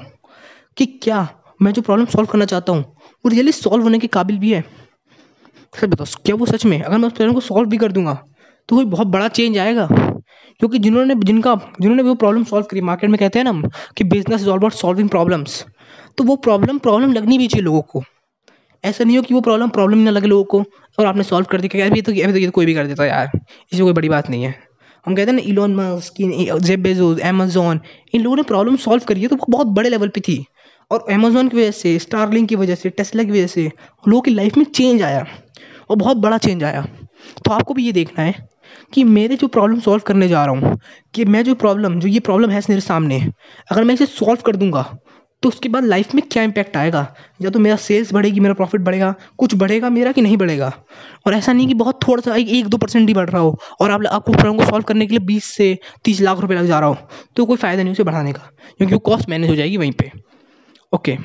कि 0.77 0.85
क्या 0.85 1.27
मैं 1.61 1.71
जो 1.73 1.81
प्रॉब्लम 1.81 2.05
सॉल्व 2.05 2.27
करना 2.27 2.45
चाहता 2.45 2.71
हूँ, 2.71 2.81
वो 2.81 3.29
रियली 3.29 3.51
सॉल्व 3.51 3.83
होने 3.83 3.99
के 3.99 4.07
काबिल 4.07 4.37
भी 4.37 4.51
है? 4.53 4.63
सर 5.73 5.87
बताओ, 5.87 6.05
क्या 6.25 6.35
वो 6.35 6.45
सच 6.45 6.65
में? 6.65 6.81
अगर 6.81 6.97
मैं 6.97 7.07
उस 7.07 7.13
प्रॉब्लम 7.13 7.33
को 7.33 7.41
सॉल्व 7.41 7.69
भी 7.69 7.77
कर 7.77 7.91
दूँगा 7.91 8.13
तो 8.69 8.75
कोई 8.75 8.85
बहुत 8.85 9.07
बड़ा 9.07 9.27
चेंज 9.29 9.57
आएगा। 9.57 9.87
क्योंकि 10.59 10.79
जिन्होंने, 10.79 11.15
जिनका, 11.15 11.55
जिन्होंने 11.81 12.03
वो 12.03 12.13
प्रॉब्लम 12.15 12.43
सॉल्व 12.43 12.65
करी 12.71 12.81
मार्केट 12.81 13.09
में 13.09 13.17
कहते 13.19 13.39
हैं 13.39 13.43
ना 13.43 13.69
कि 13.97 14.03
business 14.03 14.41
is 14.41 14.49
all 14.49 14.57
about 14.57 14.73
solving 14.73 15.09
problems 15.09 15.65
तो 16.17 16.23
वो 16.23 16.35
प्रॉब्लम 16.37 16.77
प्रॉब्लम 16.77 17.13
लगनी 17.13 17.37
भी 17.37 17.47
चाहिए 17.47 17.63
लोगों 17.63 17.81
को। 17.83 18.03
ऐसा 18.83 19.03
नहीं 19.03 19.17
हो 19.17 19.23
कि 19.23 19.33
वो 19.33 19.41
प्रॉब्लम 19.41 19.69
प्रॉब्लम 19.69 19.97
ना 19.97 20.11
लगे 20.11 20.27
लोगों 20.27 20.43
को। 20.43 20.63
और 20.97 21.05
आपने 21.05 21.23
सॉल्व 21.23 21.45
कर 21.51 21.61
दिया 21.61 21.85
ये 21.85 22.01
तो 22.01 22.11
अभी 22.11 22.31
तो 22.31 22.37
ये 22.37 22.45
तो 22.45 22.51
कोई 22.51 22.65
भी 22.65 22.73
कर 22.73 22.87
देता 22.87 23.05
यार। 23.05 23.29
इसमें 23.73 23.83
कोई 23.83 23.93
बड़ी 23.93 24.09
बात 24.09 24.29
नहीं 24.29 24.43
है। 24.43 24.55
हम 25.05 25.15
कहते 25.15 25.31
हैं 25.31 25.35
ना 25.35 25.43
Elon 25.45 25.75
Musk 25.75 26.21
Jeff 26.61 26.81
Bezos 26.83 27.19
Amazon 27.23 27.79
इन 28.13 28.21
लोगों 28.21 28.35
ने 28.35 28.43
प्रॉब्लम 28.43 28.75
सॉल्व 28.77 29.03
करी 29.07 29.21
है 29.21 29.27
तो 29.27 29.37
बहुत 29.49 29.67
बड़े 29.69 29.89
लेवल 29.89 30.07
पे 30.07 30.21
थी। 30.21 30.43
और 30.91 31.05
अमेजोन 31.11 31.47
की 31.49 31.57
वजह 31.57 31.71
से 31.73 31.97
स्टारलिंक 31.99 32.49
की 32.49 32.55
वजह 32.55 32.75
से 32.75 32.89
टेस्ला 32.89 33.23
की 33.23 33.31
वजह 33.31 33.47
से 33.47 33.65
लोगों 34.07 34.21
की 34.21 34.31
लाइफ 34.31 34.57
में 34.57 34.65
चेंज 34.65 35.01
आया 35.03 35.25
और 35.89 35.95
बहुत 35.95 36.17
बड़ा 36.17 36.37
चेंज 36.39 36.63
आया। 36.63 36.85
तो 37.45 37.51
आपको 37.51 37.73
भी 37.73 37.85
ये 37.85 37.91
देखना 37.91 38.23
है 38.23 38.47
कि 38.93 39.03
मेरे 39.05 39.35
जो 39.35 39.47
प्रॉब्लम 39.47 39.79
सॉल्व 39.79 40.03
करने 40.07 40.27
जा 40.27 40.45
रहा 40.45 40.55
हूँ, 40.55 40.77
कि 41.13 41.25
मैं 41.25 41.43
जो 41.43 41.55
प्रॉब्लम 41.55 41.99
जो 41.99 42.07
ये 42.07 42.19
प्रॉब्लम 42.19 42.49
है 42.49 42.61
मेरे 42.69 42.81
सामने, 42.81 43.19
अगर 43.71 43.83
मैं 43.83 43.93
इसे 43.93 44.05
सॉल्व 44.05 44.41
कर 44.45 44.55
दूँगा 44.55 44.81
तो 45.43 45.49
उसके 45.49 45.69
बाद 45.69 45.83
लाइफ 45.83 46.13
में 46.15 46.21
क्या 46.31 46.43
इम्पैक्ट 46.43 46.77
आएगा? 46.77 47.01
या 47.41 47.49
तो 47.49 47.59
मेरा 47.59 47.75
सेल्स 47.77 48.13
बढ़ेगी 48.13 48.39
मेरा 48.39 48.53
प्रॉफिट 48.53 48.81
बढ़ेगा 48.81 49.13
कुछ 49.37 49.55
बढ़ेगा 49.55 49.89
मेरा 49.89 50.11
कि 50.11 50.21
नहीं 50.21 50.37
बढ़ेगा? 50.37 50.71
और 51.25 51.33
ऐसा 51.33 51.53
नहीं 51.53 51.67
कि 51.67 51.73
बहुत 51.73 51.99
थोड़ा 52.07 52.21
सा 52.21 52.35
एक, 52.35 52.67
दो 52.67 52.77
परसेंट 52.77 53.07
ही 53.07 53.13
बढ़ 53.13 53.29
रहा 53.29 53.41
हो 53.41 53.57
और 53.81 53.91
आप 53.91 54.05
आपको 54.05 54.31
प्रॉब्लम 54.31 54.57
को 54.57 54.65
सॉल्व 54.65 54.83
करने 54.83 55.05
के 55.07 55.17
लिए 55.17 55.25
बीस 55.25 55.45
से 55.45 55.77
तीस 56.05 56.21
लाख 56.21 56.39
रुपए 56.39 56.55
लग 56.55 56.65
जा 56.67 56.79
रहा 56.79 56.89
हो 56.89 56.97
तो 57.35 57.45
कोई 57.45 57.57
फ़ायदा 57.57 57.83
नहीं 57.83 57.93
उसे 57.93 58.03
बढ़ाने 58.03 58.33
का 58.33 58.49
क्योंकि 58.77 58.93
वो 58.93 58.99
कॉस्ट 59.01 59.29
मैनेज 59.29 59.49
हो 59.49 59.55
जाएगी 59.55 59.77
वहीं 59.77 59.91
पर 59.91 60.19
ओके 60.93 61.17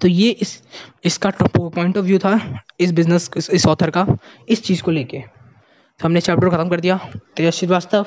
तो 0.00 0.08
ये 0.08 0.30
इस 0.30 0.60
इसका 1.04 1.30
पॉइंट 1.48 1.96
ऑफ़ 1.96 2.04
व्यू 2.04 2.18
था 2.18 2.38
इस 2.80 2.92
बिज़नेस 2.92 3.30
इस 3.50 3.66
ऑथर 3.66 3.90
का 3.90 4.06
इस 4.48 4.62
चीज़ 4.64 4.82
को 4.82 4.90
लेके। 4.90 5.18
तो 5.18 6.04
हमने 6.04 6.20
चैप्टर 6.20 6.48
ख़त्म 6.50 6.68
कर 6.68 6.80
दिया। 6.80 6.96
Tej 7.36 7.52
Srivastava 7.54 8.06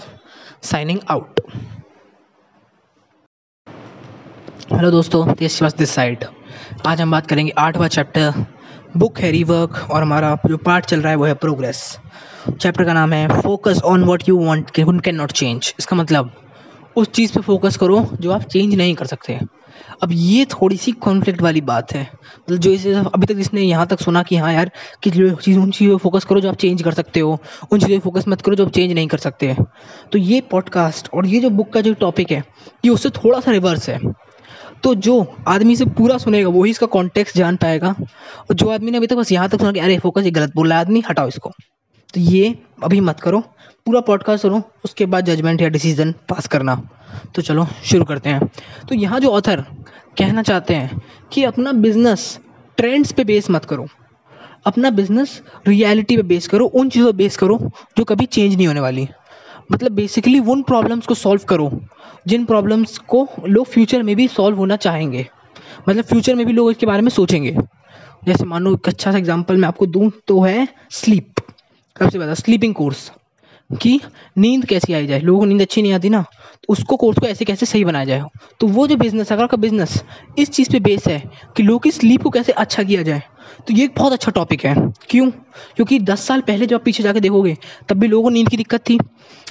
signing 0.63 0.99
out 1.09 1.39
hello 4.71 4.89
दोस्तों 4.91 5.33
तेज 5.33 5.51
श्रीवास्तव 5.51 5.79
दिस 5.79 5.89
साइड 5.89 6.23
आज 6.87 7.01
हम 7.01 7.11
बात 7.11 7.25
करेंगे 7.27 7.51
आठवां 7.57 7.87
चैप्टर 7.87 8.33
बुक 8.97 9.19
है 9.19 9.31
रीवर्क 9.31 9.87
और 9.91 10.01
हमारा 10.01 10.37
जो 10.47 10.57
पार्ट 10.57 10.85
चल 10.85 11.01
रहा 11.01 11.09
है 11.09 11.17
वो 11.17 11.25
है 11.25 11.33
प्रोग्रेस 11.33 11.99
चैप्टर 12.49 12.83
का 12.83 12.93
नाम 12.93 13.13
है 13.13 13.41
focus 13.41 13.81
on 13.85 14.03
what 14.03 14.29
you 14.29 14.37
want 14.45 14.69
can 14.69 15.15
not 15.15 15.31
change 15.31 15.73
इसका 15.79 15.95
मतलब 15.95 16.31
उस 16.97 17.11
चीज़ 17.11 17.33
पे 17.33 17.41
फोकस 17.41 17.77
करो 17.77 18.05
जो 18.21 18.31
आप 18.31 18.43
चेंज 18.43 18.75
नहीं 18.75 18.95
कर 18.95 19.05
सकते. 19.05 19.39
अब 20.03 20.09
ये 20.11 20.45
थोड़ी 20.45 20.77
सी 20.77 20.91
कॉन्फ्लिक्ट 20.91 21.41
वाली 21.41 21.61
बात 21.61 21.93
है. 21.93 22.01
मतलब 22.01 22.57
जो 22.57 22.71
इसे 22.71 22.93
अभी 22.93 23.25
तक 23.25 23.33
जिसने 23.33 23.61
यहाँ 23.61 23.85
तक 23.87 23.99
सुना 23.99 24.23
कि 24.23 24.37
हाँ 24.37 24.53
यार, 24.53 24.71
कि 25.03 25.11
जो 25.11 25.29
चीज़, 25.35 25.59
उन 25.59 25.71
चीज़ों 25.71 25.97
पर 25.97 26.01
फोकस 26.03 26.25
करो 26.25 26.41
जो 26.41 26.49
आप 26.49 26.55
चेंज 26.55 26.81
कर 26.81 26.93
सकते 26.93 27.19
हो. 27.19 27.37
उन 27.71 27.79
चीज़ों 27.79 27.99
पर 27.99 28.03
फोकस 28.03 28.27
मत 28.27 28.41
करो 28.41 28.55
जो 28.55 28.65
आप 28.65 28.71
चेंज 28.71 28.91
नहीं 28.91 29.07
कर 29.07 29.17
सकते. 29.17 29.55
तो 30.11 30.17
ये 30.17 30.41
पॉडकास्ट 30.41 31.09
और 31.13 31.25
ये 31.25 31.39
जो 31.39 31.49
बुक 31.49 31.73
का 31.73 31.81
जो 31.81 31.93
टॉपिक 31.93 32.31
है, 32.31 32.43
ये 32.85 32.91
उससे 32.91 33.09
थोड़ा 33.09 33.39
सा 33.39 33.51
रिवर्स 33.51 33.89
है. 33.89 33.99
तो 34.83 34.95
जो 34.95 35.35
आदमी 35.47 35.75
से 35.75 35.85
पूरा 35.85 36.17
सुनेगा, 36.17 36.49
वही 36.49 36.71
इसका 36.71 36.87
कॉन्टेक्स्ट 36.87 37.37
जान 37.37 37.55
पाएगा। 37.55 37.95
और 38.49 38.53
जो 38.53 38.69
आदमी 38.69 38.91
ने 38.91 38.97
अभी 38.97 39.07
तक 39.07 39.15
बस 39.15 39.31
यहाँ 39.31 39.49
तक 39.49 39.59
सुना 39.59 39.71
कि, 39.71 39.79
अरे 39.79 39.97
फोकस 39.97 40.23
ये 40.23 40.31
गलत 40.31 40.51
बोल 40.55 40.69
रहा 40.69 40.79
है, 40.79 40.85
आदमी, 40.85 41.03
हटाओ 41.09 41.27
इसको। 41.27 41.51
तो 42.13 42.19
ये 42.19 42.59
अभी 42.83 42.99
मत 42.99 43.19
करो। 43.19 43.39
पूरा 43.85 44.01
पॉडकास्ट 44.01 44.41
सुनो, 44.41 44.63
उसके 44.85 45.05
बाद 45.05 45.25
जजमेंट 45.25 45.61
या 45.61 45.69
डिसीज़न 45.69 46.11
पास 46.11 46.47
करना। 46.47 46.89
तो 47.35 47.41
चलो, 47.41 47.67
शुरू 47.83 48.05
करते 48.05 48.29
हैं। 48.29 48.47
तो 48.89 48.95
यहाँ 48.95 49.19
जो 49.19 49.29
ऑथर 49.29 49.61
कहना 50.17 50.41
चाहते 50.41 50.73
हैं 50.73 51.01
कि 51.33 51.43
अपना 51.43 51.71
बिज़नेस 51.71 52.39
ट्रेंड्स 52.77 53.11
पे 53.11 53.23
बेस 53.23 53.51
मत 53.51 53.65
करो। 53.65 53.87
अपना 54.65 54.89
बिज़नेस 54.89 55.41
रियलिटी 55.67 56.17
पे 56.17 56.23
बेस 56.23 56.47
करो, 56.47 56.65
उन 56.65 56.89
चीज़ों 56.89 57.13
पे 57.13 57.17
बेस 57.17 57.37
करो, 57.37 57.71
जो 57.97 58.03
कभी 58.03 58.25
चेंज 58.25 58.55
नहीं 58.55 58.67
होने 58.67 58.79
वाली। 58.79 59.07
मतलब 59.71 59.91
बेसिकली 59.91 60.39
उन 60.41 60.61
प्रॉब्लम्स 60.63 61.05
को 61.07 61.13
सॉल्व 61.15 61.41
करो, 61.49 61.71
जिन 62.27 62.45
प्रॉब्लम्स 62.45 62.97
को 63.07 63.27
लोग 63.47 63.65
फ्यूचर 63.67 64.03
में 64.03 64.15
भी 64.15 64.27
सॉल्व 64.27 64.57
होना 64.57 64.75
चाहेंगे। 64.77 65.25
मतलब 65.89 66.03
फ्यूचर 66.03 66.35
में 66.35 66.45
भी 66.45 66.53
लोग 66.53 66.71
इसके 66.71 66.85
बारे 66.85 67.01
में 67.01 67.09
सोचेंगे। 67.09 67.55
जैसे 68.25 68.45
मानो 68.45 68.73
एक 68.73 68.87
अच्छा 68.87 69.11
सा 69.11 69.17
एग्ज़ाम्पल 69.17 69.57
मैं 69.57 69.67
आपको 69.67 69.85
दूँ 69.85 70.11
तो 70.27 70.39
है 70.41 70.67
स्लीप 70.91 71.39
सबसे 71.95 72.17
ज़्यादा 72.17 72.33
स्लीपिंग 72.33 72.73
कोर्स 72.75 73.11
कि 73.69 73.99
नींद 74.37 74.65
कैसी 74.65 74.93
आई 74.93 75.07
जाए? 75.07 75.19
लोगों 75.19 75.39
को 75.39 75.45
नींद 75.45 75.61
अच्छी 75.61 75.81
नहीं 75.81 75.93
आती 75.93 76.09
ना? 76.09 76.23
उसको 76.69 76.95
कोर्स 76.95 77.19
को 77.19 77.25
ऐसे 77.25 77.45
कैसे 77.45 77.65
सही 77.65 77.83
बनाया 77.85 78.05
जाए? 78.05 78.23
तो 78.59 78.67
वो 78.67 78.87
जो 78.87 78.95
बिज़नेस 78.95 79.31
अगर 79.31 79.47
का 79.47 79.57
बिज़नेस 79.57 80.03
इस 80.39 80.49
चीज़ 80.49 80.71
पे 80.71 80.79
बेस 80.79 81.07
है 81.07 81.23
कि 81.57 81.63
लोग 81.63 81.83
की 81.83 81.91
स्लीप 81.91 82.23
को 82.23 82.29
कैसे 82.29 82.51
अच्छा 82.51 82.83
किया 82.83 83.01
जाए 83.01 83.21
तो 83.67 83.73
ये 83.73 83.83
एक 83.83 83.93
बहुत 83.97 84.13
अच्छा 84.13 84.31
टॉपिक 84.31 84.65
है। 84.65 84.75
क्यों? 85.09 85.29
क्योंकि 85.75 85.99
दस 85.99 86.21
साल 86.21 86.41
पहले 86.41 86.65
जब 86.65 86.75
आप 86.75 86.83
पीछे 86.83 87.03
जाके 87.03 87.19
देखोगे, 87.19 87.57
तब 87.89 87.97
भी 87.97 88.07
लोगों 88.07 88.23
को 88.23 88.29
नींद 88.29 88.49
की 88.49 88.57
दिक्कत 88.57 88.79
थी। 88.79 88.97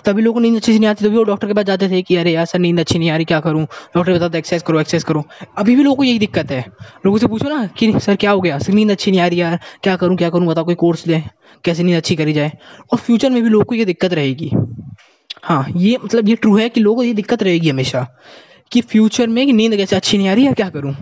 तभी 0.04 0.22
लोगों 0.22 0.34
को 0.34 0.40
नींद 0.40 0.56
अच्छी 0.56 0.72
से 0.72 0.78
नहीं 0.78 0.88
आती, 0.88 1.04
तभी 1.04 1.16
वो 1.16 1.24
डॉक्टर 1.24 1.48
के 1.48 1.54
पास 1.54 1.64
जाते 1.64 1.88
थे 1.88 2.02
कि, 2.02 2.16
अरे 2.16 2.32
यार, 2.32 2.44
सर, 2.44 2.58
नींद 2.58 2.80
अच्छी 2.80 2.98
नहीं 2.98 3.10
आ 3.10 3.16
रही, 3.16 3.24
क्या 3.24 3.40
करूँ? 3.40 3.66
डॉक्टर 3.96 4.14
बताते 4.14 4.38
एक्सरसाइज 4.38 4.62
करो 4.62 4.80
एक्सरसाइज 4.80 5.04
करो। 5.04 5.24
अभी 5.58 5.76
भी 5.76 5.82
लोगों 5.82 5.96
को 5.96 6.04
यही 6.04 6.18
दिक्कत 6.18 6.50
है। 6.50 6.64
लोगों 7.06 7.18
से 7.18 7.26
पूछो 7.26 7.48
ना 7.48 7.66
कि, 7.66 7.92
सर, 8.00 8.16
क्या 8.16 8.30
हो 8.30 8.40
गया? 8.40 8.58
सर, 8.58 8.72
नींद 8.72 8.90
अच्छी 8.90 9.10
नहीं 9.10 9.20
आ 9.20 9.26
रही 9.26 9.40
यार, 9.40 9.58
क्या 9.82 9.96
करूँ 9.96 10.16
क्या 10.16 10.30
करूँ? 10.30 10.46
बताओ, 10.46 10.64
कोई 10.64 10.74
कोर्स 10.74 11.06
ले 11.06 11.22
कैसे 11.64 11.82
नींद 11.82 11.96
अच्छी 11.96 12.16
करी 12.16 12.32
जाए? 12.32 12.52
और 12.92 12.98
फ्यूचर 12.98 13.30
में 13.30 13.42
भी 13.42 13.48
लोगों 13.48 13.64
को 13.64 13.74
ये 13.74 13.84
दिक्कत 13.84 14.12
रहेगी। 14.12 14.50
हाँ 15.42 15.64
ये 15.76 15.96
मतलब 16.04 16.28
ये 16.28 16.34
ट्रू 16.36 16.56
है 16.56 16.68
कि 16.68 16.80
लोगों 16.80 16.96
को 16.96 17.02
ये 17.02 17.12
दिक्कत 17.14 17.42
रहेगी 17.42 17.70
हमेशा 17.70 18.06
कि 18.72 18.80
फ्यूचर 18.80 19.26
में 19.26 19.44
नींद 19.46 19.76
कैसे 19.76 19.96
अच्छी 19.96 20.18
नहीं 20.18 20.28
आ 20.28 20.32
रही 20.32 20.44
है 20.44 20.52
क्या 20.52 20.68
करूँ? 20.70 20.94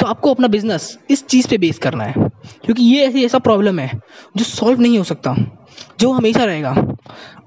तो 0.00 0.06
आपको 0.06 0.30
अपना 0.30 0.48
बिज़नेस 0.48 0.98
इस 1.10 1.24
चीज़ 1.26 1.48
पे 1.48 1.58
बेस 1.58 1.78
करना 1.78 2.04
है, 2.04 2.12
क्योंकि 2.64 2.82
ये 2.82 3.04
ऐसी 3.06 3.24
ऐसा 3.24 3.38
प्रॉब्लम 3.38 3.78
है 3.78 4.00
जो 4.36 4.44
सॉल्व 4.44 4.80
नहीं 4.80 4.98
हो 4.98 5.04
सकता, 5.04 5.34
जो 6.00 6.10
हमेशा 6.12 6.44
रहेगा 6.44 6.74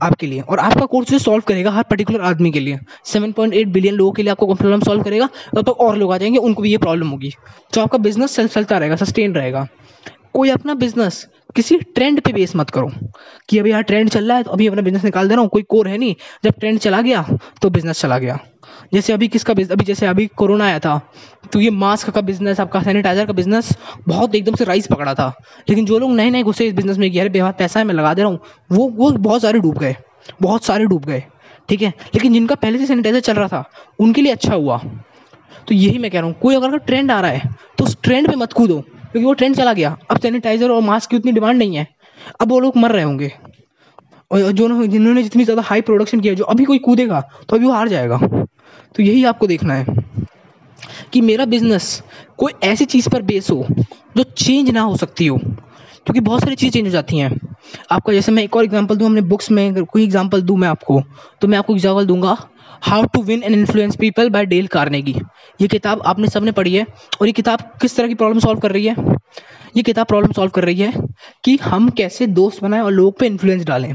आपके 0.01 0.27
लिए 0.27 0.41
और 0.41 0.59
आपका 0.59 0.85
कोर्स 0.85 1.09
जो 1.09 1.19
सॉल्व 1.19 1.43
करेगा 1.47 1.71
हर 1.71 1.83
पर्टिकुलर 1.83 2.21
आदमी 2.21 2.51
के 2.51 2.59
लिए। 2.59 2.79
7.8 3.05 3.67
बिलियन 3.67 3.95
लोगों 3.95 4.11
के 4.11 4.23
लिए 4.23 4.31
आपको 4.31 4.53
प्रॉब्लम 4.53 4.81
सॉल्व 4.81 5.03
करेगा, 5.03 5.29
तब 5.55 5.61
तो 5.61 5.71
और 5.71 5.97
लोग 5.97 6.13
आ 6.13 6.17
जाएँगे, 6.17 6.38
उनको 6.39 6.61
भी 6.61 6.71
ये 6.71 6.77
प्रॉब्लम 6.77 7.09
होगी। 7.09 7.33
तो 7.73 7.81
आपका 7.81 7.97
बिज़नेस 7.97 8.39
चलता 8.39 8.77
रहेगा 8.77 8.95
सस्टेन 8.95 9.33
रहेगा। 9.33 9.67
कोई 10.38 10.49
अपना 10.49 10.73
बिज़नेस 10.75 11.27
किसी 11.55 11.77
ट्रेंड 11.95 12.19
पे 12.21 12.31
बेस 12.33 12.55
मत 12.55 12.69
करो 12.69 12.89
कि 13.49 13.59
अभी 13.59 13.69
यहाँ 13.69 13.83
ट्रेंड 13.83 14.09
चल 14.09 14.27
रहा 14.27 14.38
है 14.38 14.43
तो 14.43 14.51
अभी 14.51 14.67
अपना 14.67 14.81
बिज़नेस 14.81 15.03
निकाल 15.03 15.27
दे 15.27 15.33
रहा 15.33 15.41
हूँ, 15.41 15.49
कोई 15.49 15.63
कोर 15.63 15.88
है 15.88 15.97
नहीं। 15.97 16.15
जब 16.43 16.53
ट्रेंड 16.59 16.79
चला 16.79 17.01
गया 17.01 17.25
तो 17.61 17.69
बिज़नेस 17.69 18.01
चला 18.01 18.17
गया। 18.17 18.38
जैसे 18.93 19.13
अभी 19.13 19.27
किसका 19.27 19.53
बिज़नेस 19.53 19.71
अभी 19.71 19.85
जैसे 19.85 20.05
अभी 20.07 20.25
कोरोना 20.38 20.65
आया 20.65 20.79
था 20.79 20.99
तो 21.53 21.59
ये 21.59 21.69
मास्क 21.73 22.09
का 22.09 22.21
बिज़नेस 22.21 22.59
आपका 22.59 22.81
सैनिटाइजर 22.83 23.25
का 23.25 23.33
बिज़नेस 23.33 23.71
बहुत 24.07 24.35
एकदम 24.35 24.55
से 24.55 24.65
राइस 24.65 24.88
पकड़ा 24.88 25.13
था। 25.13 25.27
लेकिन 25.69 25.85
जो 25.85 25.99
लोग 25.99 26.11
नए 26.11 26.29
नए 26.29 26.43
घुसे 26.43 26.67
इस 26.67 26.73
बिज़नेस 26.73 26.97
में 26.97 27.07
यार 27.07 27.29
बेहद 27.29 27.55
पैसा 27.59 27.79
है 27.79 27.85
मैं 27.85 27.93
लगा 27.95 28.13
दे 28.13 28.21
रहा 28.21 28.31
हूँ, 28.31 28.39
वो 28.71 28.89
वो 28.89 29.11
बहुत 29.11 29.41
सारे 29.41 29.59
डूब 29.59 29.77
गए, 29.77 29.95
बहुत 30.41 30.65
सारे 30.65 30.85
डूब 30.85 31.05
गए, 31.05 31.23
ठीक 31.69 31.81
है? 31.81 31.93
लेकिन 32.15 32.33
जिनका 32.33 32.55
पहले 32.57 32.79
से 32.79 32.85
सैनिटाइजर 32.85 33.19
चल 33.21 33.33
रहा 33.33 33.47
था, 33.47 33.63
उनके 33.99 34.21
लिए 34.21 34.31
अच्छा 34.31 34.53
हुआ। 34.53 34.77
तो 35.67 35.75
यही 35.75 35.97
मैं 35.97 36.11
कह 36.11 36.19
रहा 36.19 36.27
हूँ, 36.27 36.35
कोई 36.41 36.55
अगर 36.55 36.77
ट्रेंड 36.79 37.11
आ 37.11 37.19
रहा 37.21 37.31
है 37.31 37.55
तो 37.77 37.85
उस 37.85 37.97
ट्रेंड 38.03 38.29
पे 38.29 38.35
मत 38.35 38.53
कूदो। 38.53 38.83
क्योंकि 39.12 39.26
वो 39.26 39.34
ट्रेंड 39.34 39.55
चला 39.55 39.74
गया। 39.74 39.95
अब 40.12 40.20
सैनिटाइजर 40.20 40.72
और 40.72 40.82
मास्क 40.82 41.10
की 41.10 41.18
उतनी 41.18 41.32
डिमांड 41.32 41.58
नहीं 41.60 41.76
है। 41.76 41.88
अब 42.41 42.49
वो 42.49 42.60
लोग 42.60 42.78
मर 42.78 42.91
रहे 42.91 43.03
होंगे। 43.03 43.32
और 44.32 44.51
जो 44.51 44.86
जिन्होंने 44.88 45.24
जितनी 45.24 45.43
ज़्यादा 45.43 45.62
हाई 45.62 45.82
प्रोडक्शन 45.82 46.20
किया, 46.20 46.34
जो 46.34 46.43
अभी 46.43 46.64
कोई 46.66 46.78
कूदेगा 46.80 47.22
तो 47.49 47.55
अभी 47.55 47.66
वो 47.66 47.72
हार 47.72 47.88
जाएगा। 47.88 48.18
तो 48.95 49.03
यही 49.03 49.24
आपको 49.26 49.47
देखना 49.47 49.74
है 49.74 49.86
कि 51.14 51.22
मेरा 51.22 51.45
बिज़नेस 51.45 52.01
कोई 52.38 52.53
ऐसी 52.64 52.86
चीज़ 52.86 53.10
पर 53.10 53.22
बेस 53.22 53.49
हो, 53.51 53.66
जो 54.18 54.24
चेंज 54.24 54.70
ना 54.70 54.82
हो 54.82 54.95
सकती 54.97 55.28
हो। 55.28 55.39
क्योंकि 56.08 56.20
बहुत 56.22 56.41
सारी 56.41 56.55
चीज़ 56.55 56.74
चेंज 56.74 56.86
हो 56.86 56.91
जाती 56.91 57.18
हैं। 57.18 57.32
आपका 57.91 58.14
जैसे 58.14 58.32
मैं 58.32 58.43
एक 58.43 58.55
और 58.55 58.64
एग्जांपल 58.64 58.95
दूँ, 58.97 59.08
हमने 59.08 59.22
बुक्स 59.24 59.51
में 59.51 59.84
कोई 59.86 60.03
एग्जांपल 60.03 60.41
दूँ 60.41 60.58
मैं 60.58 60.68
आपको 60.68 61.01
तो 61.41 61.47
मैं 61.47 61.58
आपको 61.58 61.74
एग्जांपल 61.74 62.05
दूँगा 62.05 62.38
how 62.84 63.05
to 63.14 63.22
win 63.24 63.43
and 63.43 63.55
influence 63.55 63.95
people 63.95 64.30
by 64.30 64.45
Dale 64.45 64.68
Carnegie 64.70 65.16
ये 65.60 65.68
किताब 65.68 66.01
आपने 66.05 66.28
सबने 66.28 66.51
पढ़ी 66.51 66.76
है, 66.76 66.86
और 67.22 67.28
ये 67.28 67.34
किताब 67.34 67.60
किस 67.82 67.95
तरह 67.95 68.08
की 68.08 68.16
प्रॉब्लम 68.16 68.39
सॉल्व 68.39 68.60
कर 68.60 68.72
रही 68.72 68.86
है? 68.86 68.95
ये 69.78 69.84
किताब 69.84 70.05
प्रॉब्लम 70.05 70.32
सॉल्व 70.32 70.51
कर 70.51 70.66
रही 70.66 70.80
है 70.80 70.93
कि 71.43 71.55
हम 71.64 71.89
कैसे 71.89 72.28
दोस्त 72.30 72.62
बनाएँ 72.64 72.82
और 72.82 72.91
लोगों 72.91 73.12
पे 73.12 73.26
इन्फ्लुएंस 73.28 73.64
डालें। 73.66 73.93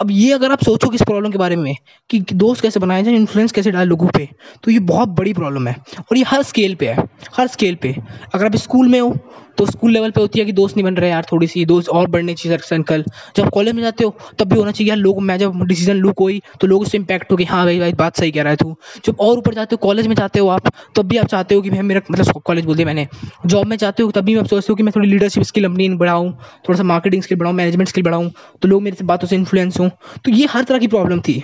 अब 0.00 0.10
ये 0.10 0.32
अगर 0.32 0.52
आप 0.52 0.62
सोचो 0.64 0.88
किस 0.88 1.02
प्रॉब्लम 1.02 1.30
के 1.30 1.38
बारे 1.38 1.56
में, 1.56 1.74
कि 2.10 2.20
दोस्त 2.32 2.62
कैसे 2.62 2.80
बनाए 2.80 3.02
जाए 3.02 3.14
इन्फ्लुएंस 3.14 3.52
कैसे 3.52 3.70
डालें 3.70 3.86
लोगों 3.86 4.08
पे 4.08 4.28
तो 4.64 4.70
ये 4.70 4.78
बहुत 4.80 5.08
बड़ी 5.10 5.32
प्रॉब्लम 5.34 5.68
है, 5.68 5.76
और 6.00 6.16
ये 6.16 6.24
हर 6.24 6.42
स्केल 6.44 6.74
पे 6.74 6.88
है, 6.88 7.08
हर 7.36 7.46
स्केल 7.46 7.74
पे। 7.82 7.94
अगर 8.34 8.44
आप 8.46 8.56
स्कूल 8.56 8.88
में 8.88 9.00
हो 9.00 9.16
तो 9.58 9.66
स्कूल 9.66 9.92
लेवल 9.92 10.10
पे 10.10 10.20
होती 10.20 10.38
है 10.38 10.44
कि 10.44 10.52
दोस्त 10.52 10.76
नहीं 10.76 10.84
बन 10.84 10.96
रहे 10.96 11.10
यार 11.10 11.26
थोड़ी 11.32 11.46
सी 11.46 11.64
दोस्त 11.66 11.88
और 11.90 12.08
बढ़ने 12.10 12.34
चाहिए 12.34 12.58
सर्कल 12.60 13.04
जब 13.36 13.48
कॉलेज 13.50 13.74
में 13.74 13.82
जाते 13.82 14.04
हो, 14.04 14.14
तब 14.38 14.48
भी 14.48 14.56
होना 14.56 14.72
चाहिए 14.72 14.88
यार 14.88 14.98
लोग, 14.98 15.20
मैं 15.22 15.38
जब 15.38 15.62
डिसीज़न 15.64 15.96
लूँ 15.96 16.12
कोई 16.14 16.40
तो 16.60 16.66
लोग 16.66 16.82
उससे 16.82 16.98
इम्पैक्ट 16.98 17.32
हो 17.32 17.36
कि 17.36 17.44
हाँ 17.44 17.64
भाई 17.64 17.78
भाई, 17.80 17.92
बात 17.94 18.16
सही 18.16 18.30
कह 18.30 18.42
रहा 18.42 18.50
है 18.50 18.56
तू। 18.56 18.74
जब 19.04 19.16
और 19.20 19.38
ऊपर 19.38 19.54
जाते 19.54 19.74
हो 19.74 19.86
कॉलेज 19.86 20.06
में 20.06 20.14
जाते 20.16 20.38
हो 20.38 20.48
आप, 20.48 20.68
तब 20.96 21.06
भी 21.06 21.16
आप 21.16 21.26
चाहते 21.26 21.54
हो 21.54 21.62
कि 21.62 21.70
भाई 21.70 21.80
मेरा 21.82 22.00
मतलब 22.10 22.40
कॉलेज 22.46 22.64
बोल 22.64 22.76
दिया 22.76 22.86
मैंने 22.86 23.06
जॉब 23.46 23.66
में 23.66 23.76
चाहते 23.76 24.02
हो, 24.02 24.10
तब 24.10 24.24
भी 24.24 24.34
मैं 24.36 24.44
सोचते 24.44 24.72
हो 24.72 24.76
कि 24.76 24.82
मैं 24.82 24.92
थोड़ी 24.96 25.08
लीडरशिप 25.08 25.42
स्किल 25.44 25.64
अपनी 25.64 25.88
बढ़ाऊँ, 25.96 26.30
थोड़ा 26.68 26.76
सा 26.76 26.84
मार्केटिंग 26.84 27.22
स्किल 27.22 27.38
बढ़ाऊँ 27.38 27.54
मैनेजमेंट 27.56 27.88
स्किल 27.88 28.04
बढ़ाऊँ 28.04 28.30
तो 28.62 28.68
लोग 28.68 28.82
मेरे 28.82 28.96
से 28.96 29.04
बातों 29.04 29.28
से 29.28 29.36
इन्फ्लुएंस 29.36 29.78
हों। 29.80 29.88
तो 30.24 30.30
ये 30.30 30.46
हर 30.46 30.64
तरह 30.64 30.78
की 30.78 30.86
प्रॉब्लम 30.88 31.20
थी। 31.20 31.42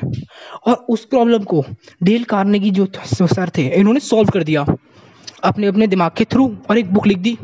और 0.67 0.75
उस 0.91 1.05
प्रॉब्लम 1.05 1.43
को 1.45 1.65
डेल 2.03 2.25
कारने 2.25 2.61
की 2.61 2.71
जो 2.71 2.87
सर 3.05 3.51
थे, 3.59 3.69
इन्होंने 3.71 4.01
सॉल्व 4.01 4.31
कर 4.31 4.43
दिया। 4.45 4.65
अपने 5.45 5.67
अपने 5.67 5.87
दिमाग 5.87 6.11
के 6.17 6.25
थ्रू 6.25 6.57
और 6.71 6.79
एक 6.79 6.93
बुक 6.93 7.07
लिख 7.07 7.19
दी। 7.19 7.39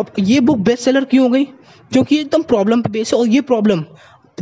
और 0.00 0.12
ये 0.18 0.40
बुक 0.40 0.58
बेस्ट 0.58 0.84
सेलर 0.84 1.04
क्यों 1.04 1.24
हो 1.24 1.30
गई? 1.30 1.44
क्योंकि 1.92 2.18
एकदम 2.18 2.42
प्रॉब्लम 2.42 2.82
पे 2.82 2.90
बेस 2.90 3.12
है 3.14 3.20
और 3.20 3.26
ये 3.26 3.40
प्रॉब्लम 3.40 3.84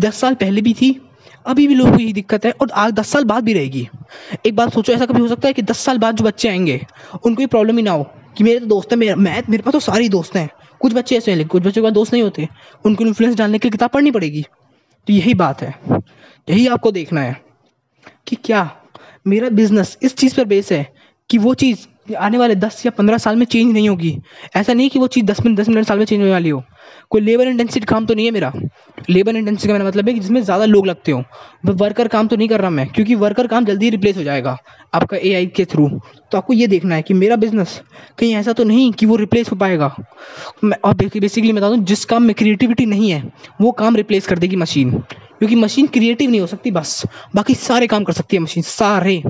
दस 0.00 0.16
साल 0.16 0.34
पहले 0.34 0.60
भी 0.60 0.72
थी, 0.72 1.00
अभी 1.46 1.66
भी 1.68 1.74
लोगों 1.74 1.92
को 1.92 1.98
यही 1.98 2.12
दिक्कत 2.12 2.44
है 2.44 2.50
और 2.50 2.70
आज 2.70 2.92
दस 2.92 3.08
साल 3.08 3.24
बाद 3.24 3.44
भी 3.44 3.52
रहेगी। 3.52 3.88
एक 4.46 4.56
बात 4.56 4.74
सोचो, 4.74 4.92
ऐसा 4.92 5.06
कभी 5.06 5.20
हो 5.20 5.28
सकता 5.28 5.48
है 5.48 5.54
कि 5.54 5.62
दस 5.62 5.78
साल 5.78 5.98
बाद 5.98 6.16
जो 6.16 6.24
बच्चे 6.24 6.48
आएँगे, 6.48 6.86
उनको 7.26 7.42
ये 7.42 7.46
प्रॉब्लम 7.46 7.76
ही 7.76 7.82
ना 7.82 7.90
हो 7.90 8.10
कि 8.36 8.44
मेरे 8.44 8.60
तो 8.60 8.66
दोस्त 8.66 8.92
हैं, 8.92 8.98
मेरा, 8.98 9.16
मैं, 9.16 9.42
मेरे 9.50 9.62
पास 9.62 9.72
तो 9.72 9.80
सारे 9.80 10.08
दोस्त 10.08 10.36
हैं। 10.36 10.50
कुछ 10.80 10.94
बच्चे 10.94 11.16
ऐसे 11.16 11.32
हैं 11.32 11.46
कुछ 11.48 11.62
बच्चों 11.62 11.82
के 11.82 11.86
पास 11.86 11.92
दोस्त 11.92 12.12
नहीं 12.12 12.22
होते। 12.22 12.48
उनको 12.84 13.04
इन्फ्लुएंस 13.04 13.36
डालने 13.36 13.58
के 13.58 13.68
लिए 13.68 13.70
किताब 13.70 13.90
पढ़नी 13.90 14.10
पड़ेगी। 14.10 14.42
तो 15.06 15.12
यही 15.12 15.34
बात 15.34 15.62
है। 15.62 15.78
यही 16.50 16.66
आपको 16.66 16.92
देखना 16.92 17.20
है 17.20 17.40
कि 18.26 18.36
क्या 18.36 18.76
मेरा 19.26 19.48
बिज़नेस 19.48 19.98
इस 20.02 20.16
चीज़ 20.16 20.36
पर 20.36 20.44
बेस 20.44 20.72
है 20.72 20.94
कि 21.30 21.38
वो 21.38 21.54
चीज़ 21.54 21.86
आने 22.06 22.38
वाले 22.38 22.54
दस 22.54 22.84
या 22.86 22.90
पंद्रह 22.90 23.18
साल 23.18 23.36
में 23.36 23.44
चेंज 23.46 23.72
नहीं 23.72 23.88
होगी। 23.88 24.16
ऐसा 24.56 24.72
नहीं 24.72 24.88
कि 24.90 24.98
वो 24.98 25.06
चीज़ 25.06 25.24
दस 25.24 25.40
मिनट 25.44 25.58
दस 25.58 25.68
मिनट 25.68 25.86
साल 25.86 25.98
में 25.98 26.04
चेंज 26.04 26.20
होने 26.20 26.32
वाली 26.32 26.48
हो। 26.48 26.62
कोई 27.10 27.20
लेबर 27.20 27.48
इंटेंसिटी 27.48 27.86
काम 27.86 28.06
तो 28.06 28.14
नहीं 28.14 28.26
है 28.26 28.32
मेरा। 28.32 28.52
लेबर 29.10 29.36
इंटेंसिटी 29.36 29.68
का 29.68 29.72
मेरा 29.72 29.84
मतलब 29.84 30.08
है 30.08 30.14
कि 30.14 30.20
जिसमें 30.20 30.40
ज़्यादा 30.42 30.64
लोग 30.64 30.86
लगते 30.86 31.12
हो। 31.12 31.22
वर्कर 31.66 32.08
काम 32.08 32.28
तो 32.28 32.36
नहीं 32.36 32.48
कर 32.48 32.60
रहा 32.60 32.70
मैं, 32.70 32.86
क्योंकि 32.88 33.14
वर्कर 33.14 33.46
काम 33.46 33.64
जल्दी 33.64 33.90
रिप्लेस 33.90 34.16
हो 34.16 34.22
जाएगा 34.22 34.56
आपका 34.94 35.16
एआई 35.18 35.46
के 35.48 35.64
थ्रू 35.64 35.88
तो 36.32 36.38
आपको 36.38 36.52
ये 36.52 36.66
देखना 36.66 36.94
है 36.94 37.02
कि 37.02 37.14
मेरा 37.14 37.36
बिज़नेस 37.36 37.80
कहीं 38.18 38.34
ऐसा 38.34 38.52
तो 38.52 38.64
नहीं 38.64 38.92
कि 38.92 39.06
वो 39.06 39.16
रिप्लेस 39.16 39.50
हो 39.50 39.56
पाएगा। 39.56 39.94
मैं, 40.64 40.76
और 40.78 40.94
बेसिकली 40.94 41.52
बता 41.52 41.68
दूँ 41.68 41.78
जिस 41.84 42.04
काम 42.04 42.22
में 42.22 42.34
क्रिएटिविटी 42.34 42.86
नहीं 42.86 43.10
है, 43.10 43.22
वो 43.60 43.70
काम 43.72 43.96
रिप्लेस 43.96 44.26
कर 44.26 44.38
देगी 44.38 44.56
मशीन 44.56 45.02
क्योंकि 45.42 45.56
मशीन 45.56 45.86
क्रिएटिव 45.86 46.30
नहीं 46.30 46.40
हो 46.40 46.46
सकती, 46.46 46.70
बस। 46.70 47.02
बाकी 47.34 47.54
सारे 47.54 47.86
काम 47.86 48.04
कर 48.04 48.12
सकती 48.12 48.36
है 48.36 48.42
मशीन, 48.42 48.62
सारे। 48.62 49.22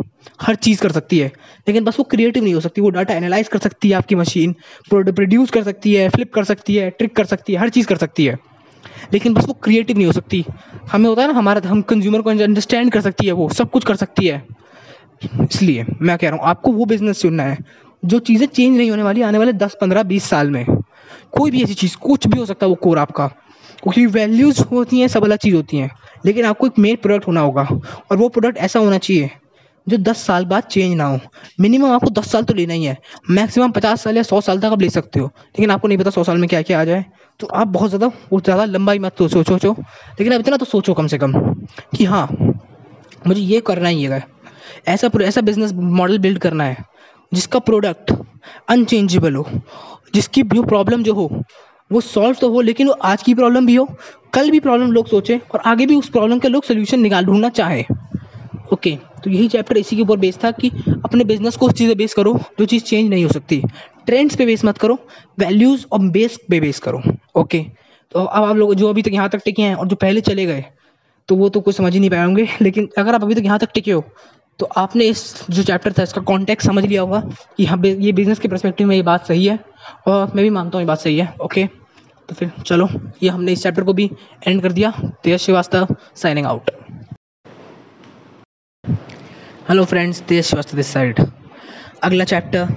हर 0.43 0.55
चीज़ 0.55 0.81
कर 0.81 0.93
सकती 0.93 1.19
है। 1.19 1.27
लेकिन 1.69 1.85
बस 1.85 1.99
वो 1.99 2.05
क्रिएटिव 2.05 2.45
नहीं 2.45 2.55
हो 2.55 2.61
सकती, 2.61 2.81
वो 2.81 2.91
डाटा 2.91 3.15
एनालाइज 3.15 3.49
कर 3.49 3.59
सकती 3.59 3.89
है 3.89 3.97
आपकी 3.97 4.15
मशीन 4.15 4.53
प्रोड्यूस 4.91 5.51
कर 5.51 5.63
सकती 5.63 5.95
है, 5.95 6.09
फ्लिप 6.09 6.35
कर 6.35 6.45
सकती 6.45 6.75
है, 6.75 6.91
ट्रिक 6.91 7.17
कर 7.17 7.25
सकती 7.25 7.53
है, 7.53 7.59
हर 7.59 7.69
चीज़ 7.69 7.87
कर 7.87 7.97
सकती 7.97 8.25
है। 8.25 8.39
लेकिन 9.13 9.35
बस 9.35 9.45
वो 9.45 9.53
क्रिएटिव 9.53 9.97
नहीं 9.97 10.07
हो 10.07 10.13
सकती। 10.13 10.45
हमें 10.93 11.09
होता 11.09 11.23
है 11.23 11.33
ना, 11.33 11.35
हमारा, 11.35 11.69
हम 11.69 11.83
कंज्यूमर 11.83 12.23
को 12.23 12.31
अंडरस्टैंड 12.31 12.93
कर 12.93 13.01
सकती 13.01 13.27
है 13.27 13.33
वो, 13.33 13.49
सब 13.49 13.71
कुछ 13.71 13.85
कर 13.85 13.97
सकती 13.97 14.27
है। 14.27 14.47
इसलिए 15.25 15.87
मैं 16.03 16.19
कह 16.19 16.29
रहा 16.29 16.39
हूँ, 16.39 16.47
आपको 16.47 16.73
वो 16.73 16.85
बिज़नेस 16.85 17.21
चुनना 17.21 17.43
है, 17.43 17.59
जो 18.05 18.19
चीज़ें 18.19 18.47
चेंज 18.47 18.77
नहीं 18.77 18.91
होने 18.91 19.03
वाली 19.03 19.23
आने 19.23 19.39
वाले 19.39 19.53
दस, 19.53 19.77
पंद्रह, 19.81 20.03
बीस 20.03 20.25
साल 20.25 20.51
में। 20.51 20.67
कोई 21.33 21.51
भी 21.51 21.63
ऐसी 21.63 21.75
चीज़, 21.75 21.97
कुछ 21.97 22.27
भी 22.27 22.39
हो 22.39 22.47
सकता 22.47 22.67
है 22.67 22.71
वो 22.71 22.75
कोर 22.75 22.99
आपका। 22.99 23.31
क्योंकि 23.83 24.07
वैल्यूज़ 24.09 24.63
होती 24.65 25.01
हैं, 25.01 25.09
सब 25.09 25.25
अलग 25.25 25.39
चीज़ 25.39 25.55
होती 25.55 25.77
हैं। 25.77 25.91
लेकिन 26.27 26.45
आपको 26.45 26.67
एक 26.67 26.79
मेन 26.79 26.97
प्रोडक्ट 26.97 27.27
होना 27.27 27.41
होगा, 27.41 27.63
और 28.11 28.17
वो 28.17 28.29
प्रोडक्ट 28.29 28.59
ऐसा 28.59 28.79
होना 28.79 28.99
चाहिए 28.99 29.31
जो 29.87 29.97
दस 29.99 30.19
साल 30.27 30.45
बाद 30.45 30.63
चेंज 30.63 30.95
ना 30.97 31.05
हो। 31.05 31.19
मिनिमम 31.61 31.93
आपको 31.93 32.11
दस 32.11 32.31
साल 32.33 32.45
तो 32.45 32.55
लेना 32.55 32.75
ही 32.75 32.85
है। 32.85 32.97
मैक्सिमम 33.31 33.71
पचास 33.71 34.03
साल 34.03 34.17
या 34.17 34.23
सौ 34.23 34.41
साल 34.41 34.61
तक 34.61 34.65
आप 34.67 34.81
ले 34.83 34.89
सकते 34.91 35.21
हो। 35.21 35.27
लेकिन 35.27 35.71
आपको 35.71 35.89
नहीं 35.89 35.99
पता 35.99 36.11
सौ 36.11 36.25
साल 36.25 36.39
में 36.39 36.49
क्या 36.49 36.61
क्या 36.63 36.81
आ 36.81 36.85
जाए। 36.85 37.05
तो 37.41 37.47
आप 37.47 37.69
बहुत 37.69 37.91
ज़्यादा 37.91 38.07
वो 38.33 38.41
ज़्यादा 38.41 38.65
लंबाई 38.65 38.99
मत 38.99 39.15
तो 39.19 39.29
सोचो 39.29 39.53
सोचो। 39.53 39.73
लेकिन 39.73 40.33
आप 40.33 40.41
इतना 40.41 40.57
तो 40.57 40.65
सोचो 40.65 40.95
कम 40.95 41.07
से 41.07 41.19
कम 41.19 41.33
कि 41.97 42.05
हाँ 42.05 42.27
मुझे 43.27 43.41
ये 43.41 43.61
करना 43.61 43.89
ही 43.89 44.03
है। 44.05 44.23
ऐसा 44.89 45.11
ऐसा 45.23 45.41
बिज़नेस 45.41 45.73
मॉडल 45.73 46.19
बिल्ड 46.19 46.39
करना 46.39 46.65
है, 46.65 46.85
जिसका 47.33 47.59
प्रोडक्ट 47.59 48.13
अनचेंजेबल 48.69 49.35
हो, 49.35 49.47
जिसकी 50.15 50.43
जो 50.45 50.63
प्रॉब्लम 50.63 51.03
जो 51.03 51.15
हो 51.15 51.29
वो 51.93 52.01
सॉल्व 52.01 52.37
तो 52.41 52.51
हो, 52.51 52.61
लेकिन 52.61 52.89
वो 52.89 52.93
आज 53.05 53.23
की 53.23 53.35
प्रॉब्लम 53.35 53.67
भी 53.67 53.75
हो, 53.75 53.89
कल 54.35 54.51
भी 54.51 54.61
प्रॉब्लम 54.61 54.93
लोग 54.93 55.09
सोचें 55.09 55.39
और 55.39 55.61
आगे 55.61 55.87
भी 55.87 55.97
उस 55.97 56.09
प्रॉब्लम 56.11 56.39
के 56.39 56.49
लोग 56.49 56.65
सोल्यूशन 56.65 57.01
निकाल 57.01 57.25
ढूंढना 57.25 57.49
चाहें। 57.51 57.85
ओके 58.73 58.97
तो 59.25 59.31
यही 59.31 59.49
चैप्टर 59.49 59.77
इसी 59.77 59.97
के 59.97 60.03
ऊपर 60.03 60.17
बेस 60.19 60.39
था 60.45 60.51
कि 60.53 60.71
अपने 61.05 61.25
बिज़नेस 61.25 61.57
को 61.57 61.67
उस 61.67 61.73
चीज़ें 61.75 61.97
बेस 61.97 62.15
करो, 62.15 62.39
जो 62.59 62.65
चीज़ 62.67 62.83
चेंज 62.85 63.09
नहीं 63.11 63.25
हो 63.25 63.31
सकती। 63.31 63.63
ट्रेंड्स 64.07 64.37
पे 64.37 64.47
बेस 64.47 64.65
मत 64.65 64.79
करो 64.79 64.99
वैल्यूज़ 65.39 65.85
और 65.93 65.99
बेस 66.11 66.39
पे 66.51 66.61
बेस 66.61 66.79
करो। 66.81 67.03
ओके 67.37 67.65
तो 68.13 68.21
अब 68.21 68.45
आप 68.45 68.57
लोग 68.57 68.75
जो 68.75 68.89
अभी 68.89 69.03
तक 69.03 69.13
यहाँ 69.13 69.29
तक 69.29 69.41
टिके 69.45 69.63
हैं 69.63 69.75
और 69.75 69.89
जो 69.89 69.97
पहले 69.97 70.21
चले 70.23 70.47
गए 70.47 70.65
तो 71.29 71.37
वो 71.37 71.49
तो 71.49 71.61
कुछ 71.61 71.77
समझ 71.77 71.93
ही 71.95 72.01
नहीं 72.01 72.11
पाए 72.11 72.25
होंगे, 72.25 72.49
लेकिन 72.63 72.89
अगर 72.99 73.15
आप 73.15 73.23
अभी 73.23 73.35
तक 73.35 73.45
यहाँ 73.45 73.59
तक 73.59 73.69
टिके 73.75 73.93
हो 73.93 74.05
तो 74.61 74.67
आपने 74.77 75.05
इस 75.05 75.23
जो 75.51 75.63
चैप्टर 75.63 75.93
था, 75.93 76.03
इसका 76.03 76.21
कॉन्टेक्ट 76.23 76.63
समझ 76.63 76.85
लिया 76.85 77.03
होगा 77.03 77.21
कि 77.57 77.65
हाँ 77.65 77.81
ये 77.85 78.13
बिज़नेस 78.13 78.39
के 78.39 78.49
परस्पेक्टिव 78.49 78.87
में 78.89 78.95
ये 78.97 79.03
बात 79.03 79.27
सही 79.27 79.47
है, 79.47 79.59
और 80.09 80.33
मैं 80.35 80.45
भी 80.45 80.51
मानता 80.51 80.79
हूँ 80.79 80.83
ये 80.83 80.87
बात 80.87 80.99
सही 81.01 81.19
है। 81.19 81.35
ओके 81.45 81.65
तो 82.33 82.37
फिर 82.37 82.51
चलो, 82.67 82.89
ये 83.23 83.29
हमने 83.29 83.53
इस 83.53 83.63
चैप्टर 83.63 83.85
को 83.85 83.93
भी 83.93 84.05
एंड 84.47 84.61
कर 84.63 84.73
दिया। 84.73 84.91
Tej 85.25 85.41
Srivastava 85.41 85.95
signing 86.17 86.47
out 86.47 86.71
hello 89.69 89.85
friends 89.85 90.21
Tej 90.21 90.45
Srivastava 90.45 90.77
this 90.77 90.93
side 90.93 91.21
अगला 92.03 92.25
चैप्टर 92.25 92.69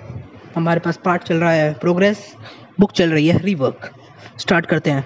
हमारे 0.56 0.80
पास 0.80 1.00
पार्ट 1.06 1.24
चल 1.24 1.36
रहा 1.36 1.52
है 1.52 1.74
प्रोग्रेस 1.74 2.26
बुक 2.80 2.92
चल 2.92 3.12
रही 3.12 3.28
है 3.28 3.38
रीवर्क 3.38 3.90
स्टार्ट 4.40 4.66
करते 4.66 4.92
हैं। 4.92 5.06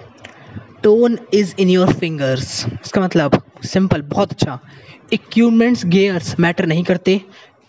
Tone 0.82 1.18
is 1.34 1.54
in 1.58 1.68
your 1.68 1.92
fingers 1.92 2.64
इसका 2.66 3.00
मतलब 3.00 3.40
सिंपल 3.64 4.02
बहुत 4.02 4.32
अच्छा। 4.32 4.58
इक्विपमेंट्स 5.12 5.86
गेयर्स 5.86 6.38
मैटर 6.40 6.66
नहीं 6.66 6.84
करते। 6.84 7.20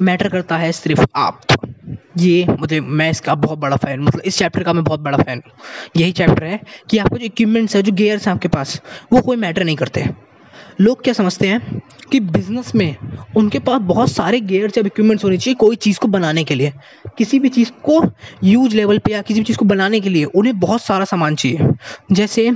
मैटर 0.01 0.29
करता 0.29 0.57
है 0.57 0.71
सिर्फ़ 0.71 1.05
आप। 1.15 1.41
ये 2.17 2.45
मुझे, 2.59 2.79
मैं 2.79 3.09
इसका 3.09 3.35
बहुत 3.35 3.59
बड़ा 3.59 3.75
फ़ैन 3.75 3.99
मतलब 3.99 4.21
इस 4.25 4.37
चैप्टर 4.37 4.63
का 4.63 4.73
मैं 4.73 4.83
बहुत 4.83 4.99
बड़ा 4.99 5.17
फ़ैन 5.17 5.41
हूँ। 5.45 5.53
यही 5.97 6.11
चैप्टर 6.11 6.43
है 6.43 6.59
कि 6.89 6.97
आपको 6.97 7.17
जो 7.17 7.25
इक्विपमेंट्स 7.25 7.75
है, 7.75 7.83
जो 7.83 7.91
गेयर्स 7.91 8.27
हैं 8.27 8.33
आपके 8.33 8.47
पास, 8.47 8.81
वो 9.13 9.21
कोई 9.21 9.37
मैटर 9.37 9.63
नहीं 9.63 9.75
करते। 9.75 10.05
लोग 10.81 11.03
क्या 11.03 11.13
समझते 11.13 11.47
हैं 11.47 11.81
कि 12.11 12.19
बिज़नेस 12.19 12.73
में 12.75 12.95
उनके 13.37 13.59
पास 13.59 13.81
बहुत 13.81 14.11
सारे 14.11 14.39
गेयर्स 14.39 14.77
या 14.77 14.83
इक्विपमेंट्स 14.85 15.23
होने 15.23 15.37
चाहिए 15.37 15.55
कोई 15.55 15.75
चीज़ 15.75 15.99
को 15.99 16.07
बनाने 16.07 16.43
के 16.43 16.55
लिए। 16.55 16.73
किसी 17.17 17.39
भी 17.39 17.49
चीज़ 17.49 17.71
को 17.83 18.01
यूज़ 18.43 18.75
लेवल 18.75 18.97
पे 18.97 19.11
या 19.11 19.21
किसी 19.21 19.39
भी 19.39 19.43
चीज़ 19.43 19.57
को 19.57 19.65
बनाने 19.65 19.99
के 19.99 20.09
लिए 20.09 20.25
उन्हें 20.25 20.59
बहुत 20.59 20.81
सारा 20.81 21.05
सामान 21.05 21.35
चाहिए। 21.35 21.69
जैसे 22.11 22.51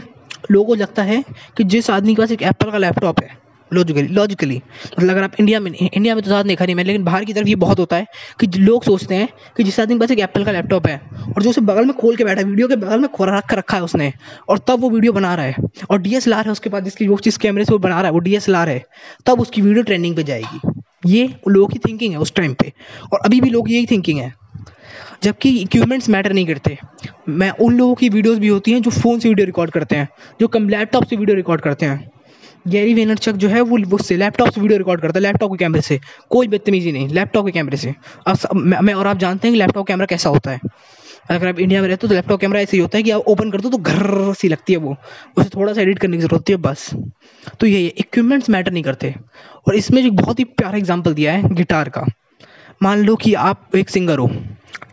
लोगों 0.52 0.66
को 0.66 0.76
लगता 0.76 1.04
है 1.04 1.24
कि 1.58 1.64
जिस 1.64 1.90
आदमी 1.90 2.16
के 2.16 2.22
पास 2.22 2.32
एक 2.32 2.42
एप्पल 2.42 2.72
का 2.72 2.78
लैपटॉप 2.78 3.22
है 3.24 3.45
लॉजिकली 3.72 4.08
लॉजिकली 4.08 4.62
मतलब 5.00 5.10
अगर 5.10 5.24
आप 5.24 5.32
इंडिया 5.40 5.60
में 5.60 5.72
इंडिया 5.72 6.16
में 6.16 6.24
तो 6.24 6.28
ज़्यादा 6.28 6.48
देखा 6.48 6.66
नहीं 6.66 6.76
मैं 6.76 6.84
लेकिन 6.84 7.04
बाहर 7.04 7.26
की 7.26 7.34
तरफ़ 7.34 7.48
ये 7.48 7.56
बहुत 7.56 7.80
होता 7.80 7.96
है 7.96 8.08
कि 8.40 8.48
लोग 8.60 8.84
सोचते 8.84 9.16
हैं 9.16 9.28
कि 9.58 9.64
जिस 9.64 9.80
आदमी 9.80 9.96
के 9.96 10.00
पास 10.00 10.12
एक 10.12 10.20
एप्पल 10.20 10.46
का 10.46 10.52
लैपटॉप 10.52 10.88
है, 10.88 10.98
और 11.36 11.44
जो 11.44 11.50
उसे 11.50 11.62
बगल 11.62 11.86
में 11.86 11.96
खोल 11.96 12.16
के 12.16 12.24
बैठा 12.24 12.42
है, 12.42 12.48
वीडियो 12.48 12.68
के 12.68 12.76
बगल 12.76 13.00
में 13.00 13.10
खोरा 13.10 13.38
रख 13.38 13.50
कर 13.50 13.58
रखा 13.58 13.78
है 13.78 13.84
उसने, 13.84 14.12
और 14.50 14.60
तब 14.68 14.80
वो 14.80 14.90
वीडियो 14.90 15.14
बना 15.14 15.34
रहा 15.36 15.46
है। 15.46 15.56
और 15.90 16.02
डी 16.02 16.10
है, 16.10 16.44
उसके 16.52 16.70
पास 16.70 16.84
जिसकी 16.84 17.08
वो 17.08 17.20
जिस 17.24 17.38
कैमरे 17.38 17.66
से 17.66 17.74
वो 17.74 17.80
बना 17.80 17.96
रहा 17.96 18.06
है, 18.06 18.12
वो 18.12 18.20
डीएसएलआर 18.20 18.70
है, 18.70 18.84
तब 19.26 19.42
उसकी 19.42 19.62
वीडियो 19.62 19.84
ट्रेंडिंग 19.84 20.16
पर 20.16 20.22
जाएगी। 20.22 20.60
ये 21.06 21.28
लोगों 21.48 21.68
की 21.68 21.80
थिंकिंग 21.80 22.14
है 22.14 22.20
उस 22.20 22.34
टाइम 22.36 22.54
पे। 22.54 22.72
और 23.14 23.20
अभी 23.26 23.42
भी 23.42 23.50
लोग 23.50 23.72
यही 23.72 23.86
थिंकिंग 23.86 24.20
है। 24.20 24.34
जबकि 25.24 25.50
इक्विपमेंट्स 25.60 26.10
मैटर 26.10 26.34
नहीं 26.34 26.46
करते। 26.46 26.78
मैं 27.30 27.50
उन 27.50 27.78
लोगों 27.78 27.96
की 27.96 28.10
वीडियोस 28.10 28.38
भी 28.38 28.48
होती 28.48 28.72
हैं 28.72 28.82
जो 28.82 28.92
फ़ोन 28.92 29.20
से 29.20 29.30
वीडियो 29.30 29.46
रिकॉर्ड 29.46 29.72
करते 29.72 29.96
हैं, 29.96 30.08
जो 30.42 30.48
कम 30.48 30.70
लैपटॉप 30.70 31.06
से 31.06 31.16
वीडियो 31.16 31.36
रिकॉर्ड 31.36 31.62
करते 31.62 31.86
हैं। 31.86 32.10
गैरी 32.66 32.94
वेनरचक 32.94 33.32
जो 33.34 33.48
है, 33.50 33.62
वो 33.62 33.78
वो 33.88 33.98
से 33.98 34.16
लैपटॉप 34.18 34.50
से 34.50 34.62
वीडियो 34.62 34.78
रिकॉर्ड 34.78 35.02
करता 35.02 35.20
है 35.20 35.24
लैपटॉप 35.24 35.52
के 35.52 35.58
कैमरे 35.58 35.82
से। 35.82 36.00
कोई 36.30 36.48
बदतमीजी 36.48 36.92
नहीं 36.92 37.08
लैपटॉप 37.10 37.46
के 37.46 37.52
कैमरे 37.52 37.78
से। 37.78 37.94
अब 38.28 38.54
मैं 38.54 38.94
और 38.94 39.08
आप 39.08 39.18
जानते 39.18 39.48
हैं 39.48 39.54
कि 39.54 39.60
लैपटॉप 39.60 39.88
कैमरा 39.88 40.06
कैसा 40.06 40.30
होता 40.30 40.52
है। 40.52 40.60
अगर 41.30 41.48
आप 41.48 41.60
इंडिया 41.60 41.82
में 41.82 41.88
रहते 41.88 42.08
हो 42.08 42.10
तो 42.10 42.16
लैपटॉप 42.16 42.40
कैमरा 42.40 42.60
ऐसे 42.60 42.78
ही 42.78 42.82
होता 42.82 42.98
है 42.98 43.04
कि 43.04 43.12
आप 43.12 43.28
ओपन 43.28 43.52
कर 43.52 43.62
दो 43.62 43.70
तो 43.70 43.78
घर 43.78 44.34
सी 44.34 44.48
लगती 44.48 44.74
है 44.74 44.80
वो। 44.80 44.96
उसे 45.38 45.50
थोड़ा 45.50 45.74
सा 45.74 45.82
एडिट 45.82 46.00
करने 46.00 46.18
की 46.18 46.22
ज़रूरत 46.22 46.34
होती 46.34 46.54
है, 46.54 46.58
बस। 46.60 46.90
तो 47.60 47.68
यही 47.68 47.84
है 47.84 47.90
इक्विपमेंट्स 47.90 48.50
मैटर 48.50 48.72
नहीं 48.72 48.84
करते। 48.84 49.14
और 49.68 49.76
इसमें 49.76 50.02
एक 50.04 50.16
बहुत 50.16 50.40
ही 50.40 50.44
प्यारा 50.46 50.78
एग्ज़ाम्पल 50.78 51.14
दिया 51.14 51.34
है 51.34 51.54
गिटार 51.56 51.90
का। 51.90 52.06
मान 52.84 53.04
लो 53.06 53.16
कि 53.16 53.34
आप 53.34 53.76
एक 53.76 53.90
सिंगर 53.90 54.20
हो। 54.20 54.30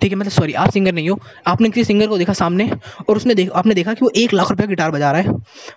ठीक 0.00 0.12
है 0.12 0.18
मतलब 0.18 0.32
सॉरी 0.32 0.52
आप 0.54 0.70
सिंगर 0.70 0.92
नहीं 0.92 1.08
हो। 1.10 1.18
आपने 1.46 1.68
किसी 1.68 1.84
सिंगर 1.84 2.06
को 2.06 2.18
देखा 2.18 2.32
सामने 2.32 2.70
और 3.08 3.16
उसने 3.16 3.34
देख, 3.34 3.50
आपने 3.50 3.74
देखा 3.74 3.94
कि 3.94 4.00
वो 4.02 4.10
एक 4.16 4.32
लाख 4.34 4.50
रुपये 4.50 4.66
गिटार 4.66 4.90
बजा 4.90 5.10
रहा 5.12 5.20
है। 5.20 5.34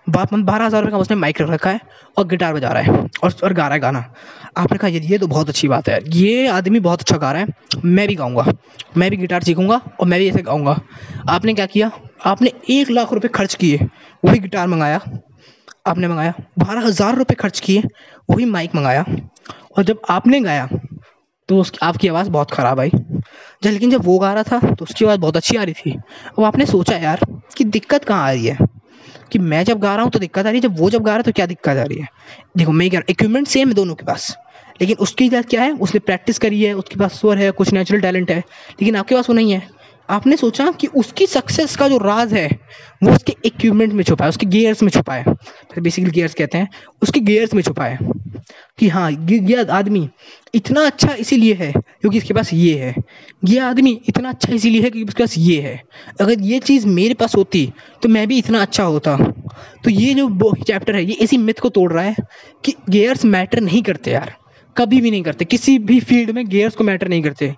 मतलब 0.09 0.43
बारह 0.43 0.65
हज़ार 0.65 0.81
रुपये 0.81 0.91
का 0.91 0.97
उसने 0.97 1.15
माइक 1.15 1.41
रख 1.41 1.67
है 1.67 1.79
और 2.17 2.27
गिटार 2.27 2.53
बजा 2.53 2.69
रहा 2.69 2.81
है 2.83 3.07
और 3.23 3.33
और 3.43 3.53
गा 3.53 3.63
रहा 3.63 3.73
है 3.73 3.79
गाना। 3.79 4.03
आपने 4.57 4.77
कहा, 4.77 4.87
ये 4.87 5.17
तो 5.17 5.27
बहुत 5.27 5.49
अच्छी 5.49 5.67
बात 5.67 5.89
है। 5.89 5.99
ये 6.09 6.47
आदमी 6.47 6.79
बहुत 6.79 7.01
अच्छा 7.01 7.17
गा 7.17 7.31
रहा 7.31 7.41
है। 7.41 7.81
मैं 7.85 8.07
भी 8.07 8.15
गाऊँगा। 8.15 8.45
मैं 8.97 9.09
भी 9.11 9.17
गिटार 9.17 9.43
सीखूँगा 9.43 9.81
और 9.99 10.07
मैं 10.07 10.19
भी 10.19 10.29
ऐसे 10.29 10.41
गाऊँगा। 10.41 10.79
आपने 11.29 11.53
क्या 11.53 11.65
किया? 11.65 11.91
आपने 12.25 12.51
एक 12.69 12.89
लाख 12.91 13.13
रुपये 13.13 13.29
खर्च 13.29 13.55
किए, 13.55 13.87
वही 14.23 14.39
गिटार 14.39 14.67
मंगाया। 14.67 15.01
आपने 15.87 16.07
मंगाया। 16.07 16.33
बारह 16.59 16.85
हज़ार 16.85 17.15
रुपये 17.15 17.35
खर्च 17.35 17.59
किए, 17.59 17.83
वही 18.29 18.45
माइक 18.47 18.75
मंगाया। 18.75 19.05
और 19.77 19.83
जब 19.83 20.01
आपने 20.09 20.39
गाया 20.41 20.67
तो 21.49 21.59
उसकी, 21.59 21.77
आपकी 21.83 22.07
आवाज़ 22.07 22.29
बहुत 22.29 22.51
ख़राब 22.51 22.79
आई। 22.79 22.91
जब 23.65 23.71
लेकिन 23.71 23.91
जब 23.91 24.05
वो 24.05 24.17
गा 24.19 24.33
रहा 24.33 24.43
था 24.43 24.73
तो 24.73 24.85
उसकी 24.85 25.05
आवाज़ 25.05 25.19
बहुत 25.19 25.37
अच्छी 25.37 25.57
आ 25.57 25.63
रही 25.63 25.73
थी। 25.75 25.91
अब 26.39 26.43
आपने 26.43 26.65
सोचा 26.65 26.97
यार 26.97 27.25
कि 27.57 27.63
दिक्कत 27.65 28.03
कहाँ 28.03 28.27
आ 28.27 28.31
रही 28.31 28.45
है? 28.45 28.57
कि 29.31 29.39
मैं 29.39 29.63
जब 29.63 29.79
गा 29.79 29.93
रहा 29.95 30.03
हूँ 30.03 30.11
तो 30.11 30.19
दिक्कत 30.19 30.45
आ 30.45 30.49
रही 30.49 30.55
है, 30.55 30.61
जब 30.61 30.79
वो 30.79 30.89
जब 30.89 31.03
गा 31.03 31.11
रहा 31.11 31.17
है 31.17 31.23
तो 31.23 31.31
क्या 31.31 31.45
दिक्कत 31.45 31.77
आ 31.77 31.83
रही 31.83 31.97
है? 31.97 32.07
देखो, 32.57 32.71
मैं 32.71 32.89
क्या 32.89 33.01
इक्विपमेंट 33.09 33.47
सेम 33.47 33.67
है 33.67 33.73
दोनों 33.73 33.95
के 33.95 34.05
पास, 34.05 34.35
लेकिन 34.81 34.97
उसकी 34.99 35.29
क्या 35.29 35.61
है? 35.61 35.71
उसने 35.71 35.99
प्रैक्टिस 35.99 36.39
करी 36.39 36.61
है, 36.63 36.73
उसके 36.73 36.99
पास 36.99 37.19
स्वर 37.19 37.37
है, 37.37 37.49
कुछ 37.51 37.71
नेचुरल 37.73 38.01
टैलेंट 38.01 38.31
है, 38.31 38.37
लेकिन 38.71 38.95
आपके 38.95 39.15
पास 39.15 39.29
वो 39.29 39.35
नहीं 39.35 39.51
है। 39.51 39.67
आपने 40.09 40.37
सोचा 40.37 40.69
कि 40.71 40.87
उसकी 40.95 41.25
सक्सेस 41.27 41.75
का 41.75 41.87
जो 41.89 41.97
राज 41.97 42.33
है, 42.33 42.47
वो 43.03 43.11
उसके 43.11 43.35
इक्विपमेंट 43.45 43.93
में 43.93 44.03
छुपा 44.03 44.25
है 44.25 44.29
उसके 44.29 44.45
गियर्स 44.45 44.83
में 44.83 44.89
छुपा 44.89 45.13
है 45.13 45.33
बेसिकली 45.79 46.11
गियर्स 46.11 46.33
कहते 46.33 46.57
हैं, 46.57 46.69
उसके 47.01 47.19
गियर्स 47.19 47.53
में 47.53 47.61
छुपा 47.63 47.85
है 47.85 47.97
कि 48.79 48.87
हाँ 48.89 49.11
ये 49.11 49.63
आदमी 49.63 50.09
इतना 50.53 50.85
अच्छा 50.85 51.13
इसीलिए 51.13 51.53
है 51.53 51.71
क्योंकि 51.71 52.17
इसके 52.17 52.33
पास 52.33 52.53
ये 52.53 52.77
है। 52.77 52.93
ये 53.45 53.59
आदमी 53.59 53.91
इतना 54.09 54.29
अच्छा 54.29 54.53
इसीलिए 54.53 54.81
है 54.81 54.89
क्योंकि 54.89 55.07
उसके 55.07 55.23
पास 55.23 55.37
ये 55.37 55.59
है। 55.61 55.81
अगर 56.21 56.41
ये 56.41 56.59
चीज़ 56.59 56.87
मेरे 56.87 57.13
पास 57.13 57.35
होती 57.35 57.71
तो 58.03 58.09
मैं 58.09 58.27
भी 58.27 58.37
इतना 58.39 58.61
अच्छा 58.61 58.83
होता। 58.83 59.17
तो 59.83 59.89
ये 59.89 60.13
जो 60.13 60.53
चैप्टर 60.57 60.95
है, 60.95 61.03
ये 61.03 61.13
इसी 61.13 61.37
मिथ 61.37 61.59
को 61.61 61.69
तोड़ 61.69 61.91
रहा 61.93 62.03
है 62.03 62.15
कि 62.63 62.73
गेयर्स 62.89 63.25
मैटर 63.25 63.61
नहीं 63.61 63.81
करते 63.83 64.11
यार। 64.11 64.35
कभी 64.75 64.99
भी 65.01 65.11
नहीं 65.11 65.23
करते। 65.23 65.45
किसी 65.45 65.77
भी 65.79 65.99
फ़ील्ड 66.01 66.31
में 66.31 66.47
गेयर्स 66.49 66.75
को 66.75 66.83
मैटर 66.83 67.07
नहीं 67.07 67.21
करते। 67.23 67.53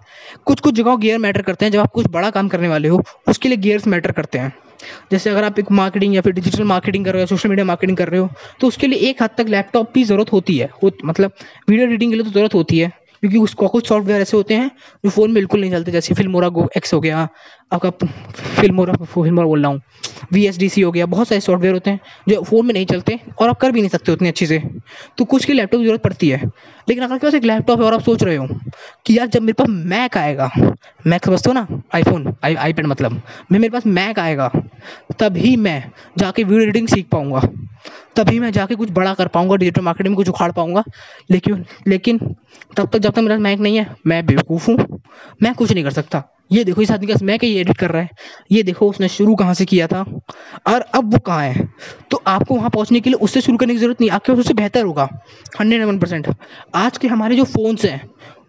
कुछ 0.45 0.59
कुछ 0.59 0.75
जगहों 0.75 0.99
गेयर 0.99 1.17
मैटर 1.19 1.41
करते 1.41 1.65
हैं। 1.65 1.71
जब 1.71 1.79
आप 1.79 1.91
कुछ 1.93 2.07
बड़ा 2.11 2.29
काम 2.29 2.47
करने 2.47 2.67
वाले 2.67 2.87
हो, 2.87 3.01
उसके 3.29 3.49
लिए 3.49 3.57
गेयर्स 3.57 3.87
मैटर 3.87 4.11
करते 4.11 4.39
हैं। 4.39 4.53
जैसे 5.11 5.29
अगर 5.29 5.43
आप 5.43 5.59
एक 5.59 5.71
मार्केटिंग 5.71 6.15
या 6.15 6.21
फिर 6.21 6.33
डिजिटल 6.33 6.63
मार्केटिंग 6.65 7.05
कर 7.05 7.13
रहे 7.13 7.21
हो 7.21 7.27
सोशल 7.27 7.49
मीडिया 7.49 7.65
मार्केटिंग 7.65 7.97
कर 7.97 8.09
रहे 8.09 8.19
हो 8.19 8.29
तो 8.61 8.67
उसके 8.67 8.87
लिए 8.87 9.09
एक 9.09 9.23
हद 9.23 9.29
तक 9.37 9.45
लैपटॉप 9.49 9.91
की 9.93 10.03
ज़रूरत 10.03 10.31
होती 10.31 10.57
है। 10.57 10.69
मतलब 11.05 11.31
वीडियो 11.69 11.87
एडिटिंग 11.87 12.11
के 12.11 12.15
लिए 12.15 12.25
तो 12.25 12.31
ज़रूरत 12.31 12.53
होती 12.53 12.79
है, 12.79 12.91
क्योंकि 13.23 13.37
उसको 13.39 13.67
कुछ 13.67 13.87
सॉफ्टवेयर 13.87 14.21
ऐसे 14.21 14.37
होते 14.37 14.53
हैं, 14.53 14.69
जो 15.03 15.09
फ़ोन 15.09 15.29
में 15.29 15.35
बिल्कुल 15.35 15.61
नहीं 15.61 15.71
चलते, 15.71 15.91
जैसे 15.91 16.13
फिल्मोरा 16.13 16.49
गो 16.49 16.67
एक्स 16.77 16.93
हो 16.93 16.99
गया 17.01 17.27
आपका 17.71 17.89
फिल्मोरा 18.59 18.93
फ़िल्म 19.03 19.43
बोल 19.43 19.61
रहा 19.63 19.71
हूँ। 19.71 19.81
वी 20.33 20.45
एस 20.47 20.57
डी 20.57 20.67
सी 20.69 20.81
हो 20.81 20.91
गया, 20.91 21.05
बहुत 21.05 21.27
सारे 21.27 21.41
सॉफ्टवेयर 21.41 21.73
होते 21.73 21.91
हैं 21.91 21.99
जो 22.29 22.41
फ़ोन 22.43 22.65
में 22.65 22.73
नहीं 22.73 22.85
चलते 22.85 23.19
और 23.41 23.49
आप 23.49 23.59
कर 23.59 23.71
भी 23.71 23.81
नहीं 23.81 23.89
सकते 23.89 24.11
उतनी 24.11 24.27
अच्छी 24.27 24.45
से। 24.45 24.61
तो 25.17 25.25
कुछ 25.25 25.45
की 25.45 25.53
लैपटॉप 25.53 25.79
की 25.81 25.85
ज़रूरत 25.85 26.01
पड़ती 26.03 26.29
है। 26.29 26.41
लेकिन 26.89 27.03
अगर 27.03 27.13
आपके 27.13 27.25
पास 27.27 27.35
एक 27.35 27.43
लैपटॉप 27.43 27.79
है 27.79 27.85
और 27.85 27.93
आप 27.93 28.01
सोच 28.01 28.23
रहे 28.23 28.35
हो 28.35 28.47
कि 29.05 29.17
यार 29.17 29.27
जब 29.27 29.41
मेरे 29.41 29.53
पास 29.53 29.67
मैक 29.69 30.17
आएगा 30.17 30.49
मैक 31.07 31.25
समझते 31.25 31.49
हो 31.49 31.53
ना 31.53 31.67
आईफोन 31.95 32.33
आई 32.45 32.55
आईपैड 32.55 32.85
मतलब 32.85 33.21
मैं 33.51 33.59
मेरे 33.59 33.69
पास 33.69 33.85
मैक 33.87 34.19
आएगा, 34.19 34.47
तभी 35.19 35.55
मैं 35.57 35.91
जाके 36.17 36.43
वीडियो 36.43 36.61
एडिटिंग 36.61 36.87
सीख 36.87 37.07
पाऊँगा। 37.11 37.41
तभी 38.15 38.39
मैं 38.39 38.51
जाके 38.51 38.75
कुछ 38.75 38.91
बड़ा 38.91 39.13
कर 39.13 39.27
पाऊँगा 39.27 39.55
डिजिटल 39.55 39.81
मार्केटिंग 39.81 40.11
में 40.11 40.17
कुछ 40.17 40.29
उखाड़ 40.29 40.51
पाऊँगा। 40.51 40.83
लेकिन 41.31 41.65
लेकिन 41.87 42.17
तब 42.77 42.87
तक, 42.87 42.97
जब 42.97 43.11
तक 43.11 43.19
मेरा 43.19 43.37
मैक 43.37 43.59
नहीं 43.59 43.77
है, 43.77 43.95
मैं 44.07 44.25
बेवकूफ़ 44.25 44.71
हूँ। 44.71 44.99
मैं 45.43 45.53
कुछ 45.53 45.71
नहीं 45.71 45.83
कर 45.83 45.91
सकता। 45.91 46.23
ये 46.51 46.63
देखो 46.63 46.81
इस 46.81 46.91
आदमी 46.91 47.07
का 47.07 47.15
मैं 47.23 47.37
कहीं 47.39 47.57
एडिट 47.57 47.77
कर 47.77 47.91
रहा 47.91 48.01
है? 48.01 48.09
ये 48.51 48.63
देखो 48.63 48.89
उसने 48.89 49.07
शुरू 49.07 49.35
कहाँ 49.35 49.53
से 49.53 49.65
किया 49.65 49.87
था? 49.87 50.05
और 50.67 50.81
अब 50.81 51.13
वो 51.13 51.19
कहाँ 51.19 51.43
है? 51.43 51.67
तो 52.11 52.21
आपको 52.27 52.55
वहाँ 52.55 52.69
पहुँचने 52.69 52.99
के 52.99 53.09
लिए 53.09 53.19
उससे 53.19 53.41
शुरू 53.41 53.57
करने 53.57 53.73
की 53.73 53.79
ज़रूरत 53.79 54.01
नहीं, 54.01 54.09
आपके 54.09 54.31
पास 54.31 54.39
उससे 54.39 54.53
बेहतर 54.53 54.85
होगा 54.85 55.09
हंड्रेड 55.59 55.81
एंड 55.81 55.89
वन 55.89 55.99
परसेंट 55.99 56.27
आज 56.75 56.97
के 56.97 57.07
हमारे 57.07 57.35
जो 57.35 57.43
फ़ोन्स 57.43 57.85
हैं 57.85 58.01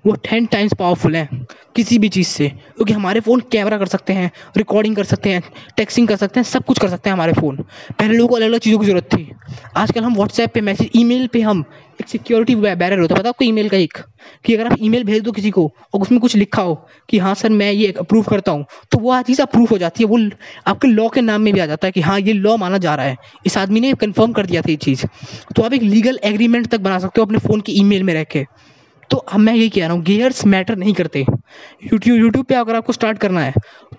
वो 0.05 0.13
टेन 0.25 0.47
टाइम्स 0.47 0.73
पावरफुल 0.79 1.17
हैं, 1.17 1.47
किसी 1.77 1.99
भी 1.99 2.09
चीज़ 2.09 2.29
से। 2.29 2.49
क्योंकि 2.49 2.93
हमारे 2.93 3.21
फ़ोन 3.21 3.41
कैमरा 3.53 3.79
कर 3.79 3.87
सकते 3.87 4.13
हैं 4.13 4.31
रिकॉर्डिंग 4.57 4.97
कर 4.97 5.05
सकते 5.05 5.31
हैं 5.31 5.43
टेक्सिंग 5.77 6.09
कर 6.09 6.17
सकते 6.17 6.41
हैं, 6.41 6.45
सब 6.45 6.65
कुछ 6.65 6.79
कर 6.79 6.89
सकते 6.89 7.11
हैं 7.11 7.15
हमारे 7.15 7.33
फ़ोन 7.33 7.57
पहले 7.91 8.17
लोगों 8.17 8.29
को 8.29 8.37
अलग 8.37 8.47
अलग 8.47 8.61
चीज़ों 8.61 8.79
की 8.79 8.87
ज़रूरत 8.87 9.09
थी। 9.15 9.31
आजकल 9.77 10.05
हम 10.05 10.15
व्हाट्सएप 10.15 10.53
पे 10.55 10.61
मैसेज 10.61 10.91
ईमेल 10.97 11.27
पे 11.27 11.41
हम 11.41 11.65
एक 12.01 12.09
सिक्योरिटी 12.09 12.55
बैरियर 12.57 12.99
होता 13.01 13.15
है। 13.15 13.21
पता 13.21 13.29
आपको 13.29 13.45
ईमेल 13.45 13.69
का 13.69 13.77
एक? 13.77 13.99
कि 14.45 14.55
अगर 14.55 14.67
आप 14.67 14.77
ईमेल 14.81 15.05
भेज 15.05 15.23
दो 15.23 15.33
किसी 15.33 15.51
को, 15.51 15.65
और 15.95 16.01
उसमें 16.01 16.21
कुछ 16.21 16.37
लिखा 16.37 16.63
हो 16.63 16.75
कि 17.09 17.19
हाँ 17.19 17.35
सर, 17.35 17.49
मैं 17.51 17.71
ये 17.73 17.93
अप्रूव 18.01 18.25
करता 18.25 18.53
हूँ 18.53 18.65
तो 18.93 18.99
वो 18.99 19.21
चीज़ 19.23 19.43
अप्रूव 19.43 19.69
हो 19.71 19.79
जाती 19.79 20.05
है। 20.05 20.09
वो 20.09 20.19
आपके 20.67 20.89
लॉ 20.89 21.09
के 21.09 21.21
नाम 21.21 21.41
में 21.43 21.53
भी 21.55 21.61
आ 21.61 21.67
जाता 21.67 21.87
है 21.87 21.93
कि 21.93 22.01
हाँ 22.01 22.19
ये 22.21 22.33
लॉ 22.33 22.57
माना 22.57 22.79
जा 22.79 22.95
रहा 22.95 23.07
है। 23.07 23.17
इस 23.47 23.59
आदमी 23.59 23.81
ने 23.81 23.93
कन्फर्म 23.95 24.33
कर 24.33 24.47
दिया 24.47 24.63
था 24.63 24.71
ये 24.71 24.77
चीज़। 24.79 25.07
तो 25.57 25.63
आप 25.63 25.73
एक 25.73 25.83
लीगल 25.83 26.19
एग्रीमेंट 26.25 26.67
तक 26.67 26.81
बना 26.81 26.99
सकते 26.99 27.21
हो 27.21 27.27
अपने 27.27 27.39
फ़ोन 27.39 27.61
की 27.61 27.73
ईमेल 27.73 28.03
में 28.03 28.15
रह 28.15 28.25
के। 28.27 28.45
तो 29.11 29.17
अब 29.17 29.41
मैं 29.41 29.55
ये 29.55 29.69
कह 29.69 29.87
रहा 29.87 29.93
हूँ 29.93 30.03
गियर्स 30.05 30.45
मैटर 30.47 30.77
नहीं 30.77 30.93
करते। 30.95 31.21
यूट्यूब 31.21 32.19
यूट्यूब 32.19 32.45
पर 32.45 32.55
अगर 32.55 32.77
आपको 32.77 32.93
स्टार्ट 32.93 33.19
करना 33.19 33.41
है 33.41 33.53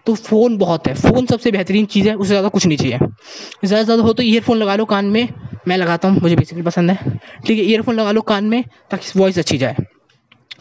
तो 0.06 0.14
फ़ोन 0.16 0.58
बहुत 0.58 0.88
है। 0.88 0.94
फ़ोन 0.96 1.26
सबसे 1.26 1.52
बेहतरीन 1.52 1.86
चीज़ 1.86 2.08
है, 2.10 2.16
उससे 2.16 2.30
ज़्यादा 2.30 2.50
कुछ 2.50 2.66
नहीं 2.66 2.78
चाहिए। 2.78 2.98
ज़्यादा 2.98 3.78
से 3.78 3.86
ज़्यादा 3.86 4.04
हो 4.04 4.14
तो 4.14 4.24
ईयरफोन 4.24 4.58
लगा 4.58 4.76
लो 4.76 4.86
कान 4.86 5.06
में। 5.06 5.28
मैं 5.68 5.78
लगाता 5.78 6.08
हूँ, 6.08 6.22
मुझे 6.22 6.36
बेसिकली 6.36 6.64
पसंद 6.64 6.92
है। 6.92 7.18
ठीक 7.46 7.58
है 7.60 7.66
ईयरफोन 7.66 7.96
लगा 7.96 8.12
लो 8.12 8.22
कान 8.24 8.46
में, 8.46 8.64
ताकि 8.92 9.20
वॉइस 9.20 9.38
अच्छी 9.40 9.58
जाए। 9.58 9.76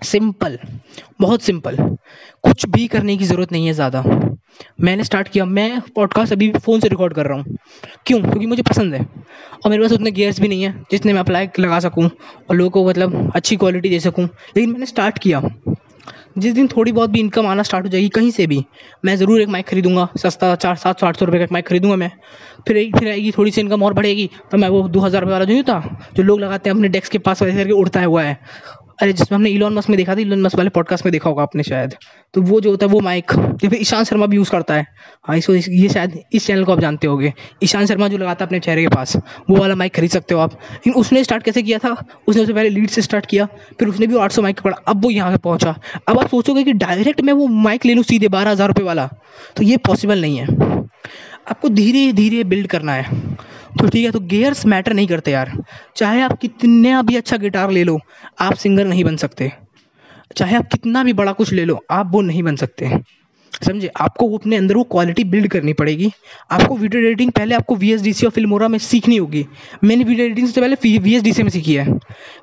सिंपल, 0.05 0.59
बहुत 1.20 1.42
सिंपल। 1.42 1.76
कुछ 2.42 2.66
भी 2.66 2.86
करने 2.86 3.16
की 3.16 3.24
ज़रूरत 3.24 3.53
नहीं 3.53 3.66
है 3.66 3.72
ज़्यादा। 3.72 4.03
मैंने 4.80 5.05
स्टार्ट 5.05 5.28
किया। 5.28 5.44
मैं 5.44 5.80
पॉडकास्ट 5.80 6.32
अभी 6.32 6.49
भी 6.49 6.59
फ़ोन 6.59 6.80
से 6.80 6.88
रिकॉर्ड 6.88 7.14
कर 7.14 7.26
रहा 7.26 7.38
हूँ। 7.38 7.57
क्यों? 8.07 8.20
क्योंकि 8.20 8.46
मुझे 8.46 8.62
पसंद 8.62 8.94
है। 8.94 9.01
और 9.64 9.70
मेरे 9.70 9.82
पास 9.82 9.92
उतने 9.92 10.11
गियर्स 10.11 10.40
भी 10.40 10.49
नहीं 10.49 10.62
है, 10.62 10.84
जितने 10.90 11.12
मैं 11.12 11.20
अप्लाई 11.20 11.49
लगा 11.59 11.80
सकूँ 11.80 12.05
और 12.51 12.57
लोगों 12.57 12.70
को 12.70 12.88
मतलब 12.88 13.32
अच्छी 13.34 13.57
क्वालिटी 13.57 13.88
दे 13.88 14.01
सकूँ। 14.01 14.24
लेकिन 14.24 14.70
मैंने 14.70 14.86
स्टार्ट 14.86 15.18
किया। 15.18 15.42
जिस 16.38 16.55
दिन 16.55 16.68
थोड़ी 16.68 16.92
बहुत 16.92 17.11
भी 17.11 17.20
इनकम 17.20 17.46
आना 17.46 17.62
स्टार्ट 17.62 17.84
हो 17.84 17.90
जाएगी, 17.90 18.09
कहीं 18.09 18.30
से 18.30 18.46
भी, 18.46 18.64
मैं 19.05 19.16
ज़रूर 19.16 19.40
एक 19.40 19.49
माइक 19.49 19.66
खरीदूँगा। 19.66 20.09
सस्ता 20.16 20.55
चार, 20.55 20.76
सात 20.76 21.01
सौ, 21.01 21.07
आठ 21.07 21.16
सौ 21.16 21.24
रुपये 21.24 21.38
का 21.38 21.44
एक 21.44 21.53
माइक 21.53 21.68
खरीदूँगा 21.68 21.96
मैं। 21.96 22.11
फिर 22.66 22.76
एक, 22.76 22.96
फिर 22.96 23.09
आएगी, 23.09 23.30
थोड़ी 23.30 23.51
सी 23.51 23.61
इनकम 23.61 23.82
और 23.82 23.94
बढ़ेगी। 23.94 24.30
तो 24.51 24.59
मैं 24.59 24.68
वो 24.68 24.88
दो 24.88 25.01
हज़ार 25.01 25.22
रुपये 25.22 25.32
वाला 25.32 25.44
जो 25.44 25.62
था 25.62 26.09
जो 26.16 26.22
लोग 26.22 26.40
लगाते 26.40 26.70
हैं 26.70 26.76
अपने 26.76 26.88
डेस्क 26.88 27.12
के 27.12 27.18
पास 27.18 27.42
वैसे 27.42 27.57
करके 27.57 27.72
उड़ता 27.72 28.05
हुआ 28.05 28.22
है। 28.22 28.38
अरे 28.99 29.12
जिसमें 29.12 29.36
हमने 29.36 29.51
इलॉन 29.51 29.74
मस्क 29.74 29.88
में 29.88 29.96
देखा 29.96 30.14
था 30.14 30.20
इलॉन 30.20 30.40
मस्क 30.42 30.57
वाले 30.57 30.70
पॉडकास्ट 30.70 31.05
में 31.05 31.11
देखा 31.12 31.28
होगा 31.28 31.42
आपने 31.42 31.62
शायद। 31.62 31.94
तो 32.34 32.42
वो 32.42 32.61
जो 32.61 32.70
होता 32.70 32.86
है 32.86 32.92
वो 32.92 33.01
माइक 33.01 33.32
या 33.64 33.68
फिर 33.70 33.78
ईशान 33.80 34.05
शर्मा 34.05 34.26
भी 34.26 34.36
यूज़ 34.36 34.51
करता 34.51 34.74
है। 34.74 34.86
हाँ 35.24 35.36
इसको 35.36 35.55
इस, 35.55 35.68
ये 35.68 35.88
शायद 35.88 36.18
इस 36.32 36.46
चैनल 36.46 36.64
को 36.64 36.72
आप 36.72 36.80
जानते 36.80 37.07
होगे। 37.07 37.32
ईशान 37.64 37.86
शर्मा 37.86 38.09
जो 38.09 38.18
लगाता 38.18 38.44
है 38.44 38.49
अपने 38.49 38.61
चेहरे 38.61 38.82
के 38.82 38.88
पास 38.88 39.16
वो 39.16 39.57
वाला 39.57 39.74
माइक 39.74 39.94
खरीद 39.94 40.11
सकते 40.11 40.34
हो 40.34 40.40
आप। 40.40 40.53
लेकिन 40.53 40.92
उसने 40.94 41.22
स्टार्ट 41.24 41.42
कैसे 41.42 41.62
किया 41.62 41.78
था? 41.78 41.92
उसने 42.28 42.42
उससे 42.42 42.53
पहले 42.53 42.68
लीड 42.70 42.88
से 42.88 43.03
स्टार्ट 43.03 43.26
किया 43.26 43.46
फिर 43.78 43.88
उसने 43.88 44.07
भी 44.07 44.18
आठ 44.18 44.32
सौ 44.32 44.42
माइक 44.42 44.61
पड़ा 44.61 44.76
अब 44.88 45.05
वो 45.05 45.11
यहाँ 45.11 45.30
पर 45.32 45.38
पहुँचा। 45.38 45.74
अब 46.09 46.18
आप 46.18 46.28
सोचोगे 46.28 46.64
कि 46.64 46.72
डायरेक्ट 46.74 47.20
मैं 47.20 47.32
वो 47.32 47.46
माइक 47.46 47.86
ले 47.86 47.94
लूँ 47.94 48.05
सीधे 48.05 48.28
बारह 48.28 48.51
हज़ार 48.51 48.68
रुपये 48.68 48.84
वाला 48.84 49.09
तो 49.57 49.62
ये 49.62 49.76
पॉसिबल 49.86 50.20
नहीं 50.20 50.38
है। 50.38 50.46
आपको 51.49 51.68
धीरे 51.70 52.12
धीरे 52.12 52.42
बिल्ड 52.44 52.66
करना 52.66 52.92
है। 52.92 53.36
तो 53.80 53.88
ठीक 53.88 54.04
है 54.04 54.10
तो 54.10 54.20
गेयर्स 54.20 54.64
मैटर 54.66 54.92
नहीं 54.92 55.06
करते 55.06 55.30
यार। 55.30 55.52
चाहे 55.96 56.20
आप 56.22 56.38
कितने 56.38 57.02
भी 57.02 57.16
अच्छा 57.16 57.36
गिटार 57.36 57.70
ले 57.70 57.84
लो, 57.84 57.98
आप 58.40 58.54
सिंगर 58.54 58.86
नहीं 58.86 59.04
बन 59.04 59.16
सकते। 59.16 59.52
चाहे 60.36 60.56
आप 60.56 60.68
कितना 60.72 61.04
भी 61.04 61.12
बड़ा 61.12 61.32
कुछ 61.32 61.52
ले 61.52 61.64
लो, 61.64 61.78
आप 61.90 62.10
वो 62.12 62.20
नहीं 62.20 62.42
बन 62.42 62.56
सकते। 62.56 62.90
समझे? 63.66 63.90
आपको 63.96 64.28
वो 64.28 64.38
अपने 64.38 64.57
अंदर 64.57 64.76
वो 64.76 64.82
क्वालिटी 64.82 65.24
बिल्ड 65.24 65.49
करनी 65.49 65.72
पड़ेगी। 65.72 66.11
आपको 66.51 66.76
वीडियो 66.76 67.03
एडिटिंग 67.03 67.30
पहले 67.30 67.55
आपको 67.55 67.76
वी 67.76 67.92
एस 67.92 68.03
डी 68.03 68.12
सी 68.12 68.26
और 68.26 68.32
फिल्मोरा 68.32 68.68
में 68.68 68.78
सीखनी 68.78 69.16
होगी। 69.16 69.44
मैंने 69.84 70.05
वीडियो 70.05 70.26
एडिटिंग 70.26 70.49
से 70.49 70.61
पहले 70.61 70.99
वी 70.99 71.14
एस 71.14 71.22
डी 71.22 71.32
सी 71.32 71.42
में 71.42 71.51
सीखी 71.51 71.74
है। 71.74 71.99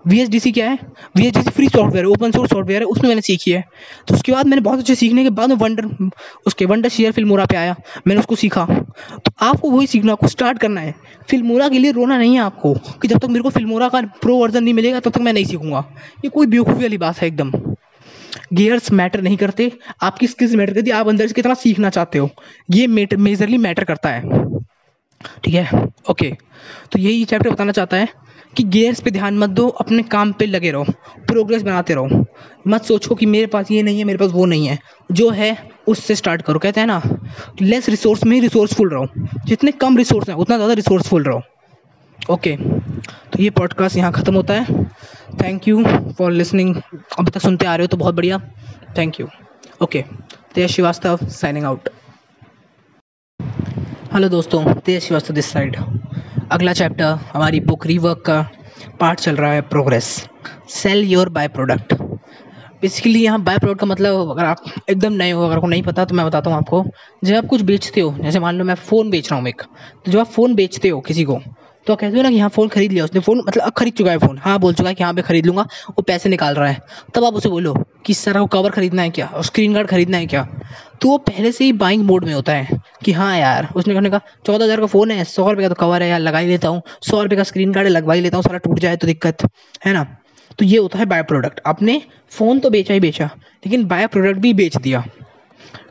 वी 0.07 0.19
एस 0.19 0.29
डी 0.29 0.39
सी 0.39 0.51
क्या 0.51 0.69
है? 0.69 0.79
V 1.17 1.25
S 1.27 1.33
D 1.33 1.41
C 1.41 1.49
free 1.49 1.67
software 1.67 2.05
है 2.05 2.11
ओपन 2.11 2.31
सोर्स 2.31 2.49
सॉफ्टवेयर 2.49 2.81
है, 2.81 2.87
उसमें 2.87 3.07
मैंने 3.07 3.21
सीखी 3.21 3.51
है। 3.51 3.63
तो 4.07 4.15
उसके 4.15 4.31
बाद 4.31 4.45
मैंने 4.45 4.61
बहुत 4.61 4.79
अच्छे 4.79 4.95
सीखने 4.95 5.23
के 5.23 5.29
बाद 5.29 5.51
वंडर 5.51 6.09
उसके 6.47 6.65
वंडर 6.65 6.89
शेयर 6.89 7.11
फिल्मोरा 7.11 7.45
पे 7.45 7.55
आया। 7.55 7.75
मैंने 8.07 8.19
उसको 8.19 8.35
सीखा। 8.35 8.65
तो 9.25 9.31
आपको 9.41 9.71
वही 9.71 9.87
सीखना, 9.87 10.11
आपको 10.11 10.27
स्टार्ट 10.27 10.57
करना 10.57 10.81
है। 10.81 10.95
फिल्मोरा 11.29 11.69
के 11.69 11.79
लिए 11.79 11.91
रोना 11.91 12.17
नहीं 12.17 12.33
है 12.33 12.39
आपको, 12.39 12.73
कि 12.73 13.07
जब 13.07 13.19
तक 13.19 13.25
मेरे 13.25 13.41
को 13.41 13.49
फिल्मोरा 13.49 13.89
का 13.89 14.01
प्रो 14.01 14.37
वर्जन 14.37 14.63
नहीं 14.63 14.73
मिलेगा, 14.73 14.99
तब 14.99 15.11
तक 15.11 15.21
मैं 15.21 15.33
नहीं 15.33 15.45
सीखूँगा। 15.45 15.85
ये 16.25 16.29
कोई 16.29 16.47
बेवकूफ़ी 16.47 16.81
वाली 16.81 16.97
बात 16.97 17.17
है 17.17 17.27
एकदम। 17.27 17.51
गियर्स 18.53 18.91
मैटर 18.91 19.21
नहीं 19.21 19.37
करते। 19.37 19.71
आपकी 20.03 20.27
स्किल्स 20.27 20.53
मैटर 20.53 20.73
करती? 20.73 20.91
आप 20.91 21.07
अंदर 21.07 21.27
से 21.27 21.33
कितना 21.33 21.53
सीखना 21.55 21.89
चाहते 21.89 22.19
हो? 22.19 22.29
ये 22.71 22.87
मेजरली 22.87 23.57
मैटर 23.59 23.83
करता 23.83 24.09
है। 24.09 24.43
ठीक 25.43 25.53
है? 25.53 25.83
ओके 26.09 26.29
तो 26.91 26.99
यही 26.99 27.23
चैप्टर 27.25 27.49
बताना 27.49 27.71
चाहता 27.71 27.97
है 27.97 28.07
कि 28.57 28.63
गियर्स 28.65 28.99
पे 29.01 29.11
ध्यान 29.11 29.37
मत 29.37 29.49
दो, 29.49 29.67
अपने 29.67 30.03
काम 30.03 30.31
पे 30.31 30.45
लगे 30.45 30.71
रहो 30.71 30.83
प्रोग्रेस 31.27 31.61
बनाते 31.63 31.93
रहो। 31.93 32.25
मत 32.67 32.83
सोचो 32.83 33.15
कि 33.15 33.25
मेरे 33.25 33.47
पास 33.47 33.71
ये 33.71 33.81
नहीं 33.83 33.97
है, 33.97 34.03
मेरे 34.03 34.17
पास 34.17 34.31
वो 34.31 34.45
नहीं 34.45 34.67
है। 34.67 34.77
जो 35.11 35.29
है, 35.29 35.57
उससे 35.87 36.15
स्टार्ट 36.15 36.41
करो। 36.41 36.59
कहते 36.59 36.79
हैं 36.79 36.87
ना 36.87 37.01
लेस 37.61 37.89
रिसोर्स 37.89 38.23
में 38.25 38.39
रिसोर्सफुल 38.41 38.89
रहो। 38.89 39.05
जितने 39.45 39.71
कम 39.73 39.97
रिसोर्स 39.97 40.29
हैं, 40.29 40.35
उतना 40.35 40.55
ज़्यादा 40.55 40.73
रिसोर्सफुल 40.73 41.23
रहो। 41.23 41.41
ओके 42.31 42.55
तो 42.55 43.41
ये 43.43 43.49
पॉडकास्ट 43.49 43.97
यहाँ 43.97 44.11
ख़त्म 44.11 44.35
होता 44.35 44.53
है। 44.53 44.83
थैंक 45.41 45.67
यू 45.67 45.83
फॉर 46.17 46.31
लिसनिंग 46.31 46.75
अभी 47.19 47.31
तक 47.31 47.41
सुनते 47.41 47.65
आ 47.65 47.75
रहे 47.75 47.83
हो 47.83 47.87
तो 47.87 47.97
बहुत 47.97 48.15
बढ़िया। 48.15 48.37
Thank 48.97 49.19
you 49.19 49.27
okay, 49.81 50.03
Tej 50.55 50.69
Srivastava 50.71 51.25
signing 51.29 51.65
out 51.65 51.89
hello 54.13 54.29
दोस्तों, 54.29 54.63
तेज 54.75 55.01
श्रीवास्तव 55.03 55.33
दिस 55.33 55.51
साइड 55.51 55.77
अगला 56.51 56.73
चैप्टर 56.73 57.17
हमारी 57.33 57.59
बुक 57.61 57.85
रीवर्क 57.87 58.23
का 58.25 58.41
पार्ट 58.99 59.19
चल 59.19 59.35
रहा 59.35 59.51
है 59.51 59.61
progress 59.69 60.05
sell 60.71 61.03
your 61.03 61.29
by 61.29 61.47
product 61.49 61.93
basically 62.81 63.23
यहाँ 63.23 63.41
बाय 63.43 63.57
प्रोडक्ट 63.57 63.79
का 63.79 63.87
मतलब 63.87 64.29
अगर 64.31 64.45
आप 64.45 64.63
एकदम 64.89 65.13
नए 65.13 65.31
हो, 65.31 65.43
अगर 65.43 65.55
आपको 65.55 65.67
नहीं 65.67 65.83
पता 65.83 66.05
तो 66.05 66.15
मैं 66.15 66.25
बताता 66.25 66.49
हूँ 66.49 66.57
आपको। 66.57 66.83
जब 67.23 67.35
आप 67.35 67.45
कुछ 67.45 67.61
बेचते 67.61 68.01
हो, 68.01 68.13
जैसे 68.19 68.39
मान 68.39 68.55
लो 68.55 68.65
मैं 68.65 68.75
फ़ोन 68.75 69.09
बेच 69.09 69.31
रहा 69.31 69.39
हूँ 69.39 69.47
एक 69.49 69.61
तो 70.05 70.11
जब 70.11 70.19
आप 70.19 70.27
फ़ोन 70.27 70.55
बेचते 70.55 70.89
हो 70.89 70.99
किसी 71.01 71.23
को 71.23 71.39
तो 71.87 71.95
कहते 71.95 72.17
हो 72.17 72.23
ना 72.23 72.29
कि 72.29 72.39
हाँ 72.39 72.49
फ़ोन 72.49 72.67
खरीद 72.67 72.91
लिया 72.91 73.03
उसने। 73.03 73.19
फ़ोन 73.21 73.41
मतलब 73.47 73.63
अब 73.63 73.73
खरीद 73.73 73.93
चुका 73.93 74.11
है 74.11 74.17
फ़ोन 74.17 74.37
हाँ 74.37 74.57
बोल 74.59 74.73
चुका 74.73 74.89
है 74.89 74.95
कि 74.95 75.03
हाँ 75.03 75.11
मैं 75.13 75.23
खरीद 75.23 75.45
लूँगा, 75.45 75.61
वो 75.89 76.01
पैसे 76.01 76.29
निकाल 76.29 76.55
रहा 76.55 76.69
है। 76.69 76.81
तब 77.15 77.25
आप 77.25 77.33
उसे 77.33 77.49
बोलो 77.49 77.73
कि, 78.05 78.13
सर 78.13 78.37
वो 78.37 78.45
कवर 78.47 78.69
खरीदना 78.69 79.01
है 79.01 79.09
क्या? 79.09 79.27
और 79.27 79.43
स्क्रीन 79.43 79.73
गार्ड 79.73 79.87
खरीदना 79.87 80.17
है 80.17 80.25
क्या? 80.25 80.43
तो 81.01 81.09
वो 81.09 81.17
पहले 81.17 81.51
से 81.51 81.65
ही 81.65 81.73
बाइंग 81.73 82.03
मोड 82.03 82.25
में 82.25 82.33
होता 82.33 82.53
है 82.53 82.79
कि 83.05 83.11
हाँ 83.11 83.37
यार। 83.37 83.67
उसने 83.75 83.93
कहने 83.93 84.09
का, 84.09 84.21
चौदह 84.45 84.65
हज़ार 84.65 84.79
का 84.79 84.85
फ़ोन 84.85 85.11
है, 85.11 85.23
सौ 85.23 85.49
रुपये 85.51 85.65
का 85.65 85.69
तो 85.69 85.75
कवर 85.75 86.03
है 86.03 86.09
यार, 86.09 86.19
लगा 86.19 86.39
ही 86.39 86.47
लेता 86.47 86.67
हूँ। 86.67 86.81
सौ 87.01 87.21
रुपये 87.23 87.37
का 87.37 87.43
स्क्रीन 87.43 87.71
गार्ड 87.71 87.87
लगवा 87.87 88.13
ही 88.13 88.21
लेता 88.21 88.37
हूँ, 88.37 88.43
सारा 88.43 88.57
टूट 88.57 88.79
जाए 88.79 88.97
तो 88.97 89.07
दिक्कत। 89.07 89.47
है 89.85 89.93
ना? 89.93 90.03
तो 90.59 90.65
ये 90.65 90.77
होता 90.77 90.99
है 90.99 91.05
बाय 91.05 91.23
प्रोडक्ट 91.23 91.59
आपने 91.65 92.01
फ़ोन 92.31 92.59
तो 92.59 92.69
बेचा 92.69 92.93
ही 92.93 92.99
बेचा, 92.99 93.25
लेकिन 93.65 93.85
बाय 93.85 94.07
प्रोडक्ट 94.07 94.39
भी 94.39 94.53
बेच 94.53 94.77
दिया। 94.77 95.03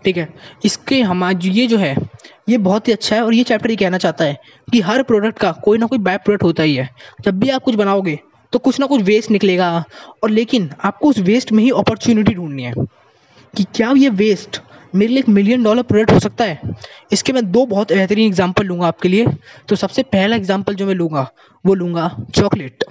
ठीक 0.04 0.16
है? 0.16 0.28
इसके 0.64 1.00
हमारे 1.02 1.48
ये 1.50 1.66
जो 1.66 1.78
है, 1.78 1.96
ये 2.48 2.58
बहुत 2.58 2.88
ही 2.88 2.92
अच्छा 2.92 3.16
है 3.16 3.22
और 3.24 3.34
ये 3.34 3.42
चैप्टर 3.44 3.70
ये 3.70 3.76
कहना 3.76 3.98
चाहता 3.98 4.24
है 4.24 4.38
कि 4.72 4.80
हर 4.80 5.02
प्रोडक्ट 5.02 5.38
का 5.38 5.52
कोई 5.64 5.78
ना 5.78 5.86
कोई 5.86 5.98
बाय 6.00 6.18
प्रोडक्ट 6.18 6.44
होता 6.44 6.62
ही 6.62 6.74
है। 6.74 6.88
जब 7.20 7.38
भी 7.40 7.50
आप 7.50 7.62
कुछ 7.62 7.74
बनाओगे 7.74 8.18
तो 8.52 8.58
कुछ 8.58 8.78
ना 8.80 8.86
कुछ 8.86 9.02
वेस्ट 9.02 9.30
निकलेगा। 9.30 9.84
और 10.22 10.30
लेकिन 10.30 10.70
आपको 10.84 11.08
उस 11.08 11.18
वेस्ट 11.20 11.52
में 11.52 11.62
ही 11.64 11.70
अपॉर्चुनिटी 11.70 12.34
ढूंढनी 12.34 12.62
है 12.62 12.72
कि 13.54 13.64
क्या 13.74 13.92
ये 13.96 14.08
वेस्ट 14.10 14.60
मेरे 14.94 15.12
लिए 15.12 15.18
एक 15.18 15.28
मिलियन 15.28 15.62
डॉलर 15.64 15.82
प्रोडक्ट 15.82 16.12
हो 16.12 16.18
सकता 16.20 16.44
है। 16.44 16.74
इसके 17.12 17.32
मैं 17.32 17.50
दो 17.52 17.64
बहुत 17.66 17.92
बेहतरीन 17.92 18.26
एग्ज़ाम्पल 18.26 18.66
लूँगा 18.66 18.86
आपके 18.86 19.08
लिए। 19.08 19.26
तो 19.68 19.76
सबसे 19.76 20.02
पहला 20.04 20.36
एग्ज़ाम्पल 20.36 20.74
जो 20.74 20.86
मैं 20.86 20.94
लूँगा, 20.94 21.26
वो 21.64 21.74
लूँगा 21.74 22.10
चॉकलेट 22.34 22.84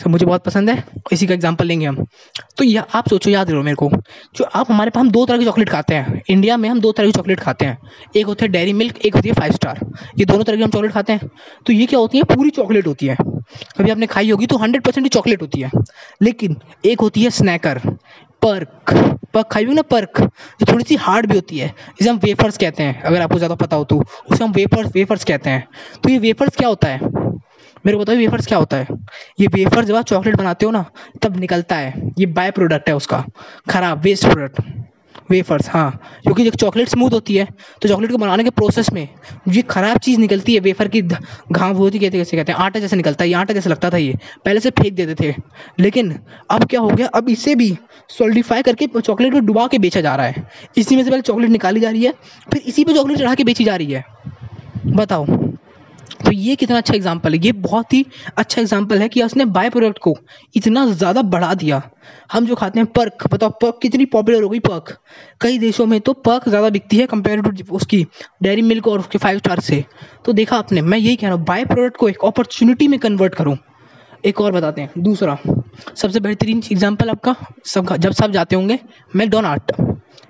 सर 0.00 0.08
मुझे 0.08 0.26
बहुत 0.26 0.44
पसंद 0.44 0.70
है, 0.70 0.82
इसी 1.12 1.26
का 1.26 1.34
एग्ज़ाम्पल 1.34 1.66
लेंगे 1.66 1.86
हम। 1.86 2.04
तो 2.58 2.64
यह 2.64 2.84
आप 2.94 3.08
सोचो, 3.08 3.30
याद 3.30 3.50
रहो 3.50 3.62
मेरे 3.62 3.74
को, 3.74 3.90
जो 4.36 4.44
आप, 4.44 4.70
हमारे 4.70 4.90
पास 4.90 5.00
हम 5.00 5.10
दो 5.10 5.24
तरह 5.26 5.38
की 5.38 5.44
चॉकलेट 5.44 5.68
खाते 5.68 5.94
हैं। 5.94 6.20
इंडिया 6.30 6.56
में 6.56 6.68
हम 6.68 6.80
दो 6.80 6.92
तरह 6.92 7.06
की 7.06 7.12
चॉकलेट 7.12 7.40
खाते 7.40 7.64
हैं। 7.64 7.78
एक 8.16 8.26
होता 8.26 8.44
है 8.44 8.50
डेयरी 8.52 8.72
मिल्क 8.72 8.98
एक 8.98 9.14
होती 9.16 9.28
है 9.28 9.34
फाइव 9.34 9.52
स्टार 9.52 9.80
ये 10.18 10.24
दोनों 10.24 10.44
तरह 10.44 10.56
की 10.56 10.62
हम 10.62 10.70
चॉकलेट 10.70 10.92
खाते 10.92 11.12
हैं। 11.12 11.30
तो 11.66 11.72
ये 11.72 11.86
क्या 11.86 11.98
होती 11.98 12.18
है? 12.18 12.24
पूरी 12.26 12.50
चॉकलेट 12.50 12.86
होती 12.86 13.06
है। 13.06 13.16
कभी 13.78 13.90
आपने 13.90 14.06
खाई 14.06 14.30
होगी 14.30 14.46
तो 14.46 14.56
हंड्रेड 14.56 14.82
परसेंट 14.82 15.08
चॉकलेट 15.08 15.42
होती 15.42 15.60
है। 15.60 15.70
लेकिन 16.22 16.56
एक 16.84 17.00
होती 17.00 17.22
है 17.22 17.30
स्नैकर 17.30 17.78
पर्क 18.42 18.92
पर्क 19.34 19.48
खाई 19.52 19.64
हुई 19.64 19.74
ना 19.74 19.82
पर्क 19.84 20.20
जो 20.20 20.72
थोड़ी 20.72 20.84
सी 20.84 20.96
हार्ड 20.96 21.26
भी 21.26 21.34
होती 21.34 21.58
है 21.58 21.68
जिसे 21.68 22.08
हम 22.10 22.16
वेफर्स 22.18 22.58
कहते 22.58 22.82
हैं, 22.82 23.00
अगर 23.02 23.20
आपको 23.22 23.38
ज़्यादा 23.38 23.54
पता 23.54 23.76
हो 23.76 23.84
तो। 23.84 24.02
उसे 24.30 24.44
हम 24.44 24.52
वेफर्स 24.52 24.90
वेफर्स 24.94 25.24
कहते 25.24 25.50
हैं। 25.50 25.66
तो 26.02 26.08
ये 26.08 26.18
वेफर्स 26.18 26.56
क्या 26.56 26.68
होता 26.68 26.88
है? 26.88 27.00
मेरे 27.84 27.96
को 27.96 28.02
बताओ 28.04 28.16
वेफर्स 28.16 28.46
क्या 28.46 28.58
होता 28.58 28.76
है? 28.76 28.86
ये 29.40 29.46
वेफर 29.46 29.84
जब 29.84 29.94
आप 29.94 30.04
चॉकलेट 30.04 30.36
बनाते 30.36 30.66
हो 30.66 30.72
ना, 30.72 30.84
तब 31.22 31.36
निकलता 31.36 31.76
है। 31.76 32.10
ये 32.18 32.26
बाय 32.28 32.50
प्रोडक्ट 32.50 32.88
है 32.88 32.94
उसका। 32.96 33.24
खराब 33.70 34.02
वेस्ट 34.02 34.26
प्रोडक्ट 34.26 34.60
वेफर्स 35.30 35.68
हाँ। 35.70 35.90
क्योंकि 36.22 36.44
जब 36.44 36.54
चॉकलेट 36.54 36.88
स्मूथ 36.88 37.10
होती 37.10 37.36
है 37.36 37.46
तो 37.82 37.88
चॉकलेट 37.88 38.10
को 38.10 38.18
बनाने 38.18 38.44
के 38.44 38.50
प्रोसेस 38.50 38.92
में 38.92 39.08
ये 39.48 39.62
ख़राब 39.62 39.98
चीज़ 39.98 40.18
निकलती 40.20 40.54
है 40.54 40.60
वेफर 40.60 40.88
की 40.88 41.02
घाव 41.02 41.76
होती 41.76 41.98
कहते 41.98 42.18
कैसे 42.18 42.36
कहते 42.36 42.52
हैं, 42.52 42.58
आटा 42.58 42.80
जैसे 42.80 42.96
निकलता 42.96 43.24
है, 43.24 43.28
ये 43.28 43.34
आटा 43.34 43.54
जैसे 43.54 43.70
लगता 43.70 43.90
था 43.90 43.96
ये। 43.96 44.14
पहले 44.44 44.60
से 44.60 44.70
फेंक 44.70 44.94
देते 44.94 45.14
थे। 45.20 45.34
लेकिन 45.78 46.14
अब 46.50 46.64
क्या 46.64 46.80
हो 46.80 46.88
गया, 46.88 47.06
अब 47.08 47.28
इसे 47.28 47.54
भी 47.54 47.76
सोल्डिफाई 48.08 48.62
करके 48.62 48.86
चॉकलेट 49.00 49.32
को 49.32 49.40
डुबा 49.40 49.66
के 49.66 49.78
बेचा 49.78 50.00
जा 50.00 50.14
रहा 50.16 50.26
है। 50.26 50.48
इसी 50.76 50.96
में 50.96 51.04
से 51.04 51.10
पहले 51.10 51.22
चॉकलेट 51.22 51.50
निकाली 51.50 51.80
जा 51.80 51.90
रही 51.90 52.04
है, 52.04 52.14
फिर 52.52 52.62
इसी 52.66 52.84
पे 52.84 52.94
चॉकलेट 52.94 53.18
चढ़ा 53.18 53.34
के 53.34 53.44
बेची 53.44 53.64
जा 53.64 53.76
रही 53.76 53.92
है। 53.92 54.04
बताओ। 54.86 55.26
तो 56.20 56.32
ये 56.32 56.54
कितना 56.56 56.76
अच्छा 56.78 56.94
एग्ज़ाम्पल 56.94 57.34
है। 57.34 57.38
ये 57.40 57.52
बहुत 57.54 57.92
ही 57.92 58.04
अच्छा 58.36 58.60
एग्ज़ाम्पल 58.60 58.98
है 58.98 59.08
कि 59.08 59.22
उसने 59.22 59.44
बाय 59.46 59.70
प्रोडक्ट 59.70 59.98
को 59.98 60.14
इतना 60.56 60.84
ज़्यादा 60.86 61.22
बढ़ा 61.24 61.52
दिया। 61.54 61.82
हम 62.32 62.46
जो 62.46 62.54
खाते 62.54 62.80
हैं 62.80 62.86
पर्क 62.88 63.26
बताओ 63.32 63.50
पर्क 63.62 63.78
कितनी 63.82 64.04
पॉपुलर 64.06 64.42
हो 64.42 64.48
गई 64.48 64.58
पर्क 64.60 64.96
कई 65.40 65.58
देशों 65.58 65.86
में 65.86 66.00
तो 66.00 66.12
पर्क 66.20 66.48
ज़्यादा 66.48 66.68
बिकती 66.70 66.96
है 66.96 67.06
कंपेयर 67.06 67.40
टू 67.42 67.74
उसकी 67.76 68.06
डेयरी 68.42 68.62
मिल्क 68.62 68.88
और 68.88 69.00
उसके 69.00 69.18
फाइव 69.18 69.38
स्टार 69.38 69.60
से। 69.60 69.84
तो 70.24 70.32
देखा 70.32 70.56
आपने, 70.56 70.82
मैं 70.82 70.98
यही 70.98 71.16
कह 71.16 71.26
रहा 71.26 71.36
हूँ 71.36 71.44
बाय 71.46 71.64
प्रोडक्ट 71.66 71.96
को 71.96 72.08
एक 72.08 72.24
अपॉर्चुनिटी 72.24 72.88
में 72.88 72.98
कन्वर्ट 73.00 73.34
करूँ। 73.34 73.56
एक 74.24 74.40
और 74.40 74.52
बताते 74.52 74.80
हैं, 74.80 74.90
दूसरा। 74.98 75.36
सबसे 75.94 76.20
बेहतरीन 76.20 76.62
एग्ज़ाम्पल 76.72 77.10
आपका, 77.10 77.34
सब 77.64 77.96
जब 77.96 78.12
सब 78.12 78.32
जाते 78.32 78.56
होंगे 78.56 78.78
मैकडोनाल्ड 79.16 79.72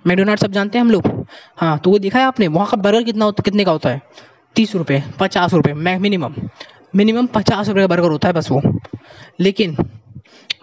मैकडोनाल्ड 0.06 0.40
सब 0.40 0.52
जानते 0.52 0.78
हैं 0.78 0.84
हम 0.84 0.90
लोग? 0.90 1.08
हाँ 1.56 1.78
तो 1.78 1.90
वो 1.90 1.98
देखा 1.98 2.18
है 2.18 2.24
आपने, 2.24 2.48
वहाँ 2.48 2.66
का 2.68 2.76
बर्गर 2.78 3.02
कितना 3.02 3.30
कितने 3.40 3.64
का 3.64 3.72
होता 3.72 3.90
है? 3.90 4.02
तीस 4.56 4.74
रुपये 4.74 5.02
पचास 5.20 5.54
रुपये 5.54 5.74
मै 5.74 5.96
मिनिमम 5.98 6.34
मिनिमम 6.96 7.26
पचास 7.34 7.68
रुपये 7.68 7.82
का 7.82 7.86
बर्गर 7.86 8.10
होता 8.10 8.28
है 8.28 8.34
बस 8.34 8.50
वो। 8.50 8.60
लेकिन 9.40 9.76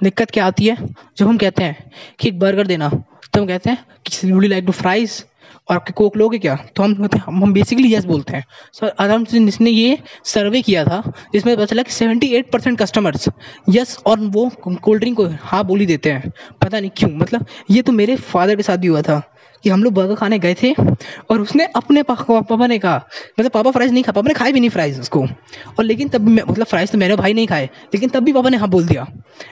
दिक्कत 0.03 0.31
क्या 0.31 0.45
आती 0.45 0.65
है? 0.67 0.75
जब 1.17 1.27
हम 1.27 1.37
कहते 1.37 1.63
हैं 1.63 1.91
कि 2.19 2.27
एक 2.29 2.39
बर्गर 2.39 2.67
देना 2.67 2.89
तो 2.89 3.41
हम 3.41 3.47
कहते 3.47 3.69
हैं 3.69 3.85
कि 4.05 4.31
वुड 4.31 4.45
लाइक 4.45 4.65
टू 4.65 4.71
फ्राइज़ 4.73 5.23
और 5.69 5.75
आपके 5.75 5.93
कोक 5.93 6.17
लोगे 6.17 6.37
क्या? 6.39 6.55
तो 6.75 6.83
हम 6.83 6.93
कहते 6.95 7.17
हैं, 7.17 7.23
हम 7.27 7.53
बेसिकली 7.53 7.93
यस 7.93 8.05
बोलते 8.05 8.35
हैं। 8.35 8.43
सर 8.73 8.93
आराम 8.99 9.23
से 9.25 9.39
जिसने 9.45 9.69
ये 9.69 9.97
सर्वे 10.25 10.61
किया 10.61 10.83
था, 10.85 11.01
जिसमें 11.33 11.55
पता 11.55 11.65
चला 11.65 11.83
कि 11.83 11.91
seventy 11.91 12.27
eight 12.35 12.51
percent 12.51 12.77
customers 12.79 13.27
yes 13.69 13.97
और 14.05 14.19
वो 14.19 14.49
कोल्ड 14.65 14.99
ड्रिंक 14.99 15.17
को 15.17 15.27
हाँ 15.41 15.63
बोली 15.67 15.85
देते 15.85 16.11
हैं। 16.11 16.31
पता 16.61 16.79
नहीं 16.79 16.91
क्यों 16.97 17.09
मतलब 17.13 17.45
ये 17.71 17.81
तो 17.81 17.91
मेरे 17.91 18.15
फादर 18.15 18.55
के 18.55 18.63
साथ 18.63 18.77
भी 18.77 18.87
हुआ 18.87 19.01
था। 19.01 19.21
कि 19.63 19.69
हम 19.69 19.83
लोग 19.83 19.93
बर्गर 19.93 20.15
खाने 20.15 20.39
गए 20.39 20.55
थे 20.55 20.73
और 20.73 21.41
उसने 21.41 21.65
अपने 21.75 22.03
पापा 22.03 22.67
ने 22.67 22.77
कहा 22.79 22.95
मतलब 23.39 23.51
पापा 23.51 23.71
फ्राइज 23.71 23.91
नहीं 23.91 24.03
खा, 24.03 24.11
पापा 24.11 24.27
ने 24.27 24.33
खाए 24.33 24.51
भी 24.51 24.59
नहीं 24.59 24.69
फ्राइज 24.69 24.99
उसको। 24.99 25.21
और 25.21 25.83
लेकिन 25.83 26.09
तब 26.09 26.27
मतलब 26.29 26.65
फ्राइज 26.65 26.91
तो 26.91 26.97
मेरे 26.97 27.15
भाई 27.15 27.33
नहीं 27.33 27.47
खाए, 27.47 27.69
लेकिन 27.93 28.09
तब 28.09 28.23
भी 28.23 28.33
पापा 28.33 28.49
ने 28.49 28.57
हाँ 28.57 28.69
बोल 28.69 28.85
दिया। 28.85 29.07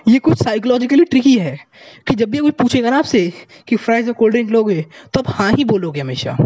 ये 0.08 0.20
कुछ 0.20 0.44
साइकोलॉजिकली 0.44 1.04
ट्रिकी 1.06 1.38
है 1.38 1.58
कि 2.08 2.16
जब 2.16 2.30
भी 2.30 2.38
कोई 2.38 2.52
पूछेगा 2.54 2.90
ना 2.90 2.98
आपसे 2.98 3.32
कि 3.68 3.76
फ्राइज 3.76 4.08
और 4.08 4.14
कोल्ड 4.14 4.34
ड्रिंक 4.34 4.52
लोगे 4.52 4.82
तो 5.14 5.20
आप 5.20 5.30
हाँ 5.30 5.52
ही 5.52 5.66
बोलोगे 5.66 6.02
हमेशा। 6.02 6.38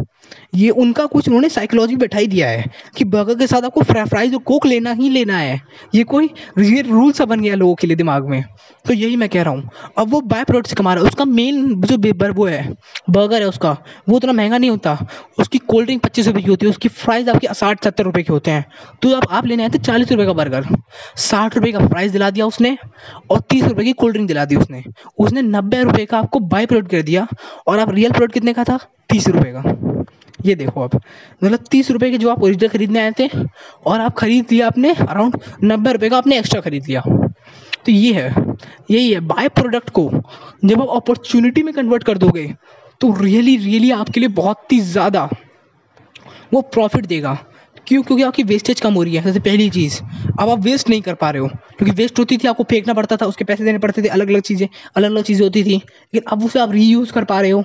ये 0.55 0.69
उनका 0.71 1.05
कुछ 1.05 1.27
उन्होंने 1.27 1.49
साइकोलॉजी 1.49 1.95
बैठा 1.95 2.17
ही 2.17 2.27
दिया 2.27 2.47
है 2.49 2.65
कि 2.97 3.05
बर्गर 3.05 3.35
के 3.35 3.47
साथ 3.47 3.61
आपको 3.63 3.81
फ्राइज 3.83 4.33
और 4.33 4.39
कोक 4.41 4.65
लेना 4.65 4.91
ही 4.93 5.09
लेना 5.09 5.37
है। 5.37 5.61
ये 5.95 6.03
कोई 6.03 6.29
ये 6.59 6.81
रूल 6.81 7.11
सा 7.11 7.25
बन 7.25 7.41
गया 7.41 7.55
लोगों 7.55 7.75
के 7.75 7.87
लिए 7.87 7.97
दिमाग 7.97 8.27
में। 8.29 8.43
तो 8.85 8.93
यही 8.93 9.15
मैं 9.15 9.29
कह 9.29 9.43
रहा 9.43 9.53
हूँ। 9.53 9.69
अब 9.97 10.09
वो 10.09 10.21
बाय 10.23 10.43
प्रोडक्ट 10.43 10.69
से 10.69 10.75
कमा 10.75 10.93
रहा 10.93 11.03
है, 11.03 11.09
उसका 11.09 11.25
मेन 11.25 11.81
जो 11.81 11.97
वो 12.33 12.45
है 12.45 12.75
बर्गर 13.09 13.41
है 13.41 13.47
उसका। 13.49 13.77
वो 14.09 14.15
उतना 14.15 14.33
महँगा 14.33 14.57
नहीं 14.57 14.69
होता। 14.69 15.07
उसकी 15.39 15.57
कोल्ड 15.57 15.85
ड्रिंक 15.85 16.03
पच्चीस 16.03 16.27
रुपये 16.27 16.43
की 16.43 16.49
होती 16.49 16.65
है। 16.65 16.69
उसकी 16.69 16.89
प्राइस 16.89 17.27
आपकी 17.27 17.47
साठ, 17.51 17.83
सत्तर 17.83 18.03
रुपये 18.03 18.23
के 18.23 18.33
होते 18.33 18.51
हैं। 18.51 18.65
तो 19.01 19.09
अब 19.09 19.27
आप 19.31 19.45
लेने 19.45 19.63
आए 19.63 19.69
थे 19.69 19.77
चालीस 19.77 20.11
रुपये 20.11 20.25
का 20.25 20.33
बर्गर 20.33 20.65
साठ 21.15 21.55
रुपये 21.55 21.71
का 21.71 21.79
प्राइस 21.79 22.11
दिला 22.11 22.29
दिया 22.29 22.45
उसने 22.45 22.77
और 23.29 23.39
तीस 23.39 23.63
रुपये 23.63 23.85
की 23.85 23.93
कोल्ड 23.93 24.13
ड्रिंक 24.13 24.27
दिला 24.27 24.45
दी 24.45 24.55
उसने। 24.55 24.83
उसने 25.17 25.41
नब्बे 25.41 25.83
रुपये 25.83 26.05
का 26.05 26.19
आपको 26.19 26.39
बाई 26.39 26.65
प्रोडक्ट 26.65 26.91
कर 26.91 27.01
दिया 27.01 27.27
और 27.67 27.79
आप 27.79 27.89
रियल 27.89 28.11
प्रोडक्ट 28.11 28.33
कितने 28.33 28.53
का 28.53 28.63
था? 28.63 28.79
तीस 29.09 29.27
रुपये 29.27 29.53
का। 29.55 30.03
ये 30.45 30.55
देखो 30.55 30.83
आप। 30.83 30.95
मतलब 31.43 31.59
तीस 31.71 31.91
रुपये 31.91 32.11
के 32.11 32.17
जो 32.17 32.29
आप 32.29 32.43
ओरिजिनल 32.43 32.69
खरीदने 32.69 32.99
आए 32.99 33.11
थे 33.11 33.29
और 33.85 33.99
आप 34.01 34.15
खरीद 34.15 34.45
लिया 34.51 34.67
आपने 34.67 34.93
अराउंड 34.93 35.39
नब्बे 35.63 35.93
रुपये 35.93 36.09
का 36.09 36.17
आपने 36.17 36.37
एक्स्ट्रा 36.39 36.61
खरीद 36.61 36.83
लिया। 36.87 37.01
तो 37.85 37.91
ये 37.91 38.13
है। 38.13 38.35
यही 38.91 39.11
है। 39.13 39.19
बाय 39.19 39.49
प्रोडक्ट 39.49 39.89
को 39.89 40.11
जब 40.65 40.81
आप 40.81 40.89
अपॉर्चुनिटी 40.95 41.63
में 41.63 41.73
कन्वर्ट 41.73 42.03
कर 42.03 42.17
दोगे 42.17 42.55
तो 43.01 43.13
रियली 43.21 43.57
रियली 43.57 43.91
आपके 43.91 44.19
लिए 44.19 44.29
बहुत 44.29 44.71
ही 44.71 44.79
ज़्यादा 44.79 45.29
वो 46.53 46.61
प्रॉफिट 46.61 47.05
देगा। 47.05 47.37
क्यों? 47.87 48.01
क्योंकि 48.03 48.23
आपकी 48.23 48.43
वेस्टेज 48.43 48.79
कम 48.81 48.93
हो 48.93 49.03
रही 49.03 49.15
है, 49.15 49.21
सबसे 49.23 49.39
पहली 49.39 49.69
चीज़। 49.69 50.01
अब 50.39 50.49
आप 50.49 50.59
वेस्ट 50.59 50.89
नहीं 50.89 51.01
कर 51.01 51.13
पा 51.13 51.29
रहे 51.29 51.41
हो। 51.41 51.47
क्योंकि 51.47 51.91
वेस्ट 51.91 52.19
होती 52.19 52.37
थी, 52.37 52.47
आपको 52.47 52.63
फेंकना 52.63 52.93
पड़ता 52.93 53.17
था, 53.17 53.25
उसके 53.25 53.43
पैसे 53.43 53.63
देने 53.63 53.77
पड़ते 53.77 54.01
थे 54.01 54.07
अलग 54.07 54.29
अलग 54.29 54.41
चीज़ें 54.41 54.67
अलग 54.95 55.11
अलग 55.11 55.23
चीज़ें 55.23 55.43
होती 55.45 55.63
थी। 55.63 55.75
लेकिन 55.75 56.21
अब 56.27 56.43
उसे 56.45 56.59
आप 56.59 56.71
रीयूज़ 56.71 57.13
कर 57.13 57.23
पा 57.23 57.41
रहे 57.41 57.51
हो। 57.51 57.63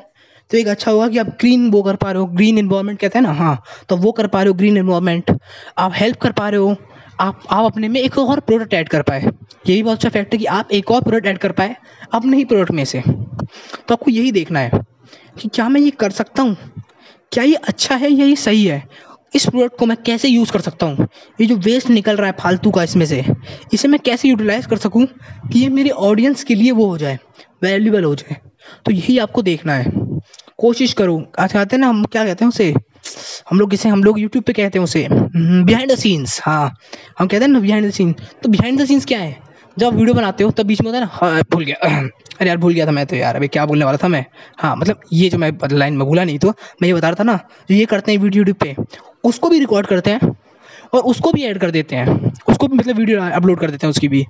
तो 0.51 0.59
एक 0.59 0.66
अच्छा 0.66 0.91
हुआ 0.91 1.09
कि 1.09 1.18
आप 1.18 1.26
ग्रीन 1.26 1.70
वो 1.70 1.82
कर 1.82 1.97
पा 1.97 2.11
रहे 2.12 2.20
हो 2.20 2.26
ग्रीन 2.26 2.59
इन्वायरमेंट 2.59 2.99
कहते 2.99 3.18
हैं 3.18 3.26
ना 3.26 3.32
हाँ। 3.32 3.62
तो 3.89 3.97
वो 3.97 4.12
कर 4.12 4.26
पा 4.26 4.43
रहे 4.43 4.49
हो 4.49 4.55
ग्रीन 4.55 4.76
इन्वायरमेंट 4.76 5.30
आप 5.78 5.93
हेल्प 5.95 6.16
कर 6.16 6.32
पा 6.32 6.49
रहे 6.49 6.61
हो, 6.61 6.76
आप 7.20 7.43
आप 7.51 7.64
अपने 7.64 7.89
में 7.89 8.01
एक 8.01 8.18
और 8.18 8.41
प्रोडक्ट 8.41 8.74
ऐड 8.74 8.89
कर 8.89 9.03
पाए। 9.03 9.30
यही 9.68 9.82
बहुत 9.82 9.97
अच्छा 9.97 10.09
फैक्ट 10.09 10.32
है 10.32 10.39
कि 10.39 10.45
आप 10.45 10.72
एक 10.72 10.91
और 10.91 11.03
प्रोडक्ट 11.03 11.26
ऐड 11.26 11.39
कर 11.39 11.53
पाए, 11.53 11.76
अपने 12.12 12.37
ही 12.37 12.45
प्रोडक्ट 12.45 12.70
में 12.70 12.85
से। 12.85 13.01
तो 13.01 13.95
आपको 13.95 14.11
यही 14.11 14.32
देखना 14.32 14.61
है। 14.61 14.94
कि 15.41 15.49
क्या 15.49 15.69
मैं 15.69 15.81
ये 15.81 15.91
कर 15.91 16.11
सकता 16.11 16.43
हूँ? 16.43 16.57
क्या 17.33 17.45
ये 17.45 17.55
अच्छा 17.55 17.97
है 17.97 18.11
या 18.13 18.27
ये 18.27 18.37
सही 18.37 18.65
है? 18.65 18.83
इस 19.35 19.47
प्रोडक्ट 19.47 19.79
को 19.79 19.87
मैं 19.87 19.97
कैसे 19.97 20.29
यूज़ 20.29 20.53
कर 20.53 20.61
सकता 20.61 20.87
हूँ? 20.87 21.09
ये 21.41 21.47
जो 21.47 21.57
वेस्ट 21.57 21.91
निकल 21.91 22.17
रहा 22.17 22.27
है 22.27 22.37
फालतू 22.41 22.71
का 22.71 22.83
इसमें 22.83 23.07
से, 23.07 23.25
इसे 23.73 23.89
मैं 23.89 24.01
कैसे 24.01 24.29
यूटिलाइज 24.29 24.67
कर 24.67 24.77
सकूँ 24.77 25.07
कि 25.53 25.59
ये 25.59 25.69
मेरे 25.69 25.91
ऑडियंस 25.91 26.45
के 26.45 26.55
लिए 26.55 26.71
वो 26.71 26.87
हो 26.87 26.99
जाए 26.99 27.19
वैल्यूबल 27.63 28.05
हो 28.05 28.15
जाए? 28.15 28.37
तो 28.87 28.93
यही 28.93 29.19
आपको 29.19 29.43
देखना 29.43 29.75
है। 29.75 29.93
कोशिश 30.59 30.93
करो। 30.93 31.17
आज 31.39 31.53
कहते 31.53 31.77
हैं 31.77 31.81
ना 31.81 31.89
हम, 31.89 32.05
क्या 32.05 32.25
कहते 32.25 32.45
हैं 32.45 32.49
उसे? 32.49 32.75
हम 33.51 33.59
लोग 33.61 33.71
किसे 33.71 33.89
हम 33.89 34.05
लोग 34.05 34.21
यूट्यूब 34.21 34.45
पे 34.45 34.53
कहते 34.53 34.79
हैं 34.79 34.85
उसे 34.85 35.09
बिहाइंड 35.11 35.93
द 35.93 35.95
सीन्स 35.95 36.41
हाँ। 36.45 36.75
हम 37.19 37.27
कहते 37.27 37.45
हैं 37.45 37.53
ना 37.53 37.61
बिहाइंड 37.61 37.89
द 37.89 37.91
सीन 37.91 38.13
तो 38.43 38.49
बिहाइंड 38.49 38.81
द 38.81 38.85
सीन्स 38.85 39.05
क्या 39.05 39.19
है? 39.19 39.37
जब 39.79 39.95
वीडियो 39.95 40.14
बनाते 40.14 40.45
हो, 40.45 40.51
तब 40.51 40.66
बीच 40.66 40.81
में 40.81 40.87
होता 40.87 40.99
है 40.99 41.05
ना 41.05 41.11
हाँ 41.12 41.43
भूल 41.53 41.64
गया। 41.64 41.77
अरे 42.41 42.49
यार 42.49 42.57
भूल 42.57 42.72
गया 42.72 42.87
था 42.87 42.91
मैं 42.91 43.07
तो 43.07 43.16
यार, 43.16 43.37
अभी 43.37 43.49
क्या 43.49 43.64
बोलने 43.66 43.85
वाला 43.85 43.99
था 44.03 44.09
मैं? 44.09 44.25
हाँ 44.59 44.75
मतलब 44.77 45.01
ये 45.12 45.29
जो 45.29 45.39
मैं 45.39 45.51
लाइन 45.72 45.97
में 45.97 46.07
भूला 46.07 46.25
नहीं 46.25 46.39
तो 46.39 46.49
मैं 46.83 46.89
ये 46.89 46.95
बता 46.95 47.09
रहा 47.09 47.16
था 47.20 47.25
ना, 47.25 47.37
जो 47.70 47.75
ये 47.75 47.85
करते 47.85 48.12
हैं 48.12 48.18
वीडियो 48.18 48.41
यूट्यूब 48.41 48.57
पे, 48.57 48.75
उसको 49.25 49.49
भी 49.49 49.59
रिकॉर्ड 49.59 49.87
करते 49.87 50.11
हैं 50.11 50.37
और 50.95 51.03
उसको 51.03 51.33
भी 51.33 51.45
ऐड 51.45 51.59
कर 51.59 51.70
देते 51.70 51.97
हैं। 51.97 52.33
उसको 52.49 52.66
भी 52.68 52.77
मतलब 52.77 52.97
वीडियो 52.97 53.22
अपलोड 53.33 53.61
कर 53.61 53.70
देते 53.70 53.87
हैं 53.87 53.91
उसकी 53.91 54.09
भी, 54.09 54.25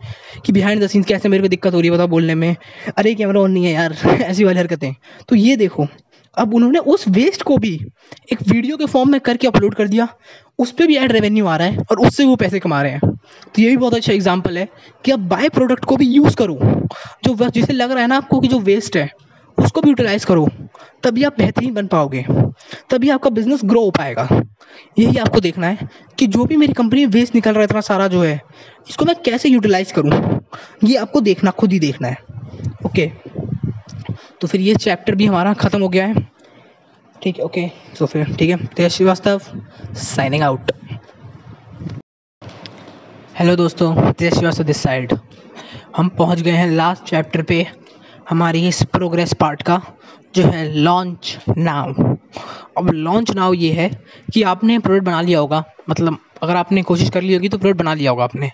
कि 0.47 0.53
बिहाइंड 0.53 0.83
द 0.83 0.87
सीन्स 0.87 1.07
कैसे 1.07 1.29
मेरे 1.29 1.43
को 1.43 1.49
दिक्कत 1.49 1.75
हो 1.75 1.81
रही 1.81 1.91
है 1.91 1.95
बताओ 1.95 2.07
बोलने 2.07 2.35
में। 2.35 2.57
अरे 2.97 3.15
कैमरा 3.15 3.41
ऑन 3.41 3.51
नहीं 3.51 3.65
है 3.65 3.73
यार, 3.73 3.97
ऐसी 4.23 4.45
वाली 4.45 4.59
हरकतें। 4.59 4.95
तो 5.29 5.37
ये 5.37 5.57
देखो, 5.57 5.87
अब 6.37 6.55
उन्होंने 6.55 6.79
उस 6.79 7.09
वेस्ट 7.09 7.43
को 7.43 7.57
भी 7.59 7.75
एक 8.33 8.39
वीडियो 8.49 8.77
के 8.77 8.87
फॉर्म 8.87 9.11
में 9.11 9.21
करके 9.21 9.47
अपलोड 9.47 9.75
कर 9.75 9.89
दिया। 9.89 10.09
उस 10.59 10.71
पर 10.73 10.87
भी 10.87 10.97
ऐड 10.97 11.13
रेवेन्यू 11.13 11.47
आ 11.47 11.57
रहा 11.57 11.69
है 11.69 11.85
और 11.91 12.01
उससे 12.01 12.25
वो 12.25 12.37
पैसे 12.37 12.59
कमा 12.59 12.81
रहे 12.83 12.93
हैं। 12.93 13.11
तो 13.55 13.63
ये 13.63 13.69
भी 13.69 13.77
बहुत 13.77 13.95
अच्छा 13.95 14.13
एग्ज़ाम्पल 14.13 14.59
है 14.59 14.69
कि 15.05 15.11
आप 15.11 15.19
बाय 15.31 15.49
प्रोडक्ट 15.49 15.85
को 15.85 15.97
भी 15.97 16.07
यूज़ 16.07 16.37
करो। 16.37 16.59
जो 17.25 17.49
जिसे 17.51 17.73
लग 17.73 17.91
रहा 17.91 18.01
है 18.01 18.07
ना 18.07 18.17
आपको 18.17 18.41
कि 18.41 18.49
जो 18.49 18.59
वेस्ट 18.61 18.97
है, 18.97 19.11
उसको 19.59 19.81
भी 19.81 19.89
यूटिलाइज 19.89 20.25
करो। 20.25 20.47
तभी 21.03 21.25
आप 21.25 21.37
बेहतरीन 21.39 21.75
बन 21.75 21.87
पाओगे। 21.87 22.25
तभी 22.91 23.11
आपका 23.11 23.31
बिज़नेस 23.31 23.61
ग्रो 23.65 23.81
हो 23.85 23.91
पाएगा। 23.91 24.29
यही 24.99 25.17
आपको 25.17 25.41
देखना 25.41 25.67
है 25.67 25.89
कि 26.19 26.27
जो 26.27 26.45
भी 26.45 26.57
मेरी 26.57 26.73
कंपनी 26.73 27.05
में 27.07 27.13
वेस्ट 27.13 27.35
निकल 27.35 27.51
रहा 27.51 27.61
है, 27.61 27.65
इतना 27.65 27.81
सारा 27.81 28.09
जो 28.09 28.23
है, 28.23 28.41
इसको 28.91 29.05
मैं 29.05 29.15
कैसे 29.25 29.49
यूटिलाइज 29.49 29.93
करूँ? 29.93 30.41
ये 30.85 30.97
आपको 30.97 31.21
देखना, 31.21 31.51
खुद 31.51 31.73
ही 31.73 31.79
देखना 31.79 32.09
है। 32.09 32.17
ओके 32.87 33.11
तो 34.41 34.49
फिर 34.49 34.61
ये 34.61 34.75
चैप्टर 34.75 35.15
भी 35.15 35.27
हमारा 35.27 35.53
ख़त्म 35.55 35.81
हो 35.83 35.89
गया 35.89 36.07
है। 36.07 36.34
ठीक 37.23 37.39
है 37.39 37.45
ओके 37.45 37.67
तो 37.99 38.07
फिर, 38.07 38.35
ठीक 38.37 38.51
है. 38.51 38.57
Tej 38.67 38.93
Srivastava 38.93 39.41
signing 39.97 40.43
out 40.43 40.73
hello 43.39 43.55
दोस्तों 43.57 44.13
तेज 44.13 44.35
श्रीवास्तव 44.35 44.65
दिस 44.65 44.83
साइड 44.83 45.13
हम 45.97 46.09
पहुँच 46.19 46.41
गए 46.41 46.51
हैं 46.51 46.71
लास्ट 46.71 47.05
चैप्टर 47.05 47.43
पे, 47.43 47.67
हमारी 48.31 48.67
इस 48.69 48.83
प्रोग्रेस 48.93 49.33
पार्ट 49.41 49.63
का, 49.63 49.81
जो 50.35 50.43
है 50.43 50.69
लॉन्च 50.75 51.37
नाउ 51.59 52.17
अब 52.79 52.91
लॉन्च 52.91 53.31
नाउ 53.35 53.53
ये 53.55 53.73
है 53.73 53.89
कि 54.35 54.43
आपने 54.45 54.79
प्रोडक्ट 54.79 55.05
बना 55.07 55.21
लिया 55.21 55.39
होगा. 55.39 55.63
मतलब 55.91 56.19
अगर 56.43 56.57
आपने 56.57 56.83
कोशिश 56.83 57.11
कर 57.11 57.23
ली 57.23 57.35
होगी 57.35 57.49
तो 57.49 57.59
प्रोडक्ट 57.59 57.79
बना 57.79 57.95
लिया 57.95 58.11
होगा 58.11 58.25
आपने. 58.25 58.47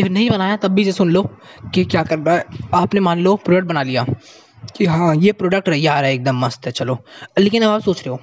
ये 0.00 0.08
नहीं 0.08 0.30
बनाया, 0.30 0.56
तब 0.56 0.68
भी 0.68 0.84
से 0.84 0.92
सुन 0.92 1.10
लो 1.10 1.22
कि 1.74 1.84
क्या 1.84 2.02
कर 2.02 2.18
रहा 2.18 2.34
है. 2.34 2.44
आपने 2.74 3.00
मान 3.00 3.20
लो 3.20 3.34
प्रोडक्ट 3.36 3.68
बना 3.68 3.82
लिया. 3.82 4.04
कि 4.76 4.86
हाँ 4.86 5.16
ये 5.16 5.32
प्रोडक्ट 5.32 5.68
यार 5.68 6.04
है, 6.04 6.14
एकदम 6.14 6.36
मस्त 6.36 6.66
है, 6.66 6.72
चलो। 6.72 6.98
लेकिन 7.38 7.62
अब 7.62 7.70
आप 7.70 7.80
सोच 7.80 8.00
रहे 8.00 8.10
हो 8.10 8.20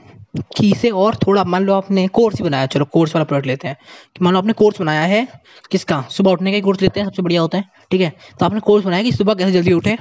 कि 0.58 0.72
इसे 0.72 0.90
और 0.90 1.16
थोड़ा, 1.16 1.44
मान 1.44 1.64
लो 1.64 1.74
आपने 1.74 2.08
कोर्स 2.08 2.38
ही 2.38 2.44
बनाया, 2.44 2.66
चलो 2.66 2.86
कोर्स 2.86 3.16
वाला 3.16 3.24
प्रोडक्ट 3.24 3.48
लेते 3.48 3.68
हैं। 3.68 3.78
कि 4.16 4.24
मान 4.24 4.34
लो 4.34 4.40
आपने 4.40 4.54
कोर्स 4.54 4.80
बनाया 4.80 5.02
है, 5.02 5.28
किसका? 5.72 6.02
सुबह 6.12 6.32
उठने 6.32 6.52
का 6.52 6.56
ही 6.56 6.62
कोर्स 6.62 6.82
लेते 6.82 7.00
हैं, 7.00 7.08
सबसे 7.08 7.22
बढ़िया 7.22 7.42
होता 7.42 7.58
है, 7.58 7.64
ठीक 7.92 8.02
है? 8.02 8.14
तो 8.40 8.46
आपने 8.46 8.60
कोर्स 8.60 8.86
बनाया 8.86 9.04
कि 9.04 9.12
सुबह 9.12 9.34
कैसे 9.34 9.52
जल्दी 9.52 9.74
उठे? 9.74 9.98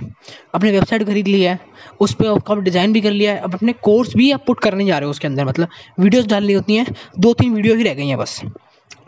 अपने 0.54 0.70
वेबसाइट 0.70 1.04
खरीद 1.04 1.28
लिया 1.28 1.52
है, 1.52 1.60
उस 2.00 2.14
पर 2.14 2.26
आपका 2.26 2.54
डिज़ाइन 2.54 2.92
भी 2.92 3.00
कर 3.00 3.10
लिया 3.10 3.32
है, 3.32 3.38
अब 3.38 3.54
अपने 3.54 3.72
कोर्स 3.72 4.14
भी 4.16 4.30
आप 4.30 4.44
पुट 4.46 4.60
करने 4.60 4.86
जा 4.86 4.98
रहे 4.98 5.04
हो 5.04 5.10
उसके 5.10 5.28
अंदर 5.28 5.44
मतलब 5.44 5.68
वीडियोज़ 6.00 6.26
डालनी 6.26 6.52
होती 6.52 6.76
हैं 6.76 6.86
दो 7.18 7.34
तीन 7.34 7.54
वीडियो 7.54 7.74
ही 7.74 7.82
रह 7.82 7.94
गई 7.94 8.08
हैं 8.08 8.18
बस। 8.18 8.40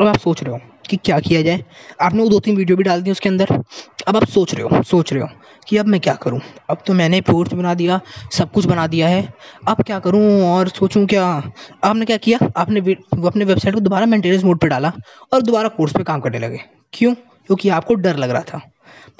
अब 0.01 0.07
आप 0.07 0.19
सोच 0.19 0.43
रहे 0.43 0.53
हो 0.53 0.61
कि 0.89 0.97
क्या 0.97 1.19
किया 1.21 1.41
जाए। 1.43 1.65
आपने 2.01 2.23
वो 2.23 2.29
दो 2.29 2.39
तीन 2.41 2.57
वीडियो 2.57 2.77
भी 2.77 2.85
डाल 2.85 3.03
दी 3.03 3.11
उसके 3.11 3.29
अंदर। 3.29 3.49
अब 4.09 4.17
आप 4.17 4.25
सोच 4.25 4.55
रहे 4.55 4.63
हो, 4.63 4.83
सोच 4.83 5.13
रहे 5.13 5.23
हो 5.23 5.29
कि 5.69 5.77
अब 5.77 5.87
मैं 5.87 6.01
क्या 6.01 6.15
करूँ? 6.15 6.41
अब 6.71 6.83
तो 6.87 6.95
मैंने 6.95 7.21
कोर्स 7.21 7.53
बना 7.53 7.75
दिया, 7.75 8.01
सब 8.33 8.51
कुछ 8.53 8.67
बना 8.67 8.87
दिया 8.87 9.09
है। 9.09 9.23
अब 9.69 9.83
क्या 9.83 9.99
करूँ 9.99 10.43
और 10.47 10.69
सोचूं 10.69 11.07
क्या? 11.07 11.25
आपने 11.85 12.05
क्या 12.05 12.17
किया? 12.17 12.39
आपने 12.57 12.81
अपने 13.27 13.45
वेबसाइट 13.45 13.75
को 13.75 13.81
दोबारा 13.81 14.07
मेंटेनेंस 14.07 14.45
मोड 14.45 14.59
पे 14.59 14.69
डाला 14.69 14.93
और 15.33 15.43
दोबारा 15.43 15.69
कोर्स 15.71 15.93
पे 15.93 16.03
काम 16.03 16.21
करने 16.21 16.39
लगे। 16.39 16.61
क्यों? 16.93 17.15
क्योंकि 17.15 17.69
आपको 17.69 17.95
डर 17.95 18.17
लग 18.17 18.31
रहा 18.31 18.43
था। 18.43 18.61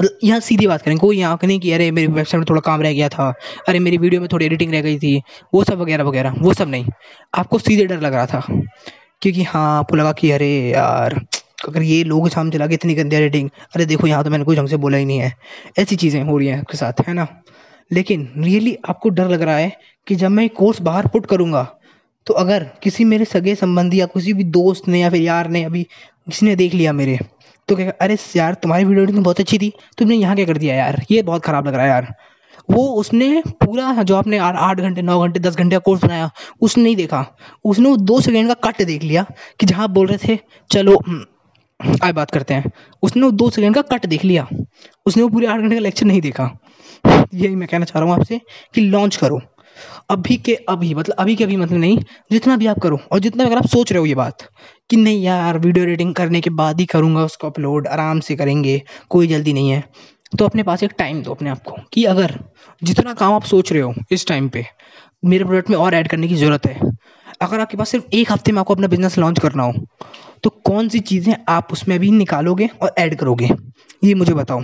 मतलब 0.01 0.19
यहाँ 0.25 0.41
सीधी 0.41 0.67
बात 0.67 0.83
करें, 0.83 0.97
कोई 0.99 1.19
यहाँ 1.19 1.39
नहीं 1.45 1.59
कि 1.61 1.73
अरे 1.73 1.91
मेरी 1.91 2.07
वेबसाइट 2.07 2.39
में 2.39 2.45
थोड़ा 2.51 2.61
काम 2.61 2.83
रह 2.83 2.93
गया 2.93 3.09
था, 3.09 3.33
अरे 3.69 3.79
मेरी 3.79 3.99
वीडियो 3.99 4.21
में 4.21 4.29
थोड़ी 4.33 4.47
एडिटिंग 4.47 4.73
रह 4.73 4.83
गई 4.83 4.99
थी, 4.99 5.21
वो 5.55 5.65
सब 5.65 5.79
वगैरह 5.79 6.05
वगैरह 6.05 6.35
वो 6.39 6.55
सब 6.55 6.69
नहीं। 6.69 6.87
आपको 7.35 7.59
सीधे 7.59 7.87
डर 7.87 8.01
लग 8.01 8.15
रहा 8.15 8.27
था। 8.27 8.63
क्योंकि 9.23 9.43
हाँ 9.45 9.79
आपको 9.79 9.97
लगा 9.97 10.13
कि 10.13 10.31
अरे 10.31 10.49
यार, 10.71 11.15
अगर 11.69 11.83
ये 11.83 12.03
लोग 12.05 12.29
सामने 12.31 12.51
चला 12.53 12.67
के 12.67 12.75
इतनी 12.75 12.95
गंदी 12.95 13.19
रेटिंग 13.19 13.49
अरे 13.75 13.85
देखो 13.87 14.07
यहाँ 14.07 14.25
तो 14.25 14.31
मैंने 14.31 14.45
कोई 14.45 14.57
ढंग 14.57 14.69
से 14.69 14.77
बोला 14.77 14.99
ही 14.99 15.05
नहीं 15.05 15.19
है। 15.19 15.33
ऐसी 15.79 15.97
चीज़ें 15.97 16.23
हो 16.23 16.39
रही 16.39 16.49
हैं 16.49 16.59
आपके 16.59 16.77
साथ, 16.77 17.01
है 17.09 17.15
ना? 17.15 17.27
लेकिन 17.91 18.29
रियली 18.39 18.77
आपको 18.89 19.09
डर 19.11 19.29
लग 19.29 19.43
रहा 19.43 19.57
है 19.57 19.73
कि 20.07 20.15
जब 20.15 20.31
मैं 20.31 20.49
कोर्स 20.51 20.81
बाहर 20.83 21.07
पुट 21.07 21.27
करूँगा 21.27 21.63
तो 22.27 22.35
अगर 22.35 22.65
किसी 22.83 23.05
मेरे 23.05 23.25
सगे 23.25 23.55
संबंधी 23.55 24.01
या 24.01 24.07
किसी 24.07 24.33
भी 24.33 24.45
दोस्त 24.53 24.89
ने 24.89 25.01
या 25.01 25.11
फिर 25.11 25.21
यार 25.23 25.49
ने 25.49 25.63
अभी 25.65 25.83
किसी 25.83 26.47
ने 26.47 26.55
देख 26.57 26.75
लिया 26.75 26.93
मेरे 26.93 27.19
तो 27.69 27.77
क्या 27.77 27.93
अरे 28.01 28.17
यार, 28.37 28.55
तुम्हारी 28.55 28.85
वीडियो 28.85 29.03
एडिटिंग 29.05 29.25
बहुत 29.25 29.41
अच्छी 29.41 29.59
थी, 29.59 29.73
तुमने 29.99 30.15
यहाँ 30.17 30.35
क्या 30.37 30.47
कर 30.47 30.59
दिया 30.59 30.75
यार? 30.77 31.01
ये 31.11 31.23
बहुत 31.23 31.45
ख़राब 31.45 31.67
लग 31.69 31.75
रहा 31.75 31.85
है 31.85 31.91
यार। 31.91 32.15
वो 32.69 32.87
उसने 33.01 33.43
पूरा 33.65 34.03
जो 34.03 34.17
आपने 34.17 34.39
आठ 34.39 34.81
घंटे 34.81 35.03
नौ 35.03 35.21
घंटे 35.23 35.41
दस 35.41 35.57
घंटे 35.57 35.77
का 35.77 35.79
कोर्स 35.79 36.05
बनाया 36.05 36.31
उसने 36.61 36.85
नहीं 36.85 36.97
देखा। 36.97 37.25
उसने 37.65 37.89
वो 37.89 37.97
दो 37.97 38.21
सेकेंड 38.21 38.49
का 38.49 38.71
कट 38.71 38.83
देख 38.83 39.03
लिया 39.03 39.25
कि 39.61 39.67
जहाँ 39.67 39.89
बोल 39.89 40.07
रहे 40.07 40.19
थे 40.29 40.39
चलो 40.71 40.97
हम्म, 40.99 41.25
आए 42.05 42.13
बात 42.13 42.31
करते 42.31 42.55
हैं। 42.55 42.71
उसने 43.03 43.23
वो 43.23 43.31
दो 43.33 43.51
सेकेंड 43.51 43.75
का 43.75 43.83
कट 43.93 44.07
देख 44.07 44.25
लिया। 44.25 44.47
उसने 45.07 45.23
वो 45.23 45.29
पूरे 45.29 45.47
आठ 45.47 45.61
घंटे 45.61 45.75
का 45.77 45.81
लेक्चर 45.81 46.07
नहीं 46.07 46.21
देखा। 46.21 46.51
यही 47.35 47.55
मैं 47.57 47.69
कहना 47.69 47.85
चाह 47.85 48.01
रहा 48.01 48.11
हूँ 48.11 48.19
आपसे 48.21 48.41
कि 48.75 48.81
लॉन्च 48.81 49.17
करो। 49.17 49.41
अभी 50.11 50.37
के 50.37 50.55
अभी 50.69 50.95
मतलब 50.95 51.17
अभी 51.19 51.35
के 51.37 51.45
अभी 51.45 51.57
मतलब 51.57 51.79
नहीं 51.79 51.99
जितना 52.33 52.57
भी 52.57 52.67
आप 52.67 52.79
करो 52.79 52.99
और 53.13 53.19
जितना 53.19 53.45
अगर 53.45 53.57
आप 53.57 53.67
सोच 53.67 53.93
रहे 53.93 54.01
हो 54.01 54.07
ये 54.07 54.15
बात 54.15 54.43
कि 54.91 54.97
नहीं 54.97 55.23
यार 55.23 55.59
वीडियो 55.59 55.85
एडिटिंग 55.85 56.15
करने 56.15 56.41
के 56.41 56.51
बाद 56.51 56.81
ही 56.81 56.87
करूँगा 56.87 57.25
उसको 57.25 57.47
अपलोड 57.47 57.87
आराम 57.87 58.21
से 58.21 58.37
करेंगे 58.37 58.81
कोई 59.11 59.27
जल्दी 59.27 59.53
नहीं 59.53 59.71
है। 59.71 59.83
तो 60.33 60.45
अपने 60.45 60.63
पास 60.63 60.83
एक 60.83 60.93
टाइम 60.99 61.23
दो 61.23 61.31
अपने 61.31 61.51
आप 61.51 61.63
को, 61.63 61.77
कि 61.93 62.05
अगर 62.05 62.39
जितना 62.83 63.13
काम 63.15 63.35
आप 63.35 63.45
सोच 63.45 63.73
रहे 63.73 63.83
हो 63.83 63.95
इस 64.13 64.27
टाइम 64.27 64.49
पे, 64.49 64.65
मेरे 65.23 65.45
प्रोडक्ट 65.45 65.71
में 65.71 65.77
और 65.77 65.95
ऐड 65.95 66.09
करने 66.09 66.29
की 66.29 66.35
ज़रूरत 66.37 66.67
है। 66.67 66.91
अगर 67.43 67.61
आपके 67.61 67.77
पास 67.77 67.89
सिर्फ़ 67.89 68.05
एक 68.13 68.33
हफ़्ते 68.33 68.53
में 68.53 68.61
आपको 68.61 68.75
अपना 68.75 68.87
बिज़नेस 68.87 69.19
लॉन्च 69.19 69.39
करना 69.39 69.63
हो 69.63 69.73
तो 70.45 70.51
कौन 70.67 70.89
सी 70.89 71.01
चीज़ें 71.01 71.35
आप 71.49 71.73
उसमें 71.73 71.99
भी 72.01 72.11
निकालोगे 72.11 72.69
और 72.83 72.95
ऐड 72.99 73.15
करोगे? 73.19 73.49
ये 74.03 74.15
मुझे 74.15 74.35
बताओ। 74.35 74.61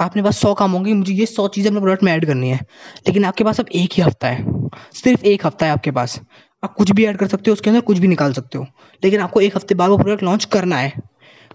आपने 0.00 0.22
पास 0.22 0.38
सौ 0.38 0.52
काम 0.54 0.72
होंगे, 0.72 0.94
मुझे 0.94 1.12
ये 1.14 1.26
सौ 1.26 1.46
चीज़ें 1.48 1.70
अपने 1.70 1.80
प्रोडक्ट 1.80 2.02
में 2.02 2.12
ऐड 2.12 2.26
करनी 2.26 2.50
है। 2.50 2.60
लेकिन 3.06 3.24
आपके 3.24 3.44
पास 3.44 3.60
अब 3.60 3.68
एक 3.72 3.92
ही 3.92 4.02
हफ़्ता 4.02 4.28
है, 4.28 4.68
सिर्फ़ 4.94 5.24
एक 5.24 5.46
हफ़्ता 5.46 5.66
है 5.66 5.72
आपके 5.72 5.90
पास। 5.90 6.20
आप 6.62 6.74
कुछ 6.74 6.90
भी 6.90 7.04
ऐड 7.06 7.16
कर 7.16 7.26
सकते 7.26 7.50
हो, 7.50 7.52
उसके 7.52 7.70
अंदर 7.70 7.80
कुछ 7.82 7.98
भी 7.98 8.08
निकाल 8.08 8.32
सकते 8.32 8.58
हो। 8.58 8.66
लेकिन 9.02 9.20
आपको 9.20 9.40
एक 9.40 9.56
हफ़्ते 9.56 9.74
बाद 9.74 9.90
वो 9.90 9.98
प्रोडक्ट 9.98 10.22
लॉन्च 10.22 10.44
करना 10.46 10.76
है 10.76 10.92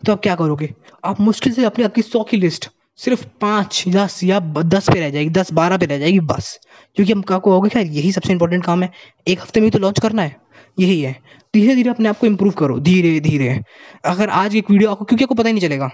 तो 0.04 0.12
आप 0.12 0.22
क्या 0.22 0.36
करोगे? 0.36 0.74
आप 1.06 1.20
मुश्किल 1.22 1.54
से 1.54 1.66
अपनी 1.66 1.86
आपकी 1.86 2.02
सौ 2.04 2.24
की 2.24 2.38
लिस्ट 2.38 2.70
सिर्फ़ 3.00 3.26
पाँच 3.42 3.84
दस 3.88 4.20
या 4.24 4.40
दस 4.40 4.90
पे 4.90 5.00
रह 5.00 5.10
जाएगी, 5.10 5.30
दस 5.30 5.52
बारह 5.54 5.78
पे 5.78 5.86
रह 5.86 5.98
जाएगी 6.00 6.20
बस। 6.22 6.58
क्योंकि 6.98 7.12
हम 7.14 7.22
क्या 7.22 7.38
कहोगे 7.40 7.70
क्या 7.70 7.82
यही 7.82 8.12
सबसे 8.12 8.34
इंपॉर्टेंट 8.34 8.64
काम 8.66 8.84
है, 8.84 8.92
एक 9.28 9.42
हफ़्ते 9.42 9.62
में 9.62 9.70
तो 9.72 9.80
लॉन्च 9.80 10.00
करना 10.00 10.22
है। 10.22 10.36
यही 10.80 11.02
है। 11.02 11.14
धीरे 11.54 11.76
धीरे 11.76 11.90
अपने 11.90 12.10
आप 12.10 12.18
को 12.18 12.28
इम्प्रूव 12.28 12.52
करो 12.54 12.80
धीरे 12.80 13.20
धीरे 13.20 13.60
अगर 14.06 14.30
आज 14.32 14.56
एक 14.56 14.72
वीडियो 14.72 14.92
आपको, 14.92 15.06
क्योंकि 15.06 15.24
आपको 15.24 15.36
पता 15.36 15.48
ही 15.48 15.54
नहीं 15.54 15.62
चलेगा। 15.62 15.90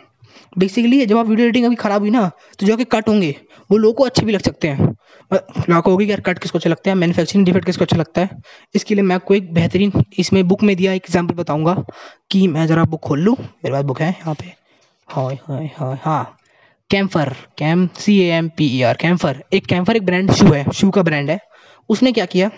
बेसिकली 0.58 1.06
जब 1.06 1.18
आप 1.18 1.28
वीडियो 1.28 1.48
एडिटिंग 1.48 1.66
अभी 1.66 1.76
खराब 1.76 2.02
हुई 2.02 2.10
ना 2.10 2.28
तो 2.60 2.66
जो 2.66 2.78
कि 2.78 2.84
कट 2.86 3.08
होंगे, 3.10 3.36
वो 3.70 3.78
लोगों 3.78 3.94
को 3.94 4.04
अच्छे 4.04 4.26
भी 4.26 4.32
लग 4.32 4.42
सकते 4.42 4.68
हैं। 4.68 4.88
लाखों 5.70 5.92
होगी 5.92 6.10
यार 6.12 6.20
कट 6.22 6.40
किसको 6.40 6.58
अच्छा 6.58 6.70
लगता 6.70 6.90
है 6.90 6.96
मैन्युफैक्चरिंग 6.98 7.46
डिफेक्ट 7.46 7.66
किसको 7.66 7.86
अच्छा 7.86 7.98
लगता 7.98 8.22
है? 8.22 8.30
इसके 8.76 8.96
लिए 8.96 9.04
मैं 9.04 9.16
आपको 9.16 9.36
एक 9.36 9.54
बेहतरीन, 9.54 9.92
इसमें 10.20 10.48
बुक 10.48 10.64
में 10.64 10.76
दिया 10.76 10.94
एक 10.94 11.06
एग्ज़ाम्पल 11.06 11.36
बताऊँगा 11.36 11.74
कि 12.32 12.48
मैं 12.48 12.66
ज़रा 12.68 12.84
बुक 12.86 13.02
खोल 13.02 13.20
लूँ। 13.20 13.36
मेरे 13.38 13.72
पास 13.72 13.84
बुक 13.84 14.02
है 14.02 14.10
यहाँ 14.10 14.36
पे। 14.36 14.54
हाँ 15.10 15.30
हाँ 15.44 15.64
हाँ 15.78 15.96
हाँ 16.04 16.39
Camper, 16.90 17.34
cam 17.58 17.88
C 17.96 18.18
A 18.20 18.30
M 18.32 18.48
P 18.58 18.68
E 18.70 18.82
R 18.82 18.98
Camper. 19.02 19.44
एक 19.54 19.66
कैम्फर, 19.66 19.96
एक 19.96 20.06
ब्रांड 20.06 20.32
शू 20.34 20.46
है 20.46 20.64
शू 20.72 20.90
का 20.90 21.04
ब्रांड 21.04 21.30
है। 21.30 21.40
उसने 21.90 22.12
क्या 22.12 22.26
किया 22.28 22.50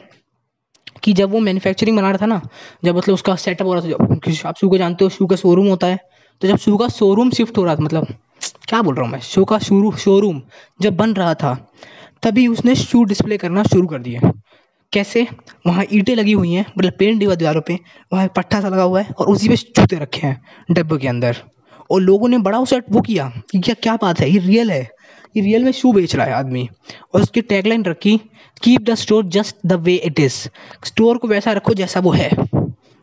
कि 1.03 1.13
जब 1.13 1.31
वो 1.31 1.39
मैन्युफैक्चरिंग 1.39 1.97
बना 1.97 2.09
रहा 2.09 2.17
था 2.17 2.25
ना, 2.25 2.41
जब 2.85 2.97
मतलब 2.97 3.13
उसका 3.13 3.35
सेटअप 3.37 3.67
हो 3.67 3.73
रहा 3.73 3.83
था 3.83 4.49
आप 4.49 4.55
शू 4.57 4.69
को 4.69 4.77
जानते 4.77 5.05
हो 5.05 5.09
शू 5.09 5.25
का 5.27 5.35
शोरूम 5.35 5.67
होता 5.67 5.87
है 5.87 5.99
तो 6.41 6.47
जब 6.47 6.57
शू 6.57 6.77
का 6.77 6.87
शोरूम 6.89 7.29
शिफ्ट 7.31 7.57
हो 7.57 7.63
रहा 7.63 7.75
था 7.75 7.83
मतलब 7.83 8.07
क्या 8.67 8.81
बोल 8.81 8.95
रहा 8.95 9.05
हूँ 9.05 9.11
मैं 9.11 9.19
शो 9.21 9.43
का 9.45 9.57
शुरू 9.59 9.91
शोरूम 9.99 10.41
जब 10.81 10.95
बन 10.97 11.13
रहा 11.13 11.33
था, 11.33 11.53
तभी 12.23 12.47
उसने 12.47 12.75
शू 12.75 13.03
डिस्प्ले 13.03 13.37
करना 13.37 13.63
शुरू 13.63 13.87
कर 13.87 13.99
दिया। 13.99 14.31
कैसे? 14.93 15.27
वहाँ 15.67 15.85
ईंटें 15.93 16.15
लगी 16.15 16.31
हुई 16.31 16.53
हैं 16.53 16.65
मतलब 16.69 16.93
पेंट 16.99 17.23
हुआ 17.23 17.35
दीवारों 17.35 17.61
पे, 17.61 17.77
वहाँ 18.13 18.27
पट्टा 18.35 18.61
सा 18.61 18.69
लगा 18.69 18.83
हुआ 18.83 19.01
है 19.01 19.11
और 19.11 19.27
उसी 19.27 19.49
पे 19.49 19.55
जूते 19.55 19.95
रखे 19.97 20.27
हैं, 20.27 20.41
डब्बे 20.71 20.97
के 20.97 21.07
अंदर। 21.07 21.37
और 21.91 22.01
लोगों 22.01 22.27
ने 22.29 22.37
बड़ा 22.39 22.59
उसे 22.59 22.81
वो 22.91 23.01
किया 23.01 23.31
कि 23.51 23.59
क्या 23.59 23.75
क्या 23.83 23.95
बात 24.01 24.19
है? 24.19 24.29
ये 24.29 24.39
रियल 24.39 24.71
है। 24.71 24.81
ये 25.37 25.41
रियल 25.41 25.63
में 25.63 25.71
शू 25.71 25.91
बेच 25.93 26.15
रहा 26.15 26.25
है 26.25 26.33
आदमी। 26.33 26.67
और 27.13 27.21
उसकी 27.21 27.41
टैगलाइन 27.43 27.83
रखी 27.85 28.17
keep 28.63 28.81
the 28.81 28.95
store 28.95 29.25
just 29.27 29.55
the 29.65 29.73
way 29.81 29.95
it 29.95 30.19
is 30.19 30.33
store 30.85 31.17
को 31.17 31.27
वैसा 31.27 31.51
रखो 31.51 31.73
जैसा 31.73 31.99
वो 31.99 32.11
है। 32.11 32.29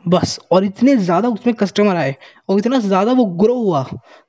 बस। 0.04 0.38
और 0.52 0.64
इतने 0.64 0.94
ज़्यादा 0.96 1.28
उसमें 1.28 1.54
कस्टमर 1.54 1.96
आए 1.96 2.14
और 2.48 2.58
इतना 2.58 2.78
ज़्यादा 2.80 3.12
वो 3.12 3.24
ग्रो 3.40 3.54
हुआ 3.54 3.82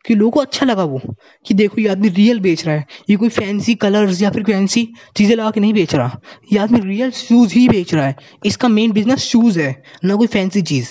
कि 0.06 0.16
लोगों 0.16 0.32
को 0.32 0.40
अच्छा 0.40 0.66
लगा 0.66 0.84
वो 0.84 1.02
कि 1.46 1.54
देखो 1.54 1.82
ये 1.82 1.88
आदमी 1.88 2.10
रियल 2.10 2.40
बेच 2.40 2.66
रहा 2.66 2.76
है। 2.76 2.86
ये 3.10 3.16
कोई 3.16 3.30
फैंसी 3.30 3.76
कलर्स 3.76 4.22
या 4.22 4.30
फिर 4.32 4.44
फैंसी 4.44 4.88
चीज़ें 5.18 5.36
लगा 5.36 5.52
के 5.52 5.60
नहीं 5.60 5.74
बेच 5.74 5.96
रहा। 5.96 6.20
ये 6.54 6.60
आदमी 6.60 6.80
रियल 6.80 7.12
शूज़ 7.12 7.54
ही 7.54 7.68
बेच 7.70 7.94
रहा 7.94 8.06
है। 8.06 8.16
इसका 8.46 8.68
मेन 8.68 8.92
बिज़नेस 8.92 9.24
शूज़ 9.24 9.60
है, 9.60 9.84
ना 10.06 10.16
कोई 10.16 10.28
फैंसी 10.28 10.62
चीज़। 10.62 10.90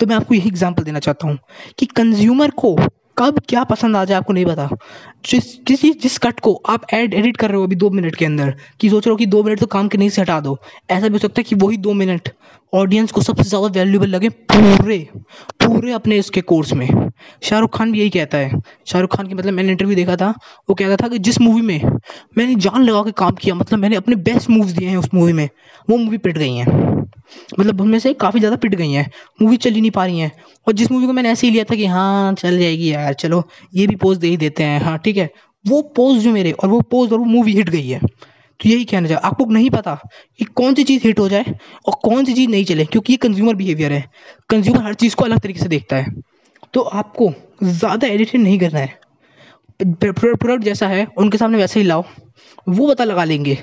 तो 0.00 0.06
मैं 0.06 0.16
आपको 0.16 0.34
यही 0.34 0.48
एग्ज़ाम्पल 0.48 0.82
देना 0.82 0.98
चाहता 0.98 1.28
हूँ 1.28 1.38
कि 1.78 1.86
कंज्यूमर 1.86 2.50
को 2.50 2.76
कब 3.18 3.38
क्या 3.48 3.62
पसंद 3.64 3.96
आ 3.96 4.04
जाए, 4.04 4.18
आपको 4.18 4.32
नहीं 4.32 4.46
पता। 4.46 4.68
जिस 5.24 5.44
जिस 5.66 5.82
जिस 6.02 6.16
कट 6.18 6.40
को 6.40 6.54
आप 6.68 6.82
एड 6.94 7.14
एडिट 7.14 7.36
कर 7.36 7.48
रहे 7.48 7.56
हो 7.56 7.64
अभी 7.64 7.76
दो 7.76 7.90
मिनट 7.90 8.16
के 8.16 8.24
अंदर, 8.24 8.54
कि 8.80 8.90
सोच 8.90 9.06
रहे 9.06 9.10
हो 9.10 9.16
कि 9.16 9.26
दो 9.26 9.42
मिनट 9.42 9.60
तो 9.60 9.66
काम 9.66 9.88
के 9.88 9.98
नहीं 9.98 10.08
से 10.08 10.20
हटा 10.22 10.38
दो। 10.40 10.58
ऐसा 10.90 11.08
भी 11.08 11.12
हो 11.12 11.18
सकता 11.18 11.40
है 11.40 11.44
कि 11.44 11.54
वही 11.56 11.76
दो 11.78 11.92
मिनट 11.92 12.28
ऑडियंस 12.72 13.12
को 13.12 13.20
सबसे 13.22 13.42
ज़्यादा 13.42 13.66
वैल्यूबल 13.70 14.08
लगे 14.08 14.28
पूरे 14.28 14.98
पूरे 15.64 15.92
अपने 15.92 16.16
इसके 16.18 16.40
कोर्स 16.42 16.72
में। 16.72 16.88
शाहरुख 17.42 17.76
खान 17.76 17.92
भी 17.92 18.00
यही 18.00 18.10
कहता 18.10 18.38
है। 18.38 18.60
शाहरुख 18.86 19.16
खान 19.16 19.26
की 19.26 19.34
मतलब 19.34 19.52
मैंने 19.52 19.70
इंटरव्यू 19.72 19.96
देखा 19.96 20.16
था, 20.16 20.34
वो 20.68 20.74
कहता 20.74 20.96
था 20.96 21.08
कि 21.08 21.18
जिस 21.20 21.40
मूवी 21.40 21.62
में 21.62 21.98
मैंने 22.38 22.54
जान 22.56 22.82
लगा 22.82 23.02
के 23.02 23.12
काम 23.12 23.34
किया 23.34 23.54
मतलब 23.54 23.78
मैंने 23.78 23.96
अपने 23.96 24.16
बेस्ट 24.18 24.50
मूव्स 24.50 24.72
दिए 24.72 24.88
हैं 24.88 24.96
उस 24.96 25.08
मूवी 25.14 25.32
में, 25.32 25.48
वो 25.88 25.96
मूवी 25.96 26.18
पिट 26.18 26.38
गई 26.38 26.54
हैं। 26.54 26.92
मतलब 27.58 27.80
उनमें 27.80 27.98
से 27.98 28.12
काफ़ी 28.14 28.40
ज़्यादा 28.40 28.56
पिट 28.56 28.74
गई 28.74 28.90
हैं। 28.92 29.10
मूवी 29.42 29.56
चल 29.56 29.70
ही 29.70 29.80
नहीं 29.80 29.90
पा 29.90 30.04
रही 30.04 30.18
हैं। 30.18 30.32
और 30.66 30.72
जिस 30.72 30.90
मूवी 30.90 31.06
को 31.06 31.12
मैंने 31.12 31.30
ऐसे 31.30 31.46
ही 31.46 31.52
लिया 31.52 31.64
था 31.64 31.74
कि 31.74 31.86
हाँ 31.86 32.32
चल 32.34 32.58
जाएगी 32.58 32.92
यार, 32.92 33.12
चलो, 33.14 33.42
ये 33.74 33.86
भी 33.86 33.96
पोज 33.96 34.18
दे 34.18 34.28
ही 34.28 34.36
देते 34.36 34.62
हैं। 34.62 34.80
हाँ 34.80 34.98
ठीक 34.98 35.13
है, 35.16 35.30
वो 35.64 35.80
पोज 35.96 36.18
जो 36.18 36.32
मेरे 36.32 36.52
और 36.52 36.68
वो 36.68 36.80
पोज 36.82 37.12
और 37.12 37.18
वो 37.18 37.24
मूवी 37.26 37.52
हिट 37.52 37.70
गई 37.70 37.88
है। 37.88 38.00
तो 38.00 38.68
यही 38.68 38.84
कहना 38.84 39.08
चाहिए 39.08 39.20
आपको 39.24 39.44
नहीं 39.46 39.70
पता 39.70 39.94
कि 40.38 40.44
कौन 40.46 40.74
सी 40.74 40.84
चीज़ 40.84 41.06
हिट 41.06 41.18
हो 41.18 41.28
जाए 41.28 41.54
और 41.86 41.94
कौन 42.04 42.24
सी 42.24 42.34
चीज़ 42.34 42.50
नहीं 42.50 42.64
चले, 42.64 42.84
क्योंकि 42.84 43.12
ये 43.12 43.16
कंज्यूमर 43.18 43.54
बिहेवियर 43.54 43.92
है। 43.92 44.04
कंज्यूमर 44.50 44.82
हर 44.82 44.94
चीज़ 44.94 45.16
को 45.16 45.24
अलग 45.24 45.40
तरीके 45.40 45.60
से 45.60 45.68
देखता 45.68 45.96
है। 45.96 46.14
तो 46.74 46.80
आपको 46.80 47.32
ज़्यादा 47.62 48.06
एडिटिंग 48.06 48.42
नहीं 48.42 48.58
करना 48.58 48.78
है। 48.78 48.98
प्रोडक्ट 50.04 50.62
जैसा 50.64 50.88
है, 50.88 51.06
उनके 51.18 51.38
सामने 51.38 51.58
वैसे 51.58 51.80
ही 51.80 51.86
लाओ। 51.86 52.04
वो 52.68 52.88
पता 52.88 53.04
लगा 53.04 53.24
लेंगे 53.24 53.58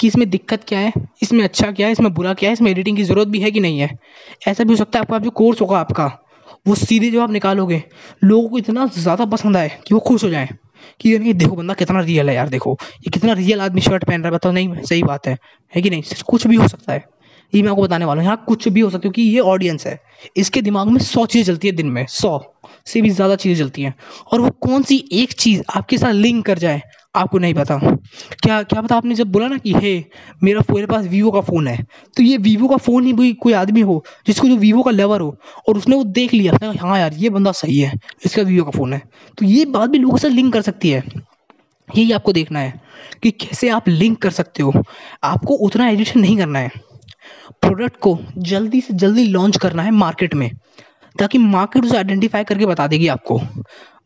कि 0.00 0.06
इसमें 0.06 0.28
दिक्कत 0.30 0.64
क्या 0.68 0.78
है, 0.78 0.92
इसमें 1.22 1.42
अच्छा 1.44 1.70
क्या 1.72 1.86
है, 1.86 1.92
इसमें 1.92 2.12
बुरा 2.14 2.34
क्या 2.34 2.48
है, 2.48 2.52
इसमें 2.52 2.70
एडिटिंग 2.70 2.96
की 2.96 3.02
ज़रूरत 3.04 3.28
भी 3.28 3.40
है 3.40 3.50
कि 3.50 3.60
नहीं 3.60 3.78
है। 3.78 3.90
ऐसा 4.48 4.64
भी 4.64 4.70
हो 4.70 4.76
सकता 4.76 4.98
है 4.98 5.04
आपका, 5.04 5.18
जो 5.18 5.30
कोर्स 5.30 5.60
होगा 5.60 5.78
आपका, 5.78 6.06
वो 6.66 6.74
सीधे 6.74 7.10
जब 7.10 7.20
आप 7.20 7.30
निकालोगे। 7.30 7.82
लोगों 8.24 8.48
को 8.48 8.58
इतना 8.58 8.86
ज़्यादा 8.94 9.24
पसंद 9.26 9.56
आए 9.56 9.68
कि 9.86 9.94
वो 9.94 10.00
खुश 10.00 10.24
हो 10.24 10.30
जाए। 10.30 10.48
कि 11.00 11.10
ये 11.10 11.18
नहीं 11.18 11.34
देखो 11.34 11.56
बंदा 11.56 11.74
कितना 11.74 12.00
रियल 12.00 12.28
है 12.28 12.34
यार, 12.34 12.48
देखो। 12.48 12.78
ये 12.82 13.10
कितना 13.10 13.32
रियल 13.32 13.60
आदमी 13.60 13.80
शर्ट 13.80 14.04
पहन 14.04 14.20
रहा 14.20 14.28
है, 14.28 14.34
बताओ, 14.34 14.52
नहीं, 14.52 14.82
सही 14.82 15.02
बात 15.02 15.26
है। 15.26 15.38
है 15.74 15.82
कि 15.82 15.90
नहीं? 15.90 16.02
कुछ 16.26 16.46
भी 16.46 16.56
हो 16.56 16.68
सकता 16.68 16.92
है। 16.92 17.04
ये 17.54 17.62
मैं 17.62 17.70
आपको 17.70 17.82
बताने 17.82 18.04
वाला 18.04 18.20
हूँ, 18.20 18.26
यहाँ 18.26 18.44
कुछ 18.48 18.68
भी 18.68 18.80
हो 18.80 18.90
सकता 18.90 18.96
है, 18.96 19.00
क्योंकि 19.00 19.22
ये 19.22 19.38
ऑडियंस 19.38 19.86
है। 19.86 20.00
इसके 20.36 20.62
दिमाग 20.62 20.88
में 20.88 21.00
सौ 21.00 21.26
चीज़ें 21.26 21.52
चलती 21.52 21.68
है 21.68 21.74
दिन 21.74 21.86
में, 21.86 22.06
सौ 22.06 22.54
से 22.86 23.00
भी 23.02 23.10
ज़्यादा 23.10 23.36
चीज़ें 23.36 23.64
चलती 23.64 23.82
हैं। 23.82 23.94
और 24.32 24.40
वो 24.40 24.50
कौन 24.50 24.82
सी 24.82 25.08
एक 25.12 25.32
चीज़ 25.32 25.62
आपके 25.76 25.98
साथ 25.98 26.12
लिंक 26.12 26.46
कर 26.46 26.58
जाए 26.58 26.82
आपको 27.14 27.38
नहीं 27.38 27.54
पता। 27.54 27.76
क्या 28.42 28.62
क्या 28.62 28.80
पता 28.82 28.96
आपने 28.96 29.14
जब 29.14 29.30
बोला 29.32 29.48
ना 29.48 29.56
कि, 29.58 29.72
हे, 29.72 30.04
मेरा 30.42 30.62
मेरे 30.70 30.86
पास 30.86 31.06
वीवो 31.06 31.30
का 31.30 31.40
फ़ोन 31.40 31.68
है। 31.68 31.76
तो 32.16 32.22
ये 32.22 32.36
वीवो 32.38 32.68
का 32.68 32.76
फ़ोन 32.76 33.04
ही 33.06 33.12
कोई 33.12 33.32
कोई 33.34 33.52
आदमी 33.52 33.80
हो, 33.80 34.04
जिसको 34.26 34.48
जो 34.48 34.56
वीवो 34.56 34.82
का 34.82 34.90
लवर 34.90 35.20
हो, 35.20 35.36
और 35.68 35.76
उसने 35.76 35.96
वो 35.96 36.04
देख 36.04 36.34
लिया 36.34 36.58
हाँ 36.80 36.98
यार, 36.98 37.14
ये 37.14 37.30
बंदा 37.30 37.52
सही 37.52 37.78
है, 37.78 37.92
इसका 38.26 38.42
वीवो 38.42 38.64
का 38.64 38.70
फ़ोन 38.70 38.92
है। 38.92 39.02
तो 39.38 39.46
ये 39.46 39.64
बात 39.66 39.90
भी 39.90 39.98
लोगों 39.98 40.18
से 40.18 40.28
लिंक 40.28 40.52
कर 40.52 40.62
सकती 40.62 40.90
है। 40.90 41.02
यही 41.88 42.12
आपको 42.12 42.32
देखना 42.32 42.58
है 42.58 42.80
कि 43.22 43.30
कैसे 43.30 43.68
आप 43.68 43.88
लिंक 43.88 44.20
कर 44.22 44.30
सकते 44.30 44.62
हो। 44.62 44.72
आपको 45.24 45.54
उतना 45.56 45.88
एडिशन 45.88 46.20
नहीं 46.20 46.36
करना 46.38 46.58
है। 46.58 46.70
प्रोडक्ट 47.62 47.96
को 47.96 48.18
जल्दी 48.38 48.80
से 48.80 48.94
जल्दी 48.94 49.24
लॉन्च 49.24 49.56
करना 49.56 49.82
है 49.82 49.90
मार्केट 49.90 50.34
में, 50.34 50.50
ताकि 51.18 51.38
मार्केट 51.38 51.84
उसे 51.84 51.96
आइडेंटिफाई 51.96 52.44
करके 52.44 52.66
बता 52.66 52.86
देगी 52.86 53.08
आपको। 53.08 53.40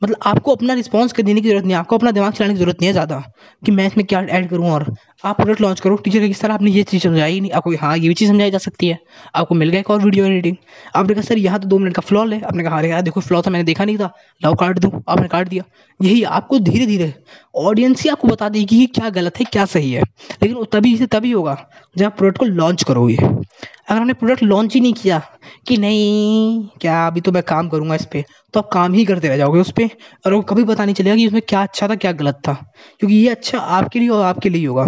मतलब 0.02 0.16
आपको 0.26 0.54
अपना 0.54 0.74
रिस्पॉन्स 0.74 1.12
देने 1.22 1.40
की 1.40 1.48
ज़रूरत 1.48 1.64
नहीं 1.64 1.72
है, 1.74 1.78
आपको 1.78 1.96
अपना 1.96 2.10
दिमाग 2.10 2.32
चलाने 2.32 2.54
की 2.54 2.58
ज़रूरत 2.60 2.76
नहीं 2.80 2.86
है 2.88 2.92
ज़्यादा 2.92 3.22
कि 3.66 3.72
मैं 3.72 3.86
इसमें 3.86 4.06
क्या 4.06 4.20
ऐड 4.30 4.48
करूँ 4.50 4.70
और 4.70 4.84
आप 5.24 5.36
प्रोडक्ट 5.36 5.60
लॉन्च 5.60 5.80
करो। 5.80 5.96
टीचर 5.96 6.26
किस 6.26 6.38
सर, 6.40 6.50
आपने 6.50 6.70
ये 6.70 6.82
चीज़ 6.82 7.02
समझाई 7.02 7.40
नहीं। 7.40 7.50
आपको 7.50 7.70
हाँ 7.80 7.96
ये 7.98 8.08
भी 8.08 8.14
चीज़ 8.14 8.30
समझाई 8.30 8.50
जा 8.50 8.58
सकती 8.58 8.88
है। 8.88 8.98
आपको 9.34 9.54
मिल 9.54 9.68
गया 9.68 9.80
एक 9.80 9.90
और 9.90 10.02
वीडियो 10.02 10.24
एडिटिंग 10.26 10.56
आपने 10.96 11.14
कहा 11.14 11.22
सर, 11.22 11.38
यहाँ 11.38 11.58
तो 11.60 11.68
दो 11.68 11.78
मिनट 11.78 11.94
का 11.94 12.00
फ्लॉ 12.00 12.26
है। 12.28 12.40
आपने 12.40 12.64
कहा 12.64 12.80
यार, 12.80 13.02
देखो 13.02 13.20
फ्लॉ 13.20 13.42
था 13.42 13.50
मैंने 13.50 13.64
देखा 13.64 13.84
नहीं 13.84 13.98
था। 13.98 14.10
लाओ, 14.44 14.54
काट 14.54 14.78
दूँ। 14.78 14.90
आपने 15.08 15.28
काट 15.28 15.48
दिया। 15.48 15.64
यही 16.00 16.22
आपको 16.22 16.58
धीरे 16.58 16.86
धीरे 16.86 17.12
ऑडियंस 17.56 18.02
ही 18.02 18.10
आपको 18.10 18.28
बता 18.28 18.48
देगी 18.48 18.78
कि 18.78 18.86
क्या 18.86 19.10
गलत 19.10 19.38
है, 19.38 19.44
क्या 19.44 19.64
सही 19.64 19.92
है। 19.92 20.02
लेकिन 20.42 20.64
तभी 20.72 20.96
से 20.96 21.06
तभी 21.06 21.30
होगा 21.32 21.56
जब 21.98 22.06
आप 22.06 22.16
प्रोडक्ट 22.18 22.38
को 22.38 22.44
लॉन्च 22.44 22.82
करोगे। 22.82 23.16
अगर 23.16 24.00
हमने 24.00 24.12
प्रोडक्ट 24.12 24.42
लॉन्च 24.42 24.74
ही 24.74 24.80
नहीं 24.80 24.92
किया 24.92 25.20
कि 25.66 25.76
नहीं, 25.76 26.68
क्या 26.80 27.06
अभी 27.06 27.20
तो 27.20 27.32
मैं 27.32 27.42
काम 27.42 27.68
करूँगा 27.68 27.94
इस 27.94 28.04
पर 28.04 28.22
तो 28.54 28.60
आप 28.60 28.68
काम 28.72 28.92
ही 28.92 29.04
करते 29.04 29.28
रह 29.28 29.36
जाओगे 29.36 29.60
उस 29.60 29.70
पर 29.70 29.88
और 30.26 30.40
कभी 30.42 30.64
पता 30.64 30.84
नहीं 30.84 30.94
चलेगा 30.94 31.16
कि 31.16 31.26
उसमें 31.26 31.42
क्या 31.48 31.62
अच्छा 31.62 31.88
था, 31.88 31.94
क्या 31.94 32.12
गलत 32.12 32.34
था। 32.48 32.52
क्योंकि 33.00 33.16
ये 33.16 33.28
अच्छा 33.28 33.58
आपके 33.58 33.98
लिए 33.98 34.08
और 34.08 34.24
आपके 34.24 34.48
लिए 34.48 34.66
होगा। 34.66 34.86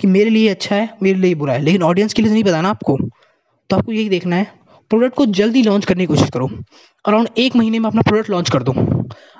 कि 0.00 0.06
मेरे 0.06 0.30
लिए 0.30 0.48
अच्छा 0.48 0.76
है, 0.76 0.88
मेरे 1.02 1.18
लिए 1.18 1.34
बुरा 1.34 1.52
है। 1.52 1.62
लेकिन 1.62 1.82
ऑडियंस 1.82 2.12
के 2.12 2.22
लिए 2.22 2.28
तो 2.28 2.34
नहीं 2.34 2.44
बताना 2.44 2.70
आपको। 2.70 2.98
तो 3.70 3.76
आपको 3.76 3.92
यही 3.92 4.08
देखना 4.08 4.36
है 4.36 4.46
प्रोडक्ट 4.90 5.14
को 5.14 5.26
जल्दी 5.26 5.62
लॉन्च 5.62 5.84
करने 5.84 6.02
की 6.02 6.06
कोशिश 6.06 6.30
करो। 6.30 6.48
अराउंड 7.04 7.28
एक 7.38 7.56
महीने 7.56 7.78
में 7.78 7.88
अपना 7.88 8.02
प्रोडक्ट 8.02 8.30
लॉन्च 8.30 8.50
कर 8.50 8.62
दो। 8.62 8.72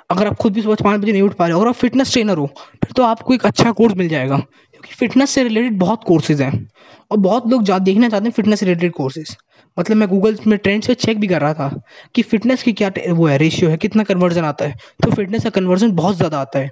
अगर 0.09 0.27
आप 0.27 0.35
खुद 0.35 0.53
भी 0.53 0.61
सुबह 0.61 0.75
पाँच 0.83 1.01
बजे 1.01 1.11
नहीं 1.11 1.21
उठ 1.21 1.33
पा 1.33 1.45
रहे 1.45 1.53
हो, 1.53 1.61
और 1.61 1.67
आप 1.67 1.73
फिटनेस 1.73 2.11
ट्रेनर 2.11 2.37
हो, 2.37 2.45
फिर 2.83 2.91
तो 2.95 3.03
आपको 3.03 3.33
एक 3.33 3.45
अच्छा 3.45 3.71
कोर्स 3.71 3.95
मिल 3.95 4.07
जाएगा। 4.09 4.37
क्योंकि 4.37 4.95
फिटनेस 4.95 5.29
से 5.29 5.43
रिलेटेड 5.43 5.77
बहुत 5.79 6.03
कोर्सेज 6.03 6.41
हैं। 6.41 6.67
और 7.11 7.17
बहुत 7.17 7.47
लोग 7.47 7.79
देखना 7.79 8.09
चाहते 8.09 8.25
हैं 8.25 8.31
फिटनेस 8.31 8.59
से 8.59 8.65
रिलेटेड 8.65 8.91
कोर्सेज 8.91 9.37
मतलब 9.77 9.97
मैं 9.97 10.07
गूगल 10.09 10.37
में 10.47 10.57
ट्रेंड्स 10.57 10.87
पे 10.87 10.93
चेक 10.95 11.19
भी 11.19 11.27
कर 11.27 11.41
रहा 11.41 11.53
था 11.53 11.81
कि 12.15 12.21
फिटनेस 12.23 12.63
की 12.63 12.73
क्या 12.73 12.91
वो 13.09 13.27
है 13.27 13.37
रेशियो 13.37 13.69
है, 13.69 13.77
कितना 13.77 14.03
कन्वर्जन 14.03 14.45
आता 14.45 14.65
है। 14.65 14.75
तो 15.03 15.11
फिटनेस 15.11 15.43
का 15.43 15.49
कन्वर्जन 15.49 15.91
बहुत 15.93 16.15
ज़्यादा 16.17 16.39
आता 16.39 16.59
है। 16.59 16.69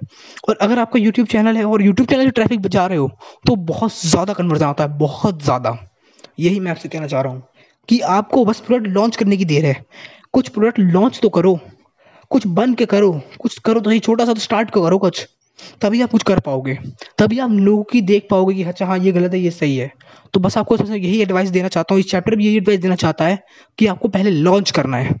और 0.48 0.56
अगर 0.60 0.78
आपका 0.78 0.98
यूट्यूब 0.98 1.26
चैनल 1.28 1.56
है 1.56 1.64
और 1.64 1.82
यूट्यूब 1.82 2.08
चैनल 2.08 2.24
से 2.24 2.30
ट्रैफ़िक 2.30 2.60
बचा 2.62 2.86
रहे 2.86 2.98
हो 2.98 3.10
तो 3.46 3.56
बहुत 3.56 4.00
ज़्यादा 4.00 4.32
कन्वर्जन 4.32 4.66
आता 4.66 4.84
है, 4.84 4.98
बहुत 4.98 5.42
ज़्यादा। 5.42 5.76
यही 6.40 6.60
मैं 6.60 6.70
आपसे 6.70 6.88
कहना 6.88 7.06
चाह 7.06 7.20
रहा 7.20 7.32
हूँ 7.32 7.42
कि 7.88 8.00
आपको 8.10 8.44
बस 8.44 8.60
प्रोडक्ट 8.60 8.88
लॉन्च 8.88 9.16
करने 9.16 9.36
की 9.36 9.44
देर 9.44 9.66
है। 9.66 9.84
कुछ 10.32 10.48
प्रोडक्ट 10.48 10.78
लॉन्च 10.78 11.20
तो 11.22 11.28
करो, 11.28 11.58
कुछ 12.30 12.46
बन 12.48 12.74
के 12.74 12.86
करो, 12.86 13.12
कुछ 13.40 13.58
करो 13.58 13.80
तो 13.80 13.90
सही 13.90 14.00
छोटा 14.00 14.24
सा 14.24 14.32
तो 14.32 14.40
स्टार्ट 14.40 14.70
करो 14.70 14.98
कुछ। 14.98 15.26
तभी 15.82 16.02
आप 16.02 16.10
कुछ 16.10 16.22
कर 16.22 16.40
पाओगे। 16.40 16.78
तभी 17.18 17.38
आप 17.38 17.50
लोगों 17.50 17.82
की 17.82 18.00
देख 18.00 18.26
पाओगे 18.30 18.54
कि 18.54 18.62
अच्छा 18.62 18.86
हाँ 18.86 18.98
ये 18.98 19.12
गलत 19.12 19.32
है, 19.32 19.40
ये 19.40 19.50
सही 19.50 19.76
है। 19.76 19.90
तो 20.34 20.40
बस 20.40 20.56
आपको 20.58 20.76
सबसे 20.76 20.96
यही 20.96 21.20
एडवाइस 21.22 21.48
देना 21.50 21.68
चाहता 21.68 21.94
हूँ। 21.94 22.00
इस 22.00 22.10
चैप्टर 22.10 22.36
में 22.36 22.44
यही 22.44 22.56
एडवाइस 22.56 22.80
देना 22.80 22.94
चाहता 22.94 23.24
है 23.24 23.38
कि 23.78 23.86
आपको 23.86 24.08
पहले 24.08 24.30
लॉन्च 24.30 24.70
करना 24.70 24.96
है। 24.96 25.14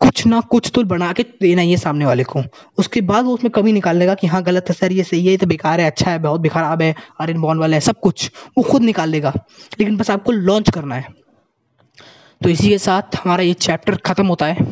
कुछ 0.00 0.26
ना 0.26 0.40
कुछ 0.40 0.70
तो 0.74 0.84
बना 0.84 1.12
के 1.12 1.22
देना 1.22 1.62
ही 1.62 1.70
है 1.70 1.76
सामने 1.76 2.06
वाले 2.06 2.24
को। 2.24 2.42
उसके 2.78 3.00
बाद 3.00 3.24
वो 3.24 3.34
उसमें 3.34 3.50
कमी 3.50 3.72
निकाल 3.72 3.96
लेगा 3.96 4.14
कि 4.14 4.26
हाँ 4.26 4.42
गलत 4.42 4.68
है 4.68 4.74
सर, 4.74 4.92
ये 4.92 5.02
सही 5.02 5.26
है 5.26 5.36
तो 5.36 5.46
बेकार 5.46 5.80
है 5.80 5.86
अच्छा 5.86 6.10
है, 6.10 6.18
बहुत 6.18 6.40
बेखराब 6.40 6.82
है 6.82 6.90
आर 6.90 7.22
आर्यन 7.22 7.40
बॉन 7.40 7.58
वाला 7.58 7.76
है, 7.76 7.80
सब 7.80 8.00
कुछ। 8.00 8.30
वो 8.58 8.64
खुद 8.64 8.82
निकाल 8.82 9.10
लेगा। 9.10 9.32
लेकिन 9.80 9.96
बस 9.96 10.10
आपको 10.10 10.32
लॉन्च 10.32 10.70
करना 10.70 10.94
है। 10.94 11.14
तो 12.40 12.48
इसी 12.48 12.68
के 12.68 12.78
साथ 12.78 13.16
हमारा 13.16 13.42
ये 13.42 13.52
चैप्टर 13.52 13.96
ख़त्म 13.96 14.26
होता 14.26 14.46
है। 14.46 14.66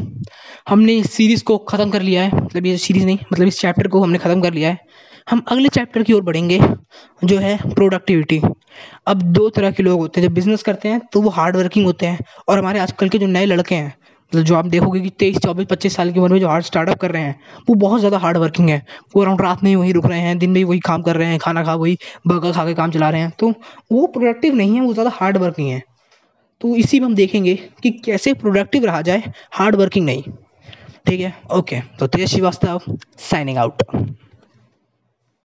हमने 0.68 0.96
इस 0.96 1.12
सीरीज़ 1.12 1.44
को 1.44 1.58
ख़त्म 1.58 1.90
कर 1.90 2.02
लिया 2.02 2.22
है। 2.22 2.36
मतलब 2.36 2.66
ये 2.66 2.76
सीरीज़ 2.78 3.06
नहीं 3.06 3.18
मतलब 3.32 3.46
इस 3.46 3.60
चैप्टर 3.60 3.88
को 3.88 4.02
हमने 4.02 4.18
ख़त्म 4.18 4.40
कर 4.40 4.52
लिया 4.52 4.68
है। 4.68 4.78
हम 5.26 5.42
अगले 5.48 5.68
चैप्टर 5.68 6.02
की 6.02 6.12
ओर 6.12 6.22
बढ़ेंगे, 6.22 6.58
जो 7.24 7.38
है 7.38 7.56
प्रोडक्टिविटी 7.64 8.40
अब 9.08 9.22
दो 9.22 9.48
तरह 9.50 9.70
के 9.70 9.82
लोग 9.82 10.00
होते 10.00 10.20
हैं, 10.20 10.28
जब 10.28 10.34
बिज़नेस 10.34 10.62
करते 10.62 10.88
हैं 10.88 11.00
तो 11.12 11.20
वो 11.22 11.30
हार्ड 11.30 11.56
वर्किंग 11.56 11.86
होते 11.86 12.06
हैं, 12.06 12.18
और 12.48 12.58
हमारे 12.58 12.78
आजकल 12.78 13.08
के 13.08 13.18
जो 13.18 13.26
नए 13.26 13.46
लड़के 13.46 13.74
हैं 13.74 13.94
मतलब 14.32 14.44
जो 14.44 14.54
आप 14.54 14.66
देखोगे 14.66 15.00
कि 15.00 15.10
तेईस, 15.10 15.36
चौबीस, 15.38 15.66
पच्चीस 15.70 15.96
साल 15.96 16.12
की 16.12 16.20
उम्र 16.20 16.32
में 16.32 16.40
जो 16.40 16.48
हार्ड 16.48 16.64
स्टार्टअप 16.64 16.98
कर 17.00 17.10
रहे 17.10 17.22
हैं, 17.22 17.38
वो 17.68 17.74
बहुत 17.76 18.00
ज़्यादा 18.00 18.18
हार्ड 18.18 18.36
वर्किंग 18.36 18.68
है। 18.70 18.80
वो 19.16 19.22
अराउंड 19.22 19.40
रात 19.40 19.62
में 19.62 19.68
ही 19.70 19.74
वहीं 19.76 19.92
रुक 19.94 20.06
रहे 20.06 20.20
हैं, 20.20 20.38
दिन 20.38 20.50
में 20.50 20.62
वही 20.64 20.78
काम 20.80 21.02
कर 21.02 21.16
रहे 21.16 21.28
हैं, 21.28 21.38
खाना 21.38 21.62
खा, 21.64 21.74
वही 21.74 21.98
बर्गर 22.26 22.52
खा 22.52 22.64
के 22.66 22.74
काम 22.74 22.90
चला 22.90 23.10
रहे 23.10 23.20
हैं। 23.20 23.30
तो 23.38 23.50
वो 23.92 24.06
प्रोडक्टिव 24.08 24.54
नहीं 24.54 24.74
है, 24.74 24.80
वो 24.80 24.92
ज़्यादा 24.92 25.10
हार्ड 25.14 25.36
वर्किंग 25.36 25.68
है। 25.68 25.82
तो 26.60 26.74
इसी 26.76 27.00
में 27.00 27.06
हम 27.06 27.14
देखेंगे 27.14 27.54
कि 27.82 27.90
कैसे 28.04 28.34
प्रोडक्टिव 28.34 28.84
रहा 28.84 29.00
जाए 29.02 29.32
हार्ड 29.52 29.76
वर्किंग 29.76 30.06
नहीं। 30.06 30.22
ठीक 31.06 31.20
है? 31.20 31.34
ओके 31.52 31.80
तो 31.98 32.06
तेज 32.06 32.28
श्रीवास्तव 32.28 32.80
साइनिंग 33.20 33.58
आउट 33.58 33.82